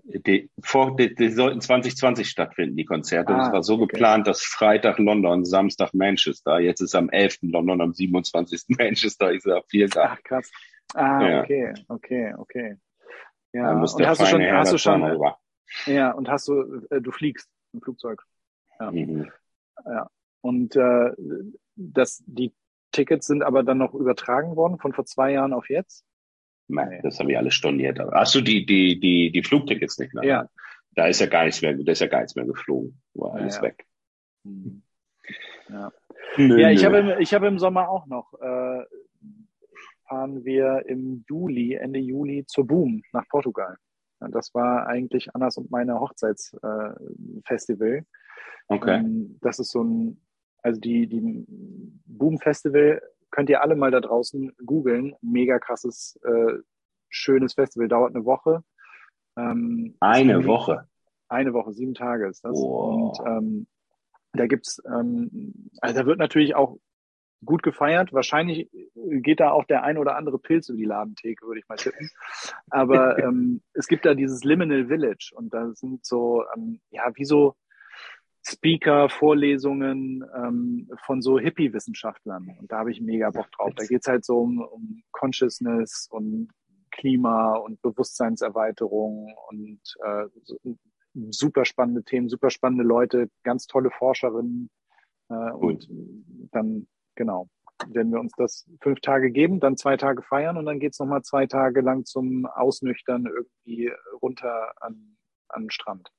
die, 0.04 0.50
vor, 0.62 0.96
die, 0.96 1.14
die 1.16 1.30
sollten 1.30 1.60
2020 1.60 2.30
stattfinden, 2.30 2.76
die 2.76 2.86
Konzerte. 2.86 3.34
Ah, 3.34 3.48
es 3.48 3.52
war 3.52 3.64
so 3.64 3.76
okay. 3.76 3.88
geplant, 3.88 4.28
dass 4.28 4.44
Freitag 4.44 5.00
London, 5.00 5.44
Samstag 5.44 5.94
Manchester. 5.94 6.60
Jetzt 6.60 6.82
ist 6.82 6.96
am 6.96 7.10
11. 7.10 7.40
London, 7.42 7.82
am 7.82 7.94
27. 7.94 8.64
Manchester. 8.78 9.34
Ich 9.34 9.42
sage 9.42 9.64
vielen 9.68 9.90
Dank. 9.90 10.12
Ach, 10.14 10.24
krass. 10.24 10.52
Ah, 10.94 11.28
ja. 11.28 11.42
okay, 11.42 11.74
okay, 11.88 12.34
okay. 12.38 12.78
Ja, 13.54 13.72
und 13.72 13.82
hast 13.82 14.22
du 14.22 14.26
schon, 14.26 14.42
hast 14.44 14.74
du 14.74 14.78
schon, 14.78 15.04
rüber. 15.04 15.38
ja, 15.86 16.12
und 16.12 16.30
hast 16.30 16.48
du, 16.48 16.86
äh, 16.90 17.02
du 17.02 17.12
fliegst 17.12 17.50
im 17.74 17.82
Flugzeug. 17.82 18.24
Ja. 18.80 18.92
Mhm. 18.92 19.32
ja. 19.86 20.10
Und 20.42 20.76
äh, 20.76 21.12
das, 21.76 22.24
die 22.26 22.54
Tickets 22.92 23.28
sind 23.28 23.44
aber 23.44 23.64
dann 23.64 23.78
noch 23.78 23.94
übertragen 23.94 24.56
worden 24.56 24.80
von 24.80 24.94
vor 24.94 25.06
zwei 25.06 25.32
Jahren 25.32 25.54
auf 25.54 25.70
jetzt? 25.70 26.06
Nein, 26.68 27.00
das 27.04 27.20
habe 27.20 27.32
ich 27.32 27.38
alles 27.38 27.54
storniert. 27.54 28.00
Hast 28.00 28.36
du 28.36 28.42
die, 28.42 28.66
die, 28.66 29.00
die, 29.00 29.32
die 29.32 29.44
Flugtickets 29.44 29.98
nicht 30.00 30.14
mehr? 30.14 30.24
Ja. 30.24 30.50
Da 30.92 31.08
ist 31.08 31.22
ja 31.22 31.28
gar 31.28 31.46
nichts 31.46 31.62
mehr, 31.62 31.74
da 31.74 31.92
ist 31.92 32.02
ja 32.02 32.08
gar 32.08 32.20
nichts 32.20 32.36
mehr 32.36 32.46
geflogen. 32.46 33.02
War 33.14 33.36
alles 33.36 33.58
ja, 33.58 33.62
ja. 33.62 33.68
weg. 33.68 33.86
Mhm. 34.44 34.82
Ja. 35.70 35.92
Nö, 36.38 36.60
ja, 36.60 36.72
ich 36.72 36.86
habe 36.86 36.98
im, 36.98 37.20
ich 37.20 37.34
habe 37.34 37.48
im 37.48 37.60
Sommer 37.60 37.90
auch 37.90 38.06
noch 38.06 38.34
äh, 38.42 38.84
fahren 40.08 40.44
wir 40.46 40.86
im 40.88 41.24
Juli, 41.28 41.74
Ende 41.76 42.00
Juli 42.00 42.46
zur 42.48 42.66
Boom 42.68 43.02
nach 43.14 43.28
Portugal. 43.30 43.78
Das 44.20 44.54
war 44.54 44.88
eigentlich 44.88 45.34
Annas 45.36 45.58
und 45.58 45.70
meine 45.70 46.00
Hochzeitsfestival. 46.00 47.90
Äh, 47.90 48.04
okay. 48.68 49.00
Ähm, 49.00 49.38
das 49.42 49.60
ist 49.60 49.72
so 49.72 49.84
ein, 49.84 50.22
also 50.64 50.80
die, 50.80 51.08
die 51.08 51.46
Boom 52.06 52.40
Festival 52.40 53.02
könnt 53.30 53.50
ihr 53.50 53.62
alle 53.62 53.76
mal 53.76 53.92
da 53.92 54.00
draußen 54.00 54.54
googeln. 54.66 55.14
Mega 55.22 55.60
krasses, 55.60 56.20
äh, 56.24 56.54
schönes 57.10 57.54
Festival, 57.54 57.88
dauert 57.88 58.16
eine 58.16 58.26
Woche. 58.26 58.64
Ähm, 59.38 59.96
eine 60.00 60.46
Woche? 60.46 60.88
Eine 61.30 61.54
Woche, 61.54 61.74
sieben 61.74 61.94
Tage 61.94 62.28
ist 62.28 62.44
das. 62.44 62.54
Wow. 62.54 63.20
Und 63.20 63.28
ähm, 63.28 63.68
da 64.34 64.48
gibt's, 64.48 64.82
ähm, 64.88 65.70
also 65.82 66.02
da 66.02 66.06
wird 66.06 66.20
natürlich 66.20 66.56
auch 66.56 66.78
gut 67.46 67.64
gefeiert. 67.64 68.14
Wahrscheinlich 68.14 68.70
geht 68.96 69.40
da 69.40 69.52
auch 69.52 69.66
der 69.66 69.84
ein 69.84 69.98
oder 69.98 70.16
andere 70.16 70.40
Pilz 70.40 70.70
über 70.70 70.78
die 70.78 70.86
Ladentheke, 70.86 71.46
würde 71.46 71.60
ich 71.60 71.68
mal 71.68 71.76
tippen. 71.76 72.10
Aber 72.70 73.18
ähm, 73.24 73.62
es 73.74 73.88
gibt 73.88 74.06
da 74.06 74.14
dieses 74.14 74.44
Liminal 74.44 74.88
Village 74.88 75.32
und 75.36 75.54
da 75.54 75.74
sind 75.74 76.06
so, 76.06 76.44
ähm, 76.56 76.80
ja, 76.90 77.04
wie 77.16 77.26
so 77.26 77.56
Speaker, 78.44 79.10
Vorlesungen 79.10 80.24
ähm, 80.34 80.90
von 81.06 81.22
so 81.22 81.38
Hippie-Wissenschaftlern. 81.38 82.56
Und 82.60 82.72
da 82.72 82.80
habe 82.80 82.92
ich 82.92 83.02
mega 83.02 83.30
Bock 83.30 83.52
drauf. 83.52 83.74
Da 83.76 83.86
geht's 83.86 84.08
halt 84.08 84.24
so 84.24 84.40
um, 84.40 84.62
um 84.62 85.04
Consciousness 85.12 86.08
und 86.10 86.50
Klima 86.92 87.56
und 87.56 87.82
Bewusstseinserweiterung 87.82 89.36
und 89.50 89.82
äh, 90.04 90.26
super 91.30 91.66
spannende 91.66 92.04
Themen, 92.04 92.30
super 92.30 92.50
spannende 92.50 92.86
Leute, 92.86 93.30
ganz 93.44 93.68
tolle 93.68 93.92
Forscherinnen. 93.92 94.70
Äh, 95.30 95.52
und 95.52 95.90
dann 96.52 96.88
genau, 97.18 97.50
werden 97.88 98.12
wir 98.14 98.20
uns 98.20 98.32
das 98.38 98.66
fünf 98.82 99.02
Tage 99.02 99.32
geben, 99.32 99.60
dann 99.60 99.76
zwei 99.76 99.98
Tage 99.98 100.22
feiern 100.22 100.58
und 100.58 100.66
dann 100.66 100.80
geht's 100.80 100.96
es 100.96 101.00
nochmal 101.00 101.24
zwei 101.24 101.46
Tage 101.46 101.82
lang 101.82 102.06
zum 102.06 102.46
Ausnüchtern 102.46 103.26
irgendwie 103.26 103.92
runter 104.22 104.72
an, 104.80 105.18
an 105.50 105.64
den 105.64 105.72
Strand. 105.72 106.10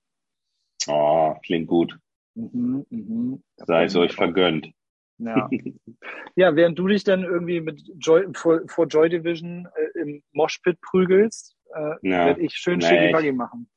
Oh, 0.87 1.35
klingt 1.45 1.69
gut. 1.69 1.99
Mhm, 2.35 2.87
mhm. 2.91 3.43
Sei 3.57 3.85
es 3.85 3.97
euch 3.97 4.13
vergönnt. 4.13 4.71
Ja. 5.19 5.51
ja, 6.37 6.55
während 6.55 6.79
du 6.79 6.87
dich 6.87 7.05
dann 7.05 7.25
irgendwie 7.25 7.61
mit 7.61 7.83
Joy, 7.99 8.27
vor, 8.35 8.61
vor 8.69 8.87
Joy 8.87 9.09
Division 9.09 9.67
äh, 9.75 10.01
im 10.01 10.23
Moshpit 10.33 10.81
prügelst, 10.81 11.57
äh, 11.75 11.95
ja. 12.03 12.27
werde 12.27 12.43
ich 12.43 12.55
schön 12.55 12.79
nee, 12.79 13.13
Buggy 13.13 13.33
machen. 13.33 13.69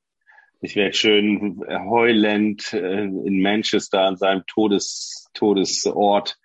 Ich 0.64 0.76
werde 0.76 0.94
schön 0.94 1.60
heulend 1.68 2.72
äh, 2.74 3.06
in 3.06 3.42
Manchester 3.42 4.02
an 4.02 4.18
seinem 4.18 4.44
Todes, 4.46 5.28
Todesort 5.34 6.38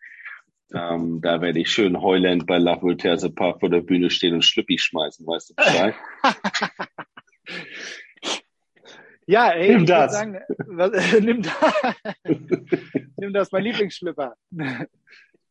Ähm, 0.72 1.20
da 1.20 1.40
werde 1.40 1.60
ich 1.60 1.70
schön 1.70 2.00
heulend 2.00 2.46
bei 2.46 2.58
La 2.58 2.80
Voltaire 2.82 3.30
Park 3.30 3.60
vor 3.60 3.70
der 3.70 3.82
Bühne 3.82 4.10
stehen 4.10 4.34
und 4.34 4.44
Schlüppi 4.44 4.78
schmeißen, 4.78 5.24
weißt 5.26 5.50
du 5.50 5.54
Bescheid? 5.54 5.94
ja, 9.26 9.50
ey, 9.50 9.76
nimm 9.76 9.86
das. 9.86 10.12
Sagen, 10.12 10.40
was, 10.66 10.90
nimm, 11.20 11.42
das. 11.42 11.54
nimm 13.16 13.32
das, 13.32 13.52
mein 13.52 13.62
Lieblingsschlüpper. 13.62 14.34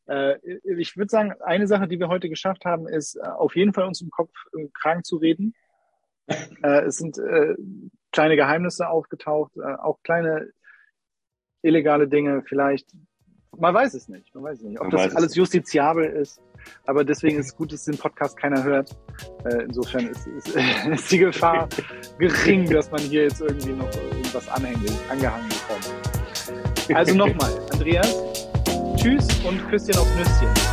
Äh, 0.08 0.38
ich 0.78 0.98
würde 0.98 1.10
sagen, 1.10 1.34
eine 1.42 1.68
Sache, 1.68 1.88
die 1.88 2.00
wir 2.00 2.10
heute 2.10 2.28
geschafft 2.28 2.66
haben, 2.66 2.88
ist 2.88 3.16
äh, 3.16 3.22
auf 3.22 3.56
jeden 3.56 3.74
Fall 3.74 3.86
uns 3.86 4.02
im 4.02 4.10
Kopf 4.10 4.34
im 4.54 4.74
Kragen 4.74 5.06
zu 5.06 5.16
reden. 5.16 5.56
Äh, 6.28 6.82
es 6.86 6.98
sind 6.98 7.20
kleine 8.12 8.36
Geheimnisse 8.36 8.90
aufgetaucht, 8.90 9.58
auch 9.60 10.02
kleine 10.04 10.50
illegale 11.62 12.08
Dinge 12.08 12.44
vielleicht. 12.44 12.92
Man 13.58 13.74
weiß 13.74 13.94
es 13.94 14.08
nicht. 14.08 14.34
Man 14.36 14.44
weiß 14.44 14.60
es 14.60 14.64
nicht, 14.64 14.80
ob 14.80 14.92
man 14.92 15.04
das 15.04 15.16
alles 15.16 15.36
justiziabel 15.36 16.06
ist. 16.06 16.42
Aber 16.86 17.04
deswegen 17.04 17.40
ist 17.40 17.48
es 17.48 17.56
gut, 17.56 17.72
dass 17.72 17.86
den 17.86 17.98
Podcast 17.98 18.38
keiner 18.38 18.64
hört. 18.64 18.96
insofern 19.68 20.08
ist, 20.08 20.28
ist, 20.28 20.56
ist, 20.92 21.12
die 21.12 21.20
Gefahr 21.20 21.70
gering, 22.20 22.70
dass 22.70 22.90
man 22.92 23.02
hier 23.02 23.24
jetzt 23.24 23.42
irgendwie 23.42 23.74
noch 23.74 23.92
irgendwas 24.12 24.48
anhängig, 24.50 24.92
angehangen 25.10 25.50
bekommt. 25.50 26.98
Also 26.98 27.16
nochmal, 27.16 27.52
Andreas, 27.72 28.16
Tschüss 28.96 29.28
und 29.46 29.68
Küsschen 29.70 29.96
auf 29.98 30.08
Nüsschen. 30.18 30.65